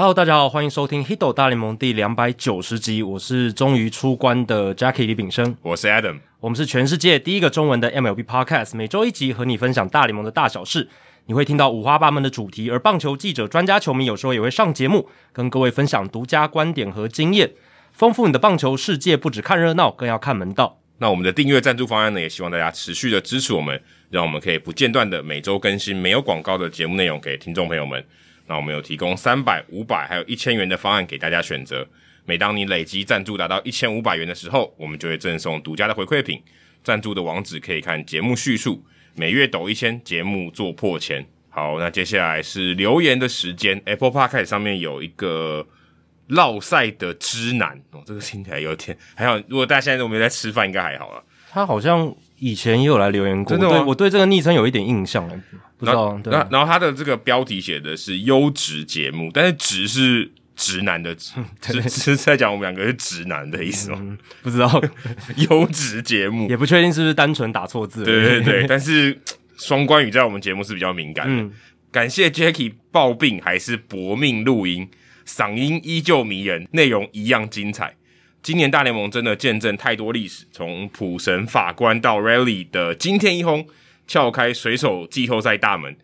[0.00, 3.02] Hello，大家好，欢迎收听《Hito 大联盟》第两百九十集。
[3.02, 10.88] 我是终于出关的 Jackie 李炳生，我是 Adam，我们是全世界第一个中文的 MLB Podcast，每周一集和你分享大联盟的大小事。
[11.26, 17.50] 你会听到五花八门的主题，而棒球记者、专家、球迷有时候也会上节目，跟各位分享独家观点和经验，
[17.92, 19.18] 丰富你的棒球世界。
[19.18, 20.78] 不只看热闹，更要看门道。
[20.96, 23.78] 那我们的订阅赞助方案呢，也希望大家持续的支持我们，
[24.08, 28.02] 让我们可以不间断的每周更新没有广告的节目内容给听众朋友们。
[28.50, 31.86] 那我们有提供三百、五百还有一千元的方案给大家选择。
[32.24, 36.42] 每当你累积赞助达到一千五百元的时候，我们就会赠送独家的回馈品。
[36.82, 38.84] 赞助的网址可以看节目叙述。
[39.14, 41.24] 每月抖一千，节目做破千。
[41.48, 43.80] 好，那接下来是留言的时间。
[43.84, 45.64] Apple Podcast 上面有一个
[46.30, 49.38] 烙赛的知男哦，这个听起来有点还好。
[49.46, 51.22] 如果大家现在都没在吃饭，应该还好了。
[51.52, 53.78] 他好像以前也有来留言过，真的吗？
[53.78, 55.34] 对，我对这个昵称有一点印象了。
[55.78, 56.32] 不知道，对。
[56.32, 61.32] 然后，然后他的这个标题写的是优质节目，但是“直”是直男的“直”，
[61.88, 63.98] 是是在讲我们两个是直男的意思吗？
[64.00, 64.82] 嗯、不知道，
[65.48, 68.04] 优质节目也不确定是不是单纯打错字。
[68.04, 69.18] 对对对，但是
[69.56, 71.42] 双关语在我们节目是比较敏感的。
[71.42, 71.52] 嗯、
[71.90, 74.88] 感谢 Jackie 抱病还是搏命录音，
[75.26, 77.96] 嗓音依旧迷人，内容一样精彩。
[78.42, 83.66] 今年大联盟真的见证太多历史，从普神法官到 Rally 的惊天一轰。
[84.06, 85.96] 撬开水手季后赛大门，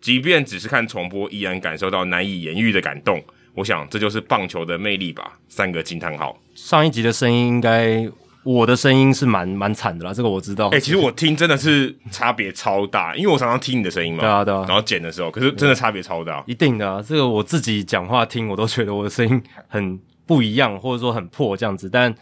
[0.00, 3.22] 即便只是看重播，依然感受到难以言喻的感动。
[3.52, 5.38] 我想这就是棒球的魅力吧。
[5.50, 6.34] 三个惊叹号。
[6.54, 8.08] 上一集的声音应该
[8.42, 10.68] 我的声音是蛮蛮惨的啦，这个我知道。
[10.68, 14.20] 哎、欸，其实我听真的是差别超大，因为我常常听你的声音嘛。
[14.20, 14.64] 对啊，对啊。
[14.66, 16.42] 然后剪的时候，可是真的差别超大。
[16.46, 21.88] 一定的啊，这个我自己讲话听，我都觉得我的声音很不一样，或者说很破这样子。
[21.90, 22.14] 但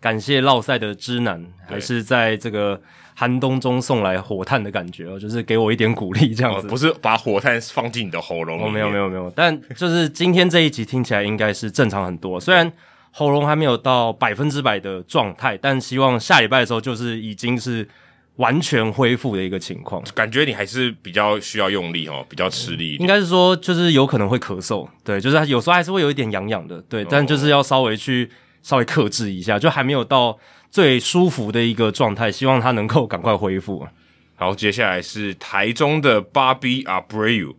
[0.00, 2.80] 感谢烙赛的知南，还是在这个。
[3.20, 8.64] 寒冬中送来火炭的感觉哦，就是给我一点鼓励这样子，哦，不是把火炭放进你的喉咙。
[8.64, 12.72] 哦，没有没有没有，但就是今天这一集听起来应该是正常很多，虽然
[13.10, 17.88] 喉咙还没有到百分之百的状态，但希望下礼拜的时候就是已经是
[18.38, 20.02] 完全恢复的一个情况。
[20.14, 22.96] 感觉你还是比较需要用力哦，比较吃力。
[22.96, 28.28] 应该是说就是有可能会咳嗽，对，就是有时候还是会有一点痒痒的，对，但就是要稍微去
[28.62, 30.36] 稍微克制一下，就还没有到。
[30.70, 33.88] 最舒服的一个状态，希望他能够赶快恢复。
[34.36, 37.54] 好，接下来是台中的 Bobby Abreu，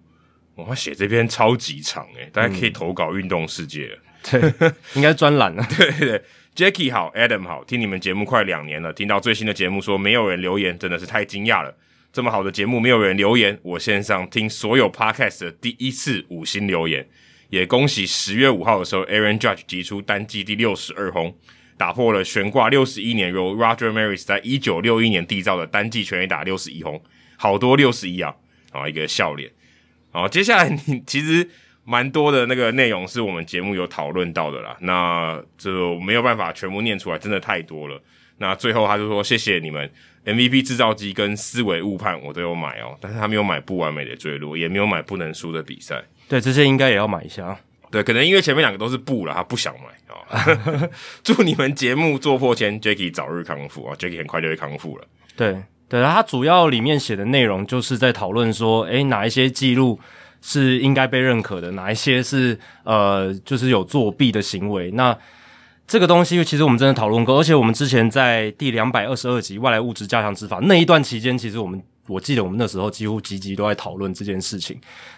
[0.53, 3.97] 我写这篇超级长诶，大家可以投稿运动世界
[4.29, 4.39] 对，
[4.93, 5.65] 应该专栏了。
[5.75, 6.23] 对对
[6.59, 11.73] ，Jackie 好，Adam 好，听你们节目快两年了，听到最新的节目说没有人留言，真的是太惊讶了。
[12.11, 17.07] 这么好的节目没有人留言，我线上听所有 Podcast 的第一次五星留言，
[17.49, 21.33] 也恭喜十月五号的时候 Aaron Judge 击出单季第六十二轰。
[21.77, 27.01] 打破了悬挂六十一年由 Roger Maris 在一九六一年缔造的单季全垒打六十一轰，
[27.37, 28.35] 好多六十一啊！
[28.73, 29.49] 然后一个笑脸。
[30.11, 31.49] 然后接下来你其实
[31.89, 37.99] 蛮多的那个内容是我们节目有讨论到的啦，那就没有办法全部念出来，真的太多了。
[38.37, 39.89] 那最后他就说谢谢你们
[40.23, 45.99] MVP 制造机跟思维误判我都有买哦，但是他没有买不完美的坠落，也没有买不能输的比赛。
[46.27, 47.57] 对，这些应该也要买一下。
[47.89, 50.45] 对，可能因为前面两个都是不了，他不想买啊。
[50.67, 50.89] 哦、
[51.25, 55.03] 祝你们节目做破千，Jackie 早日康复啊！Jackie 很快就会康复了。
[55.35, 55.57] 对
[55.89, 59.99] 对，他主要里面写的内容就是在讨论说，诶，哪一些记录
[60.41, 64.91] 是应该被认可的，哪一些是呃，就是有作弊的行为。
[64.91, 65.17] 那
[65.87, 71.81] 这个东西其实我们真的讨论过，而且我们之前在第两百二十二集外来物质加强执法那一段期间，其实我们。
[72.09, 74.75] 我记得我们那时候几乎集集都在讨论这件事情。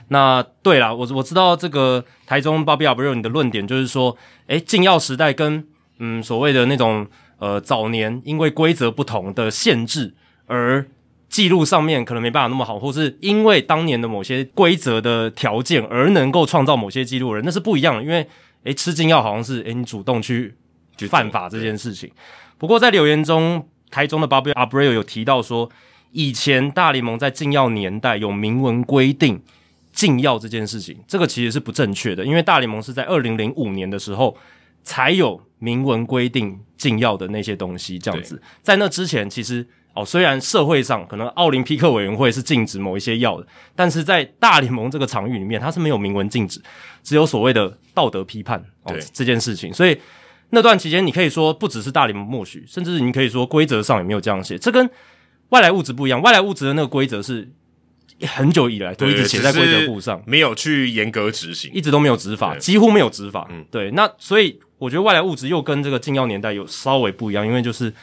[0.10, 4.18] 那对啦，我我知道这个台中 Bobby Abreu 你的论点就是说，
[4.48, 5.66] 诶，禁药时代跟
[6.00, 7.08] 嗯所谓的那种
[7.40, 10.14] 呃早年因为规则不同的限制，
[10.48, 10.86] 而
[11.32, 18.04] 记录上面可能没办法那么好，或是因为当年的某些规则的条件而能够创造某些记录的人，那是不一样的。
[18.04, 18.28] 因为
[18.66, 20.54] 诶吃禁药好像是诶你主动去
[21.10, 22.12] 犯法这件事情。
[22.60, 25.72] 不过在留言中，台中的 Bobby Abreu 有提到说。
[26.14, 29.42] 以前大联盟在禁药年代有明文规定
[29.94, 34.36] 禁药这件事情，这个其实是不正确的，因为大联盟是在二零零五年的时候
[34.84, 37.98] 才有明文规定禁药的那些东西。
[37.98, 46.62] 这样子，在那之前，其实哦，虽然社会上可能奥林匹克委员会是禁止某一些药的，但是在大联盟这个场域里面，它是没有明文禁止，
[47.04, 49.74] 只有所谓的道德批判哦这件事情。
[49.74, 50.00] 所以
[50.52, 54.58] 那段期间，你可以说不只是大联盟默许，甚至你可以说规则上也没有这样写。
[54.58, 54.90] 这跟
[55.50, 57.50] 外来物质不一样，外来物质的那个规则是
[58.22, 63.48] 很久以来都一直写在规则簿上，没有去严格执行，一直都没有执法，几乎没有执法。
[63.50, 63.92] 嗯，对。
[63.92, 67.94] 那所以我觉得外来物质又跟这个禁药年代有稍微不一样，因为就是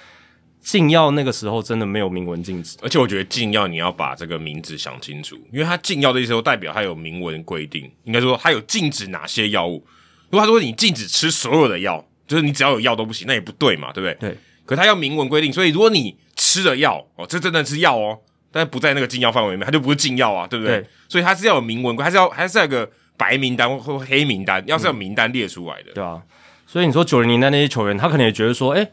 [0.61, 9.87] 禁药那个时候真的没有明文禁止，而且我觉得禁药你要把这个名字想清楚，因为它禁药的意思都代表它有明文规定，应该说它有禁止哪些药物。
[10.31, 14.31] 如果他说你禁止吃所有的药，就是你只要有药都不行，那也不对嘛，对不对？
[14.31, 14.39] 对。
[14.67, 18.19] 可他要明文规定，所以如果你吃了药哦，这真的是药哦，
[18.53, 20.81] 但是不在那个禁药范围里面，它就不是禁药啊，对不对？
[20.81, 20.87] 对。
[21.09, 26.21] 所以它是要有明文规，还是要还是要有个白名单或黑名单，要是有名单列出来的，对啊。
[26.67, 28.87] 所以你说九零年代那些球员，他可能也觉得说，诶，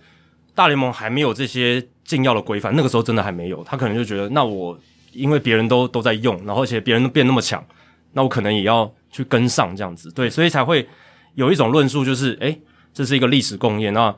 [0.55, 1.85] 大联盟还没有这些。
[2.05, 4.79] 禁药的规范，那个时候真的还没有，他可能就觉得，那我
[5.11, 7.65] 因为别人都都在用，然后而且别人都变那么强，
[8.13, 10.87] 那我可能也要去跟上这样子，对，所以才会
[11.33, 12.61] 有一种论述，就是，诶，
[12.93, 14.15] 这是一个历史共业，那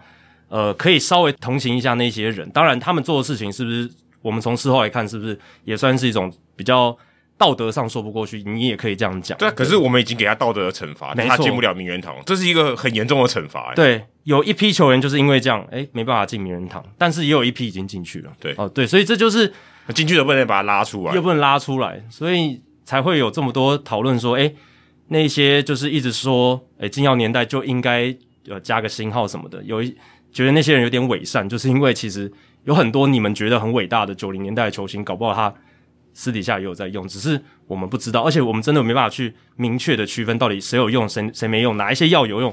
[0.50, 3.89] 呃，可以稍微同情一下那些人，当然他们做的事情是不是，
[4.22, 6.94] 我们从事后来看，是不是也算是一种比较。
[7.39, 9.38] 道德上说不过去，你也可以这样讲。
[9.38, 13.75] 对，可是我们已经给他道德的惩罚，他进不了名人堂，这是一个很严重的惩罚。
[13.75, 18.31] 对，有一批球员就是因为这样，哎、欸，没办法进名人堂，但是也有一批已经进去了。
[18.41, 19.53] 对，哦，对，所以这就是
[19.95, 24.56] 进去的不能把他拉出来，又不能拉出来，所以才会有这么多讨论说，哎、欸，
[25.07, 28.13] 那些就是一直说，哎、欸，禁药年代就应该
[28.50, 29.95] 呃加个星号什么的，有一
[30.33, 32.29] 觉得那些人有点伪善，就是因为其实
[32.65, 35.53] 有很多你们觉得很伟大的九零年代的球星，搞不好他。
[36.13, 42.51] 私底下也有在用，只是我们不知道，而且我们真的没办法去明确的区分到底谁有用，谁谁没用，哪一些药有用，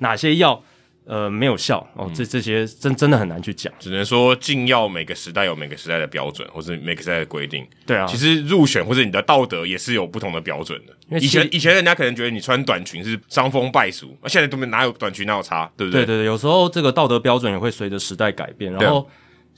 [0.00, 0.62] 哪些药
[1.06, 3.72] 呃没有效哦，这这些真真的很难去讲。
[3.78, 7.66] 只能说禁药每个时代有每个时代的标准，或是每个时代的规定。
[7.86, 10.92] 对啊，其实入选或者你的道德也是有不同的标准的。
[11.08, 16.02] 因为以前以前人家可能觉得你穿短裙是伤风败俗，现在都没哪有短裙哪有差，对不对？
[16.02, 19.08] 对对对，有时候这个道德标准也会随着时代改变，然后。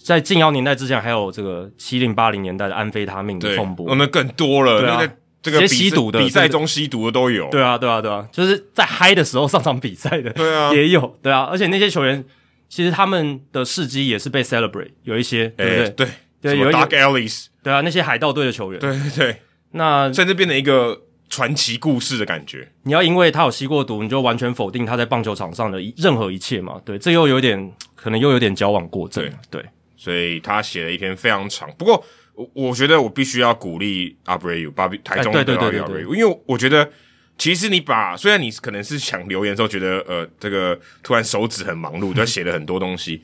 [0.00, 4.80] 在禁药年代之前，还有这个七零八零年代的安非他命的风波，我们更多了。
[4.80, 5.12] 对啊，那个
[5.42, 7.48] 这个吸毒的，比赛中吸毒的都有。
[7.50, 11.18] 对啊，对啊，对啊，就是在嗨的时候上场比赛的，对啊， 也有。
[11.22, 12.24] 对啊，而且那些球员
[12.68, 16.06] 其实他们的事迹也是被 celebrate，有一些，对不对？
[16.40, 19.42] 对对，有 Dark Ellis，对啊，那些海盗队的球员，对对对，
[19.72, 22.68] 那甚至变成一个传奇故事的感觉。
[22.82, 26.80] 你要因为他有吸过毒，你就完全否定他在棒球场上的任何一切嘛？
[26.84, 29.64] 对，这又有点可能又有点矫枉过正，对。
[30.00, 32.04] 所以他写了一篇非常长，不过
[32.38, 36.88] 我我觉得我必须要鼓励 Abreu，把台中的 Abreu，因为我觉得
[37.36, 43.20] 其实你把虽然你可能是想留言的时候觉得呃这个突然手指很忙碌， 就写了很多东西，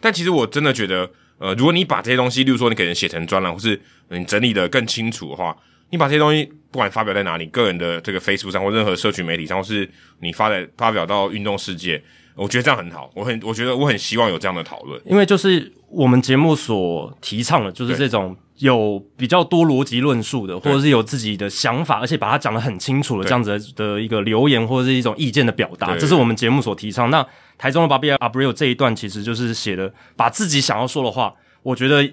[0.00, 1.08] 但其实我真的觉得
[1.38, 5.56] 呃如果你把这些东西，例如说你可能写成专栏，或是你整理的更清楚的话，
[5.90, 12.02] 你把这些东西不管发表在哪里，个人的这个 Facebook 上或任何社群媒体上，或是你发在发表到运动世界。
[12.34, 27.10] 我觉得这样很好，我很我觉得我很希望有这样的讨论，因为就是我们节目所提倡的，就是这种有比较多逻辑论述的，或者是有自己的想法，而且把它讲得很清楚的这样子的一个留言或者是一种意见的表达，这是我们节目所提倡。
[27.10, 32.10] 那台中的 Bobby Abreu 这一段其实就是写的，把自己想要说的话，我觉得。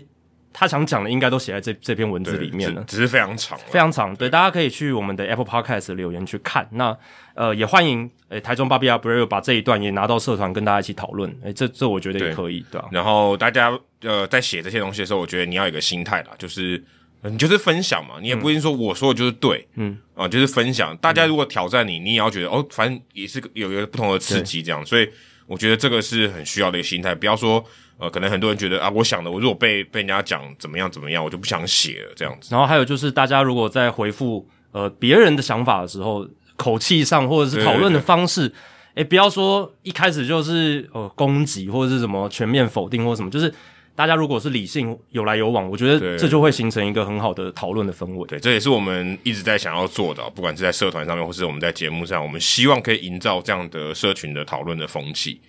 [0.55, 4.15] 他想讲的应该都写在这这篇文字里面了，只是非常长，非常长。
[4.15, 6.69] 对，大家可以去我们的 Apple Podcast 留言去看。
[6.73, 6.95] 那
[7.35, 11.29] 呃，也欢迎诶、欸，台中 Bobby Abreu 把这一段也拿到社团跟大家一起讨论。
[11.41, 12.89] 诶、欸，这这我觉得也可以，对吧、啊？
[12.91, 16.83] 然后大家呃在写这些东西的时候，我觉得你要有一个心态啦，就是
[17.23, 20.95] 你就是分享嘛，你也不一定说我说的就是对，嗯啊、呃，就是分享。
[20.97, 24.85] 大家如果挑战你，你也要觉得哦，反正也是有一个不同的刺激这样。
[24.85, 25.09] 所以
[25.47, 27.63] 我觉得这个是很需要的一个心态，不要说。
[27.99, 32.49] 呃，可能很多人觉得啊，我想的，我如果被被人家讲怎么样怎么样，我就不想写了这样子。
[32.51, 38.53] 然后还有就是，大家如果在回复呃别人的想法的时候，口气上或者是讨论的方式，
[38.95, 43.53] 诶，不要说一开始就是呃攻击或者是什么全面否定或什么，就是
[43.95, 48.27] 大家如果是理性有来有往，我觉得这就会形成一个很好的讨论的氛围。
[48.27, 55.39] 对，这也是我们一直在想要做的，不管是在社团上面，或是我们在节目上，我们希望可以营造这样的社群的讨论的风气。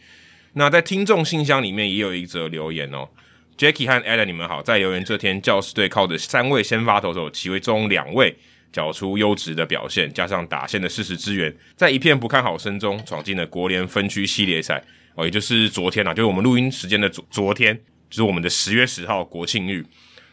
[0.54, 3.08] 那在听众信箱里面也有一则留言哦
[3.58, 8.37] ，Jacky 和 Alan 你们好，在留言这天，教师队靠着三位先发投手，其中两位
[8.74, 14.82] 缴出优质的表现，加上打线的事实支援，在一片不看好声中闯进了国联分区系列赛
[15.14, 17.72] 哦，也就是昨天啊，就是我们录音时间的昨昨天，
[18.10, 19.86] 就是我们的十月十号国庆日。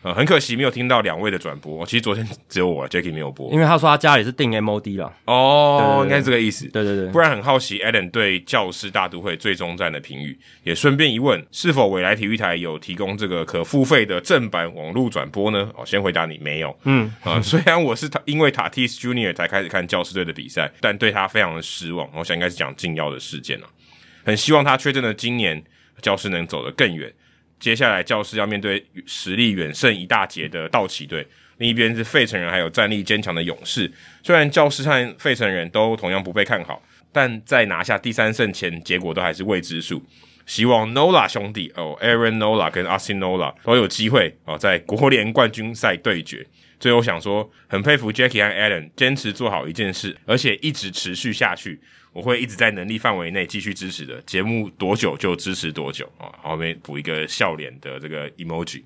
[0.04, 1.86] 呃，很可惜没有听到两位的转播。
[1.86, 5.14] 其实昨天只有我，Jacky 没有播，因为他说他家里是订 MOD 了。
[5.26, 6.68] 哦，应该是这个意思。
[6.70, 10.36] 对对对，不然很好奇 Adam 对教师大都会最终战的评语。
[10.64, 15.70] 也顺便一问，是否未来体育台有提供这个可付费的正版网络转播呢？
[15.76, 16.76] 哦，先回答你没有。
[16.86, 22.10] 嗯啊、呃，虽然我是他，因为 Tatis Junior 才开始看教师队的比赛，但对他非常的失望。
[22.16, 23.68] 我想应该是讲禁药的事件了。
[24.24, 25.64] 很希望他确诊的今年
[26.02, 27.14] 教师能走得更远。
[27.62, 31.26] 接下来，教士要面对实力远胜一大截的道奇队，
[31.60, 33.90] 另一边是费城人，还有战力坚强的勇士。
[34.24, 36.82] 虽然教士和费城人都同样不被看好，
[37.14, 40.04] 但在拿下第三胜前，结果都还是未知数。
[40.48, 46.44] 希望 Nola 兄弟哦，Aaron Nola 跟 Austin Nola 都有机会哦，在国联冠军赛对决。
[46.80, 51.80] 最后想说，很佩服 Jackie 和 Adam 坚持做好一件事，而且一直持续下去。
[52.14, 54.22] 我会一直在能力范围内继续支持的。
[54.24, 56.28] 节目多久就支持多久啊！
[56.42, 58.84] 后面补一个笑脸的这个 emoji。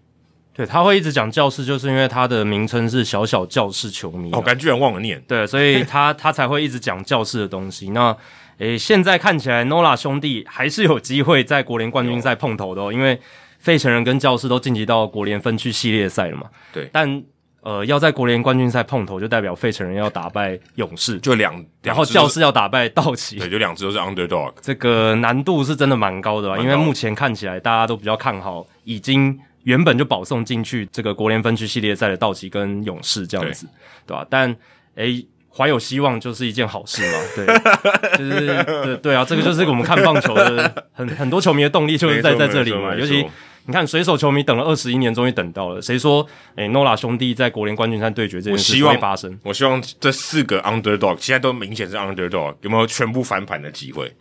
[0.53, 4.31] 对，他会一直讲教室，就是因为他的名称是小小教室球迷。
[4.31, 5.21] 我、居然忘了念。
[5.27, 7.89] 对，所以他 他才会一直讲教室的东西。
[7.89, 8.15] 那
[8.59, 13.19] 诶，现在看起来 Nola 兄弟还是有机会在国联冠军赛碰头的哦，因为
[13.59, 16.49] 费城人跟教室都晋级到国联分区系列赛了嘛。
[16.71, 17.21] 对，但
[17.65, 24.53] 呃，要在国联冠军赛碰头，就代表费城人要打败勇士，就两，然后教室要打败道奇，对，就两支都是 underdog。
[24.61, 26.57] 这个难度是真的蛮高的吧？
[26.57, 29.37] 因为目前看起来大家都比较看好已经。
[29.65, 33.65] 原本就保送进去这个国联分区系列赛的道奇跟勇士这样子，
[34.05, 34.23] 对吧？
[34.23, 34.55] 对但
[34.93, 42.93] 诶，怀有希望就是一件好事嘛， 对，就是对对啊，这个就是我们看棒球的很很多球迷的动力，就是在在这里嘛。
[42.93, 43.25] 尤其
[43.67, 45.81] 你看水手球迷等了二十一年，终于等到了。
[45.81, 49.39] 谁说诶，Nola 兄弟在国联冠军赛对决这件事会发生？
[49.43, 54.15] 我希望这四个 underdog 现在都明显是 underdog，有没有全部翻盘的机会？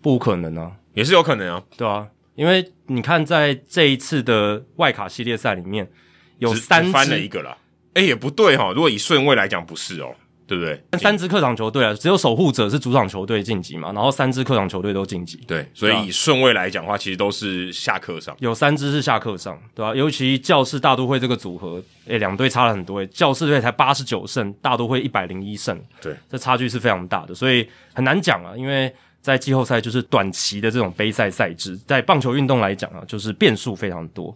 [0.00, 2.06] 不可能啊，也是有可能啊，对啊。
[2.36, 5.90] 因为你看，在这一次的外卡系列赛里面，
[6.38, 7.56] 有三支翻了一个了。
[7.94, 8.70] 哎，也不对哈。
[8.72, 10.14] 如果以顺位来讲，不是哦，
[10.46, 10.80] 对不对？
[10.98, 15.38] 三支客场球队啊，只有守护者是主场球队晋级嘛，然后三支客场球队都晋级。
[15.46, 18.36] 对，所以以顺位来讲的话，其实都是下课上。
[18.38, 19.94] 有三支是下课上，对吧？
[19.94, 22.98] 尤其教士大都会这个组合，诶，两队差了很多。
[22.98, 28.94] 诶，教士队才八十九胜，大都会一百零一胜，对，这差距是非常大的，所以很难讲啊，因为。
[29.22, 34.32] 在季后赛就是短期的这种杯赛赛制，在棒球运动来讲啊，就是变数非常多。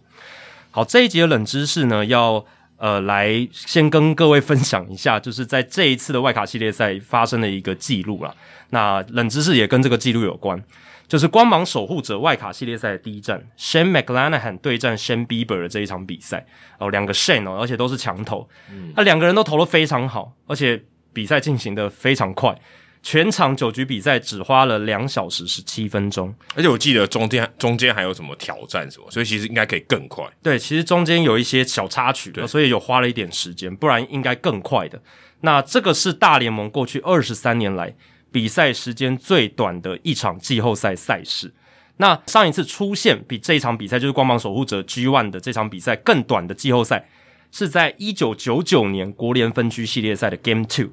[0.69, 2.45] 好，这一节冷知识呢，要
[2.81, 8.33] 呃来先跟各位分享一下， 就是在这一次的外卡系列赛发生的一个记录啦。
[8.71, 10.59] 那冷知识也跟这个记录有关，
[11.07, 16.45] 就是光芒守护者外卡系列赛的第一战，Shane McClanahan 对战 Shane Bieber 的这一场比赛
[16.79, 18.49] 哦，两个 Shane 哦，而且都是强投，
[18.95, 20.81] 那两个人都投的非常好，而且
[21.13, 22.57] 比赛进行的非常快。
[23.03, 30.23] 全场九局比赛只花了两小时十七分钟，而且我记得中间中间还有什么挑战什么，所以其实应该可以更快。
[30.43, 35.01] 对，其实中间有一些小插曲，所以有花了一点时间，不然应该更快的。
[35.41, 37.95] 那这个是大联盟过去二十三年来
[38.31, 41.51] 比赛时间最短的一场季后赛赛事。
[41.97, 47.09] 那上一次出现比这一场比赛就是光芒守护者 G One 的这场比赛更短的季后赛，
[47.51, 50.91] 是在一九九九年国联分区系列赛的 Game Two。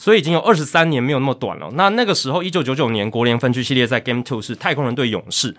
[0.00, 1.70] 所以已经有二十三年没有那么短了。
[1.74, 5.54] 那那个时候，一九九九年国联分区系列赛 Game Two 是太空人对勇士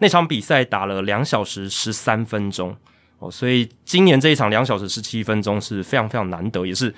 [0.00, 2.76] 那场比赛打了两小时十三分钟
[3.18, 3.30] 哦。
[3.30, 6.94] 所以今年这一场两小时十七分钟是非常非常难得，也是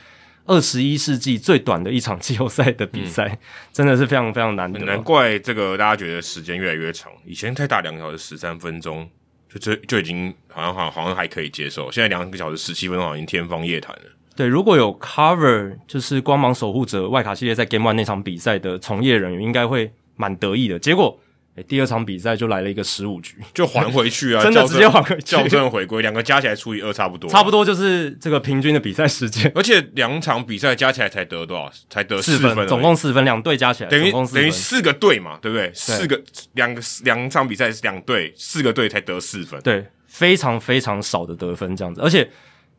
[0.47, 3.39] 二十一世纪最短的一场季后赛的比赛，嗯、
[3.73, 4.81] 真的是非常非常难得。
[4.81, 9.09] 难怪这个大家觉得时间越来越长，以前才打两个小时十三分钟，
[9.49, 14.03] 就这就已经好像好像好像还可以接受，现在两个小时十七分钟好像已经天方夜谭了。
[14.41, 20.79] 对，如果有 cover 就是光芒守护者外卡系列在 Game One 那场比赛的从业人员，应该会蛮得意的。
[20.79, 21.21] 结果，
[21.57, 29.53] 诶第二场比赛就来了一个十五局，就还回去啊， 真的直接还回去，校正回归，两个加起来除以二，差不多，差不多就是这个平均的比赛时间。
[29.55, 31.71] 而且两场比赛加起来才得多少？
[31.91, 35.67] 才得四分，总共四分，两队加起来等于等于四个队嘛，对不对？
[35.67, 36.19] 对四个
[36.55, 42.27] 两个两场比赛是两队，四个队才得四分，对，非常非常少的得分这样子，而且。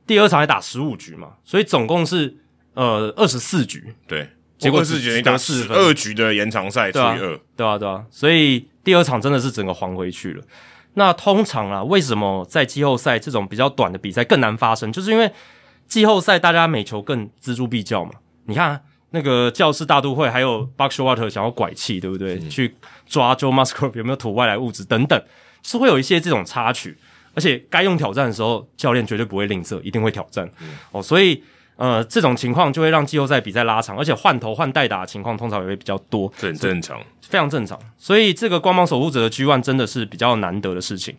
[0.06, 2.36] 第二场还打十五局嘛，所以总共是
[2.74, 10.44] 呃二十四局，对，结果是局打四分，二局的延长赛除以二，对啊，对啊，所以第二场真的是整个还回去了。
[10.96, 14.92] 那通常啊，为什么在季后赛这种比较短的比赛更难发生？
[14.92, 15.32] 就是因为
[15.88, 18.12] 季后赛大家每球更锱铢必较嘛。
[18.46, 22.36] 你看那个教室大都会还有 Buck Showalter 想要拐气，对不对？
[22.36, 25.22] 嗯、去抓 Joe Musgrove 有没有吐外来物质等等，
[25.64, 26.98] 是会有一些这种插曲。
[27.34, 30.50] 而且该用挑战的时候，教练绝对不会吝啬，一定会挑战。
[30.62, 31.44] 嗯、哦，所以
[31.78, 37.80] 呃，这种情况就会让季后赛比赛拉长，而且换头换代打的情况通常也会比较多，这很正常，非常正常。
[37.98, 41.16] 所以这个光芒守护者的 G One 真的是比较难得的事情。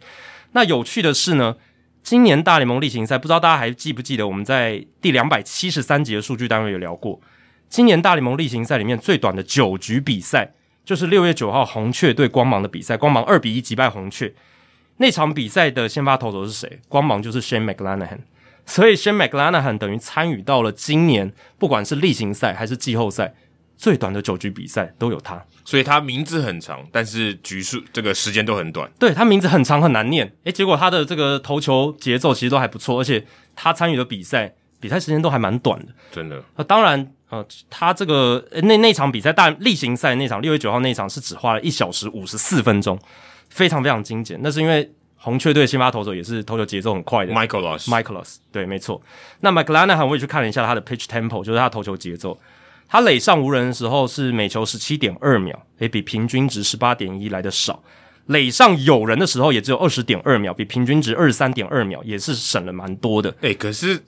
[0.52, 1.57] 那有趣的是呢，
[2.02, 7.21] 今年大联盟例行赛，不知道大家还记不记得我们在第两百七十三集的数据单位有聊过，
[7.69, 10.52] 今年大联盟例行赛里面最短的九局比赛，
[10.85, 14.33] 就是六月九号红雀对光芒的比赛，光芒二比一击败红雀。
[14.99, 16.80] 那场比赛的先发投手是谁？
[16.88, 18.18] 光芒就是 Shane McClanahan，
[18.66, 23.34] 所以 Shane McClanahan 等于参与到了今年不管是例行赛还是季后赛
[23.76, 28.88] 最短的九局比赛都有他，所以他名字很长，但是局数这个时间都很短。
[28.99, 36.40] 对，他名字很长很难念，诶，结果他的这个投球节奏其实都还不错，而且他参与的比赛比赛时间都还蛮短的，真的。
[36.54, 42.96] 那当然，呃，他这个那那场比赛大例行赛那场六月九号那场是只花了一小时五十四分钟。
[43.52, 44.38] 非常非常精简。
[44.42, 49.00] 那是因为红雀队先发投手也是投球节奏很快的，Michaelos，Michaelos，对，没错。
[49.40, 52.40] 那 McClanahan 我也去看了一下他的 pitch tempo，就是他投球节奏。
[52.88, 57.82] 他垒上无人的时候是每球十七点二秒，也比平均值十八点一来的少。
[58.26, 63.30] 垒上有人的时候也只有二十点二秒，比平均值二十三点二秒也是省了蛮多的。
[63.40, 64.02] 诶、欸，可是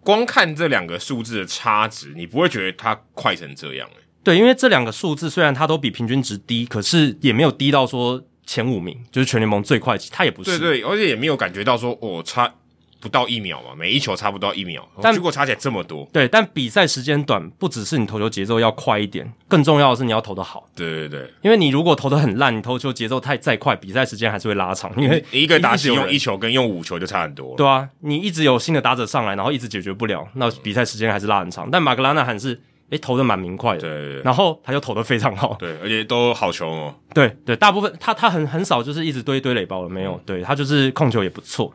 [0.00, 4.02] 光看这两个数字的差值，你不会觉得它快成这样诶？
[4.24, 10.58] 对，因为这两个数字虽然它都比平均值低，可是也没有低到说前五名，就是全联盟最快，他也不是。
[10.58, 12.52] 对对，而且也没有感觉到说哦差。
[13.00, 16.04] 不到一秒嘛，每一球差不到一秒，但结果差起来这么多。
[16.12, 20.68] 对，但比赛时间短，不只是你投球节奏要快一点，更重要的是你要投的好。
[20.74, 24.92] 对对对，因为你如果投的很烂，你投球节奏太再快，比赛时间还是会拉长。
[25.00, 27.54] 因为一个打者用一球跟用五球就差很多。
[27.56, 31.70] 对啊，你一直有新的打者上来，然后一直解决不了，那比赛时间还是拉很长。
[31.70, 36.94] 但马格拉纳还是诶、欸、投的蛮明快的，对，对对，然后他就投的非常好，对，而且都好球哦。
[37.12, 41.72] 对对，大部分他他很很少就是一直堆堆垒包了，没有，嗯、对他就是控球也不错。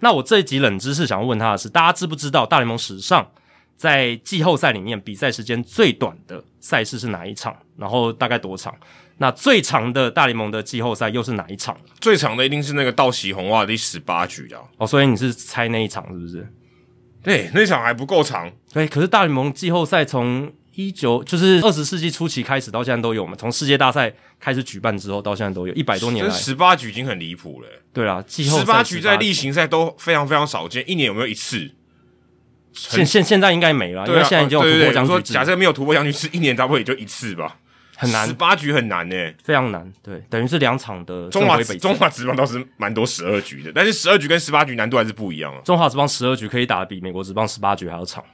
[0.00, 3.26] 那我这一集冷知识想要问他的是，大家知不知道大联盟史上
[3.76, 7.56] 在季后赛里面比赛时间最短的赛事是哪一场？
[7.76, 8.74] 然后大概多长？
[9.18, 11.76] 那最长的大联盟的季后赛又是哪一场？
[12.00, 16.46] 最长的一定是那个道奇红袜第十八局的哦，所以你是猜那一场是不是？
[17.24, 18.52] 对，那场还不够长。
[18.72, 27.68] 对，可是大联盟季后赛从一九就是二十世纪初期开始到现在都有嘛，从世界大赛开始举办之后到现在都有一百多年来，十八局已经很离谱了。
[27.92, 31.70] 对啊，季后赛十八局在例行赛都非常非常少见，一年有没有一次？
[32.72, 35.20] 现现现在应该没了，因为现在已经有突破僵局说。
[35.20, 37.56] 假设没有突破僵局是，一年差不多也就一次吧，
[37.96, 38.26] 很难。
[38.26, 39.92] 十八局很难呢，非常难。
[40.02, 45.60] 对，等于是两场的中华中华职棒倒是蛮多十二局的，但是十二局跟十八局难度还是不一样啊。
[45.64, 48.24] 中华职棒十二局可以打的比美国职棒十八局还要长。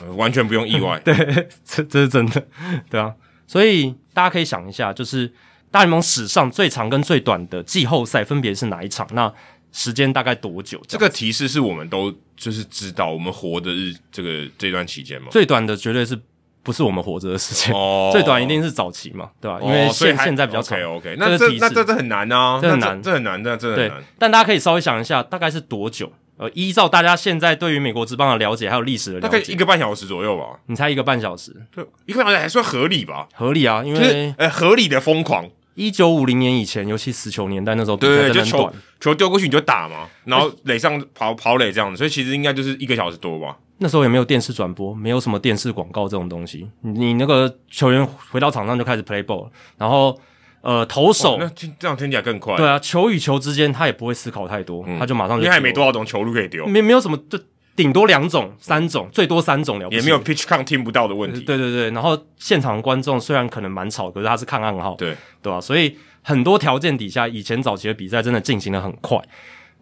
[0.00, 1.14] 呃、完全不用意外， 对，
[1.62, 2.46] 这这是真的，
[2.88, 3.14] 对啊，
[3.46, 5.30] 所以大家可以想一下，就是
[5.70, 9.06] 大联盟史上最长跟最短的季后赛分别是哪一场？
[9.12, 9.32] 那
[9.72, 10.80] 时间大概多久？
[10.88, 15.28] 这个提示是我们都就是知道我们活的日这个这段期间嘛？
[15.30, 16.18] 最短的绝对是
[16.66, 17.72] 不是我们活着的时间？
[17.72, 19.60] 哦，最短一定是早期嘛，对吧？
[19.62, 20.76] 因为现现在比较长。
[20.82, 24.02] OK，, okay 那这那这这很难啊，这很难，这很难，这这很难。
[24.18, 26.10] 但大家可以稍微想一下，大概是多久？
[26.38, 30.58] 呃，依照大家现在对于美国之邦的了解，还有历史的了解，大概一个半小时左右吧。
[30.66, 31.54] 你猜一个半小时？
[31.72, 33.28] 对，一个半小时还算合理吧？
[33.32, 35.48] 合理啊，因为、就是、呃合理的疯狂。
[35.76, 43.56] 一九五零年以前，尤其死球年代那时候对就球球丢过去你就打嘛，然后垒上跑跑垒这样子，所以其实应该就是一个小时多吧。
[43.78, 50.18] 那时候也没有电视转播，没有什么电视广告这种东西，你那个球员回到场上就开始 play ball，然后。
[50.62, 52.56] 呃，投手那听这样听起来更快。
[52.56, 55.44] 对啊，球与球之间他也不会思考太多，嗯、他就马上就。
[55.44, 57.38] 因为还没多少种球路可以丢，没没有什么，就
[57.76, 59.88] 顶多两种、三种，最多三种了。
[59.90, 61.42] 也没有 pitch count 听不到的问题。
[61.42, 65.60] 对对对，然后现场观众虽然可能蛮吵，可是他是看暗号，对对吧、啊？
[65.60, 69.22] 所以很多条件底下，以前早期的比赛真的进行的很快。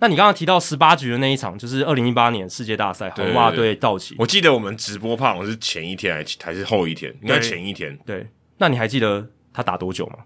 [0.00, 4.16] 那你刚刚提到十八局的那一场，就是二零一八年世界大赛红袜对道奇。
[4.18, 7.14] 我记得我们直播怕我是前一天还是还是后一天？
[7.22, 8.18] 应该前一天对。
[8.18, 8.26] 对，
[8.58, 10.16] 那你还记得他打多久吗？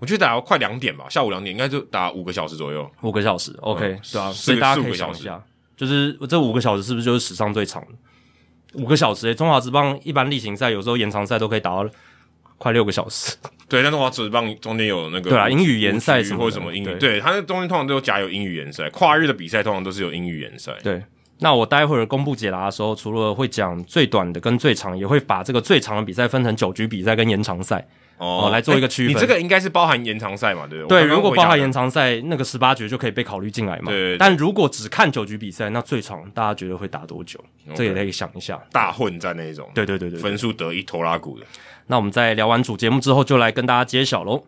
[0.00, 2.88] 我觉得打到快两点吧，下午两点应该就打五个小时左右。
[3.02, 5.42] 五个小时，OK，、嗯、对啊，所以大家可以想一下，
[5.78, 8.82] 就是这五个小时是不是就是史上最长的？
[8.82, 11.88] 五个小时诶、欸，中华职棒一般例行赛有时候延长赛都可以打到
[12.58, 13.36] 快六个小时。
[13.68, 20.72] 对，但中华职棒中间有那个对啊，英语联赛什么或者什么英语，对，它那中间通常都有加有英语联赛，跨日的比赛通常都是有英语联赛。
[20.82, 21.02] 对，
[21.38, 27.86] 那我待会儿公布解答的时候，除了会讲最短的跟最长，也会把这个最长的比赛分成九局比赛跟延长赛。
[28.18, 29.14] 哦，来做一个区分。
[29.14, 30.66] 你这个应该是包含延长赛嘛？
[30.68, 31.04] 对不对？
[31.04, 33.90] 对，如果包含延长赛，那个十八局就可以被考虑进来嘛。
[33.90, 34.16] 对。
[34.18, 37.42] 但如果只看九局比赛，那最长大家觉得会打多久
[37.74, 38.60] 这也可以想一下。
[38.72, 39.70] 大混战那一种。
[39.74, 40.22] 对对对对，对。
[40.22, 41.46] 分数得一拖拉库的。
[41.86, 44.44] 那我们在聊完主节目之后，就来跟大家揭晓喽。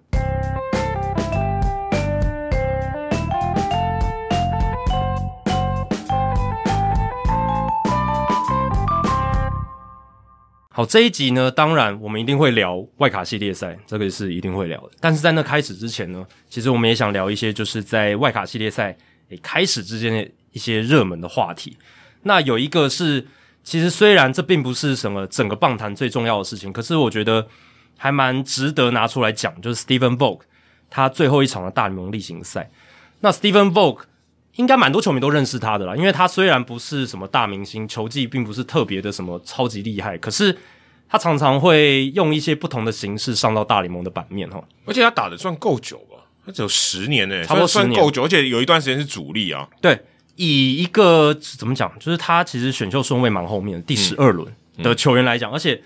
[10.81, 14.91] 好，这一集呢，当然我们一定会聊外卡系列赛，这个是一定会聊的。
[14.99, 18.97] 但是在那开始之前呢，其实我们也想聊一些，就是在外卡系列赛
[19.29, 21.77] 诶开始之间的一些热门的话题。
[22.23, 23.27] 那有一个是，
[23.63, 27.47] 其实虽然这并不是什么整个棒坛最重要的事情，可是我觉得
[27.99, 30.41] 还蛮值得拿出来讲，就是 Stephen Vogt
[30.89, 32.71] 他最后一场的大联盟例行赛。
[33.21, 34.05] 那 Stephen Vogt
[34.57, 40.57] 应该蛮多球迷都认识他的啦，因为他虽然不是什么大明星，球技并不是特别的什么超级厉害，可是
[41.09, 44.63] 他常常会用一些不同的形式上到大联盟的版面哈。
[44.85, 49.69] 而且他打的算够久吧，他只有十年诶，差不多算够久，而且有一段时间是主力啊。
[49.81, 49.99] 对，
[50.37, 55.83] 以一个怎么讲，就是他其实选秀顺位蛮后面的，第十二轮的球员来讲，嗯嗯、而且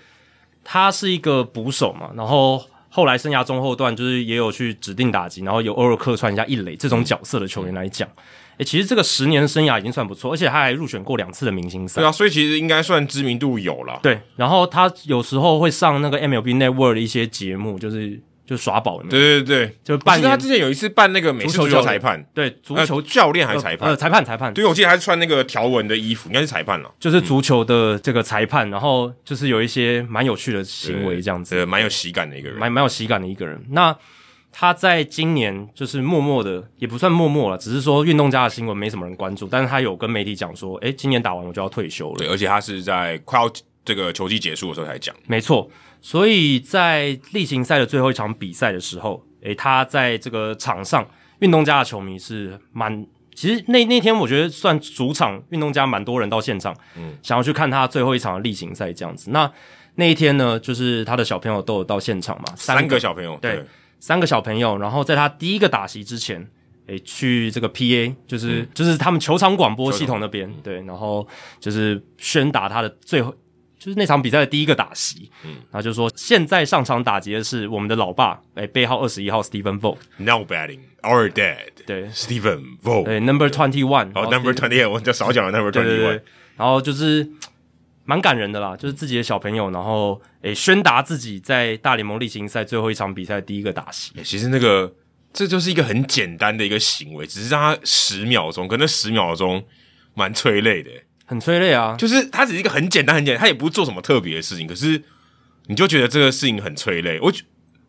[0.63, 2.63] 他是一个捕手嘛，然后。
[2.87, 8.07] 后来生涯中后段就是也有去指定打击，然后有偶尔客串一下一垒这种角色的球员来讲，
[8.57, 12.01] 诶、欸，其实这个十年生涯已经算不错，而且他还入选过两次的明星赛。
[12.01, 13.99] 对啊，所以其实应该算知名度有了。
[14.01, 18.21] 对，然后他有时候会上那个 MLB Network 的一些节目，就是。
[18.47, 20.29] 就耍宝，对对对，就扮演。
[20.29, 23.89] 他之前有一次扮那个美式足球裁判，对足球教练还是裁判？
[23.89, 24.53] 呃，裁判裁判。
[24.53, 26.93] 对，我记得他是穿那个条纹的衣服，应该是裁判了。
[26.99, 33.59] 就是足球的这个裁判，然后就是有一些蛮有趣的行为，这样子，蛮有喜感的一个人，蛮蛮有喜感的一个人。
[33.71, 33.97] 那
[34.57, 42.17] 他在今年就是默默的，也不算默默了，只是说运动家的新闻没什么人关注，但是他有跟媒体讲说，诶，今年打完我就要退休了。
[42.19, 43.51] 对，而且他是在快要
[43.83, 45.13] 这个球季结束的时候才讲。
[45.27, 45.69] 没错。
[45.99, 51.05] 所以在例行赛的最后一场比赛的时候，诶，他在这个场上，
[51.39, 59.31] 运动家的球迷是蛮，其实那那天我觉得算主场，运动家蛮多人到现场，嗯，想要去看他最后一场的例行赛这样子。
[59.31, 59.51] 那
[59.95, 63.65] 那一天呢，就是他的小朋友都有到现场嘛，三个，小朋友，对，对，
[64.05, 66.47] 三个小朋友，然后在他第一个打席之前，
[66.85, 71.27] 诶，去这个 PA，就是、嗯、就是他们球场广播系统那边，对，然后
[71.59, 73.33] 就是宣达他的最后。
[73.79, 79.97] 就是那场比赛的第一个打席，嗯，然后就说现在上场打劫的是我们的老爸，诶，背号二十一号 Stephen Vogt。
[80.17, 86.21] Now batting our dad，对，Stephen Vogt，对，Number Twenty One，哦，Number Twenty One，我就少讲了 Number Twenty One。
[86.57, 87.27] 然后就是
[88.05, 94.13] 蛮感人的啦，就是自己的小朋友，然后诶宣达自己在大联盟例行赛最后一场比赛的第一个打席。
[94.23, 94.93] 其实那个
[95.33, 99.63] 这就是一个很简单的一个行为，只是让他十秒钟，可能十秒钟
[100.13, 100.89] 蛮催泪的。
[101.27, 101.95] 很催泪啊！
[101.97, 105.01] 就是他只是一个很简单、很简单，他也不是做什么特别的事情，可是
[105.65, 107.19] 你就觉得这个事情很催泪。
[107.19, 107.33] 我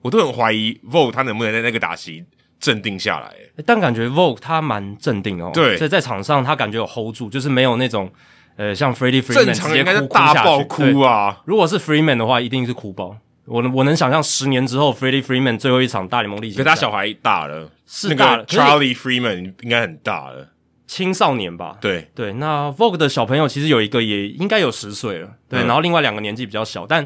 [0.01, 2.25] 我都很怀疑 Vogt 他能不能在那个打席
[2.59, 3.31] 镇定下来。
[3.67, 5.51] 但感觉 Vogt 他蛮镇定哦。
[5.53, 8.11] 对，所以在场上他感觉有 hold 住，就是没有那种
[8.57, 11.43] 呃像 Freddie Freeman 正常应该是大爆哭啊。
[11.45, 13.17] 如果是 Freeman 的话，一定是哭爆。
[13.45, 18.45] 我能我能想象十年之后 Freddie Freeman 最后一场大联盟例行赛，可他小孩大了，是大了。
[18.49, 20.49] 那个 Charlie Freeman 应该很大了。
[20.89, 27.05] 青少年吧，对对，那 Vogue 的小朋友其实有一个也应该有十岁了，对，嗯、然后另外两个年纪比较小，但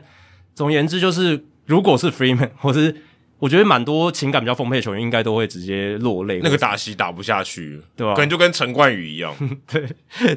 [0.54, 2.94] 总而言之就是，如果是 Freeman 或是
[3.38, 6.40] 我觉得蛮多情感比较丰沛的球员，应该都会直接落泪。
[6.42, 8.12] 那个打戏打不下去，对吧？
[8.14, 9.34] 可能就跟陈冠宇一样，
[9.66, 9.88] 对。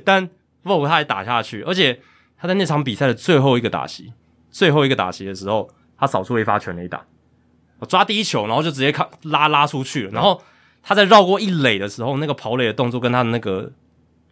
[0.06, 0.30] 但
[0.64, 2.00] Vogt 他还打下去，而且
[2.38, 4.14] 他在那场比赛的最后一个打席，
[4.50, 7.06] 最后一个打席的时候，他扫出一发全垒打，
[7.80, 10.42] 我抓第一球，然后就直接看拉拉出去了，然后。
[10.86, 13.72] 他在绕过一垒的时候，那个跑垒的动作跟他的那个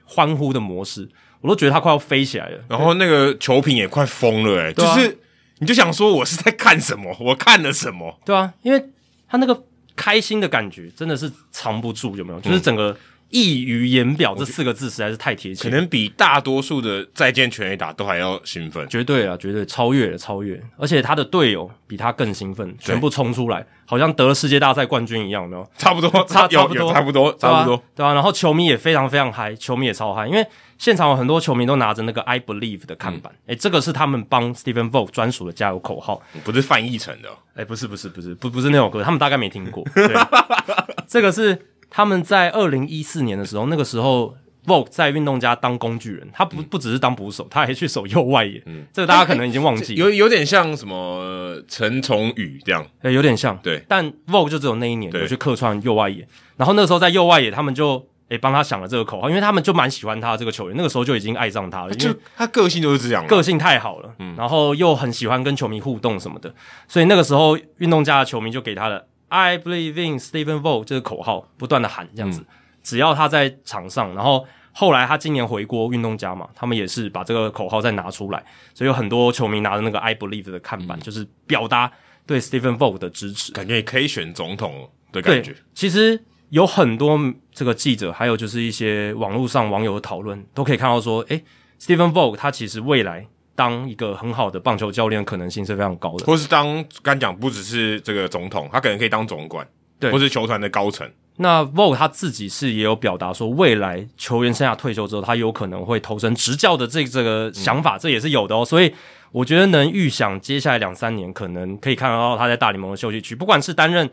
[0.03, 1.07] 欢呼的模式，
[1.39, 2.59] 我都觉得他快要飞起来了。
[2.67, 5.17] 然后那个球评也快疯了，诶，就是
[5.59, 7.15] 你就想说，我是在看什么？
[7.21, 8.19] 我看了什么？
[8.25, 8.89] 对啊，因为
[9.29, 9.63] 他那个
[9.95, 12.39] 开心的感觉真的是藏不住，有没有？
[12.41, 12.97] 就是整个。
[13.31, 25.65] 溢于言表这四个字实在是太贴切，可能比大多数的再见全垒打都还要兴奋，绝对啊，绝对超越了，超越，而且他的队友比他更兴奋，全部冲出来，好像得了世界大赛冠军一样，有没有？
[25.77, 30.45] 差不多，差 差不多，差不多，差不多，对啊，然后球迷也非常非常嗨，球迷也超嗨，因为
[30.77, 40.13] 现场有很多球迷都拿着那个 I believe 的看板，诶，这个是他们帮 Stephen Vogt 专属的加油口号，不是翻译成的，诶，不是，不是，不是，不，不是那首歌，他们大概没听过，对，
[41.07, 41.67] 这个是。
[41.91, 44.33] 他们在二零一四年的时候，那个时候
[44.65, 48.61] Vogue 在运动家当工具人，他不不只是当捕手，他还去守右外野。
[48.65, 53.57] 嗯，这个大家可能已经忘记了， 有有点像什么陈崇宇这样，诶有点像。
[53.61, 56.27] 对，但 Vogue 就只有那一年有去客串右外野，
[56.57, 66.53] 然后那个时候在右外野，他们就诶帮他想了这个口号，因为他们就蛮喜欢他这个球员，那个时候就已经爱上他了，因为他个性就是这样，个性太好了，嗯，然后又很喜欢跟球迷互动什么的，
[66.87, 72.45] 所以那个时候运动家的球迷就给他的 I believe in Stephen Vogt 这个口号不断的喊这样子。
[72.83, 81.89] 只要他在场上，然后后来他今年回国运动家嘛，他们也是把这个口号再拿出来，所以有很多球迷拿着那个 I believe 的看板，嗯、就是表达
[82.25, 85.55] 对 Stephen Vogt 的支持，感觉也可以选总统的感觉。
[85.73, 87.17] 其实有很多
[87.53, 91.45] 这个记者，还有就是一些网络上网友的讨论，都可以看到说，诶
[91.79, 99.67] ，Stephen Vogt 他其实未来当一个很好的棒球教练的可能性是非常高的，或是当刚讲不只是这个总统，他可能可以当总管，
[99.99, 101.07] 对，或是球团的高层。
[101.37, 108.63] 那 Vogt 他自己是也有表达说，未来球员生涯退休之后，他有可能会投身执教的这这个想法，嗯、这也是有的哦。
[108.63, 108.93] 所以
[109.31, 114.09] 我觉得能预想接下来两三年可能可以看得到他在大联盟的休息区，不管是担任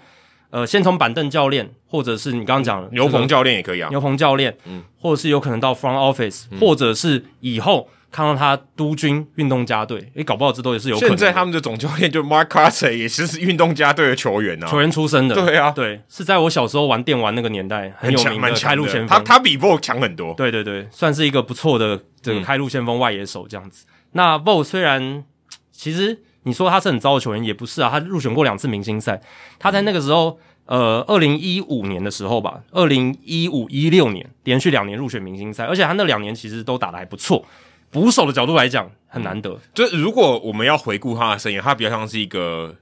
[0.51, 7.89] 呃先从板凳教练，或者是你刚刚讲的牛棚教练也可以啊，牛棚教练，嗯，或者是有可能到 front office，、嗯、或者是以后。
[8.11, 11.11] 看到他督军运动家队，诶，搞不好这都也是有可能。
[11.11, 15.35] 现在他们的总教练就 Mark Kotsay 也是运动家队的球员啊，球员出身的。
[15.35, 19.09] 对啊，对，是在我小时候玩电玩那个年代很有名的开路先锋。
[19.09, 20.33] 他他比 Vogt 强很多。
[20.35, 23.85] 对对对，算是一个不错的这个开路先锋外野手这样子。
[23.87, 25.23] 嗯、那 Vogt 虽然
[25.71, 29.21] 其实你说他是很糟的球员，也不是啊，他入选过两次明星赛，
[29.59, 37.45] 他在那个时候，呃，二零一五年的时候吧，二零一五一六年连续两年入选明星赛，而且他那两年其实都打得还不错。
[37.91, 39.59] 捕手的角度来讲，很难得。
[39.73, 42.75] 就是如果我们要回顾他的生涯，他比较像是一个，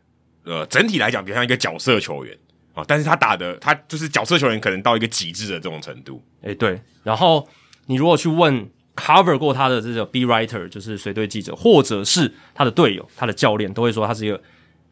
[0.44, 2.36] 呃，整体来讲比较像一个角色球员
[2.74, 6.22] 啊，但是他打的他就是角色球员，可能到一个极致的这种程度。
[6.42, 6.80] 诶、欸，对。
[7.02, 7.48] 然后
[7.86, 14.40] 你如果去问 cover 过他的这个 B writer，就是随队记者，或者是他的队友、他的教练，都会说他是一个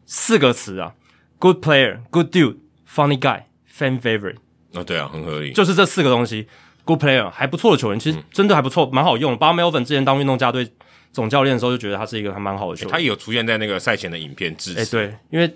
[0.05, 0.93] 四个词啊
[1.39, 2.57] ：good player、good dude、
[2.89, 4.37] funny guy、fan favorite。
[4.73, 6.47] 哦，对啊，很合理，就是这四个东西。
[6.85, 9.35] Good player，还不错的球员，其实真的还不错，蛮、嗯、好用。
[9.37, 10.71] 巴 Melvin 之前当运动家队
[11.11, 12.91] 总教练的时候，就觉得他是一个还蛮好的球员、欸。
[12.91, 14.79] 他也有出现在那个赛前的影片支持。
[14.79, 15.51] 哎、欸，对，因为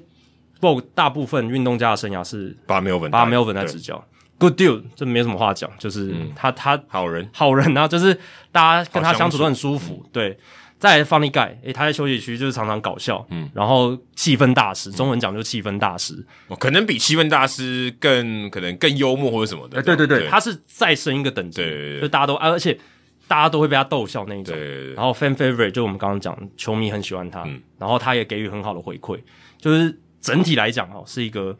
[0.59, 4.03] Vogt 大部分运动家的生涯是巴 Melvin，巴 Melvin 在执教。
[4.39, 8.17] Good dude，这没什么话讲，就是他、嗯、他好人，好人啊，就是
[8.51, 10.39] 大家跟他相处都很舒服，嗯、对。
[10.79, 21.61] 再来 Funny Guy，诶、欸，他在休息区就是常常搞笑，嗯，然后气氛大师，中文讲就是气氛大师，哦，可能比气氛大师更可能更幽默或者什么的，欸、对对对，对，他是再升一个等级，
[21.99, 22.79] 就大家都，而且
[23.27, 24.57] 大家都会被他逗笑那一种，
[24.95, 29.19] 然后 Fan Favorite 就我们刚刚讲，球迷很喜欢他，嗯，然后他也给予很好的回馈，
[29.59, 31.57] 就是整体来讲哦，是一个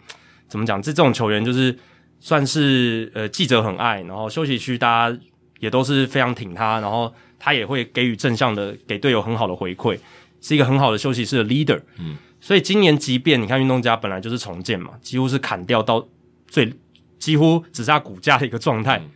[0.48, 0.82] 怎么讲？
[0.82, 1.78] 这这种球员就是
[2.22, 5.20] 算是呃记者很爱，然后休息区大家
[5.60, 7.14] 也都是非常挺他，然后。
[7.40, 9.98] 他也会给予正向的，给队友很好的回馈，
[10.42, 11.80] 是一个很好的休息室的 leader。
[11.98, 16.06] 嗯，所以今年即便你看运动家本来就是重建嘛，几乎是砍掉到
[16.48, 16.72] 最
[17.18, 19.10] 几乎只剩下骨架的一个状态，嗯，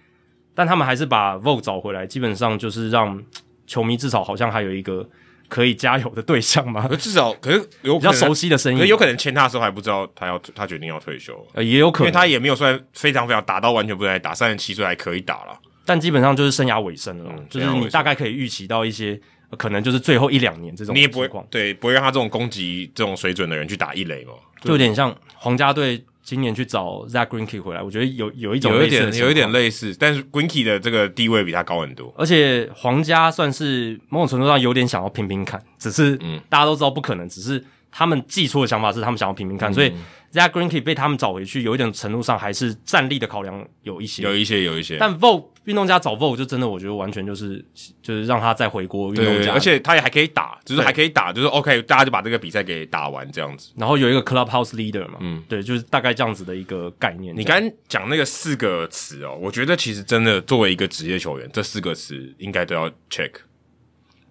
[0.55, 3.21] 但他们还是把 Vogt 找回来，基本上就是让
[3.67, 5.07] 球迷至少好像还有一个
[5.47, 6.87] 可以加油的对象嘛。
[6.95, 15.59] 至少可是有比较熟悉的声音，可有可能签他的时候还不知道他要他决定要退休，呃，也有可能，因为他也没有算非常非常打到完全不能打，三十七岁还可以打了。
[15.85, 19.19] 但基本上就是生涯尾声了，嗯，就是你大概可以预期到一些，
[19.57, 20.97] 可能就是最后一两年这种情况。
[20.97, 24.33] 你也不会对，不会让他这种攻击这种水准的人去打一垒嘛？
[24.61, 36.17] 就有点像皇家队今年去找 Zack Greinke 回来，我觉得有有一种有一点有一点类似，但是 Greinke 的这个地位比他高很多，而且皇家算是某种程度上有点想要拼拼看，只是
[36.47, 39.91] 大家都知道不可能，只是他们寄出的想法是他们想要拼拼看，嗯，所以。
[40.33, 44.97] Zack Greinke 被他们找回去，有一点程度上还是战力的考量有一些，有一些，有一些。
[44.97, 47.63] 但 Vogt 运动家找 Vogt 就真的，我觉得完全就是
[48.01, 53.71] 就是让他再回国运动家，而且他也还可以打，就是还可以打，就是 OK，大家就把这个比赛给打完这样子。
[53.77, 57.33] 然后有一个 Clubhouse Leader 嘛，嗯，对，就是大概这样子的一个概念。
[57.35, 63.31] 你刚讲那个四个词哦，我觉得其实真的作为一个职业球员，这四个词应该都要 check。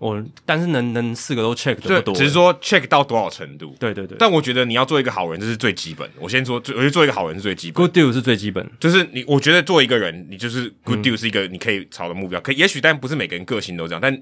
[0.02, 3.72] 我但是能能四个都 check 的不多，只是说 check 到多少程度。
[3.78, 4.16] 对对对。
[4.18, 6.10] 但我觉得你要做一个好人，这是最基本。
[6.18, 7.74] 我先说，我觉得做一个好人是最基本。
[7.74, 12.40] Good deal 是最基本，就是你，我觉得做一个人，你就是 good deal 是一个你可以朝的目标。
[12.40, 14.00] 可也许，但不是每个人个性都这样。
[14.00, 14.20] 但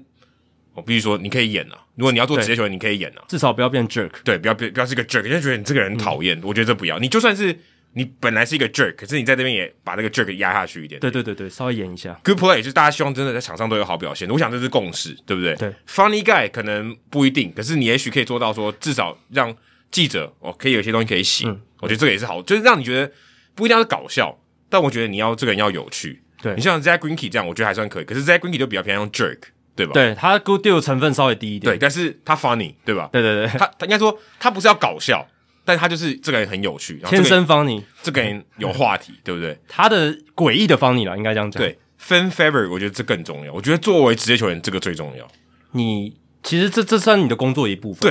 [0.75, 1.77] 我必须说，你可以演啊。
[1.95, 3.23] 如果你要做职业球员，你可以演啊。
[3.27, 4.11] 至少不要变 jerk。
[4.23, 6.39] 对，不要变，不要是一个 jerk，就觉得你这个人讨厌。
[6.43, 6.99] 我觉得这不要。
[6.99, 7.57] 你就算是。
[7.93, 10.99] 你本来是一个 jerk，可是你在这边也把那个 jerk 压下去一点。
[11.01, 12.17] 对对对对，稍微演一下。
[12.23, 14.29] Good play 就是大家希望真的在场上都有好表现。
[14.29, 15.55] 我想这是共识，对不对？
[15.55, 15.73] 对。
[15.87, 19.53] Funny guy 可能不一定，可是你也许可以做到说，至少让
[19.91, 21.47] 记者哦可以有些东西可以写。
[21.47, 21.61] 嗯。
[21.79, 23.11] 我觉得这个也是好，就是让你觉得
[23.55, 26.21] 不一定要是搞笑，但我觉得你要这个人要有趣。
[26.41, 26.55] 对。
[26.55, 28.05] 你像 Zack Greinke 这样，我觉得还算可以。
[28.05, 29.39] 可是 Zach Greinke 就比较偏向 jerk，
[29.75, 29.91] 对吧？
[29.93, 31.73] 对，他 good deal 成分稍微低一点。
[31.73, 33.09] 对，但是他 funny，对吧？
[33.11, 35.27] 对对对，他他应该说他不是要搞笑。
[35.71, 39.57] 但他就是这个人很有趣，然后天生 funny，这个人有话题， 对不对？
[39.69, 41.63] 他的诡异的 funny 啦，应该这样讲。
[41.63, 43.53] 对，fan favorite，我觉得这更重要。
[43.53, 45.25] 我觉得作为职业球员，这个最重要。
[45.71, 48.01] 你其实这这算你的工作一部分。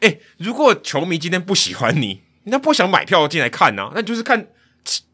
[0.00, 3.92] 对，哎、欸，如果球迷今天不喜欢你，那不想买票进来看呢、啊？
[3.96, 4.46] 那就是看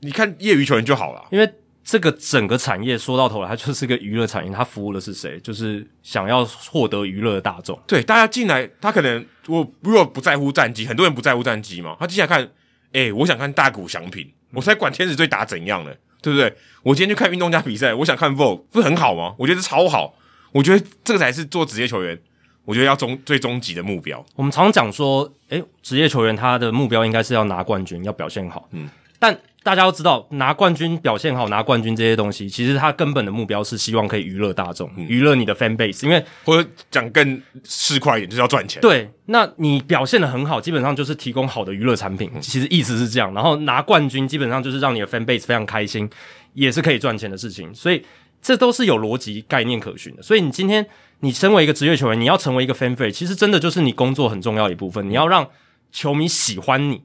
[0.00, 1.50] 你看业余球员就好了，因为。
[1.88, 4.52] 这个整个产业说到头来，它就是个娱乐产业。
[4.52, 5.40] 它服务的是谁？
[5.40, 7.80] 就是想要获得娱乐的大众。
[7.86, 11.96] 对，大家进来，他可能我如果不在乎战绩，很多人不在乎战绩嘛。
[11.98, 12.46] 他进来看，
[12.92, 15.90] 诶，我想看大谷翔平，我才管天使队打怎样呢？
[16.20, 16.54] 对不对？
[16.82, 19.34] 我今天去看运动家比赛，我想看 Vogt，不是很好吗？
[19.38, 20.14] 我觉得超好。
[20.52, 22.20] 我觉得这个才是做职业球员，
[22.66, 24.22] 我觉得要终最终极的目标。
[24.34, 28.68] 我们常讲说，诶，职业球员他的目标应该是要拿冠军，要表现好。
[28.72, 28.86] 嗯，
[29.18, 29.40] 但。
[29.68, 36.06] 大家都知道，拿冠军、表现好、拿冠军这些东西，其实他根本的目标是希望可以娱乐大众、娱、嗯、乐你的 fan base。
[36.06, 38.80] 因为或者讲更市侩一点，就是要赚钱。
[38.80, 42.30] 对，那你表现的很好，基本上就是提供好的娱乐产品。
[42.40, 46.08] 其实意思是这样，然后拿冠军基本上就是让你的 fan base 非常开心，
[46.54, 47.70] 也是可以赚钱的事情。
[47.74, 48.02] 所以
[48.40, 50.22] 这都是有逻辑概念可循的。
[50.22, 50.86] 所以你今天
[51.20, 55.06] 你身为一个职业球员，你要成为一个 fan base，其实真的就是你工作很重要的一部分。
[55.10, 55.46] 你要让
[55.92, 57.02] 球迷喜欢你。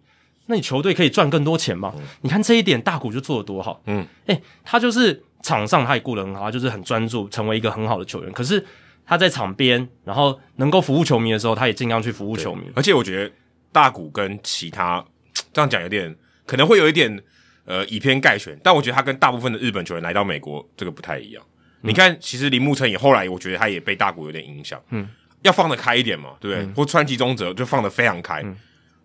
[0.47, 1.93] 那你球队可以赚更多钱嘛？
[1.97, 3.81] 嗯、你看这一点，大谷就做的多好。
[3.85, 8.31] 嗯，诶、欸，他就是场上他也顾得很好，他就是很专注，成为一个很好的球员。
[8.33, 8.65] 可是
[9.05, 12.63] 他在场边，然后能够服务球迷的时候，他也尽量去服务球迷。
[12.75, 13.31] 而且我觉得
[13.71, 15.03] 大谷跟其他
[15.51, 17.21] 这样讲有点可能会有一点
[17.65, 21.43] 呃以偏概全，但我觉得他跟大部分的日本球员来到美国这个不太一样。
[21.83, 25.07] 嗯、你看，其实铃木成也后来我觉得他也被大谷有点影响，嗯，
[25.41, 26.65] 要放得开一点嘛，对不对？
[26.65, 28.55] 嗯、或川崎宗则就放得非常开，嗯、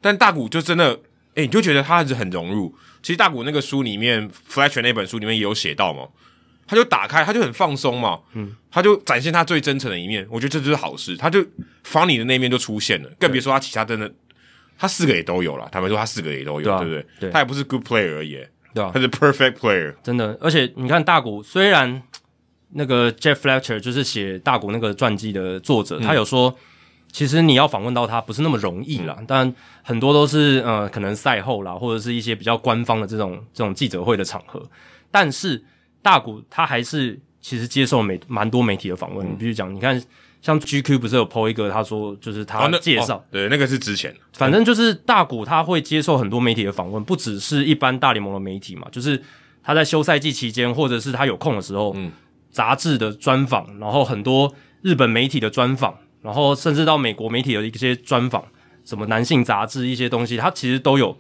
[0.01, 0.99] 但大谷就真的，
[1.39, 2.75] 哎，你就觉得他还是很融入。
[3.01, 6.09] 其实大谷那个书里面，Fletcher 那本书里面也有写到嘛。
[6.67, 11.17] 他就打开，他就很放松嘛，嗯，他就展现他最真诚的一面，我觉得这就是好事。
[11.17, 11.41] 他就
[11.83, 14.13] funny 的那一面就出现了，更别说他其他真的，
[14.77, 15.67] 他四个也都有了。
[15.73, 17.07] 坦白说，他四个也都有，对，不对？
[17.21, 18.39] 对，他也不是 good player 而已，
[18.75, 20.37] 对啊，他是 perfect player，真的。
[20.43, 22.03] 而且你看大谷，虽然
[22.73, 26.55] 那个 Jeff Fletcher 就是写大谷那个传记的作者，嗯、他有说，
[27.11, 34.63] 其实你要访问到他不是那么容易啦，嗯、但很多都是呃，可能赛后啦，或者是一些比较官方的这种这种记者会的场合，
[35.11, 35.65] 但是。
[36.01, 40.01] 大谷他还是其实接受媒蛮多媒体的访问，你必须讲，你看
[40.41, 49.21] 像 GQ 不是有 po 一个，他说就是他介绍、哦哦，对，那个是之前，反正就是大谷他会接受很多媒体的访问，不只是一般大联盟的媒体嘛，就是
[49.63, 52.13] 他在休赛季期间，或者是他有空的时候，嗯，
[52.53, 58.45] 杂志的专访，然后很多日本媒体的专访，然后甚至到美国媒体的一些专访，
[58.85, 61.17] 什么男性杂志一些东西，他其实都有。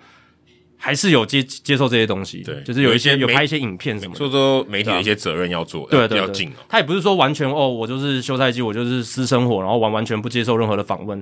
[0.81, 6.53] 还是有接接受这些东西，对，就是有一些有，拍一些影片什么的，说说媒体的一些责任要做，对，对，对，要尽。
[6.69, 11.21] 他也不是说完全哦，我就是休赛季，我就是私生活，然后完完全不接受任何的访问。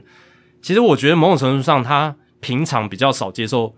[0.60, 3.74] 其实我觉得某种程度上，他平常比较少接受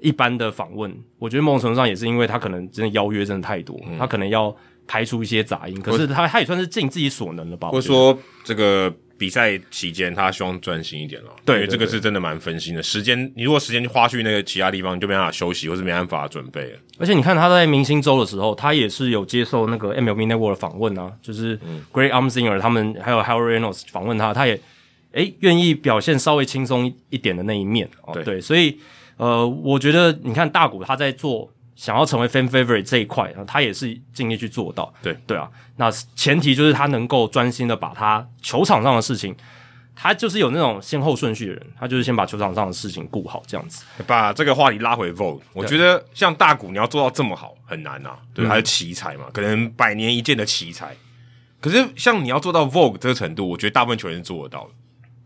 [0.00, 0.92] 一般的访问。
[1.20, 4.52] 我觉得某种程度上也是因为他可能真的邀约真的太多，嗯、他可能要
[4.88, 5.80] 排除一些杂音。
[5.80, 7.68] 可是他他也算是尽自己所能了吧？
[7.68, 8.92] 或者说这个。
[9.18, 11.30] 比赛期间，他希望专心一点了。
[11.44, 12.82] 对，这个是真的蛮分心的。
[12.82, 16.78] 时间，你如果时间花去那个其他地方，你就没办法休息，或是没办法准备了。
[16.98, 21.58] 而且你看他在明星周的时候，他也是有接受那个 MLB Network 的访问啊，就是
[21.92, 24.60] Great Armsinger 他们还有 h a r r y Reynolds 访问他，他也
[25.12, 27.88] 诶愿意表现稍微轻松一点的那一面。
[28.02, 28.78] 哦，对，所以
[29.16, 31.50] 呃，我觉得你看大谷他在做。
[31.76, 34.92] 想要成为 fan favorite 这一块，然后他也是尽力去做到。
[35.02, 39.36] 对对啊，那前提就是他能够专心的把他球场上的事情，
[39.94, 43.84] 他就是有那种先后顺序的人，他就是先把球场上的事情顾好，这样子。
[44.06, 50.96] 把这个话题拉回 Vogt，我觉得像大谷你要做到这么好很难啊，对，他是奇才嘛，可能百年一见的奇才。
[51.60, 54.70] 可是像你要做到 Vogue 这个程度，我觉得大部分球员是做得到的。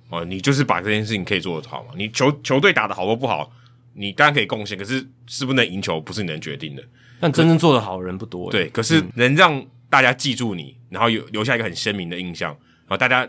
[0.08, 3.52] 哦，你就是把这件事情可以做得好嘛，你球球队打得好或不好。
[3.94, 6.82] 你当然可以贡献，可是是不是能赢球不是你能决定的。
[7.18, 8.50] 但真正做得好的人不多。
[8.50, 13.28] 对，可是能让大家记住你，然后有留下一个很鲜明的印象，然后大家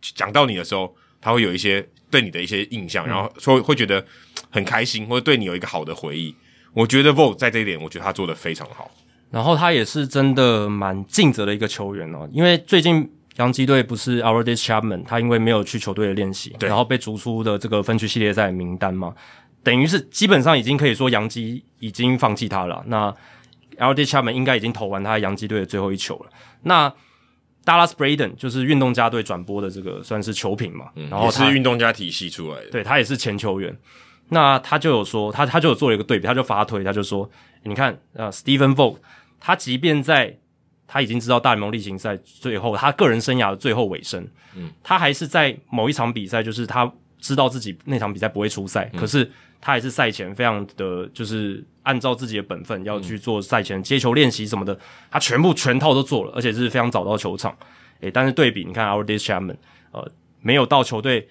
[0.00, 4.04] 讲到你的时候，他会有一些对你的一些印象，然后说会觉得
[4.50, 6.34] 很开心，或者对你有一个好的回忆。
[6.72, 8.90] 我觉得 Vogt 在这一点，我觉得他做的非常好。
[9.30, 19.14] 然后他也是真的蛮尽责的一个球员哦，因为最近洋基队不是 Aroldis Chapman，他因为没有去球队的练习，然后被逐出的这个分区系列赛名单嘛。
[19.62, 22.82] 等于是基本上已经可以说杨基已经放弃他了。
[22.86, 23.14] 那
[23.76, 26.30] Aroldis Chapman 应该已经投完他洋基队的最后一球了。
[26.62, 26.92] 那
[27.64, 33.74] Dallas Braden 就是运动家队转播的这个算是球评嘛，嗯、然后他是运动家体系出来的，对，他也是前球员。
[34.28, 37.28] 那他就有说，他他就有做了一个对比，他就发推，他就说，
[37.64, 38.96] 你看呃 Stephen Vogt
[39.38, 40.38] 他即便在
[40.86, 49.30] 他已经知道大联盟例行赛最后他个人生涯的最后尾声，嗯，他还是在某一场比赛，就是他知道自己那场比赛不会出赛，嗯、可是。
[49.60, 54.78] 他还是赛前非常的，就是按照自己的本分要去做赛前接球练习什么的，
[55.10, 57.54] 他全部全套都做了，而且是非常早到球场。
[58.00, 59.56] 诶，但是对比你看，Aroldis Chapman，
[59.92, 61.28] 呃，没有到球队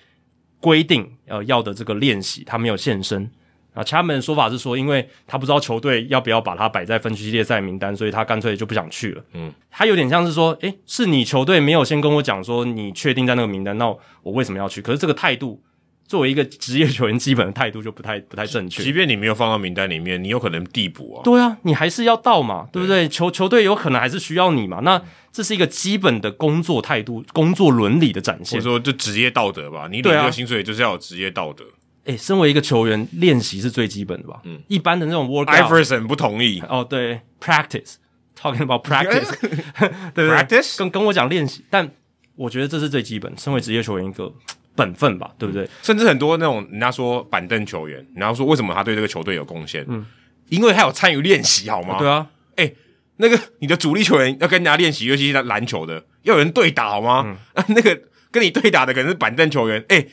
[0.60, 3.32] 规定呃要的这个练习，他没有现身。
[3.74, 9.24] 啊，Chapman 的说法是说，因为他不知道球队要不要把他摆在分区系列赛名单，所以他干脆就不想去了。
[9.34, 13.88] 嗯，他有点像是说，诶，是你球队没有先跟我讲说你确定在那个名单，那
[14.22, 14.82] 我为什么要去？
[14.82, 15.62] 可是这个态度。
[16.10, 18.82] 作为一个职业球员，基本的态度就不太不太正确。
[18.82, 21.22] 即便你没有放到名单里面，你有可能递补啊。
[21.24, 23.06] 对啊，你还是要到嘛，对不对？
[23.06, 24.80] 对球球队有可能还是需要你嘛。
[24.80, 25.00] 那
[25.32, 28.58] 这是一个基本的工作态度、工作伦理的展现。
[28.60, 29.88] 或者说，就职业道德吧。
[29.88, 31.64] 你领这个薪水就是要有职业道德。
[32.06, 34.42] 哎、啊，身为一个球员，练习是最基本的吧？
[34.46, 35.62] 嗯，一般的那种 workout。
[35.62, 36.60] Iverson 不同意。
[36.68, 39.30] 哦，对，practice，talking about practice，
[40.16, 41.92] 对不对？Practice 跟跟我讲练习，但
[42.36, 43.32] 我觉得这是最基本。
[43.38, 44.34] 身为职业球员一个。
[44.76, 45.68] 本分吧，对不对？
[45.82, 49.86] 甚至很多那种人家说板凳球员，然后说为什么他对这个球队有贡献？
[49.90, 50.06] 嗯，
[50.48, 51.98] 因为他有参与练习，好吗？
[52.00, 52.72] 对啊，哎，
[53.18, 57.24] 那个你的主力球员要跟人家练习，尤其是篮球的，要有人对打，好吗？
[57.56, 58.00] 嗯， 那个
[58.32, 60.06] 跟你对打的可能是板凳球员，哎，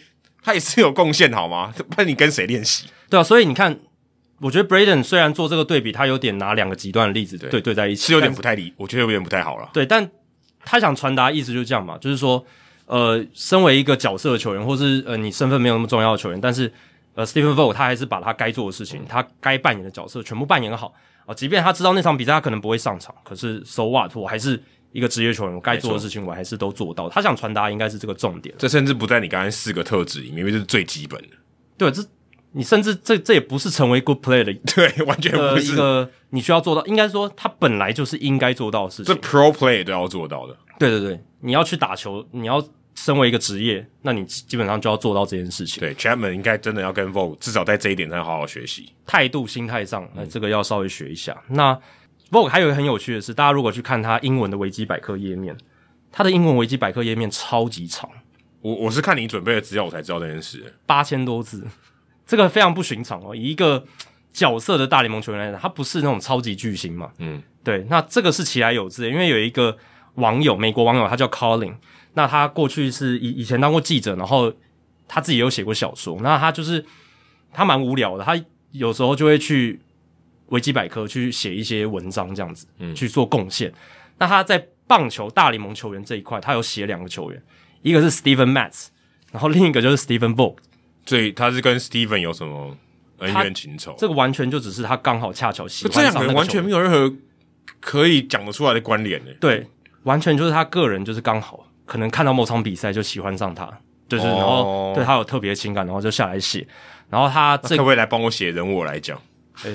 [0.42, 1.72] 他也是有贡献，好吗？
[1.76, 2.86] 不然你跟谁练习？
[3.08, 3.78] 对啊，所以你看，
[4.40, 9.70] 我觉得 Braden 虽然做这个对比，他有点拿两个极端的例子对对对在一起，是有点不太理，我觉得有点不太好了。
[9.72, 10.10] 对，但。
[10.68, 12.44] 他想传达意思就是这样嘛，就是说，
[12.86, 16.72] 呃，身为一个角色的球员，或是呃你身份没有那么重要的球员，但是
[17.14, 20.86] 呃，Stephen Vogt 他还是把他该做的事情，他该扮演的角色全部扮演好
[21.20, 24.62] 啊，呃，即便他知道那场比赛他可能不会上场，可是 So what，我还是
[24.92, 27.08] 一个职业球员，我该做的事情我还是都做到。
[27.08, 31.36] 他想传达应该是这个重点，这甚至不在你刚才四个特质里面，因为这是最基本的。
[31.76, 32.02] 对，这。
[32.52, 40.56] 你甚至这这也不是成为 good player 的， 对，完全不是一个你需要做到，应该说他本来就是应该做到的事情，这 pro player 都要做到的。
[40.78, 42.62] 对对对，你要去打球，你要
[42.94, 45.80] 身为一个职业，那你基本上就要做到这件事情。
[45.80, 51.36] 对，Chapman 应该真的要跟 v o g e 至少在这一点上好好学习，态度、心态上，哎，这个要稍微学一下。
[51.48, 51.72] 嗯、那
[52.30, 55.56] v o g e 还有一个很有趣的是，大家如果去看他英文的维基百科页面，
[56.10, 58.08] 他的英文维基百科页面超级长。
[58.60, 61.66] 我我是看你准备的资料，我才知道这件事，八千多字。
[62.26, 63.86] 这个非常不寻常哦，以一个
[64.32, 67.10] 角色的大联盟球员来讲，他不是那种超级巨星嘛。
[67.18, 67.86] 嗯，对。
[67.88, 69.76] 那这个是其来有之的，因为有一个
[70.16, 71.74] 网友，美国网友，他叫 Colin。
[72.14, 74.52] 那他过去是以以前当过记者，然后
[75.06, 76.18] 他自己也有写过小说。
[76.20, 76.84] 那他就是
[77.52, 78.38] 他蛮无聊的，他
[78.72, 79.80] 有时候就会去
[80.48, 83.72] 维基百科去写一些文章，这样子，嗯，去做贡献。
[84.18, 87.42] 那他在棒球大联盟球员这一块，他有写两个球员，
[87.82, 88.88] 一个是 Steven Matz，
[89.30, 90.56] 然后另一个就是 Stephen Vogt。
[91.06, 92.76] 所以他是跟 Steven 有什么
[93.18, 93.94] 恩怨情仇？
[93.96, 97.14] 这个完全就只是他刚好恰巧喜欢这两个人，完全没有任何
[97.80, 99.30] 可以讲得出来的关联呢。
[99.40, 99.66] 对，
[100.02, 103.70] 完全就是他个人就是刚好可能看到某场比赛就喜欢上他，
[104.08, 106.66] 就是、哦、然后对他有特别的情感，然后就下来写。
[107.08, 109.16] 然后他这个、会不会来帮我写人物我来讲？
[109.62, 109.74] 诶，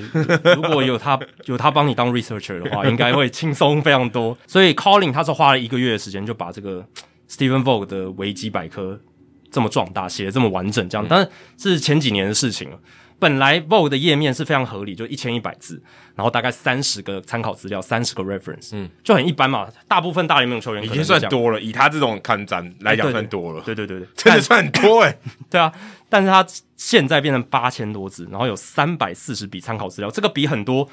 [0.53, 4.37] 如果有他有他帮你当 researcher 的话，应该会轻松非常多。
[4.45, 6.85] 所以 Colin 他是花了一个月的时间就把这个
[7.29, 8.99] Stephen Vogt 的维基百科。
[9.51, 11.21] 这么壮大，写的这么完整，这样，但
[11.57, 12.79] 是是前几年的事情了。
[13.19, 15.79] 本来 Vogue 的页面是非常合理，就一千一百字，
[16.15, 19.67] 然后大概三十个参考资料，三十个 reference，嗯，就很一般嘛。
[19.87, 23.61] 大部分大联盟球员已经算多了，以他这种看展来讲算多了。
[23.61, 25.17] 对对对对， 真的算很多诶、欸、
[25.51, 25.71] 对啊，
[26.09, 26.43] 但是他
[26.75, 30.89] 现在变成八千多字，然后有三百四十笔参考资料，这个比很多。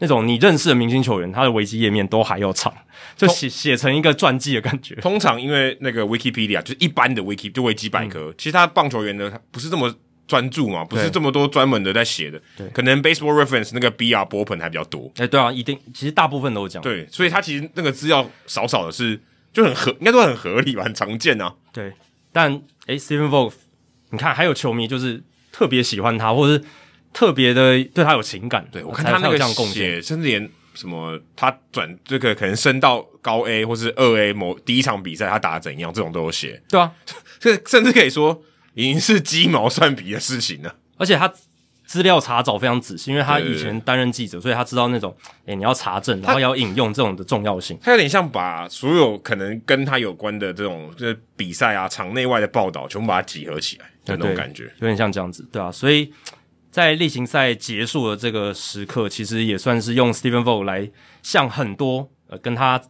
[0.00, 2.72] 那种你认识的明星球员，他的维基页面都还要长，
[3.16, 4.94] 就写写成一个传记的感觉。
[4.96, 9.92] 通常因为那个 Wikipedia 就是一般的 Wiki 就维基百科，嗯、其实他棒球员的不是这么
[10.26, 12.40] 专注嘛，不是这么多专门的在写的。
[12.56, 15.10] 对，可能 Baseball Reference 那个 BR 波本还比较多。
[15.16, 16.82] 哎、欸，对啊，一定，其实大部分都是这样。
[16.82, 19.20] 对，所以他其实那个资料少少的是
[19.52, 21.54] 就很合，应该都很合理吧，很常见啊。
[21.72, 21.92] 对，
[22.32, 22.54] 但
[22.86, 23.54] 哎、欸、Stephen Vogt
[24.10, 26.64] 你看还有球迷就是特别喜欢他，或者是。
[27.18, 36.62] 特别的对他有情感，对，我看他那个写，甚至连什么他转这个可能升到高 A 或是二 A 某第一场比赛他打得怎样，这种都有写。
[36.68, 36.92] 对啊，
[37.40, 38.40] 这甚至可以说
[38.74, 40.76] 已经是鸡毛蒜皮的事情了。
[40.96, 41.28] 而且他
[41.84, 45.12] 资料查找非常仔细，因为他以前担任记者，所以他知道那种
[45.46, 47.76] 诶、欸、你要查证，然后要引用这种的重要性。
[47.82, 56.12] 他有点像把所有可能跟他有关的这种就是比赛啊场内外的报道全部把它集合起来的那种感觉，有点像这样子，对啊，所以。
[56.78, 60.88] 在例行赛结束的这个时刻，其实也算是用 Stephen Vogt 来
[61.24, 62.80] 向很多呃跟他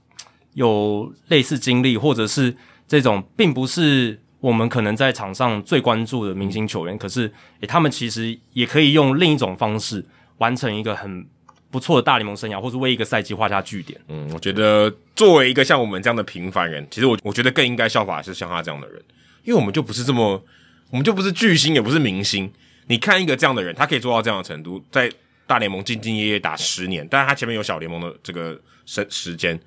[0.52, 2.54] 有类似经历，或者是
[2.86, 10.04] 这种并不是我们可能在场上最关注的明星球员，可是诶、他们其实也可以用另一种方式
[10.36, 11.26] 完成一个很
[11.70, 13.98] 不错的大联盟生涯，或是为一个赛季画下句点。
[14.08, 19.02] 嗯，我觉得作为一个像我们这样的平凡人，其实我我觉得更应该效法是像他这样的人，
[19.44, 20.44] 因为我们就不是这么，
[20.90, 22.52] 我们就不是巨星，也不是明星。
[22.88, 25.10] 你看一个这样的人，他可以做到这样的程度，在
[25.46, 29.58] 大联盟兢兢业业打十年，但是他前面有小联盟的这个时时间，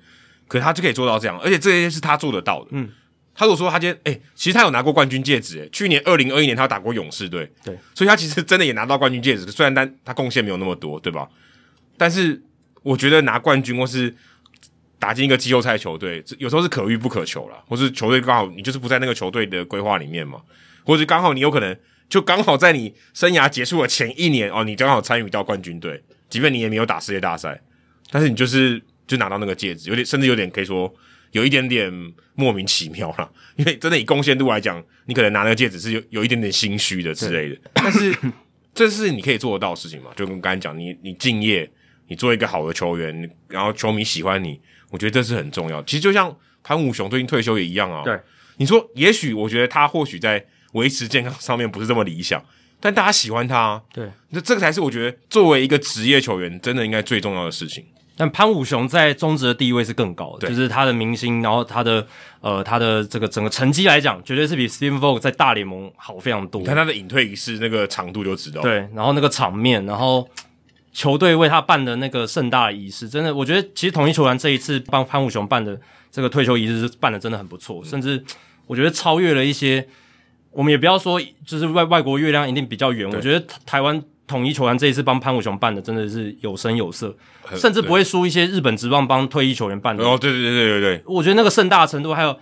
[0.46, 2.68] 可是他就可以做到这样，而且这些是他做得到的。
[2.72, 2.88] 嗯，
[3.34, 11.28] 他如果说他今天，哎、欸，其实他有拿过冠军戒指，诶，去年二零二一年他打过勇士队，对，所以他其实真的也拿到冠军戒指，虽然但他贡献没有那么多，对吧？
[11.96, 12.40] 但是
[12.82, 14.14] 我觉得拿冠军或是
[14.98, 20.40] 打进一个季后赛球队，有时候是可遇不可求啦，或是球队刚好你就是不在那个球队的规划里面嘛，
[20.84, 21.76] 或者刚好你有可能。
[22.12, 25.98] 就刚好在你生涯结束的前一年哦，你刚好参与到冠军队，
[26.28, 27.58] 即便你也没有打世界大赛，
[28.10, 30.94] 但是你就是就拿到那个戒指，有点甚至有点可以说
[31.30, 31.90] 有一点点
[32.34, 33.26] 莫名其妙啦。
[33.56, 37.58] 因为真的以贡献度来讲，你可能拿那个戒指是有有一点点心虚的之类的。
[37.72, 38.14] 但是
[38.74, 40.10] 这是你可以做得到的事情嘛？
[40.14, 41.66] 就跟刚才讲，你你敬业，
[42.08, 44.60] 你做一个好的球员，然后球迷喜欢你，
[44.90, 45.82] 我觉得这是很重要。
[45.84, 48.02] 其实就像潘武雄最近退休也一样啊。
[48.04, 48.20] 对，
[48.58, 50.44] 你说也许我觉得他或许在。
[50.72, 52.42] 维持健康上面不是这么理想，
[52.80, 53.82] 但大家喜欢他啊。
[53.92, 57.84] 对，那这个才是我觉得作为一个职业球员真的应该最重要的事情。
[58.14, 62.06] 但潘武雄在中职的地位是更高的，就是他的明星，然后他的
[62.42, 66.60] 呃他的这个整个成绩来讲，绝对是比 Stephen Vogt 在大联盟好非常多。
[66.60, 68.60] 你看他的隐退仪式那个长度就知道。
[68.60, 70.28] 对，然后那个场面，然后
[70.92, 78.22] 球队为他办的那个盛大的仪式，真的，我觉得其实统一球团这一次帮潘武雄办的这个退休仪式是办的真的很不错，甚至
[78.66, 79.88] 我觉得超越了一些。
[80.52, 87.14] 我们也不要说就是外外国月亮一定比较圆，我觉得台湾统一球员这一次帮潘武雄办的真的是有声有色，
[87.56, 90.04] 甚至不会输一些日本职棒帮退役球员办的。
[90.04, 92.38] 哦，对对对对对对，我觉得那个盛大的程度，还有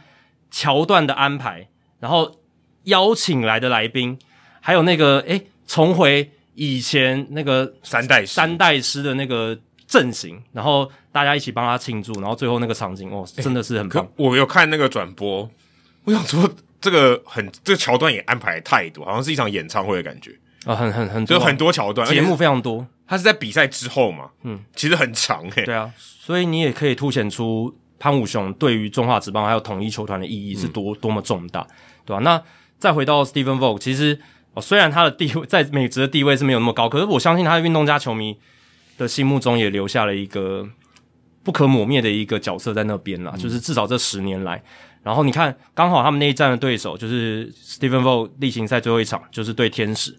[0.51, 1.69] 桥段的安排，
[2.01, 2.41] 然后
[2.85, 4.19] 邀请来的来宾，
[4.61, 6.31] 还有那个诶重回。
[6.57, 14.07] 以前那个三代三代师的那个阵型，然后大家一起帮他庆祝，然后最后那个场景哦，真的是很棒。
[14.17, 15.49] 我有看那个转播，
[16.05, 16.51] 我想说
[16.81, 20.33] 这个很这个桥段也安排太多，好像是一场演唱会的感觉
[20.65, 22.87] 啊，很很很多，就很多桥段，节目非常多。
[23.07, 25.65] 他是在比赛之后嘛，嗯，其实很长诶、欸。
[25.65, 31.67] 对啊，所以你也可以凸显出潘武雄对于中华职棒还有统一球团的意义是多、嗯、多么重大，
[32.05, 32.21] 对吧、啊？
[32.21, 32.43] 那
[32.79, 34.21] 再回到 Stephen Vogt，其实。
[34.53, 38.37] 哦，虽然他的地位 在美职的地位是没有那么高，可是我相信他的运动家球迷
[38.99, 40.69] 的心目中也留下了一个
[41.45, 43.31] 不可磨灭的一个角色在那边啦。
[43.33, 44.61] 嗯、就是至少这十年来，
[45.03, 50.19] 然后你看，刚好他们那一战的对手就是 Stephen Vogt 例行赛最后一场，就是对天使。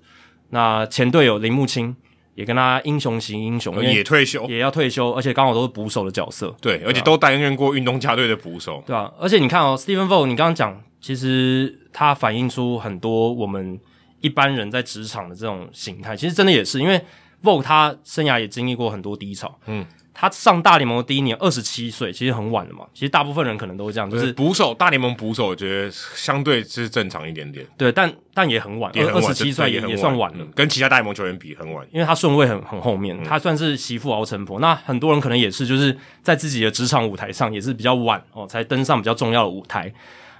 [0.49, 1.95] 那前队友铃木清
[2.35, 6.55] 也跟他英雄型英雄，也退休，也要退休，而且刚好都是捕手的角色。
[6.61, 13.79] 对，而且都担任过运动家队的捕手，对啊，而且你看哦，Stephen Vogt，你刚刚讲，其实他反映出很多我们。
[14.23, 17.01] 一般人在职场的这种形态，其实真的也是因为
[17.41, 19.57] Vogt 他生涯也经历过很多低潮。
[19.65, 19.83] 嗯，
[20.13, 22.85] 他上大联盟的第一年二十七岁，其实很晚了嘛。
[22.93, 27.65] 其实大部分人可能都是这样，就是捕手大联盟捕手，我觉得相对是正常一点点。
[27.77, 34.59] 对，但但也很晚，二十七岁也也算晚了，跟其他大联盟球员比很晚，因为他顺位很很后面，他算是媳妇熬成婆。
[34.59, 39.91] 那很多人可能也是，就是在自己的职场舞台上也是比较晚哦，才登上比较重要的舞台。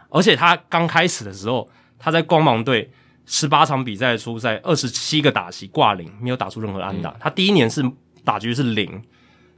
[0.10, 2.92] 而且他刚开始的时候，他在光芒队。
[3.28, 7.12] 十八场比赛出赛，二十七个打席挂零，没有打出任何安打。
[7.12, 7.82] 嗯、他第一年是
[8.26, 9.02] 打局是零，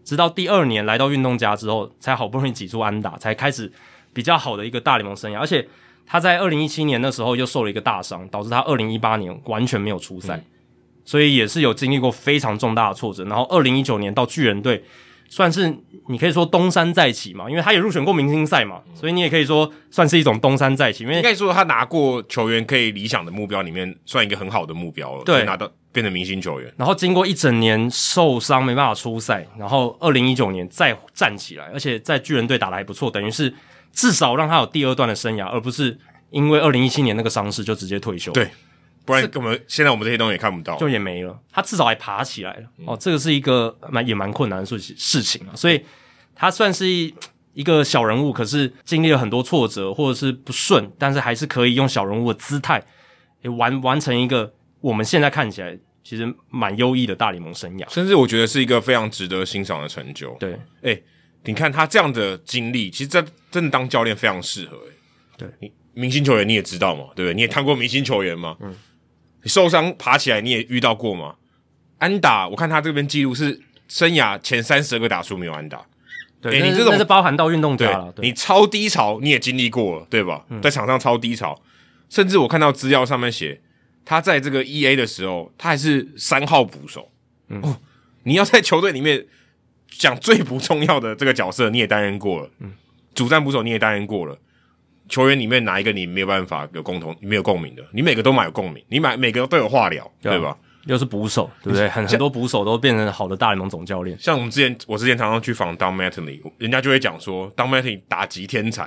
[0.03, 3.71] 直到第二年来到运动家之后，才好不容易挤出安打，才开始
[4.13, 5.39] 比较好的一个大联盟生涯。
[5.39, 5.67] 而且
[6.05, 10.45] 他在二零一七年的时候又受了一个大伤，导致他二零一八年完全没有出赛，嗯、
[11.05, 13.23] 所以也是有经历过非常重大的挫折。
[13.25, 14.83] 然后二零一九年到巨人队。
[15.33, 15.75] 算是
[16.09, 21.03] 你可以说东山再起嘛，因为他也入选过明星赛嘛，所以你也可以说算是一种东山再起。
[21.05, 25.23] 因为应该说他拿过球员可以理想的目标里面，算一个很好的目标了。
[25.23, 33.51] 对，拿到变成明星球员，然后经过一整年受伤没办法出赛，然后二零一九年再站起来，而且在巨人队打的还不错，等于是
[33.91, 35.97] 至少让他有第二段的生涯，而不是
[36.29, 38.31] 因为二零一七年那个伤势就直接退休。
[38.33, 38.47] 对。
[39.05, 41.37] 不然，根本现在我们这些东西也看不到，就也没了。
[41.51, 45.51] 他至少还爬起来了，嗯、哦，这个是一个蛮也蛮困难的事情事情啊。
[45.55, 45.83] 所以
[46.33, 47.13] 他算是一
[47.53, 52.81] 一个小人物，可是经历了很多挫折或者是不顺，但是还是可以用小人物的姿态，
[53.41, 57.93] 也完完成一个我们现在看起来其实蛮优异的大联盟生涯。
[57.93, 60.33] 甚至我觉得是一个非常值得欣赏的成就。
[60.39, 61.03] 对，哎、欸，
[61.43, 64.93] 你看他这样的经历，其实这真的当教练非常适合、欸。
[65.37, 67.33] 对，你明星球员你也知道嘛，对不对？
[67.35, 68.55] 你也看过明星球员嘛？
[68.61, 68.73] 嗯。
[69.43, 71.35] 你受伤爬起来，你也遇到过吗？
[71.99, 75.85] 安打，我看他这边记录是生涯前三十二个打数没有安打。
[76.41, 78.13] 对，欸、你这种是包含到运动家了。
[78.17, 80.43] 你超低潮你也经历过了，对吧？
[80.49, 81.61] 嗯、在场上超低潮，
[82.09, 83.61] 甚至我看到资料上面写，
[84.03, 87.09] 他在这个 E A 的时候，他还是三号捕手。
[87.47, 87.77] 嗯、哦，
[88.23, 89.25] 你要在球队里面
[89.89, 92.49] 讲最不重要的这个角色，你也担任过了。
[92.59, 92.73] 嗯，
[93.15, 94.37] 主战捕手你也担任过了。
[95.09, 97.83] 球员里面哪一个你没有办法有共同、没有共鸣的？
[97.91, 100.57] 你每个都蛮有共鸣，你买每个都有话聊，对，对吧？
[100.85, 101.87] 又是捕手，对不对？
[101.87, 104.17] 很很多捕手都变成好的大联盟总教练。
[104.19, 108.83] 像我们之前，我之前常常去访 Don Mattingly，人家就会讲说，Don Mattingly 打击天才。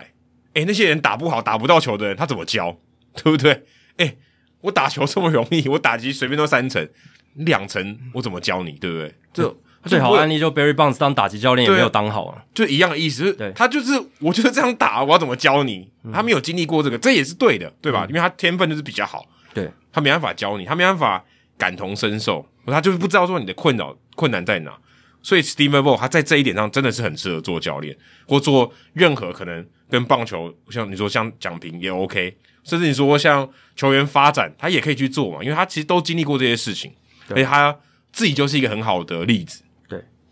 [0.52, 2.76] 诶、欸，那些人打不好、打不到球的人，他怎么教？
[3.14, 3.52] 对不对？
[3.96, 4.18] 诶、欸，
[4.60, 6.86] 我打球这么容易，我打击随便都三层、
[7.34, 8.72] 两层，我怎么教你？
[8.72, 9.14] 对不对？
[9.32, 9.56] 这。
[9.86, 13.32] 嗯最好案例就 Barry Bonds 当打击教练也没有当好啊，就一样的意思。
[13.34, 15.88] 对，他就是我就是这样打，我要怎么教你？
[16.04, 18.04] 嗯、他没有经历过这个，这也是对的，对吧？
[18.04, 19.24] 嗯、因为他天分就是比较好，
[19.54, 21.24] 对，他没办法教你，他没办法
[21.56, 24.76] 感同身受，他就是不知道说你的困扰困难在哪。
[25.22, 27.96] 所以 Vogt 他在这一点上真的是很适合做教练，
[28.28, 36.92] 或做任何可能跟棒球像你说像讲评也 OK，甚至你说像球员发展，他也可以去做嘛，因为他其实都经历过这些事情，
[37.26, 37.76] 对而且他
[38.12, 39.64] 自己就是一个很好的例子。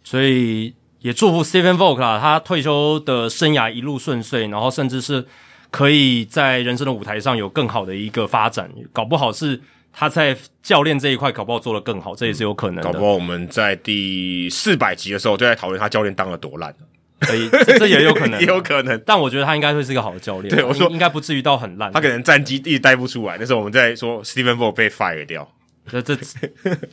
[0.05, 5.27] 所以也祝福 Stephen Volk 啦，他退休的生涯一路顺遂，然后甚至是
[5.71, 9.61] 可以在人生的舞台上有更好的一个发展，搞不好是
[9.93, 12.83] 他在教练这一块搞不好做得更好，这也是有可能的。
[12.83, 16.75] 搞不好我们在第四百集的时候就在讨论他教练当了多烂，
[17.21, 17.49] 可以，
[17.79, 19.01] 这也有可能， 也有可能。
[19.07, 20.55] 但我觉得他应该会是一个好的教练。
[20.55, 23.37] 对，我说应该不至于到很烂，他可能战绩一直待不出来。
[23.39, 25.49] 那时候我们在说 Stephen Volk 被 fire 掉。
[25.87, 26.17] 这这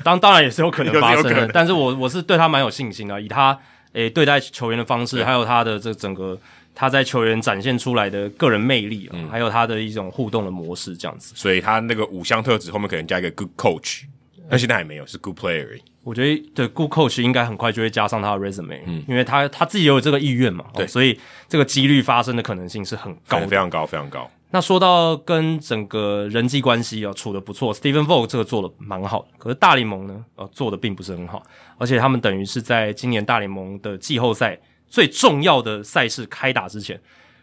[0.03, 3.57] 当当然也是有可能 发生的，但是我我是对他蛮有信心的，以他
[3.93, 6.37] 诶、欸、对待球员的方式，还有他的这整个
[6.75, 11.33] 他在球员展现出来的个人魅力、嗯、还有他的一种互动的模式，这样子。
[11.35, 14.03] 所以他那个五项特质后面可能加一个 good coach，
[14.49, 15.79] 但现在还没有，是 good player。
[16.03, 24.29] 我觉得对 good coach 应该很快就会加上他的 resume，嗯，因为他他自己也有这个意愿嘛，对、哦，所以这个几率发生的可能性是很高，非常高，非常高。
[24.53, 31.41] 那说到跟整个人际关系啊处的不错，Stephen Vogt 这个做的蛮好的，可是大联盟呢，呃，做的并不是很好，
[31.77, 36.99] 而且他们等于是在今年大联盟的季后赛最重要的赛事开打之前，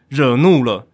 [0.08, 0.86] 惹怒了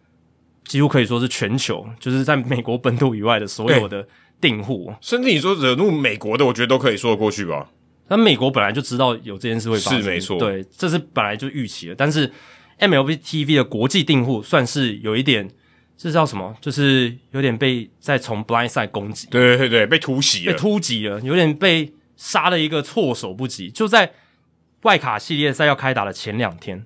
[0.64, 4.06] 几乎可以说是全球，就是在美国本土以外的所有的
[4.40, 7.68] 订户，甚至你说惹怒美国的，我觉得都可以说得过去吧。
[8.06, 12.30] 那美国本来就知道有这件事会发生，是没错，对，这是本来就预期的，但是
[12.78, 15.50] MLB TV 的国际订户算是有一点。
[15.96, 16.54] 这叫什么？
[16.60, 23.70] 就是有点被在从 blind side 攻击，对对对，被突袭了，被突袭了，有点被杀了一个措手不及。
[23.70, 24.12] 就在
[24.82, 26.84] 外卡系列赛要开打的前两天，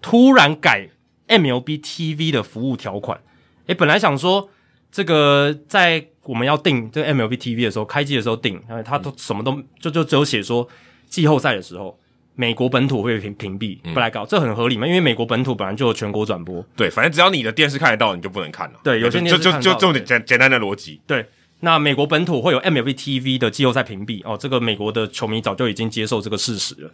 [0.00, 0.88] 突然改
[1.28, 3.20] MLB TV 的服务条款。
[3.66, 4.48] 诶，本来想说
[4.90, 10.66] 这个在我们要订这个 MLB TV 的时候，开机的时候订，他都什么都就就只有写说
[11.08, 11.98] 季后赛的时候。
[12.36, 14.84] 美国本土会屏屏蔽，不来搞，这很合理嘛？
[14.86, 18.80] 因为美国本土本来就有全国转播，对，反正只要你的电视看得到，你就不能看了。
[18.82, 21.00] 对，有些就就就这么简简单的逻辑。
[21.06, 21.24] 对，
[21.60, 26.90] 那美国本土会有 MLB TV 的季后赛屏蔽哦，这个美国的球迷早就已经接受这个事实了，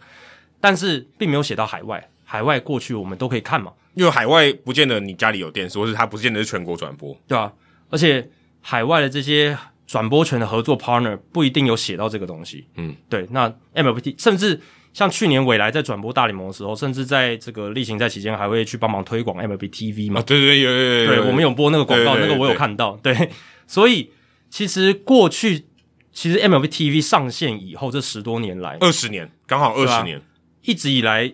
[0.59, 7.51] 但是并没有写到海外，海外过去我们都可以看嘛，因为海外不见得你家里有电视，或是它不见得是全国转播，对啊，
[7.89, 8.29] 而且
[8.61, 14.61] 海外的这些转播权的合作 partner 不一定有写到这个东西，嗯，对，那 MLB 甚至。
[14.93, 20.19] 像去年未来在转播大联盟的时候，甚至在这个例行赛期间，还会去帮忙推广 MLB TV 嘛？
[20.19, 22.99] 啊，对对有有对，我们有播那个广告，那个我有看到。
[23.01, 23.29] 对，
[23.65, 24.11] 所以
[24.49, 25.63] 其实过去
[26.11, 30.21] 其实 MLB TV 上线以后，这十多年来，二十年，刚好二十年，啊，
[30.63, 31.33] 一直以来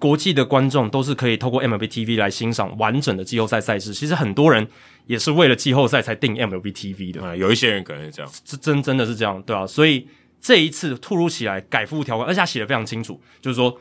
[0.00, 3.94] 国际的观众都是可以透过 MLB TV 来欣赏完整的季后赛赛事。
[3.94, 4.66] 其实很多人
[5.06, 7.24] 也是为了季后赛才订 MLB TV 的。
[7.24, 10.08] 啊，有一些人可能是这样，这真真的是这样，对啊，所以。
[10.40, 13.80] 这一次突如其来改服务条款，而且他写的非常清楚，就是说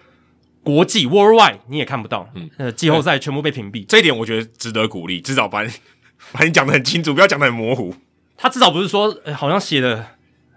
[0.64, 5.72] 国际 worldwide 你也看不到，嗯，呃，季后赛全部被屏蔽，这一点我觉得值得鼓励，至少把你
[6.34, 7.94] 把你讲的很清楚，不要讲的很模糊。
[8.36, 10.08] 他至少不是说，呃、好像写的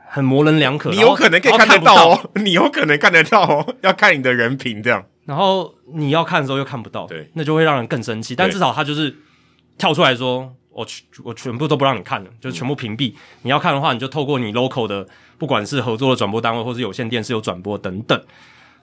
[0.08, 8.34] 很模棱两可，你有可能可以看得到哦， 你有可能看得到哦， 要看你的人品这样，然后你要看的时候又看不到，对，那就会让人更生气。
[8.34, 9.14] 但至少他就是
[9.76, 13.12] 跳出来说，我全我全部都不让你看了，就全部屏蔽。
[13.12, 15.06] 嗯、你要看的话，你就透过你 local 的。
[15.38, 18.20] 不管是合作的转播单位，或是有线电视有转播等等，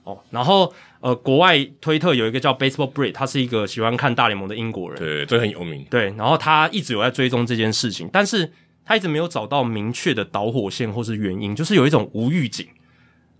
[0.04, 8.50] 哦，然后呃，国外推特有一个叫 Baseball Brit，他是一个喜欢看大联盟的英国人，对，这很有名，对，然后他一直有在追踪这件事情，但是
[8.84, 12.66] 他一直没有找到明确的导火线或是原因，就是有一种无预警，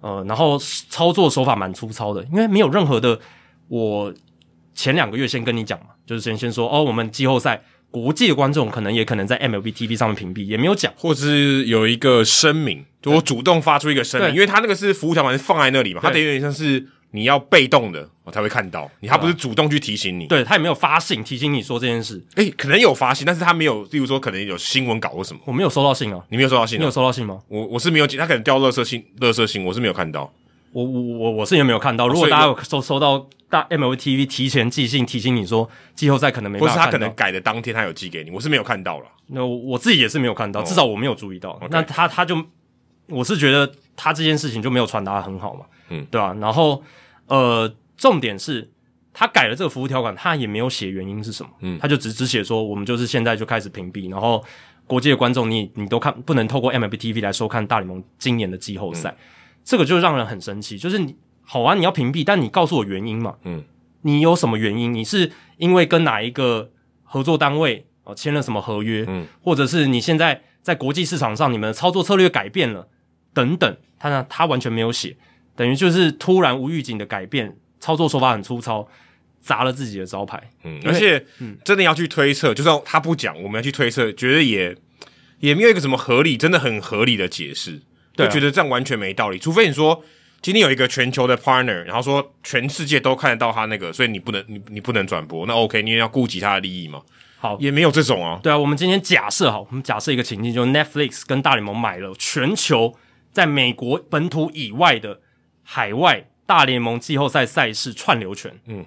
[0.01, 3.19] 呃，然后操作手法蛮粗糙的，因为没有任何的，
[3.69, 4.13] 我
[4.75, 7.63] 前两个月先跟你讲嘛，就是先先说哦，我们季后赛。
[8.03, 27.41] 国际的观众可能也可能在 MLB TV 上面屏蔽，也没有讲，或者是有一个声明，就我主动发出一个声明，因为他那个是服务条款是放在那里嘛，他等于有点像是你要被动的我才会看到，你他不是主动去提醒你，对，他也没有发信提醒你说这件事，诶、欸，可能有发信，但是他没有，例如说可能有新闻稿或什么，我没有收到信啊，你没有收到信、啊，你有收到信吗？
[27.49, 30.31] 我我是没有，他可能掉垃圾信，垃圾信我是没有看到。
[30.77, 32.07] 我我我我是也没有看到。
[32.07, 39.07] 如果大家有收收到大 MLB TV 提前寄信提醒你说季后赛可能没办法，或是他可能改的当天他有寄给你，我是没有看到了。
[39.29, 41.59] 那我自己也是没有看到，至少我没有注意到。
[41.71, 42.45] 那他他就
[43.09, 46.37] 我是觉得他这件事情就没有传达得很好嘛，嗯，对吧、啊？
[46.39, 46.83] 然后
[47.27, 48.71] 呃，重点是
[49.15, 54.45] 他改了这个服务条款，他也没有写原因是什么，嗯，他就只只写说我们就是现在就开始屏蔽，然后
[54.87, 59.09] 国际的观众你你都看不能透过 MLB TV 来收看大联盟今年的季后赛。
[59.11, 59.33] 嗯
[59.67, 63.35] 这个就让人很生气，就是你好啊，你要屏蔽，但你告诉我原因嘛？
[63.43, 63.65] 嗯，
[64.03, 64.95] 你有什么原因？
[64.95, 66.71] 你是因为跟哪一个
[67.03, 69.05] 合作单位哦签了什么合约？
[69.09, 72.89] 嗯，或者是你现在在国际市场上你们的操作策略改变了
[73.35, 73.77] 等等？
[73.99, 75.17] 他呢，他完全没有写，
[75.57, 78.87] 等于就是突然无预警的改变，操作手法很粗糙，
[79.41, 80.51] 砸了自己的招牌。
[80.63, 84.77] 嗯，而且嗯，真的要去推测，就算他不讲，我们要去推测，觉得也
[85.41, 87.81] 也没有一个什么合理，真的很合理的解释。
[88.17, 90.03] 就觉得这样完全没道理，除非你说
[90.43, 97.03] 今天有一个全球的 partner，然后说全世界都看得到他那个，所以你不能你你不能转播，那 OK，你也要顾及他的利益嘛。
[97.39, 98.41] 好，也没有这种啊。
[98.43, 102.95] 对啊，我们今天假设好，我们假设一个情境，就是 Netflix 跟大联盟买了全球
[103.33, 105.21] 在美国本土以外的
[105.63, 108.59] 海外大联盟季后赛赛事串流权。
[108.67, 108.87] 嗯，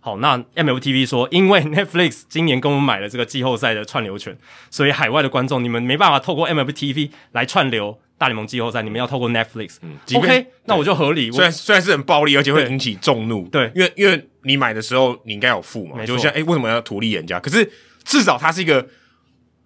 [0.00, 4.36] 好，那 MLBTV 说，因为 Netflix 今年跟我们买了这个季后赛的串流权，
[4.70, 8.00] 所以海外的观众你们没办法透过 MLBTV 来串流。
[8.24, 11.30] 大联盟季后赛，你们要透过 Netflix，嗯，OK，那我就合理。
[11.30, 17.38] 虽然虽然是很暴力，而且会引起众怒，对，因为因为你买的时候你应该有付嘛，就像哎、欸，为什么要图利人家？
[17.38, 17.70] 可是
[18.02, 18.88] 至少它是一个。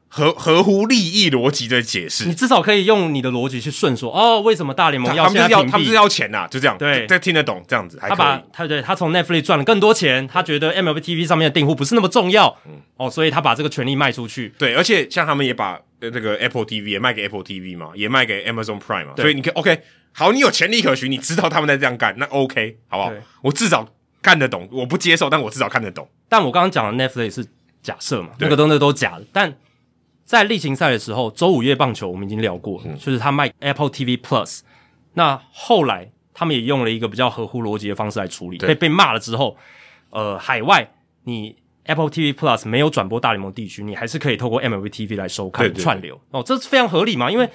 [0.08, 6.48] 合合乎利益逻辑的解释，你至少可以用你的逻辑去顺说哦，为什么大联盟要他们是要他们是要钱呐、啊？
[6.50, 7.98] 就这样，对，这听得懂这样子。
[8.00, 14.52] 他把他对他从 Netflix 赚了更多钱，他觉得 MLB TV 上面的订户不是那么重要，嗯，哦，所以他把这个权利卖出去。
[14.58, 19.82] 对，而且像他们也把那个 Apple TV 也卖给 Apple TV 嘛，也卖给 Amazon Prime 嘛，所以你可以 OK，
[20.12, 23.12] 好，你有潜力可循，你知道他们在这样干，那 OK 好不好？
[23.42, 23.86] 我至少
[24.22, 26.08] 看得懂，我不接受，但我至少看得懂。
[26.30, 27.46] 但我刚刚讲的 Netflix 是
[27.82, 29.54] 假设嘛，那个东西都假的，但。
[30.28, 34.60] 在例行赛的时候，周五夜棒球我们已经聊过，嗯、就是他卖 Apple TV Plus。
[35.14, 39.56] 那后来他们也用了一个比较合乎逻辑的方式来处理，被被骂了之后，
[40.10, 40.92] 呃，海外
[41.24, 47.30] 你 Apple TV Plus 没有转播大联盟地区，你还是可以透过 MLB TV 来收看串流哦，这是非常合理嘛？
[47.30, 47.48] 因为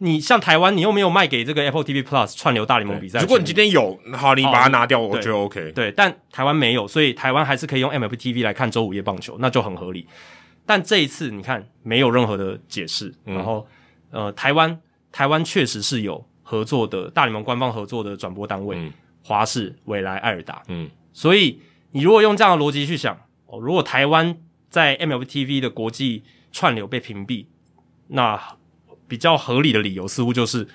[0.00, 3.20] 你像台湾，你又没有卖给这个 Apple TV Plus 串流大联盟比赛。
[3.20, 5.72] 如果你今天有，好，你把它拿掉，我觉得 OK 对。
[5.72, 10.06] 对，但台湾没有，所以台湾还是可以用 MLB TV 来看周五夜棒球，那就很合理。
[10.68, 13.66] 但这一次你看没有任何的解释，嗯、然后
[14.10, 14.78] 呃，台湾
[15.10, 18.92] 台湾确实是有合作的大联盟官方合作的转播单位，嗯、
[19.22, 21.58] 华视、纬来、艾尔达，嗯，所以
[21.92, 24.36] 你如果用这样的逻辑去想，哦，如果台湾
[24.68, 27.46] 在 MLB TV 的国际串流被屏蔽，
[28.08, 28.38] 那
[29.06, 30.68] 比较合理的理由似乎就是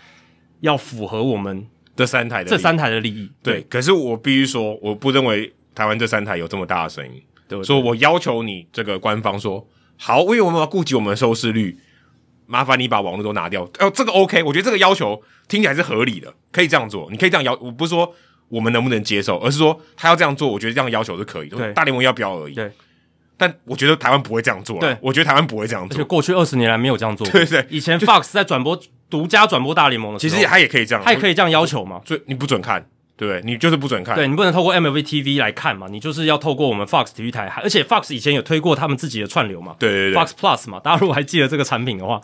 [0.61, 3.61] 要符合我们这三台的这三台的利益，对。
[3.61, 9.63] 对，可是我必须说，我不认为台湾这三台有这么大的声音，对，所以我要求你这个官方说。
[9.97, 11.77] 好，因为我们要顾及我们的收视率，
[12.45, 13.63] 麻烦你把网络都拿掉。
[13.79, 17.09] 哦，这个 OK，我觉得这个要求听起来是合理的，可以这样做。
[17.09, 18.13] 你可以这样要，我不是说
[18.49, 21.57] 我们能不能接受，而是说他要这样做，我觉得这样要求是可以的。
[21.57, 22.53] 对，大联盟要不要而已。
[22.53, 22.71] 对，
[23.37, 24.77] 但我觉得台湾不会这样做。
[24.79, 25.97] 对，我觉得台湾不会这样做。
[25.97, 27.31] 而且过去二十年来没有这样做过。
[27.31, 28.77] 对对，以前 Fox 在转播
[29.09, 32.01] 独家转播大联盟的时候，其实他也可以这样，他也可以这样要求嘛。
[32.05, 32.85] 所以你不准看。
[33.15, 42.19] 对，你就是不准看，对，你不能透过 MLB TV 来看嘛，你就是要透过我们 Fox 体育台，而且 Fox 以前有推过他们自己的串流嘛，对对对，Fox Plus 嘛，大家如果还记得这个产品的话，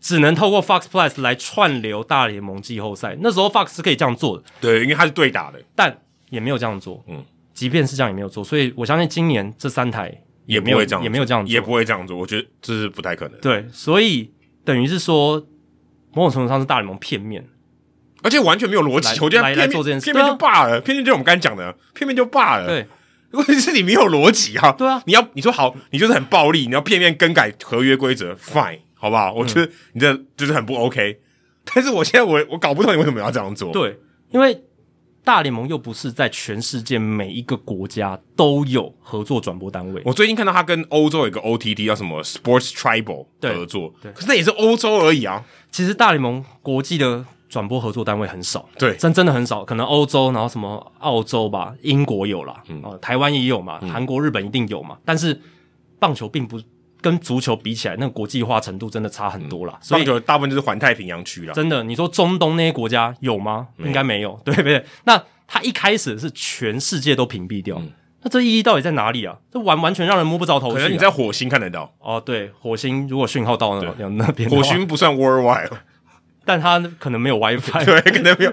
[0.00, 5.96] 只能透过 Fox Plus 来串流大联盟季后赛，那时候 Fox 是可以这样做的，对，因为它是对打的，但
[6.30, 7.24] 也没有这样做，嗯，
[7.54, 10.12] 即便是这样也没有做，所以我相信今年这三台
[10.46, 14.32] 也没有这样，也没有这样做，也不会这样做，我觉得这是不太可能，对，所以
[14.64, 15.46] 等于是说
[16.12, 17.46] 某种程度上是大联盟片面。
[18.22, 22.66] 而且完全没有逻辑，我觉得偏偏偏偏就罢了，偏偏就我们刚才讲的，偏偏就罢了。
[22.66, 22.86] 对，
[23.32, 24.72] 问题是你没有逻辑啊。
[24.72, 29.32] 对啊，你要你说好，你就是很暴力，你要片面更改合约规则，fine，好不好？
[29.32, 31.20] 我觉得你这就是很不 OK。
[31.64, 33.70] 但是我现在我我搞不懂你为什么要这样做。
[33.72, 33.98] 对，
[34.30, 34.62] 因为
[35.22, 40.00] 大联盟又不是在全世界每一个国家都有合作转播单位。
[40.04, 45.44] 我最近看到他跟欧洲有一个 OTT 叫什么 Sports Tribal 合作，对，可是那也是欧洲而已啊。
[45.70, 47.24] 其实大联盟国际的。
[47.48, 49.64] 转播合作单位很少，对，真真的很少。
[49.64, 54.98] 可能欧洲，然后什么澳洲吧，英国有啦，嗯、呃，台湾也有嘛，韩、嗯、国、日本一定有嘛。
[55.04, 55.40] 但是
[55.98, 56.60] 棒球并不
[57.00, 59.74] 跟足球比起来，那个国际化程度真的差很多啦。
[59.76, 61.52] 嗯、所以棒球大部分就是环太平洋区啦。
[61.52, 63.68] 真的，你说中东那些国家有吗？
[63.78, 64.84] 应该没有， 对不对？
[65.04, 67.92] 那他一开始是全世界都屏蔽掉，嗯、
[68.22, 69.36] 那这意义到底在哪里啊？
[69.52, 70.78] 这完完全让人摸不着头绪、啊。
[70.78, 75.70] 可能你在火星看得到哦，对，火星如果讯号到那那边，火星不算 worldwide。
[76.46, 78.50] 但他可能没有 WiFi， 对，可能没有。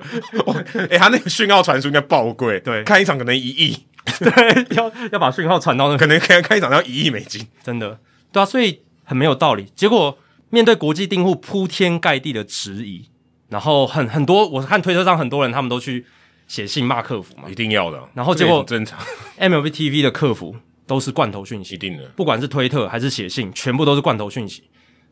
[0.79, 3.77] 哎、欸，他那个讯号传输应该爆贵，对，看一场可能一亿，
[4.19, 7.99] 对，要要把讯号传到那，可能看看一场要一亿美金，真的，
[8.31, 9.71] 对啊，所以很没有道理。
[9.75, 10.17] 结果
[10.49, 13.07] 面对国际订户铺天盖地的质疑，
[13.49, 16.03] 然后很很多，我看推特上很多人他们都去
[16.47, 18.01] 写信骂客服嘛，一定要的。
[18.15, 18.99] 然后结果正常
[19.39, 20.55] ，MLB TV 的客服
[20.87, 24.63] 都是罐头讯息，一定的，不管是推特还是写信，全部都是罐头讯息。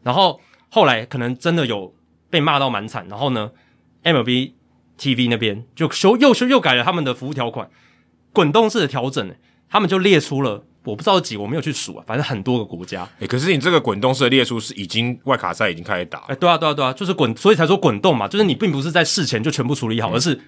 [0.01, 1.93] 然后后来可能真的有。
[2.31, 3.51] 被骂到蛮惨，然后呢
[4.03, 4.53] ，MLB
[4.97, 7.69] TV 那边就修又修又改了他们的服务条款，
[8.33, 9.35] 滚动式的调整，
[9.69, 13.07] 他们就列出了我不知道几，我没有去数啊，反正很多个国家。
[13.19, 20.39] 诶，可是你这个滚动式的列出是已经外卡赛已经开始打，诶，对啊对啊对啊，就是滚，所以才说滚动嘛，就是你并不是在事前就全部处理好，嗯、而是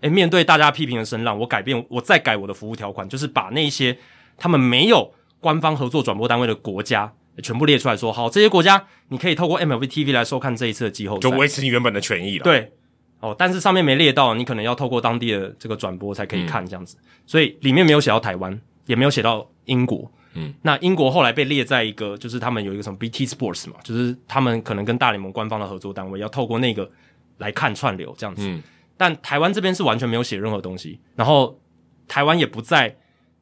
[0.00, 3.98] 诶面对大家批评的声浪，我改变，我再改我的服务条款，就是把那些
[4.38, 7.12] 他们没有官方合作转播单位的国家。
[7.42, 12.44] 全部列出来说，好，这些国家你可以透过 MLB TV 来收看这一次的季后赛，就维持你原本的权益了。
[12.44, 12.72] 对，
[13.20, 20.12] 哦，但是上面没列到，你可能要透过当地的这个转播才可以看这样子，嗯、所以里面没有写到台湾，也没有写到英国。
[20.34, 26.90] 嗯，那英国后来被列在一个，就是他们有一个什么 BT Sports 嘛，就是他们可能跟大联盟官方的合作单位要透过那个
[27.38, 28.46] 来看串流这样子。
[28.46, 28.62] 嗯，
[28.96, 31.58] 但台湾这边是完全没有写任何东西，然后
[32.08, 32.96] 台湾也不在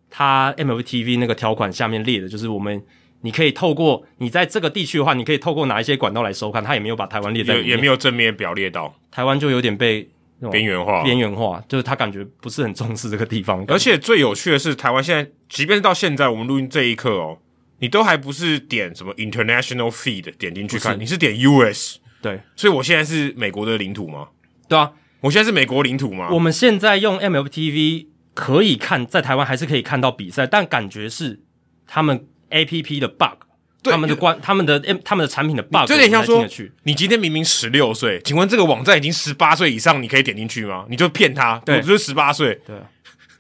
[0.09, 2.81] 他 MLB TV 那个条款下面列的，就是我们。
[3.23, 10.09] 你可以透过你在这个地区的话，你可以透过哪一些管道来收看，他也没有把台湾列在里面，也没有正面表列到，台湾就有点被
[10.51, 13.65] 边缘化，边缘化，就是他感觉不是很重视这个地方。
[13.69, 17.39] 而且最有趣的是，台湾现在即便是到现在我们录音这一刻哦，
[17.81, 20.99] 你都还不是点什么 international feed 点进去看，是。
[20.99, 24.29] 你是点 US，对，所以我现在是美国的领土吗？
[24.67, 26.29] 对啊，我现在是美国领土吗？
[26.31, 31.41] 我们现在用 MLB TV 可以看，在台湾还是可以看到比赛，但感觉是
[31.87, 33.45] 他们 APP 的 bug。
[33.83, 36.47] 他们的关，他们的他们的产品的 bug，就有点像说，
[36.83, 40.85] 你今天明明十六岁，请问这个网站已经十八岁以上，你可以点进去吗？
[40.91, 42.77] 你就骗他，对，我就是十八岁，对，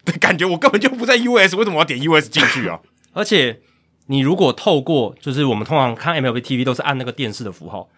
[0.02, 2.80] 对， 感觉我根本就不在 US，为什么要点 US 进去啊？
[3.12, 3.60] 而且
[4.06, 7.90] 你如果透过，就是我们通常看 MLB TV 都是按那个电视的符号，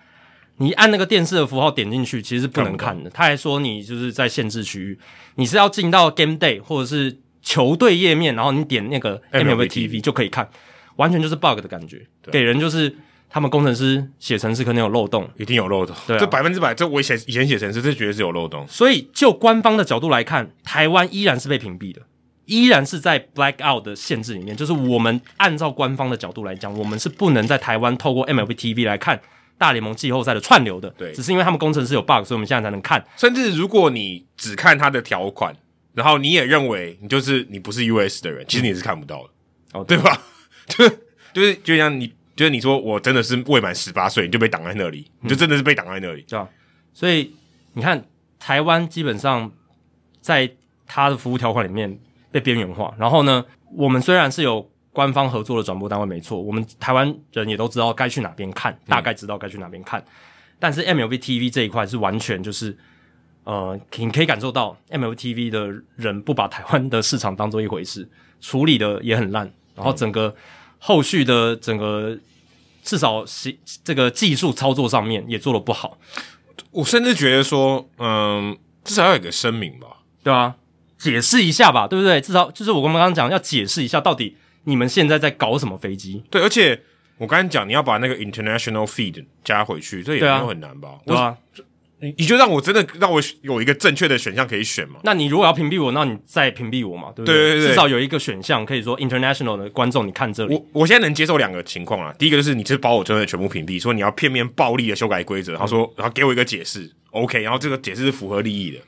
[0.56, 3.08] 你按那个电视的符号点进去，其实是不能看的。
[3.08, 4.98] 他还说你就是在限制区域，
[5.36, 10.50] 你是要进到 Game Day 或者是球队页面，然后你点那个 MLB TV 就可以看。
[10.96, 12.94] 完全就是 bug 的感觉，对给人就是
[13.28, 15.96] 他们工程师写程式可能有漏洞，一定有漏洞。
[16.06, 18.66] 对、啊，这百分之百，这我写以前写程式，这绝对是有漏洞。
[18.68, 22.02] 所以就官方的角度来看，台湾依然是被屏蔽的，
[22.44, 24.54] 依然是在 blackout 的限制里面。
[24.54, 29.18] 就是我们按照官方的角度来讲，我们是不能在台湾透过 MLB TV 来看
[29.56, 30.90] 大联盟季后赛的串流的。
[30.90, 33.02] 对，只是因为他们工程师有 bug，所以我们现在才能看。
[33.16, 35.56] 甚至如果你只看他的条款，
[35.94, 39.30] 然后你也认为你就是你不是 US 的人，其实你也是看不到的，
[39.78, 40.20] 哦、嗯，对吧？
[40.90, 40.96] 就。
[41.34, 42.06] 就是就像你，
[42.36, 46.46] 就是你说我真的是未满十八岁，你就被挡在那里，你就真的是被挡在那里，对吧？
[46.92, 47.34] 所以
[47.72, 48.04] 你看，
[48.38, 49.50] 台湾基本上
[50.20, 50.52] 在
[50.86, 51.98] 它的服务条款里面
[52.30, 52.94] 被边缘化。
[52.98, 53.42] 然后呢，
[53.74, 59.98] 我们虽然是有官方合作的转播单位，没错，我们台湾人也都知道该去哪边看，大概知道该去哪边看。
[59.98, 60.06] 嗯、
[60.60, 62.76] 但是 MLB TV 这一块是完全就是，
[63.44, 65.66] 呃，你可以感受到 MLB TV 的
[65.96, 68.06] 人不把台湾的市场当做一回事，
[68.38, 70.28] 处理的也很烂，然后整个。
[70.28, 70.34] 嗯
[70.84, 72.18] 后续的整个
[72.82, 75.96] 至少是这个技术操作上面也做的不好，
[76.72, 80.56] 我甚至觉得说，嗯，至少要有个声明吧，对啊，
[80.98, 82.20] 解释一下吧，对不对？
[82.20, 86.24] 至少就是我刚刚讲要解释一下，到底你们现在在搞什么飞机？
[86.28, 86.82] 对，而且
[87.18, 90.98] 我刚才讲你要把那个 international feed 加回去，这也没有很难吧？
[91.06, 91.38] 对啊。
[91.54, 91.62] 你
[92.18, 95.00] 你就让我真的让我有一个正确的选项可以选嘛？
[95.04, 97.34] 那你如果要屏蔽我，那你再屏蔽我嘛，对不对？
[97.34, 100.54] 对对对，至少有一个选项可以说 international 的观众，你看这里。
[100.54, 102.14] 我我现在能接受两个情况啦。
[102.18, 108.78] 第一个就是你是把我真的全部屏蔽，说你要片面暴力的修改规则，然后说然后给我一个解释，OK，然后这个解释是符合利益的。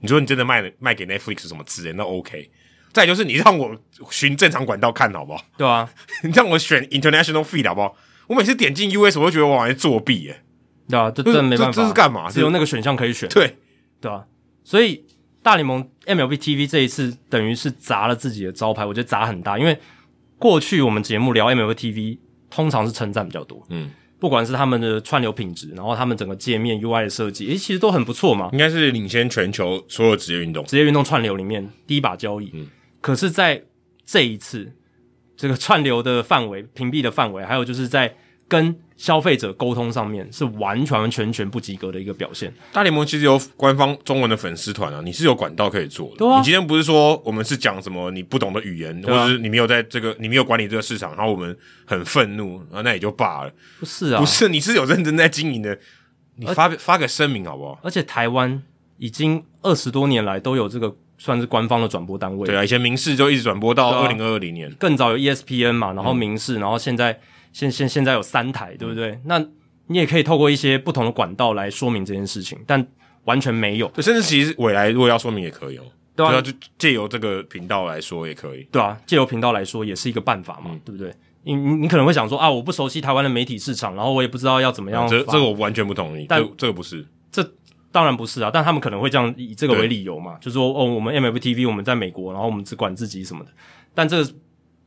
[0.00, 2.50] 你说你真的卖卖给 Netflix 什么资源，那 OK。
[2.92, 3.76] 再就是你让我
[4.10, 5.44] 循正常管道看好不好？
[5.58, 5.90] 对啊，
[6.22, 7.96] 你让我选 international feed 好不好？
[8.28, 10.40] 我每次点进 US 我都觉得我好像作弊耶。
[10.88, 12.30] 对啊，这真没办法，这是干嘛？
[12.30, 13.28] 只有那个选项可以选。
[13.28, 13.56] 对，
[14.00, 14.24] 对啊，
[14.62, 15.04] 所以
[15.42, 19.58] 大联盟 MLB TV 这一次等于是砸了自己的招牌，我觉得砸很大。
[19.58, 19.78] 因为
[20.38, 22.18] 过去我们节目聊 MLB TV，
[22.50, 28.50] 通常是称赞比较多，嗯，不管是他们的串流品质，然后他们整个界面 UI 的设计，诶，其实都很不错嘛。
[28.52, 32.50] 应该是领先全球所有职业运动，职业运动串流里面第一把交椅。
[32.52, 32.66] 嗯，
[33.00, 33.62] 可是在
[34.04, 34.72] 这一次
[35.36, 38.14] 这个串流的范围、屏蔽的范围，还有就是在
[38.46, 42.52] 跟消费者沟通上面是完全完全全不及格的一个表现。
[42.72, 46.16] 大联盟其实有官方中文的粉丝团啊，你是有管道可以做的。
[46.18, 53.52] 对啊，你今天不是说我们是讲什么你不懂的语言，啊、或者是你没有在这个你没有管理这个市场，然后我们很愤怒啊，那也就罢了。
[53.80, 55.76] 不是啊，不是，你是有认真在经营的，
[56.36, 57.80] 你发而发个声明好不好？
[57.82, 58.62] 而且台湾
[58.98, 62.46] 已经二十多年来都有这个算是官方的转播单位。
[62.46, 67.18] 对啊，以前民视就一直转播到二零二零年，更早有 ESPN 嘛，然后民视，嗯、然后现在。
[67.54, 69.12] 现现现在有三台，对不对？
[69.12, 69.46] 嗯、那
[69.86, 72.84] 你也可以透过一些不同的管道来说明这件事情，但
[73.24, 73.86] 完全没有。
[73.88, 75.84] 对，甚至其实未来如果要说明也可以哦，
[76.16, 81.14] 对啊，就借由这个频道来说也可以，对啊，借由频道来说也是一个办法嘛，嗯、对不对？
[81.44, 85.08] 你你你可能会想说啊，我不熟悉台湾的媒体市场，然后我也不知道要怎么样、嗯。
[85.08, 87.48] 这这个我完全不同意，但这，这个不是，这
[87.92, 93.50] 当然不是啊，但他们可能会这样以这个为理由嘛，就是说哦，我们 MLB TV 我们在美国，然后我们只管自己什么的，
[93.94, 94.32] 但这个。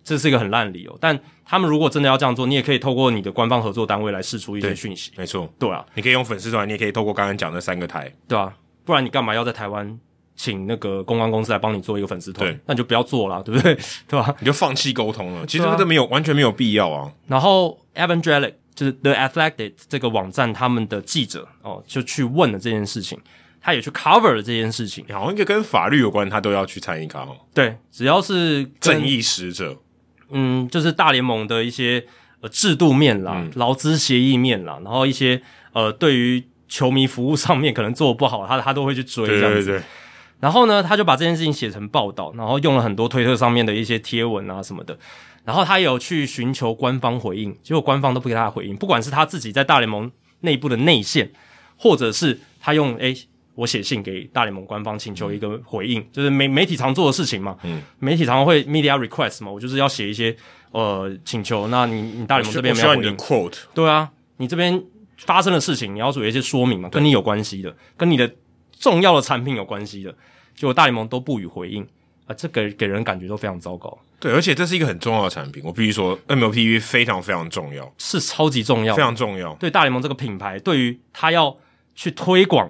[0.07, 5.11] 这是一个很烂的理由，但他们如果真的要这样做，你也可以透过你的官方合作单位来试出一些讯息。
[5.17, 8.53] 没错，对啊，你可以用粉丝团，你也可以透过刚刚讲的三个台，对啊，
[8.85, 9.99] 不然你干嘛要在台湾
[10.37, 12.49] 请那个公关公司来帮你做一个粉丝团？
[12.49, 13.77] 对，那你就不要做了， 对不对？
[14.07, 14.33] 对吧？
[14.39, 17.11] 你就放弃沟通了，其实这个没有、啊、完全没有必要啊。
[17.27, 23.19] 然后 Evan Drellich 就是 The Athletic 这个网站他们的记者哦，就去问了这件事情，
[23.59, 27.35] 他也去 cover 了这件事情，好像一个跟法律有关，他都要去参与卡哦。
[27.53, 29.77] 对，只要是正义使者。
[30.29, 32.05] 嗯，就是大联盟的一些
[32.41, 35.41] 呃制度面啦、劳资协议面啦，然后一些
[35.73, 39.65] 呃对于球迷服务上面可能做不好，他他都会去追这样子。
[39.65, 39.83] 对对对。
[40.39, 44.97] 然后呢，他就把这件事情写成报道，然后用了很多推特上面的一些贴文啊什么的。
[45.45, 48.75] 然后他也有去寻求官方回应，结果官方都不给他回应。
[48.75, 50.11] 不管是他自己在大联盟
[50.41, 51.31] 内部的内线，
[51.77, 53.15] 或者是他用诶，
[53.57, 57.57] 我写信给大联盟官方请求一个回应，就是媒媒体常做的事情嘛。
[57.63, 60.35] 嗯，媒体常常会 media request 嘛，我就是要写一些
[60.71, 61.67] 呃请求。
[61.69, 64.79] 那你你大联盟这边没有回应，quote，对啊，你这边
[65.17, 68.31] 发生的事情你要做一些说明嘛，跟你有关系的，跟你的
[68.71, 70.13] 重要的产品有关系的，
[70.55, 71.85] 结果大联盟都不予回应。
[72.27, 73.97] 啊，这给给人感觉都非常糟糕。
[74.19, 79.53] 对，而且这是一个很重要的产品，我必须说，MLBTV 非常非常重要，是超级重要，非常重要。
[79.53, 81.55] 对大联盟这个品牌，对于他要
[81.95, 82.69] 去推广，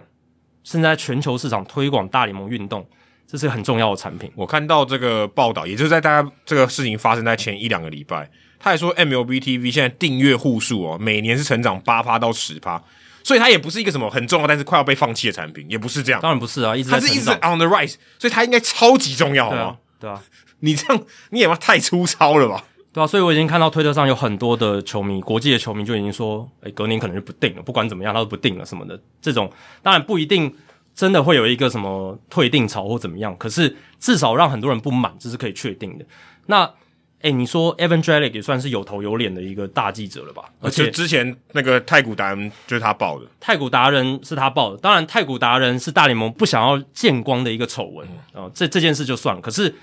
[0.68, 2.86] 甚至在全球市场推广大联盟运动，
[3.26, 4.30] 这是个很重要的产品。
[4.36, 12.84] 我看到这个报道，也就是在大家这个事情发生在前一两个礼拜，他还说 MLBTV 现在订阅户数哦，每年是成长八趴到十趴。
[13.24, 16.22] 所以它也不是一个什么很重要，但是快要被放弃的产品，也不是这样。
[16.22, 19.78] 当然不是啊，一直它是一直 on the rise，所以它应该超级重要，好吗？
[20.00, 20.22] 对啊，
[20.60, 22.64] 你这样你也太粗糙了吧？
[22.98, 29.00] 对啊，所以我已经看到推特上有很多的球迷，国际的球迷就已经说，诶、欸，隔年可能就不定了，不管怎么样，他都不定了什么的。
[29.22, 29.52] 这种
[29.84, 30.52] 当然不一定
[30.96, 36.06] 真的会有一个什么退订潮或怎么样，可是至少让很多人不满，这是可以确定的。
[36.48, 36.72] 那。
[37.20, 40.44] 哎、欸，你说 Evan Drellich 也算是有头有脸的一个大记者了吧？
[40.62, 44.78] 而且之前那个太古达人就是他报的，太古达人是他报的。
[44.78, 48.48] 当然，太古达人是大联盟不想要见光的一个丑闻啊。
[48.54, 49.42] 这这件事就算了。
[49.42, 49.74] 可是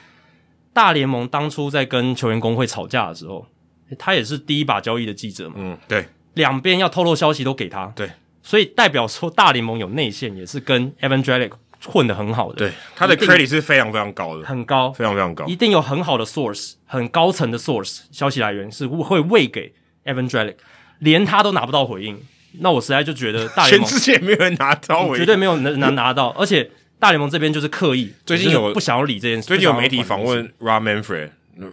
[0.74, 3.46] 大联盟当初在跟球员工会吵架的时候，
[3.98, 5.54] 他也是第一把交易的记者嘛。
[5.56, 7.86] 嗯，对，两边要透露消息都给他。
[7.94, 8.10] 对，
[8.42, 11.52] 所以代表说大联盟有内线，也是跟 Evan Drellich
[11.86, 20.56] 混得很好的，对他的 credit 是非常非常高的，很高，非常非常高，一定有很好的 source，很高层的 source 消息来源是会喂给 Evan Drellich，
[20.98, 22.18] 连他都拿不到回应，
[22.60, 26.70] 那我实在就觉得大联盟全世界没有人拿到绝对没有能拿拿到，而且
[27.04, 31.28] 大联盟这边就是刻意，最近有不想要理这件事，最近有媒体访问 Rob Manfred，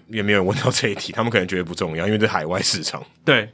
[0.10, 3.02] 也没有人问到这一题，他们可能觉得不重要，因为这海外市场。
[3.24, 3.50] 对，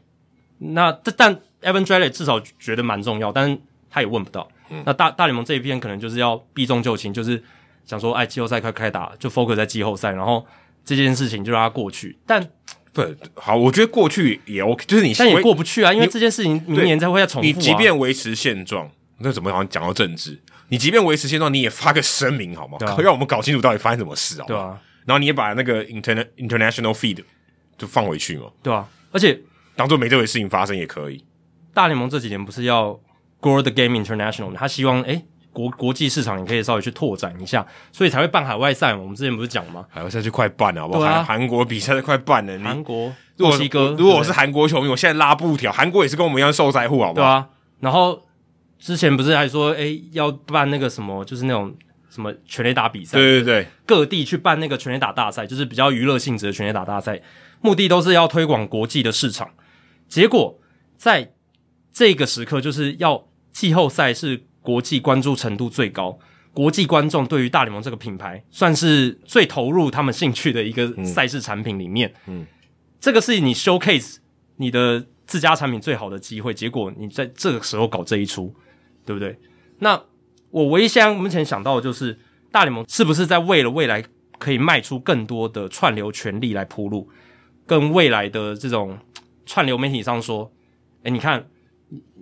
[0.57, 3.55] 那这但 Evan Drellich 至少觉得蛮重要，但是
[3.91, 4.49] 他也问不到。
[4.71, 7.43] 嗯、那大大联盟这一边可能就是要避重就轻，就是
[7.85, 10.43] 想说，哎，季后赛快开打，就 focus 在季后赛，然后
[10.83, 12.17] 这件事情就让它过去。
[12.25, 12.43] 但
[12.91, 17.47] 对好，我觉得过去也 OK，就是你但也过不去啊，因为这件事情明年才会再重复、啊。
[17.47, 20.39] 你即便维持现状，那怎么好像讲到政治？
[20.69, 22.77] 你即便维持现状，你也发个声明好吗？
[22.85, 24.45] 啊、让我们搞清楚到底发生什么事啊？
[24.47, 24.79] 对啊。
[25.05, 27.23] 然后你也把那个 interna international feed
[27.77, 28.47] 就放回去嘛？
[28.61, 28.87] 对啊。
[29.11, 29.39] 而且
[29.75, 31.23] 当做没这回事情发生也可以。
[31.73, 32.99] 大联盟这几年不是要
[33.39, 38.99] ？Grow the Game International，他希望诶、欸、国国际市场也可以稍微去拓展一下，所以才会办海外赛嘛。
[38.99, 39.85] 我们之前不是讲吗？
[39.89, 41.05] 海外赛就快办了，好不好？
[41.05, 42.59] 韩韩、啊、国比赛都快办了。
[42.59, 47.23] 韩国墨西哥，如果我是韩国球迷，我现在拉布条，韩国也是跟我们一样受灾户，好不好？
[47.23, 47.47] 对啊。
[47.79, 48.19] 然后
[48.79, 51.75] 之前不是还说哎、欸、要办那个什么，就是那种
[52.09, 53.17] 什么全垒打比赛？
[53.17, 57.21] 对对对，各地去办那个全垒打大赛，就是比较娱乐性质的全垒打大赛，
[57.61, 59.51] 目的都是要推广国际的市场。
[60.07, 60.59] 结果
[60.95, 61.33] 在
[61.91, 63.27] 这个时刻，就是要。
[63.53, 66.19] 季后赛是国际关注程度最高，
[66.53, 72.13] 国际观众对于大联盟这个品牌算是最投入他们兴趣的一个赛事产品里面。
[72.27, 72.45] 嗯，
[72.99, 74.17] 这个是你 showcase
[74.57, 78.53] 你的自家产品最好的机会，结果你在这个时候搞这一出，
[79.07, 79.35] 对不对？
[79.79, 79.99] 那
[80.51, 82.19] 我唯一现在目前想到的就是，
[82.51, 84.03] 大联盟是不是在为了未来
[84.37, 87.09] 可以卖出更多的串流权利来铺路，
[87.65, 88.99] 跟未来的这种
[89.47, 90.51] 串流媒体上说，
[91.03, 91.47] 哎，你看。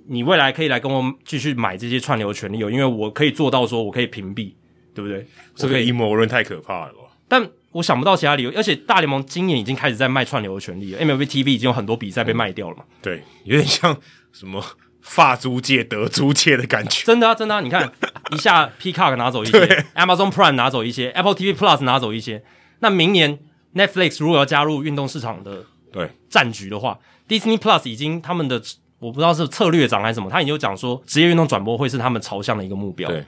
[0.07, 4.53] 你未来可以来跟我继续买这些串流权利哦，因为我可以做到说，我可以屏蔽，
[4.93, 5.25] 对不对？
[5.55, 6.99] 这个阴谋论太可怕了吧？
[7.27, 12.83] 但我想不到其他理由，而且大联盟今年已经开始在卖串流的权利了，MLB TV 已经有很多比赛被卖掉了嘛？
[13.01, 13.97] 对，有点像
[14.31, 14.63] 什么
[15.06, 17.06] 法租界、德租界的感觉。
[17.06, 17.62] 真的啊，真的啊！
[17.62, 17.89] 你看
[18.34, 22.43] 一下 Peacock 拿走一些，Amazon Prime 拿走一些，Apple TV Plus 拿走一些。
[22.80, 23.39] 那明年
[23.76, 28.62] Netflix 如果要加入运动市场的对战局的话，Disney Plus 已经他们的。
[28.97, 33.08] 我不知道是策略长还是什么，他已经有讲说职业运动转播会是他们朝向的一个目标。
[33.10, 33.24] 对，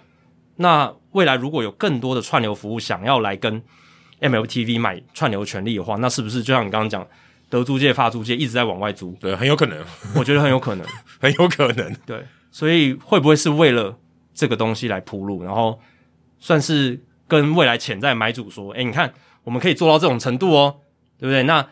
[0.56, 3.62] 那未来如果有更多的串流服务想要来跟
[4.22, 7.06] MLTV 买串流权利的话，那是不是就像你刚刚讲，
[7.50, 9.16] 德租界、法租界一直在往外租？
[9.20, 9.84] 对，很有可能，
[10.16, 10.86] 我觉得很有可能，
[11.20, 11.94] 很有可能。
[12.06, 13.98] 对，所以会不会是为了
[14.34, 15.80] 这个东西来铺路，然后
[16.40, 20.76] 算是跟未来潜在买主说，诶，你看我们可以做到这种程度哦，
[21.20, 21.44] 对不对？
[21.44, 21.66] 那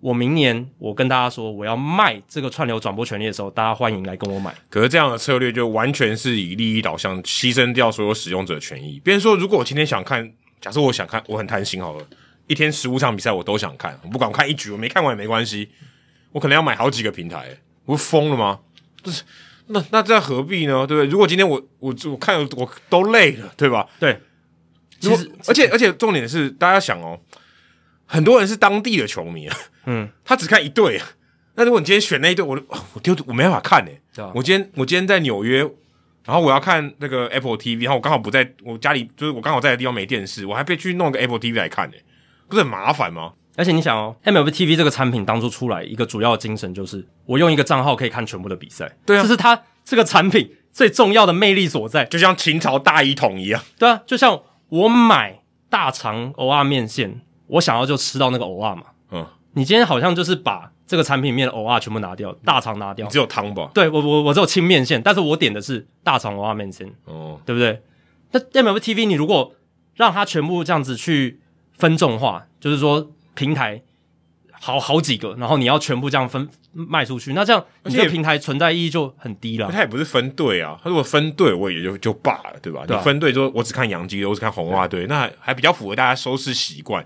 [0.00, 4.54] 我明年我跟大家说我要卖这个串流转播权利的时候，大家欢迎来跟我买。
[4.70, 8.98] 可是这样的策略就完全是以利益导向，牺牲掉所有使用者权益。
[9.04, 12.06] 别人说，如果我今天想看，假设我想看，我很贪心好了，
[12.50, 15.68] 一天十五场比赛我都想看，我不管我看一局我没看完也没关系，
[16.32, 18.58] 我可能要买好几个平台，我疯了吗？
[19.04, 19.22] 就是，
[19.68, 20.84] 那那这样何必呢？
[20.84, 21.08] 对不对？
[21.08, 23.88] 如果今天我我我看我都累了，对吧？
[24.00, 24.20] 对，
[24.98, 27.20] 其实，而且而且重点是，大家想哦，
[28.04, 31.06] 很多人是当地的球迷啊，嗯，他只看一队啊。
[31.54, 32.60] 那如果你今天选那一队，我
[32.94, 34.22] 我丢我没办法看呢、欸。
[34.22, 35.58] 啊、我今天我今天在纽约，
[36.24, 42.04] 然后我要看那个 Apple TV，然后我刚好不在我家里，就是我刚好在的地方没电视，我还被去弄个 Apple TV 来看呢、欸，
[42.50, 43.32] 不是很麻烦吗？
[43.56, 63.70] 而且你想哦，MLB TV 这个产品当初出来，一个主要精神就是我用一个账号可以看全部的比赛，对啊，这是它这个产品最重要的魅力所在，就像秦朝大一统一样，对啊，就像我买大肠欧阿面线，我想要就吃到那个欧阿嘛，嗯，你今天好像就是把这个产品里面的欧阿全部拿掉，大肠拿掉，只有汤吧？
[63.74, 67.82] 对我我我只有清面线，但是我点的是大肠欧阿面线，哦，对不对？
[68.32, 69.52] 那 MLB TV 你如果
[69.96, 71.39] 让它全部这样子去
[71.80, 73.82] 分众化，就是说平台。
[74.62, 79.70] 好好几个，然后你要全部这样分卖出去，那这样你这个平台存在意义就很低了。
[79.72, 82.84] 它也不是分队啊，它如果分队，我也就就罢了，对吧？
[82.86, 87.02] 对啊、你分队说，我只看洋基，我只看红袜队，那还比较符合大家收视习惯，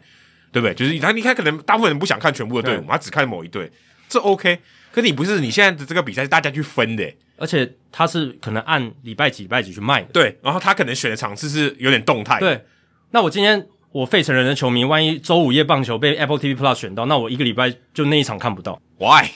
[0.51, 0.75] 对不对？
[0.75, 3.71] 就是他，你看，可能大部分人不想看全部的队伍，他只看某一队，
[4.09, 4.59] 这 OK。
[4.91, 10.37] 可是你不是，你现在的这个比赛是大家去分的，而且他是可能按礼拜几礼拜几去卖的，对。
[10.43, 12.65] 然后他可能选的场次是有点动态，对。
[13.13, 13.69] 那我今天。
[13.95, 18.83] 我费城人的球迷，万一周五夜棒球被 Apple TV Plus 选到，那我一个礼拜就那一场看不到。
[18.99, 19.29] Why？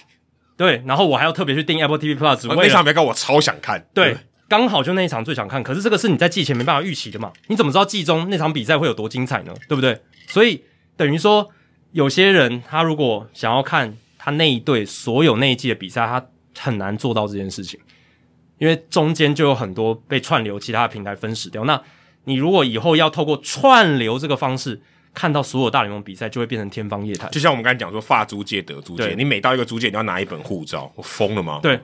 [0.56, 3.86] 对，然后我还要特别去订 Apple TV Plus，那场别告我超想看。
[3.94, 4.16] 对，
[4.48, 5.62] 刚好就那一场最想看。
[5.62, 7.32] 可是这个是你在季前没办法预期的嘛？
[7.46, 9.54] 你怎么知道季中那场比赛会有多精彩呢？
[9.68, 9.96] 对不对？
[10.26, 10.64] 所以
[10.96, 11.48] 等于说，
[11.92, 16.26] 有些人他如果想要看他那一队所有那一季的比赛，他
[16.58, 17.78] 很难做到这件事情，
[18.58, 21.64] 因为中间就有很多被串流其他的平台分食掉。
[21.64, 21.80] 那
[22.28, 24.80] 你如果以后要透过串流这个方式
[25.14, 27.30] 看到所有大联盟比赛，就会变成天方夜谭。
[27.30, 31.58] 就像我们刚才讲说，法租界、德租界，你每到一个租界，你要拿一本护照，我疯了吗？
[31.62, 31.80] 对，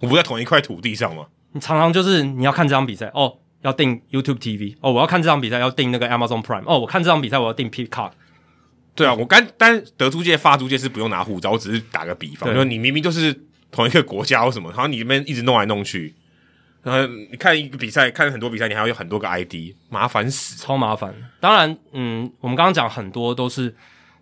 [0.00, 1.26] 我不在同一块土地上吗？
[1.52, 8.10] 你常常就是你要看这场比赛哦，要订 YouTube TV 哦，我要看这场比赛要订那个 Amazon Prime 哦，我看这场比赛我要订 Peacock。
[8.94, 13.34] 对啊，我刚但德租界、法租界是不用拿护照，我只是打个比方，就是你明明就是
[13.70, 16.14] 同一个国家或什么，然后你那边一直弄来弄去。
[16.82, 21.14] 然后你看一个比赛，看很多比赛，你还要有很多个 ID，麻烦死，超麻烦。
[21.40, 23.74] 当然，嗯，我们刚刚讲很多都是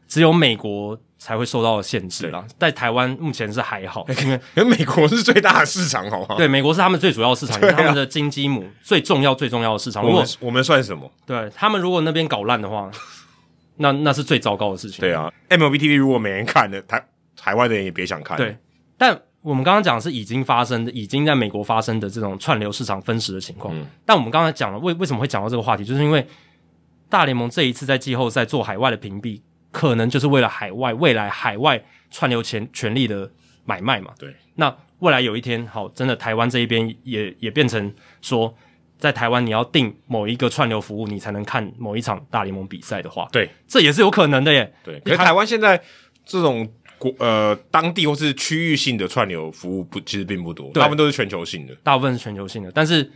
[0.09, 6.37] 只有美国才会受到的限制啦，在台湾目前是还好，因为因为美国是最大的市场，好不好？
[6.37, 10.05] 对，美国是他们最主要的市场，也是他们的金鸡母，最重要最重要的市场。
[10.05, 11.11] 我们我们算什么？
[11.27, 12.91] 对，他们如果那边搞烂的话，
[13.77, 15.01] 那那是最糟糕的事情。
[15.01, 18.37] 对啊，MLB TV 如果没人看的，台台湾的人也别想看。
[18.37, 18.57] 对，
[18.97, 19.21] 但。
[19.47, 23.73] 我们刚刚讲的是已经发生的，已经在美国发生的这种串流市场分食的情况。
[23.79, 26.27] 嗯、但我们刚才讲了，为为什么会讲到这个话题，就是因为
[27.09, 29.41] 大联盟这一次在季后赛做海外的屏蔽，
[29.71, 31.81] 可能就是为了海外未来海外
[32.11, 33.31] 串流权权利的
[33.65, 34.11] 买卖嘛。
[34.19, 34.35] 对。
[34.57, 38.53] 那未来有一天，好，真的台湾这一边也也变成说，
[38.99, 44.75] 在台湾你要订某一个串流服务，你才能看某一场大联盟比赛的话，对，这也是有可能的耶。
[44.83, 44.99] 对。
[45.05, 45.81] 可是台湾现在
[46.25, 46.69] 这种。
[46.99, 51.75] 国呃，当地或是区域性的串流服务不，其实并不多，大部分都是全球性的。
[51.83, 53.11] 大部分是全球性的，但是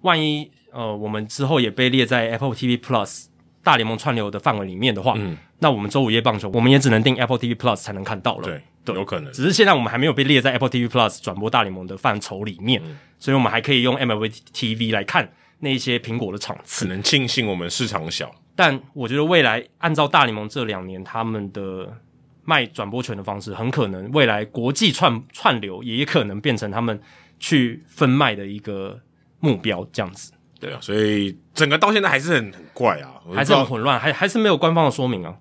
[0.00, 3.26] 万一呃，我们之后也被列在 Apple TV Plus
[3.62, 8.44] 大联盟串流的范围里面的话，嗯，那我们周五夜棒球，我们也只能订 Apple TV Plus 才能看到了。
[8.44, 9.32] 对，对，有可能。
[9.32, 16.86] 只是现在我们还没有被列在 Apple TV Plus 转播大联盟的范畴里面，嗯，所以我们还可以用 MLB TV 来看那些苹果的场次。
[16.86, 21.98] 只能庆幸我们市场小，但我觉得未来按照大联盟这两年他们的。
[22.44, 27.00] 卖转播权的方式，很可能未来国际串串流也可能变成他们
[27.38, 29.00] 去分卖的一个
[29.40, 30.32] 目标，这样子。
[30.60, 35.36] 对啊，所以整个到现在还是很很怪啊，还是很混乱，还还是没有官方的说明啊。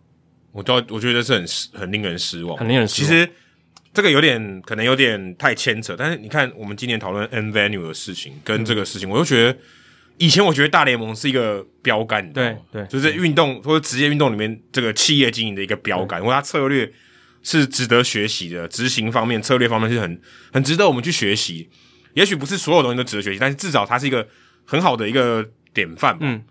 [0.51, 1.45] 我都我觉得是很
[1.81, 3.09] 很令人失望，很令人失望。
[3.09, 3.29] 其实
[3.93, 9.57] 这个有点可能有点太牵扯，但是你看我们今年讨论 N Venue 的事情跟这个事情，嗯、我就觉得。
[10.21, 16.91] 以前我觉得大联盟是一个标杆，对对，就是运动或者职业运动里面这个企业经营的一个标杆，或它策略
[17.41, 20.21] 是值得学习的，执行方面、策略方面是很
[20.53, 21.67] 很值得我们去学习。
[22.13, 24.27] 也许不是所有东西都值得学习，但是至少它是一个
[24.63, 25.43] 很好的一个
[25.73, 26.15] 典范。
[26.19, 26.43] 嗯，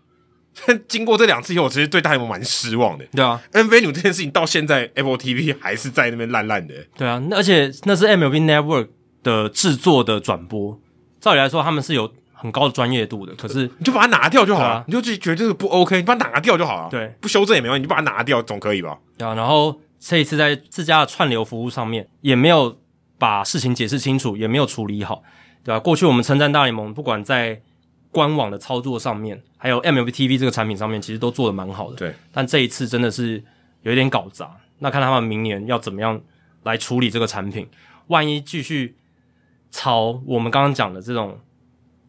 [0.88, 3.04] 经过这两次以后，我其实对大联盟蛮失望的。
[3.12, 6.74] 对啊，N Venue 这件事情到现在 Apple TV 还是在那边烂烂的。
[6.96, 8.88] 对啊，而且那是 MLB Network
[9.22, 10.80] 的制作的转播，
[11.20, 12.12] 照理来说他们是有。
[12.40, 16.88] 很高的专业度的，可是你就把它拿掉就好了，啊、你就觉得这个不 OK，你把它拿掉就好了。
[16.90, 18.98] 对，不修正也没关系，你就把它拿掉总可以吧？
[19.18, 22.78] 对啊，然后这一次在自家的串流服务上面也没有
[23.18, 25.22] 把事情解释清楚，也没有处理好，
[25.62, 25.78] 对吧、啊？
[25.78, 27.60] 过去我们称赞大联盟，不管在
[28.10, 31.96] 官网的操作上面，还有 MLB TV 这个产品上面，其实都做的蛮好的。
[31.96, 33.44] 对，但这一次真的是
[33.82, 34.50] 有一点搞砸。
[34.78, 36.18] 那看他们明年要怎么样
[36.62, 37.68] 来处理这个产品，
[38.06, 38.96] 万一继续
[39.70, 41.38] 朝我们刚刚讲的这种。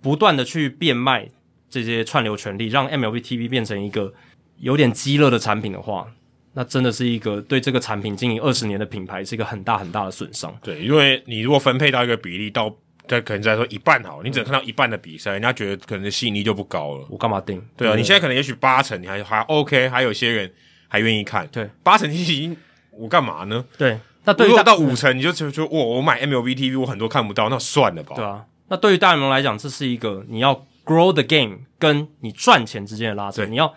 [0.02, 1.30] 不断的去变卖
[1.70, 4.14] 这些串流权利，让 MLB TV 变成一个
[4.58, 6.08] 有点鸡肋的产品的话，
[6.54, 10.54] 那真的是一个对这个产品经营二十年的品牌是一个很大很大的损伤。
[10.62, 12.74] 对，因为你如果分配到一个比例到，
[13.08, 17.06] 在可能在说一半好，你只能看到一半的比赛，人家觉得可能吸引力就不高了。
[17.10, 17.62] 我干嘛定？
[17.78, 20.52] 对啊，你现在可能也许八成，你还还 OK，还有些人
[20.88, 21.48] 还愿意看。
[21.48, 22.56] 对，八成其实已经
[22.92, 23.66] 我干嘛呢？
[23.78, 28.16] 对，那对于如果到五成，你就就就我我买 MLB TV，我很多看不到，那算了吧。
[28.16, 33.74] 对啊，那对于大联盟来讲，这是一个你要 grow the game 跟你赚钱之间的拉扯，你要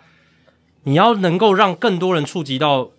[0.83, 2.91] 你要能够让更多人触及到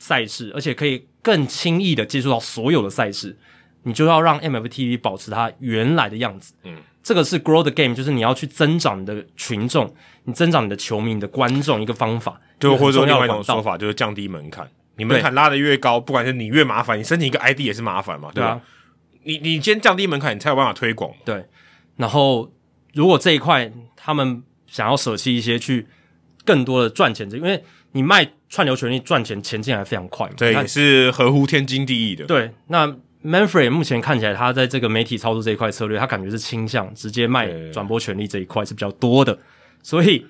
[0.00, 3.38] 赛事，而且可以更轻易的接触到所有的赛事，
[3.84, 6.54] 你就要让 MLB TV 保持它原来的样子。
[6.64, 9.94] 嗯，这个是 grow the game，就是你要去增长你的群众，
[10.24, 12.40] 你增长你的球迷、你的观众一个方法。
[12.58, 14.68] 对或者说另外一种说法，就是降低门槛。
[14.96, 18.48] 你门槛拉得越高，不管是你越麻烦，你申请一个 ID 也是麻烦嘛，对吧？
[18.48, 18.60] 对啊，
[19.24, 21.10] 你你先降低门槛，你才有办法推广。
[21.24, 21.44] 对，
[21.96, 22.52] 然后
[22.92, 25.86] 如果这一块他们想要舍弃一些去
[26.44, 32.24] 更多的赚钱，因为你卖串流权利赚钱，钱进来非常快嘛，对，也是合乎天经地义的。
[32.26, 32.86] 对，那
[33.24, 39.38] Manfred 目前看起来他在这个媒体操作这一块策略，他感觉是倾向直接卖转播权利这一块是比较多的，
[39.82, 40.26] 所以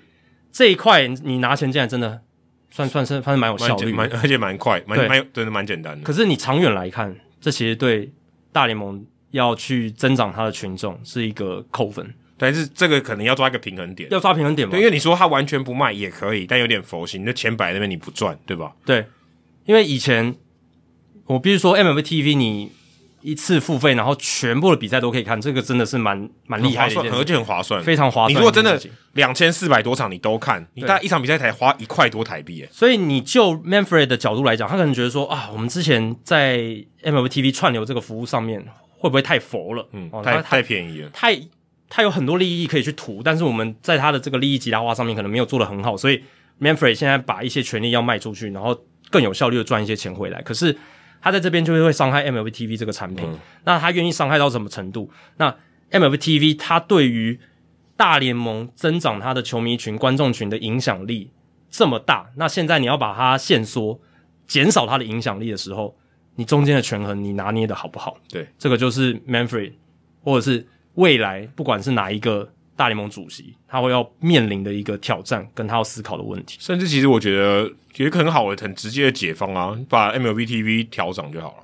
[0.52, 2.22] 这一块你拿钱进来真的。
[2.70, 6.02] 算算是算是蛮有效率，蛮而且蛮快，蛮蛮真的蛮简单的。
[6.02, 8.12] 可是你长远来看，这其实对
[8.55, 12.14] 大联盟要去增长它的群众是一个扣分。
[12.39, 14.72] 但是这个可能要抓一个平衡点，要抓平衡点嘛？
[14.72, 18.74] 对，因为你说他完全不卖也可以，但有点佛心，那钱摆在那边你不赚，对吧？
[18.86, 19.05] 对，
[19.66, 20.35] 因为以前
[21.26, 22.72] 我必须说 MLB TV 你。
[23.24, 28.30] 一次付费，然后全部的比赛都可以看，这个真的是蛮蛮厉害的，而且很划算，非常划算。
[28.30, 28.78] 你如果真的
[29.14, 36.59] 两千四百多场你都看，你大概一场比赛才花一块多台币，所以你就 Manfred 的角度来讲，他可能觉得说啊，我们之前在
[37.02, 38.62] MLB TV 串流这个服务上面
[38.98, 39.88] 会不会太佛了？
[39.92, 41.40] 嗯，太太便宜了，太
[41.88, 46.22] 他有很多利益可以去图，但是我们在他的这个利益极大化上面可能没有做得很好，所以
[46.60, 48.78] Manfred 现在把一些权利要卖出去，然后
[49.09, 50.76] 更有效率的赚一些钱回来，可是。
[51.24, 55.10] 他在这边就会会伤害 MLB TV 这个产品，嗯、那他愿意伤害到什么程度？
[55.38, 55.56] 那
[55.90, 57.40] MLB TV 它对于
[57.96, 61.30] 大联盟增长它的球迷群、观众群的影响力
[61.70, 63.98] 这么大，那现在你要把它限缩、
[64.46, 65.96] 减少它的影响力的时候，
[66.34, 68.18] 你中间的权衡你拿捏的好不好？
[68.28, 69.72] 对，这个就是 Manfred
[70.22, 72.51] 或者是未来不管是哪一个。
[72.76, 81.62] 大联盟主席他会要面临的一个挑战，跟他要思考的问题，甚至其实我觉得有一个很好的、很直接的解方啊，把 MLB TV 调涨就好了。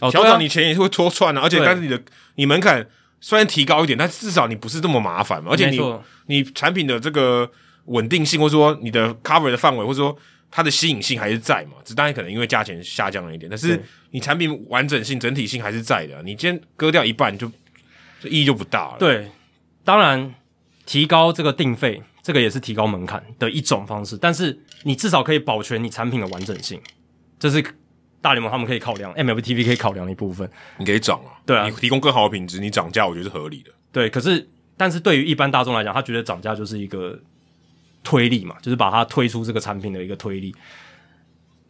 [0.00, 1.98] 哦，调涨你钱也是会多赚啊，而且但是你的
[2.34, 2.86] 你门槛
[3.20, 5.52] 虽然提高一点，但至少你不是这么麻烦嘛。
[5.52, 5.80] 而且你
[6.26, 7.50] 你产品的这个
[7.86, 10.14] 稳定性，或者说你的 cover 的范围，或者说
[10.50, 11.78] 它的吸引性还是在嘛。
[11.84, 16.22] 只当然可能因为价钱下降了一点，但是你产品完整性、整体性还是在的。
[16.22, 17.50] 你今天割掉一半就，
[18.20, 18.96] 就意义就不大了。
[18.98, 19.30] 对，
[19.84, 20.34] 当然。
[20.92, 26.78] 提高这个定费，这个也是提高门槛的一种方式，但是你至少可以保全你产品的完整性，
[27.38, 27.64] 这是
[28.20, 30.46] 大联盟他们可以考量，MLB TV 可以考量的一部分。
[30.76, 33.70] 你可以涨啊，对啊，你提供更好的品质，你涨价我觉得是合理的。
[33.90, 34.46] 对，可是
[34.76, 37.18] 但是对于一般大众来讲，他觉得涨价就是一个
[38.04, 40.54] 推力嘛，就是把它推出这个产品的一个推力。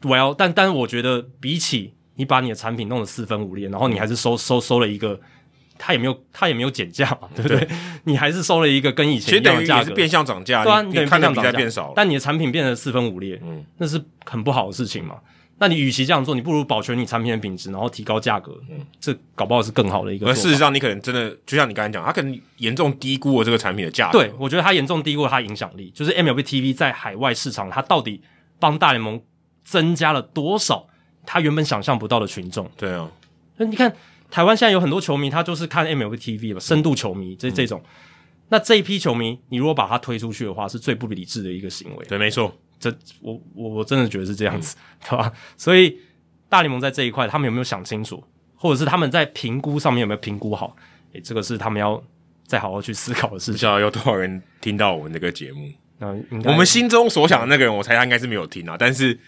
[0.00, 5.20] Well，但但是我觉得比起你把你的产品弄得四分五裂，然后你还是收收收了一个。
[5.84, 7.58] 他也没有，他也没有减价嘛，对不对？
[7.58, 7.68] 对，
[8.04, 15.16] 你还是收了一个跟以前一样的价格，也是变相涨价，对啊，你看的比赛变少，但你的产品变得四分五裂，嗯，那是很不好的事情嘛。
[15.58, 20.28] 那你与其这样做，你不如保全你产品的品质，然后提高价格，嗯，这搞不好是更好的一个。
[20.28, 24.20] 而事实上，你可能真的就像你刚才讲，他可能严重低估了这个产品的价格。
[24.20, 28.20] 对，我觉得他严重低估了他影响力，就是 MLB TV 在海外市场，它到底
[28.60, 29.20] 帮大联盟
[29.64, 30.86] 增加了多少
[31.26, 32.68] 他原本想象不到的群众？
[32.76, 33.10] 对啊，
[33.56, 33.92] 那你看。
[34.32, 37.82] 台湾现在有很多球迷，他就是看 MLB TV 嘛，深度球迷这这种。
[38.48, 42.06] 那这一批球迷，你如果把他推出去的话，是最不理智的一个行为。
[42.06, 42.50] 对，没错，
[42.80, 42.90] 这
[43.20, 45.32] 我我我真的觉得是这样子，嗯、 对吧？
[45.58, 45.98] 所以
[46.48, 48.24] 大联盟在这一块，他们有没有想清楚，
[48.56, 50.74] 或者是他们在评估上面有没有评估好？
[51.12, 52.02] 诶，这个是他们要
[52.46, 53.52] 再好好去思考的事情。
[53.52, 55.70] 不知道有多少人听到我们这个节目？
[55.98, 56.08] 那
[56.50, 59.18] 我们心中所想的那个人，我猜他应该是没有听啊，但是。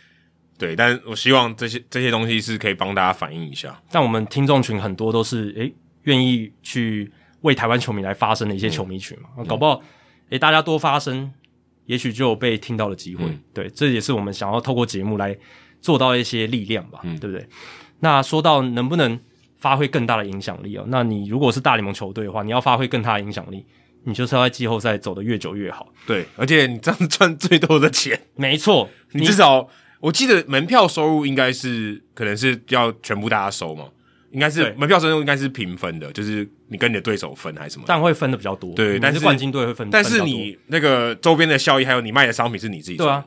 [0.57, 3.77] 对，但我希望这些这些东西是可以帮大家反映一下。
[3.91, 5.75] 但我们听众群很多都是诶
[6.05, 7.11] 愿意去
[7.41, 9.83] 为台湾球迷来发声的一些球迷群嘛，嗯、搞不好
[10.31, 11.33] 诶大家多发声，
[11.87, 13.25] 也许就有被听到的机会。
[13.25, 15.37] 嗯、对，这也是我们想要透过节目来
[15.81, 17.45] 做到一些力量吧，嗯、对不对？
[17.99, 19.19] 那说到能不能
[19.59, 23.67] 发挥更大的影响力哦，那你如果是大联盟球队的话，你要发挥更大的影响力，
[24.05, 25.89] 你就是要在季后赛走得越久越好。
[26.07, 29.69] 对，而且你这样赚最多的钱，没错，你至少。
[30.05, 33.87] 我记得门票收入应该是可能是要全部大家收嘛，
[34.33, 37.85] 应该是门票收入应该是平分的，就是你跟你的对手分还是什么？
[37.89, 38.75] 但会分的比较多。
[38.75, 42.99] 对，但是冠军队会分，但是你那个周边的效益还有你卖的商品是你自己。
[42.99, 43.25] 对啊，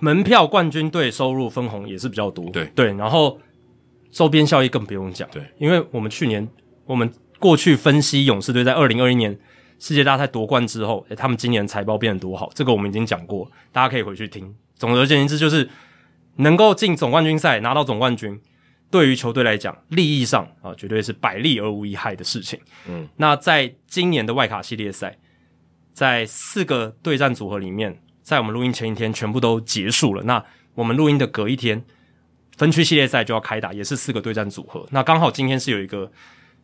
[0.00, 2.50] 门票冠军队收入分红也是比较多。
[2.50, 3.40] 对对，然后
[4.10, 5.26] 周边效益更不用讲。
[5.32, 6.46] 对，因为我们去年
[6.84, 9.34] 我们过去分析勇士队在二零二一年
[9.78, 14.54] 世界大赛夺冠之后，诶，他们今年财报变得多好，这个我们已经讲过，大家可以回去听。
[14.76, 15.66] 总而言之，就是
[16.36, 18.40] 能够进总冠军赛拿到总冠军。
[18.90, 22.58] 对于球队来讲，利益上啊，绝对是百利而无一害的事情。
[22.88, 25.16] 嗯，那在今年的外卡系列赛，
[25.92, 30.24] 在四个对战组合里面，在我们录音前一天全部都结束了。
[30.24, 30.44] 那
[30.74, 31.84] 我们录音的隔一天，
[32.56, 34.84] 分区系列赛就要开打，也是四个对战组合。
[34.90, 36.10] 那刚好今天是有一个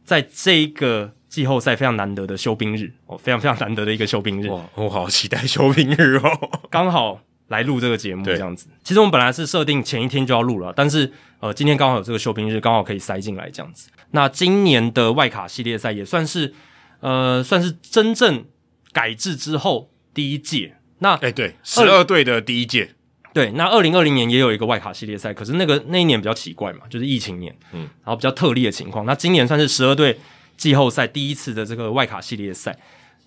[0.02, 4.48] 在这一个季后赛非常难得的休兵日哦，非常非常难得的一个休兵日。
[4.48, 7.20] 哇，我好期待休兵日哦，刚好。
[7.48, 13.88] 来录这个节目这样子，其实我们本来是设定前一天就要录了，但是呃，今天刚好有这个休兵日，刚好可以塞进来这样子。
[14.10, 16.52] 那今年的外卡系列赛也算是
[16.98, 18.44] 呃，算是真正
[18.92, 20.74] 改制之后第一届。
[20.98, 22.90] 那哎，对，十二队的第一届。
[23.32, 29.06] 对，那二零二零年也有一个外卡系列赛，可是那个那一年比较奇怪嘛，就是疫情年，嗯，然后比较特例的情况。
[29.06, 30.18] 那今年算是十二队
[30.56, 32.76] 季后赛第一次的这个外卡系列赛。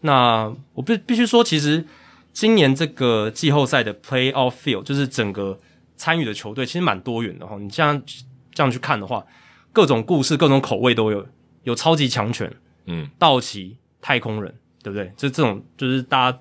[0.01, 1.85] 那我必必须说，其实。
[2.39, 5.59] 今年这个季后赛的 Playoff Field 就是整个
[5.97, 7.57] 参与的球队其实蛮多元的哈。
[7.59, 8.01] 你这样
[8.53, 9.25] 这样去看的话，
[9.73, 11.27] 各种故事、各种口味都有，
[11.63, 12.49] 有超级强权，
[12.85, 15.11] 嗯，道奇、太空人，对不对？
[15.17, 16.39] 就这种就是大家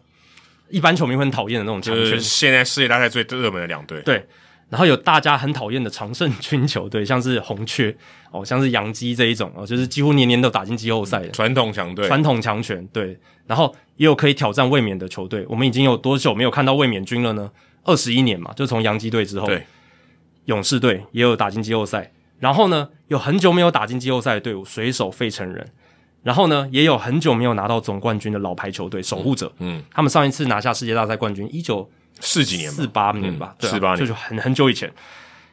[0.68, 2.04] 一般球迷会很讨厌的那种强权。
[2.04, 4.24] 就是现在世界大赛最热门的两队，对。
[4.68, 7.96] 然后有大家很讨厌的常胜军球队，像是红雀
[8.30, 13.18] 哦，像是洋基这一种哦，就是几乎年年都打进季后赛的传统强队，传统强权对。
[13.46, 17.50] 然后也有可以挑战卫冕的球队，我们已经有多久没有看到卫冕军了呢？
[17.84, 19.66] 二十一年嘛，就从洋基队之后，对，
[20.44, 22.12] 勇士队也有打进季后赛。
[22.38, 25.66] 然后呢，有很久没有打进季后赛的队伍，水手、费城人。
[26.22, 29.50] 然后呢，也有很久没有拿到总冠军的老牌球队，守护者。
[29.60, 31.88] 嗯，他们上一次拿下世界大赛冠军，一九
[32.20, 34.92] 四几年，四八年吧，四八年，就是很很久以前。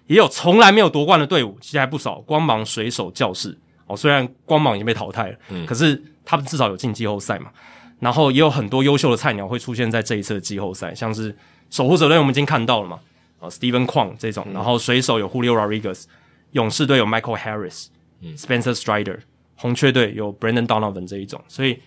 [0.08, 3.58] 也有从来没有夺冠的队伍，其实还不少，光芒、水手、教室。
[3.88, 7.52] 哦，虽然光芒已经被淘汰了，嗯，可是他们至少有进季后赛嘛。
[8.00, 11.36] 然后也有很多优秀的菜鸟会出现在这一次的季后赛，像是
[11.70, 13.00] 守护者队我们已经看到了嘛，
[13.40, 16.04] 啊，Steven Kwang 这种，然后水手有 Julio Rodriguez，
[16.52, 17.88] 勇士队有 Michael Harris，
[18.22, 19.20] 嗯，Spencer Strider，
[19.56, 21.80] 红雀队有 Brandon Donovan 这一种，所以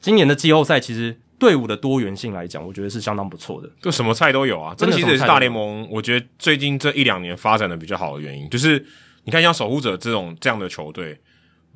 [0.00, 4.74] 今年的季后赛其实队伍的多元性来讲，我觉得是相当不错的，就什么菜都有啊。
[4.76, 8.84] 这其实也是大联盟，我觉得最近这一两年发展的比较好的原因，就是
[9.24, 11.18] 你看像守护者这种这样的球队。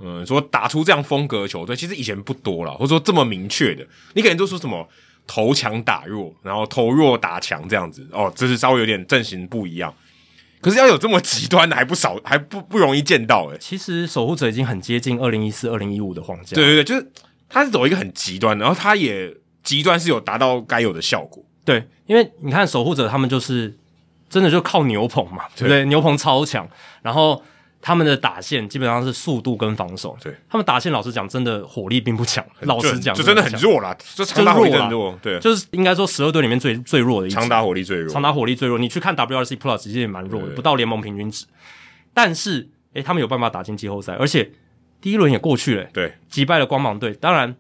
[0.03, 4.89] 嗯，说打出这样风格的球队，其实以前不多了，或者说这么明确的，你可能都说什么
[5.27, 9.95] 投强打弱，然后投弱打强这样子，哦，这是稍微有点阵型不一样。
[10.63, 13.59] 可是要有这么极端的还不少，还不不容易见到诶。
[13.61, 16.55] 其实守护者已经很接近二零一四、二零一五的框架。
[16.55, 17.13] 对对对，就是
[17.47, 19.31] 他是走一个很极端，然后他也
[19.71, 21.45] 极端是有达到该有的效果。
[21.65, 23.77] 对，因为你看守护者他们就是
[24.29, 25.85] 真的就靠牛棚嘛，对不对？
[25.85, 26.69] 牛棚超强，
[27.03, 27.43] 然后。
[27.83, 32.45] 他们的打线基本上是速度跟防守，对他们打线，老实讲，真的火力并不强。
[32.61, 38.79] 老实讲，就真的很弱啦，就长打火力很弱，对，就是应该说十二队里面最最弱的一支，长打火力最弱，长打火力最弱。
[38.79, 41.47] 你去看 WRC Plus，其实也蛮弱的，不到联盟平均值。
[42.13, 44.53] 但是，诶，他们有办法打进季后赛，而且
[45.01, 47.15] 第一轮也过去了，对，击败了光芒队。
[47.15, 47.57] 当然，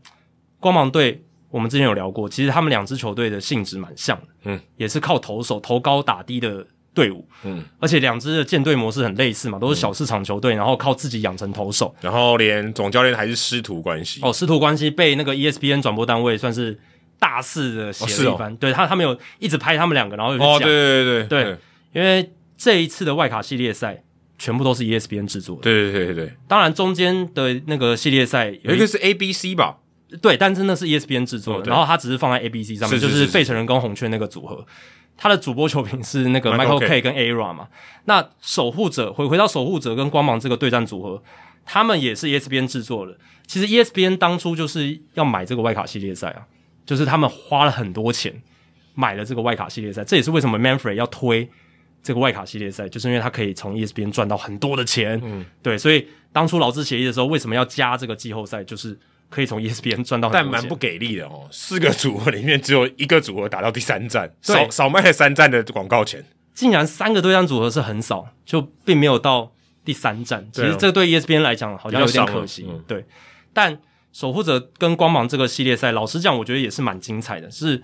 [0.58, 6.66] 光芒队我们之前有聊过，其实他们两支球队的性质蛮像的，嗯，也是靠投手投高打低的。
[6.92, 14.18] 队伍，嗯，而且两支的建队模式很类似嘛，都是小市场球队，嗯、然后靠自己养成投手，然后连总教练还是师徒关系。
[14.24, 16.76] 哦，师徒关系被那个 ESPN 转播单位算是
[17.16, 21.58] 大肆的写了一番，哦哦、对他他们有一直拍他们两个，然后哦，对对对对，对，
[21.92, 24.02] 因为这一次的外卡系列赛
[24.36, 29.78] 全部都是 ESPN 制作的，对对对对，当然中间的那个系列赛有一个是 ABC 吧，
[30.22, 34.66] 对，但真的是 ESPN 制作的，哦、然后他只是放在 ABC 上面，是是是是就是费城人跟红雀那个组合。
[35.22, 37.68] 他的主播球评是那个 Michael Kay 跟 Ara 嘛？
[38.06, 41.22] 那守护者回回到守护者跟光芒这个对战组合，
[41.66, 43.18] 他们也是 ESPN 制作的。
[43.46, 46.46] 其实 ESPN 当初就是要买这个外卡系列赛啊，
[46.86, 48.40] 就是他们花了很多钱
[48.94, 50.02] 买了这个外卡系列赛。
[50.02, 51.46] 这也是为什么 Manfred 要推
[52.02, 55.20] 这个外卡系列赛，就是因为他可以从 ESPN 赚到很多的钱。
[55.22, 58.64] 嗯，对，所以当初劳资协议的时候，为什么要加这个季后赛？
[58.64, 58.98] 就是。
[59.30, 61.48] 可以从 ESPN 赚到很多钱，但蛮不给力的哦。
[61.50, 66.22] 四个组合里面只有一个组合打到第三站，少少卖了三站的广告钱。
[66.52, 69.52] 竟然三个对战组合是很少，就并没有到
[69.84, 70.46] 第三站。
[70.52, 72.66] 其实这对 ESPN 来讲好像有点可惜。
[72.68, 73.06] 嗯、对，
[73.54, 73.80] 但
[74.12, 77.82] 守护者跟光芒这个系列赛，老实讲，我觉得也是蛮精彩的，是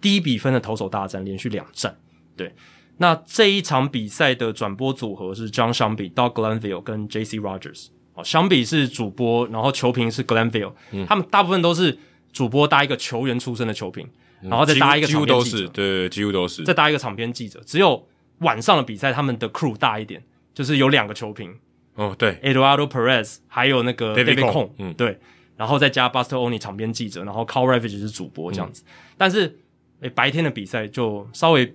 [0.00, 1.98] 低比分的投手大战，连续两战。
[2.36, 2.54] 对，
[2.98, 7.38] 那这一场比赛的转播组合是 Jon Sciambi、Doug Glanville 跟 J.C.
[7.38, 7.88] Rogers。
[8.16, 11.96] 哦，相比是主播，然后球评是 Glenville，、嗯、他们大部分都是
[12.32, 14.08] 主播搭一个球员出身的球评，
[14.42, 17.60] 嗯、然后再搭一个场边记者，对，对，几乎都是，再搭一个场边记者。
[17.64, 20.22] 只有晚上的比赛，他们的 crew 大一点，
[20.52, 21.54] 就是有两个球评。
[21.94, 25.18] 哦，对，Eduardo Perez，还有那个 David Cone，嗯，对，
[25.56, 28.82] 然后再加 Buster Olney 场边记者，然后 Carl Ravage 是主播这样子。
[28.86, 29.58] 嗯、但是，
[30.00, 31.74] 诶，白天的比赛就稍微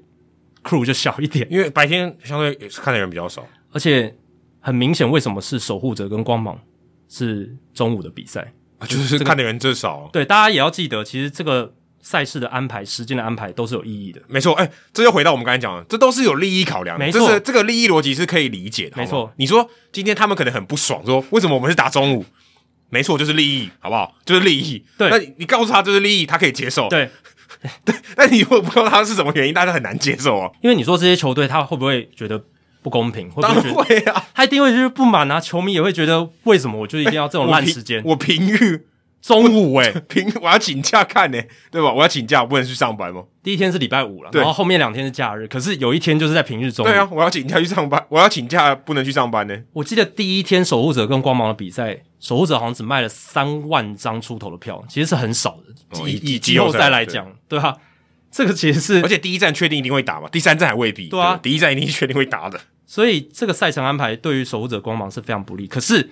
[0.63, 4.15] crew 就小一点，因为白天相对看的人比较少，而且
[4.62, 6.58] 很明显，为什么是守护者跟光芒
[7.10, 8.88] 是中午的比赛啊？
[8.88, 10.10] 就是看的人最少。
[10.14, 11.74] 对，大家也要记得，其实这个。
[12.04, 14.56] 赛事的安排、时间的安排都是有意义的，没错。
[14.56, 17.28] 哎、欸，这就回到我们刚才讲的，这都是有利益考量的，没错。
[17.28, 19.32] 这是这个利益逻辑是可以理解的，没错。
[19.36, 22.26] 你说今天他们可能很不爽，说为什么我们是打中午？
[22.90, 24.16] 没错，就是利益，好不好？
[24.26, 24.84] 就是利益。
[24.98, 26.90] 对，那你，告诉他就是利益，他可以接受。
[26.90, 27.08] 对，
[27.86, 27.94] 对。
[28.18, 30.50] 那你如果不知道他是什么原因，大家很难接受啊。
[30.64, 32.44] 因为你说这些球队他会不会觉得
[32.82, 33.30] 不公平？
[33.30, 35.40] 会不会觉得当然会啊，他一定会就是不满啊。
[35.40, 38.02] 球迷也会觉得为什么我就一定要这种烂时间？
[38.06, 38.88] 我平日。
[39.22, 41.94] 中午哎、欸， 平我要请假看呢、欸，对吧？
[41.94, 43.22] 我要请假，我不能去上班吗？
[43.44, 45.48] 第一天是礼拜五了，然后后面两天是假日。
[45.48, 46.84] 可是有一天就是在平日中。
[46.84, 49.64] 对啊，我要请假去上班，我要请假不能去上班呢、欸。
[49.74, 55.99] 我记得第一天守护者跟光芒的比赛，守护者好像只卖了三万张出头的票，其实是很少的。
[56.02, 57.78] 哦、以以季后赛来讲，对啊，
[58.32, 61.10] 这个其实是，而且第一站确定一定会打嘛，第三站还未必。
[61.10, 62.60] 对啊，对第一站一定是确定会打的。
[62.91, 65.65] 所以这个赛程安排对于守护者光芒是非常不利。
[65.65, 66.09] 可是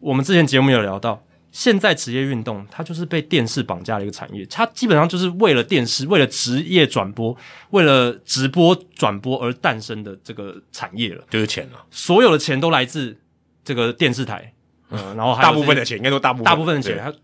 [0.00, 1.22] 我们之前节目有聊到。
[1.52, 7.36] 现在职业运动它就是被电视绑架的一个产业，它基本上就是为了电视、为了职业转播、
[7.70, 11.86] 为了直播转播而诞生的这个产业了，就是钱了。
[11.92, 13.16] 所有的钱都来自
[13.62, 14.52] 这个电视台，
[14.90, 17.14] 嗯，然后还有大部分的钱应该说大部分大部分的钱，它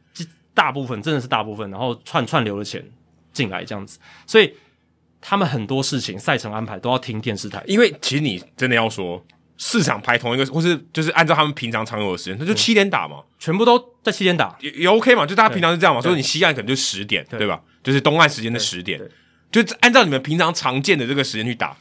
[0.54, 2.88] 大部分真的是大部分，然后串串流的钱
[3.32, 3.98] 进来这样子，
[4.28, 4.54] 所以
[5.20, 9.24] 他们很多事情赛程安排都要听电视台，因为其实你真的要说。
[9.62, 14.56] 市场排同一个，或是就是按照他们平常常有的时间，那就七点打嘛，全部都在七点打。
[14.58, 17.60] 也也 OK 嘛，就大家平常是这样嘛，所以你西岸可能就十点对，对吧？
[17.82, 18.98] 就是东岸时间的十点，
[19.52, 21.76] 就按照你们平常常见的这个时间去打，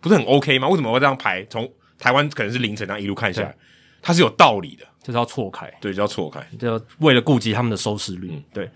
[0.00, 0.68] 不是很 OK 吗？
[0.68, 1.44] 为什么会这样排？
[1.50, 1.68] 从
[1.98, 3.52] 台湾可能是凌晨这样一路看下来，
[4.00, 8.70] 它是有道理的，就是要错开，对，就要错开，就为了顾及他们的收视率，嗯、对，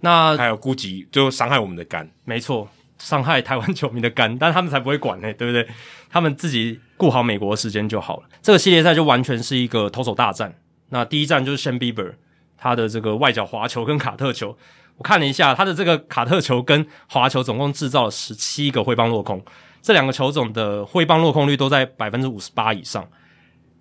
[0.00, 2.68] 那还有顾及就伤害我们的肝，没错。
[3.00, 5.66] 伤害台湾球迷的肝，但他们才不会管呢、对不对？
[6.10, 8.24] 他们自己顾好美国的时间就好了。
[8.42, 10.54] 这个系列赛就完全是一个投手大战。
[10.90, 12.12] 那第一站就是 s h a n Bieber，
[12.58, 14.54] 他的这个外角滑球跟卡特球，
[14.98, 19.42] 我看了一下，他的这个卡特球跟滑球总共制造了十七个挥棒落空，
[19.80, 23.08] 这两个球种的挥棒落空率都在百分之五十八以上，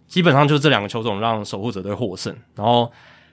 [0.08, 2.34] 基本上就是这两个球种让守护者队获胜。
[2.56, 2.92] 然后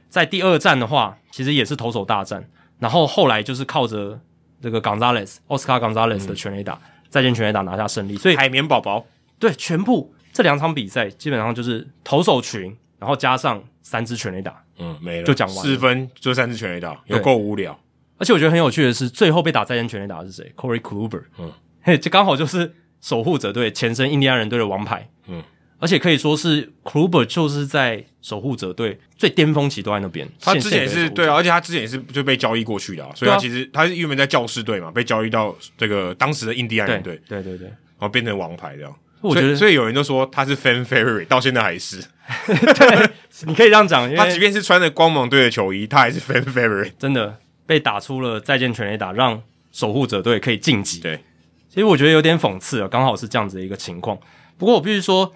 [0.08, 2.48] 在第二站的话，其实也是投手大战，
[2.80, 4.20] 然后后来就是靠着。
[4.66, 9.06] 这个 Gonzalez Oscar Gonzalez 的全垒打，嗯、再见全垒打拿下胜利，所以海绵宝宝。
[9.38, 15.24] 对全部这两场比赛基本上就是投手群，然后加上三支全垒打，嗯，没了。
[15.24, 15.62] 就讲完了。
[15.62, 17.78] 四分就三支全垒打，有够无聊。
[18.18, 21.52] 而且我觉得很有趣的是，最后被打再见全垒打的是谁？Corey Kluber，嗯，
[21.82, 25.40] 嘿，这刚好就是守护者队前身印第安人队的王牌，嗯。
[25.78, 30.26] 而且可以说是 Kluber 就是在守护者队最巅峰期都在那边。
[30.40, 38.96] 他之前也是对啊，而且他之前也是就被交易过去的，啊，所以他其实他是原本在教士队嘛，被交易到这个当时的印第安人队，对对对，然后变成王牌这样。
[39.20, 42.02] 我觉得所，所以有人都说他是 Fan Favorite，到现在还是。
[42.46, 43.10] 对，
[43.46, 46.92] 你可以这样讲，他即便是穿着光芒队的球衣，他还是 Fan Favorite。
[46.98, 49.42] 真的被打出了再见全垒打，让
[49.72, 51.00] 守护者队可以晋级。
[51.00, 51.20] 对，
[51.68, 54.18] 其实我觉得有点讽刺啊，刚好是这样子的一个情况。
[54.56, 55.34] 不过我必须说。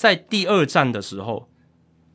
[0.00, 1.50] 在第二战的时候，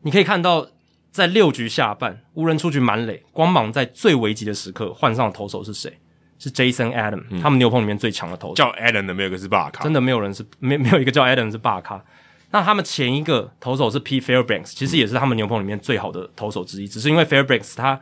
[0.01, 0.67] 你可以看到，
[1.11, 5.99] 在六局下半，无人出局满垒，光芒在最危急的时刻换上的投手是谁？
[6.39, 8.55] 是 Jason Adam，、嗯、他们牛棚里面最强的投手。
[8.55, 12.03] 叫 Adam 的没有一个是大咖，真的没有人是没没有一个叫 Adam 是大咖。
[12.49, 18.01] 那他们前一个投手是 Pete Fairbanks，其实也是他们牛棚里面最好的投手之一，嗯、只是因为 Fairbanks 他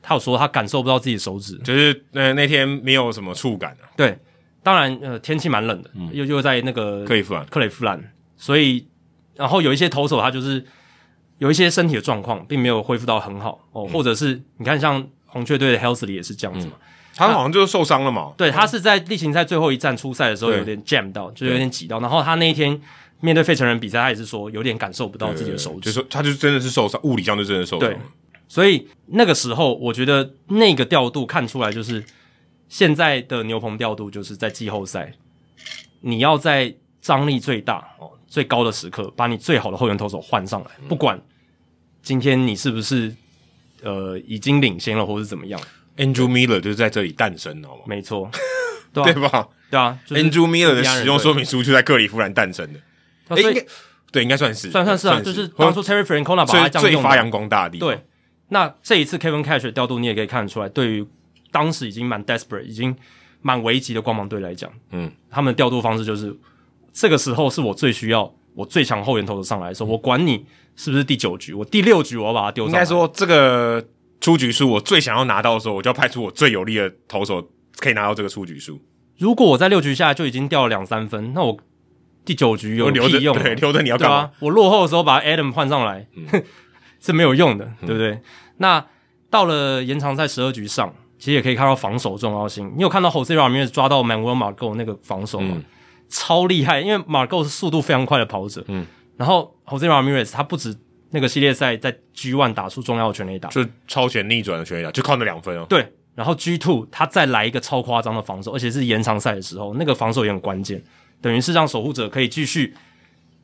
[0.00, 3.92] 他有说他感受不到自己的手指，就是那那天没有什么触感啊。
[3.94, 4.18] 对，
[4.62, 8.02] 当然呃天气蛮冷的，嗯、又又在那个克利夫兰克雷夫兰，
[8.38, 8.86] 所以。
[9.34, 10.64] 然后有一些投手，他就是
[11.38, 16.74] 有一些身体的状况，并没有恢复到很好哦，或者是你看，像红雀队的 Helsley 也是这样子嘛，
[17.16, 18.32] 他好像就是受伤了嘛。
[18.36, 21.98] 对，他是在例行赛最后一站出赛的时候有点 jam 到，就是有点挤到。
[22.00, 22.80] 然后他那一天
[23.20, 27.88] 面对费城人比赛，他也是说有点感受不到自己的手指，就是说他就真的是受伤，物理上就真的受伤。
[27.88, 27.96] 对，
[28.46, 32.04] 所以那个时候我觉得那个调度看出来，就是
[32.68, 35.12] 现在的牛棚调度，就是在季后赛，
[36.00, 38.10] 你要在张力最大哦。
[38.32, 41.20] 最高的时刻，把你最好的后援投手换上来，不管
[42.02, 43.14] 今天你是不是
[43.82, 45.60] 呃已经领先了，或是怎么样。
[45.98, 47.82] Andrew Miller 就是在这里诞生的，好吗？
[47.86, 48.30] 没错，
[48.90, 49.46] 对吧？
[49.70, 52.80] 对啊，就是，Andrew Miller 的使用说明书就在克利夫兰诞生的。
[53.28, 53.66] 所以，欸，
[54.10, 57.78] 对，应该算是，算算是啊，就是当初 Terry Francona 把他这样最发扬光大的。
[57.78, 58.02] 对，
[58.48, 61.06] 那这一次 Kevin Cash 的调度，你也可以看得出来，对于
[61.50, 62.96] 当时已经蛮 desperate、已经
[63.42, 66.34] 蛮危急的光芒队来讲，嗯，他们的调度方式就是，
[66.92, 70.44] 这个时候是我最需要我最强后援投手上来的时候，我管你
[70.76, 72.78] 是不是第九局，我第六局我要把它丢上来。
[72.78, 73.84] 应该说，这个
[74.20, 77.48] 出局数我最想要拿到的时候，我就要派出我最有力的投手，
[77.78, 78.80] 可以拿到这个出局数。
[79.18, 81.56] 如果我在六局下就已经掉了两三分，那我
[82.24, 83.36] 第九局有屁用？
[83.38, 84.16] 对，留着你要干嘛？
[84.16, 84.30] 啊？
[84.40, 86.42] 我落后的时候把 Adam 换上来，嗯、
[87.00, 88.10] 是没有用的，对不对？
[88.12, 88.22] 嗯、
[88.58, 88.86] 那
[89.30, 92.72] 到了延长赛十二局上，其实也可以看到防守重要性。
[92.76, 95.54] 你有看到 Jose Ramirez 抓到 Manuel Margot 那个防守吗？
[95.56, 95.64] 嗯、
[96.12, 98.62] 超厉害，因为 Margot 是速度非常快的跑者。
[98.68, 98.86] 嗯，
[99.16, 100.76] 然后 Jose Ramirez 他不止
[101.10, 105.66] 那个系列赛在 G One 打出重要的全垒打，就超前逆转的全垒打，就靠那两分哦。
[105.68, 105.92] 对。
[106.14, 110.82] 然后 G two 他再来一个超夸张的防守，而且是延长赛的时候，那个防守也很关键，
[111.22, 112.74] 等于是让守护者可以继续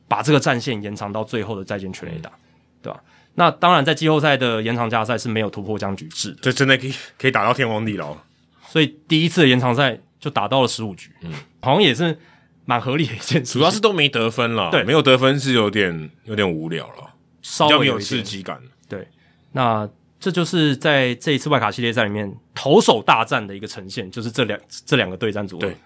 [0.07, 2.31] 把这个战线延长到最后的再见全垒打，
[2.83, 3.01] 对吧？
[3.33, 8.15] 那当然，在季后赛的延长加赛是没有突破僵局制的，这真的可以可以打到天荒地老。
[8.67, 11.31] 所以第一次的延长赛就打到了十五局，嗯，
[11.61, 12.15] 好像也是
[12.69, 13.53] 蛮合理的一件事。
[13.53, 18.61] 主要是都没得分了，对，没有得分是有点有点无聊了，稍微有刺激感。
[18.87, 19.07] 对，
[19.53, 19.89] 那。
[20.21, 25.61] 这就是在这一次外卡系列赛里面投手大战的一个呈现，就是这两这两个对战组合。
[25.61, 25.77] 对，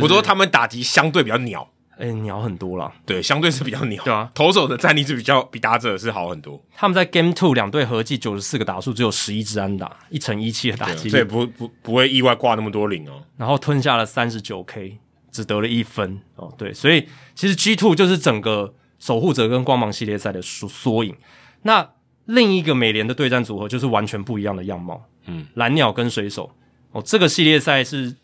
[0.00, 1.68] 我说他们打击相对比较鸟，
[1.98, 2.92] 哎，鸟很多了。
[3.04, 4.04] 对，相对是比较鸟。
[4.04, 6.64] 对啊，投手的战力是比较比打者是好很多。
[6.76, 13.24] 他们在 Game Two 两队合计九十四个打数，只有十一支安打，一成一七的打击，这也不不不会意外挂那么多零哦。
[13.36, 15.00] 然后吞下了三十九 K，
[15.30, 16.20] 只得了一分。
[16.36, 16.52] 哦。
[16.58, 21.16] 对，所以其实 G Two 就是整个守护者跟光芒系列赛的缩缩影。
[21.62, 21.90] 那。
[22.26, 26.48] 另一个美联的对战组合就是完全不一样的样貌，嗯，蓝鸟跟水手。
[26.92, 28.14] 哦，这个系列赛是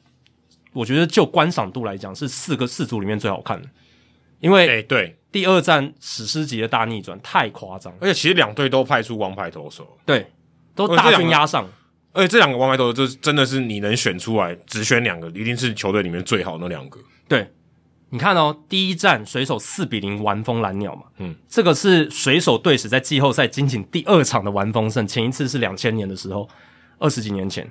[0.73, 3.69] 我觉得就观赏度来讲是四个四组里面最好看的，
[4.39, 10.31] 因为哎对，第二战史诗级的大逆转太夸张，而且其实两队都派出王牌投手，对，
[10.77, 11.69] 都大军压上，
[12.17, 16.99] 而且这两个王牌投手就是真的是你能选出来只选两个，一定是球队里面最好的那两个，
[17.29, 17.49] 对。
[18.11, 26.49] 你看哦，第一战水手四比零完封蓝鸟嘛，嗯，这个是水手队史在季后赛仅仅第二场的完封胜，前一次是两千年的时候，
[26.99, 27.69] 二十几年前。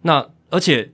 [0.00, 0.90] 那而且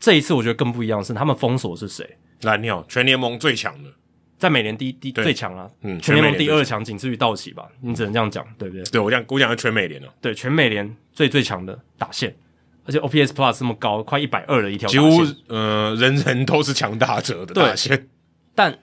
[0.00, 2.16] 这一次我觉得更不一样的是，他们封锁是谁？
[2.40, 3.90] 蓝鸟，全联盟最强的，
[4.38, 8.82] 在美联第一第最强啊，嗯，全联盟第二强仅次于道奇吧，你只能这样讲，对不对？
[8.84, 12.34] 对我讲，我讲的全美联了，对，全美联最最强的打线。
[12.84, 15.08] 而且 OPS Plus 这么高，快一百二的一条，几乎
[15.46, 18.08] 呃人人都是强打者的大线。
[18.56, 18.76] 但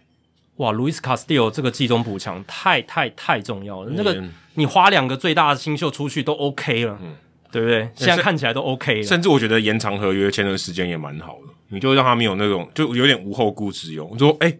[0.55, 3.89] 哇，Luis Castillo 这个季中补强太太太重要了。
[3.91, 4.23] 嗯、那个
[4.53, 7.15] 你花两个最大的新秀出去都 OK 了，嗯、
[7.51, 7.89] 对不对？
[7.93, 9.03] 现在看起来都 OK 了。
[9.03, 14.05] 甚至我觉得延长合约签的时间也蛮好的，你就让他们有那种就有点无后顾之忧。
[14.09, 14.59] 我说，哎、欸，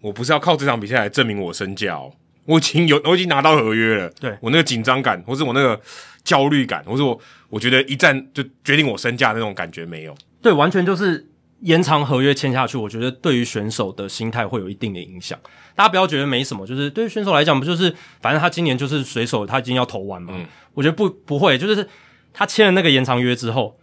[0.00, 2.12] 我不是要靠这场比赛来证明我身价哦，
[2.44, 4.08] 我已经有我已经拿到合约了。
[4.20, 5.80] 对我那个紧张感，或是我那个
[6.28, 7.18] 焦虑感，或是我。
[7.50, 11.26] 我觉得一战就决定我身价那种感觉没有，对，完全就是
[11.60, 12.76] 延长合约签下去。
[12.76, 15.38] 我觉得对于选手的心态会有一定的影响。
[15.74, 17.90] 大家不要觉得没什么，就是对于选手来讲，不就是
[18.20, 20.34] 反正他今年就是随手，他已经要投完嘛。
[20.36, 20.44] 嗯、
[20.74, 21.88] 我觉得不不会，就是
[22.34, 23.78] 他签了那个延长约之后，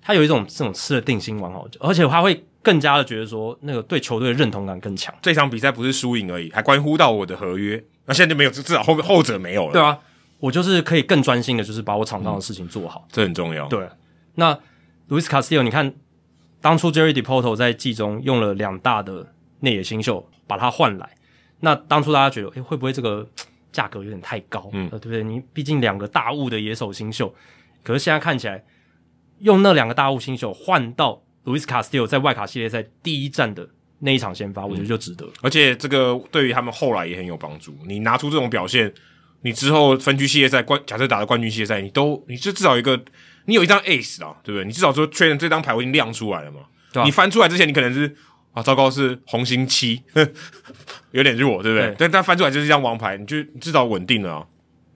[0.00, 5.14] 他有一种这种吃了定心丸哦，而且他会更加的觉得说，那个对球队的认同感更强。
[5.20, 7.84] 这场比赛不是输赢而已，还关乎到我的合约。
[8.06, 9.72] 那现在就没有，至少后后者没有了。
[9.74, 9.98] 对啊。
[10.42, 13.68] 我就是可以更专心的，就是把我场上的事情做好，嗯、这很重要。
[13.68, 13.88] 对，
[14.34, 14.52] 那
[15.08, 15.94] Luis Castillo，你看
[16.60, 21.08] 当初 Jerry Depoto 在季中用了两大的内野新秀把他换来，
[21.60, 23.24] 那当初大家觉得，诶、欸，会不会这个
[23.70, 24.68] 价格有点太高？
[24.72, 25.22] 嗯，对不对？
[25.22, 27.32] 你毕竟两个大物的野手新秀，
[27.84, 28.64] 可是现在看起来
[29.38, 33.68] 用那两个大物新秀换到 Luis Castillo 在外卡系列赛第一站的
[34.00, 35.24] 那一场先发，嗯、我觉得就值得。
[35.40, 37.72] 而且这个对于他们后来也很有帮助。
[37.86, 38.92] 你拿出这种表现。
[39.42, 43.00] 你之后分区系列赛冠，假设打的冠军系列赛，你都你就至少一个，
[43.46, 44.64] 你有一张 ace 啊，对不对？
[44.64, 46.60] 你至少说确认这张牌我已经亮出来了嘛。
[46.92, 48.14] 对啊、你翻出来之前，你可能是
[48.52, 50.02] 啊，糟糕是红心七，
[51.12, 51.88] 有点弱，对不对？
[51.88, 54.46] 对但但翻出来就是一张王牌，你就至少稳定了啊。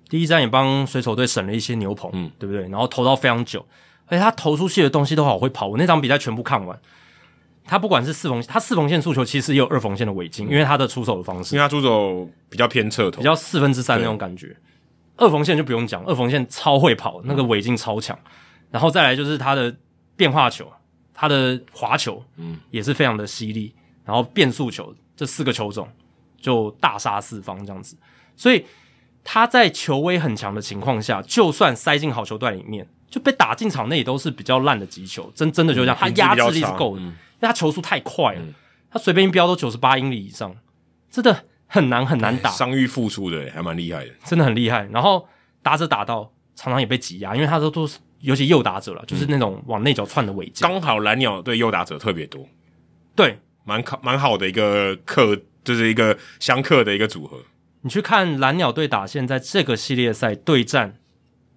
[0.09, 2.62] 第一站也帮水手队省了一些牛棚，嗯，对不对？
[2.68, 3.66] 然后投到非常久，
[4.06, 5.66] 而且他投出去的东西都好会跑。
[5.66, 6.78] 我那场比赛全部看完。
[7.66, 14.56] 他不管是四缝，他四缝线触球其实也有二缝线的尾劲，因为他的出手的方式，因为他出手比较偏侧头，比较四分之三那种感觉。
[15.16, 18.16] 二缝线就不用讲，二缝线超会跑，那个尾劲超强。
[18.24, 18.30] 嗯、
[18.70, 19.74] 然后再来就是他的
[20.14, 20.70] 变化球，
[21.14, 23.74] 他的滑球，嗯，也是非常的犀利。
[24.05, 25.88] 然后变速球这四个球种
[26.40, 27.97] 就大杀四方这样子。
[28.36, 28.64] 所以
[29.24, 35.32] 他在球威很强的情况下，就算塞进好球段里面，就被打进场内也都是比较烂的击球。
[35.34, 37.02] 真真的就这样，嗯、他压制力是够的。
[37.41, 38.55] 为他球速太快了，嗯、
[38.91, 40.55] 他随便一飙都九十八英里以上，
[41.11, 44.89] 真的很难很难打，伤愈复出的还蛮厉害的，真的很厉害。
[44.93, 45.29] 然后
[45.63, 50.67] 打者打到常常也被挤压，因为他都都是尤其右打者了，就是那种往内角窜的尾劲。
[50.67, 52.49] 刚好蓝鸟对右打者特别多，
[53.15, 57.39] 对，蛮好蛮好的一个克，就是一个相克的一个组合。
[57.83, 60.99] 你去看蓝鸟队打现在这个系列赛对战，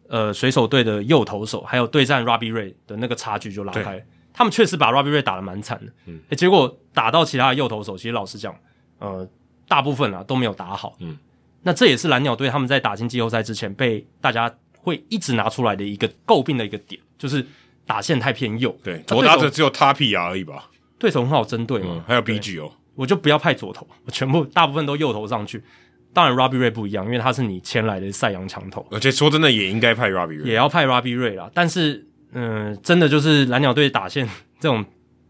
[0.09, 4.05] 呃，水手队的右投手，还有对战 Robbie Ray 的那个差距就拉开。
[4.39, 8.55] 他们确实把 Robbie Ray 打得蛮惨的，嗯，结果打到其他的右投手，其实老实讲，
[8.97, 9.27] 呃，
[9.67, 11.17] 大部分啊都没有打好，嗯，
[11.63, 17.45] 那这也是蓝鸟队他们在打进季后赛之前被大家会一直拿出来的一个诟病的一个点，就是
[17.85, 25.61] 打线太偏右，对，左打者只有 Tapia 而已吧，对手很好针对嘛，嗯，还有 BG 哦，我就不要派左投，我全部大部分都右投上去。
[26.13, 31.51] 当然，Robbie Ray 不一样，因为他是你签来的赛扬强投，而且说真的，也应该派 Robbie Ray，也要派 Robbie Ray 啦。
[31.53, 34.27] 但是，嗯、呃，真的就是蓝鸟队打线
[34.59, 34.83] 这种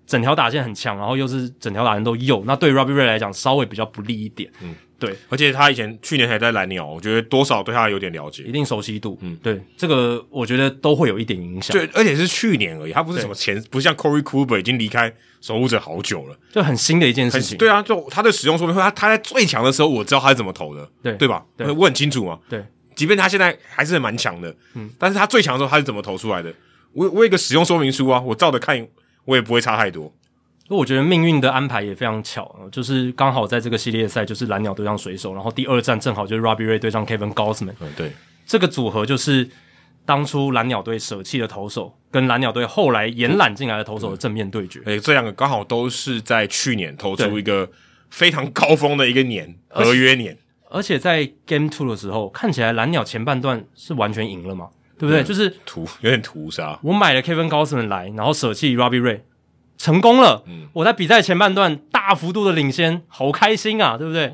[0.06, 4.52] 整条打线很强，然后又是整条打线都右，那对 Robbie Ray 来讲稍微比较不利一点。
[4.62, 5.16] 嗯，对。
[5.30, 9.18] 而且他以前去年还在蓝鸟，我觉得多少对他有点了解，一定熟悉度。
[9.22, 11.76] 嗯，对，这个我觉得都会有一点影响。
[11.78, 15.14] 对，而且是去年而已，他不是什么前，不像 Corey Kluber 已经离开。
[15.42, 17.58] 守护者好久了，就很新的一件事情。
[17.58, 21.46] 对啊，就他的使用说明会，他他在最强的时候，我知道他是怎么投的，对对吧？
[21.56, 22.38] 对，我很清楚嘛。
[22.50, 22.62] 对，
[22.94, 26.54] 即便他现在还是蛮强的，嗯，但是他最强的时候他是怎么投出来的？
[26.94, 28.88] 我我有一个使用说明书啊，我照着看，
[29.26, 30.14] 我也不会差太多。
[30.68, 38.12] 那我觉得命运的安排也非常巧，就是刚好在这个系列赛，就是蓝鸟对上水手，然后第二战正好就是 Robbie Ray 对上 Kevin Gausman，嗯，对，
[38.46, 39.50] 这个组合就是。
[40.06, 47.70] 当初蓝鸟队舍弃的投手，跟蓝鸟队后来延揽进来的投手的正面对决，诶，这两个刚好都是在去年投出一个
[48.10, 50.36] 非常高峰的一个年合约年，
[50.72, 54.70] 而且在 Game Two 的时候，看起来蓝鸟前半段是完全赢了嘛，
[55.00, 55.24] 对不对？
[55.24, 56.78] 就是屠有点屠杀。
[56.84, 59.22] 我买了 Kevin Gausman 来，然后舍弃 Robbie Ray，
[59.78, 60.44] 成功了。
[60.46, 64.32] 嗯，我在比赛前半段大幅度的领先，好开心啊，对不对？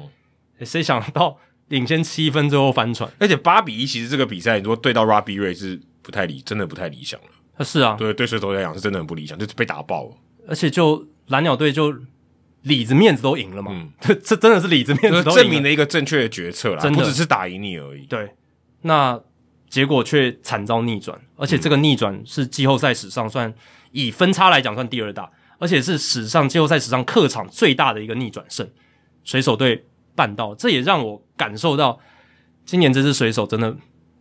[0.66, 1.38] 谁想到？
[1.70, 7.66] 领先七分，最后翻船，而且八比一，其实这个比赛，如果对到 Robbie Ray 是不太理，真的不太理想了。
[7.66, 10.12] 是啊，对对，水手来讲是真的很不理想，就是被打爆了。
[10.48, 11.92] 而且就蓝鸟队就
[12.62, 13.92] 里子面子都赢了嘛，嗯、
[14.24, 18.06] 这真的是里子面子都赢了，证明了一个正确的决策啦，不只是打赢你而已。
[18.06, 18.30] 对，
[18.84, 19.20] 那
[19.70, 23.54] 结果却惨遭逆转，而且这个逆转是季后赛史上算
[23.92, 25.30] 以分差来讲算第二大，
[25.60, 28.70] 而且是史上季后赛史上客场最大的一个逆转胜，
[29.24, 29.86] 水手队。
[30.18, 32.00] 办到，这也让我感受到，
[32.66, 33.76] 今年这支水手真的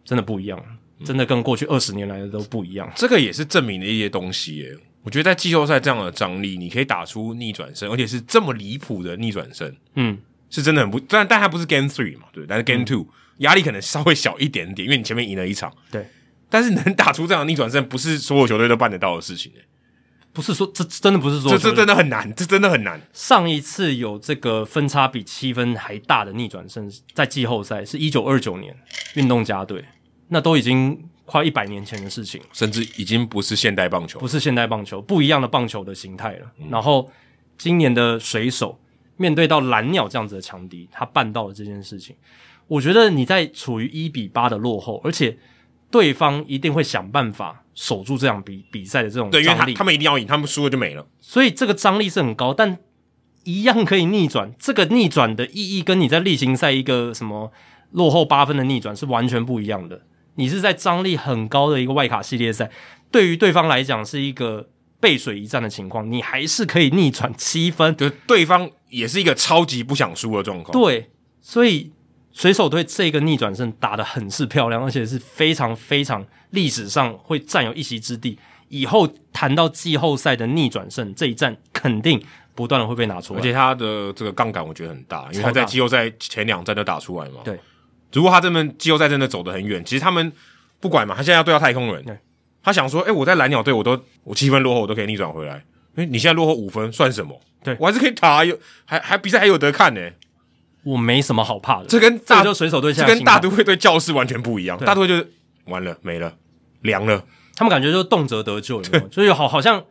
[0.05, 0.61] 真的不一样，
[1.05, 2.91] 真的跟过去二十年来的都不一样。
[2.97, 4.77] 这个也是证明了一些东西耶。
[5.05, 10.19] 我觉得在季后赛这样的张力，你可以打出逆转胜，而且是这么离谱的逆转胜，嗯，
[10.55, 13.06] 是真的很不，但但它不是 Game Three 嘛，对，但是 Game Two
[13.39, 16.06] 压力可能稍微小一点点，因为你前面赢了一场，对，
[16.48, 19.64] 但是能打出这样的逆转胜，不是所有球队都办得到的事情耶。
[20.32, 23.01] 不是说这真的不是说这这真的很难，这真的很难。
[23.12, 28.76] 上一次有这个分差比七分还大的逆转胜，在季后赛是一九二九年
[29.14, 29.85] 运动家队，
[30.28, 36.52] 那都已经快一百年前的事情，甚至已经不是现代棒球，不是现代棒球，不一样的棒球的形态了。
[36.59, 37.09] 嗯、然后
[37.56, 38.76] 今年的水手
[39.16, 42.16] 面对到蓝鸟这样子的强敌，他办到了这件事情。
[42.66, 45.36] 我觉得你在处于一比八的落后，而且
[45.91, 47.62] 对方一定会想办法。
[47.77, 51.05] 守住这场比比赛的这种对，因为他，他们一定要赢，他们输了就没了。
[51.20, 52.78] 所以这个张力是很高，但
[53.43, 54.55] 一样可以逆转。
[54.57, 57.51] 这个逆转的意义跟你在例行赛一个什么
[57.91, 60.03] 落后八分的逆转是完全不一样的。
[60.36, 62.70] 你是在张力很高的一个外卡系列赛，
[63.11, 64.70] 对于对方来讲是一个
[65.01, 70.73] 背水一战的情况，你还是可以逆转七分，就对方也是一个超级不想输的状况。
[70.73, 71.11] 对，
[71.41, 71.93] 所以。
[72.37, 78.37] 水手队这个逆转胜打得很是漂亮，而且是非常非常历史上会占有一席之地。
[78.69, 82.21] 以后谈到季后赛的逆转胜这一战，肯定
[82.53, 83.39] 不断的会被拿出来。
[83.39, 87.41] 而且他的这个杠杆我觉得很大，因为他在季后赛前两战就打出来嘛。
[87.45, 87.57] 对，
[88.12, 90.33] 如果他这边季后赛真的走得很远，其实他们
[90.81, 92.19] 不管嘛，他现在要对到太空人，对
[92.65, 95.55] 他想说，诶、欸，我在蓝鸟队我都我七分落后我都可以逆转回来，
[95.95, 97.41] 诶、欸，你现在落后五分算什么？
[97.65, 100.15] 对，我还是可以打，有还还比赛还有得看呢、欸。
[100.85, 104.78] 我没什么好怕的，这跟大就水手队，这跟大都会对教室完全不一样。
[104.78, 105.32] 大都会就是
[105.65, 106.31] 完了没了
[106.82, 107.24] 凉了，
[107.57, 109.82] 他们感觉就动辄得咎，对，所以好好像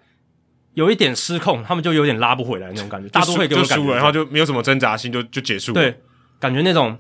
[0.76, 3.10] 有一点失控，他们就有点拉不回来那种感觉。
[3.10, 5.82] 大都会给我感觉，然后就没有什么挣扎心，就就结束了。
[5.82, 6.00] 对，
[6.40, 6.95] 感觉那种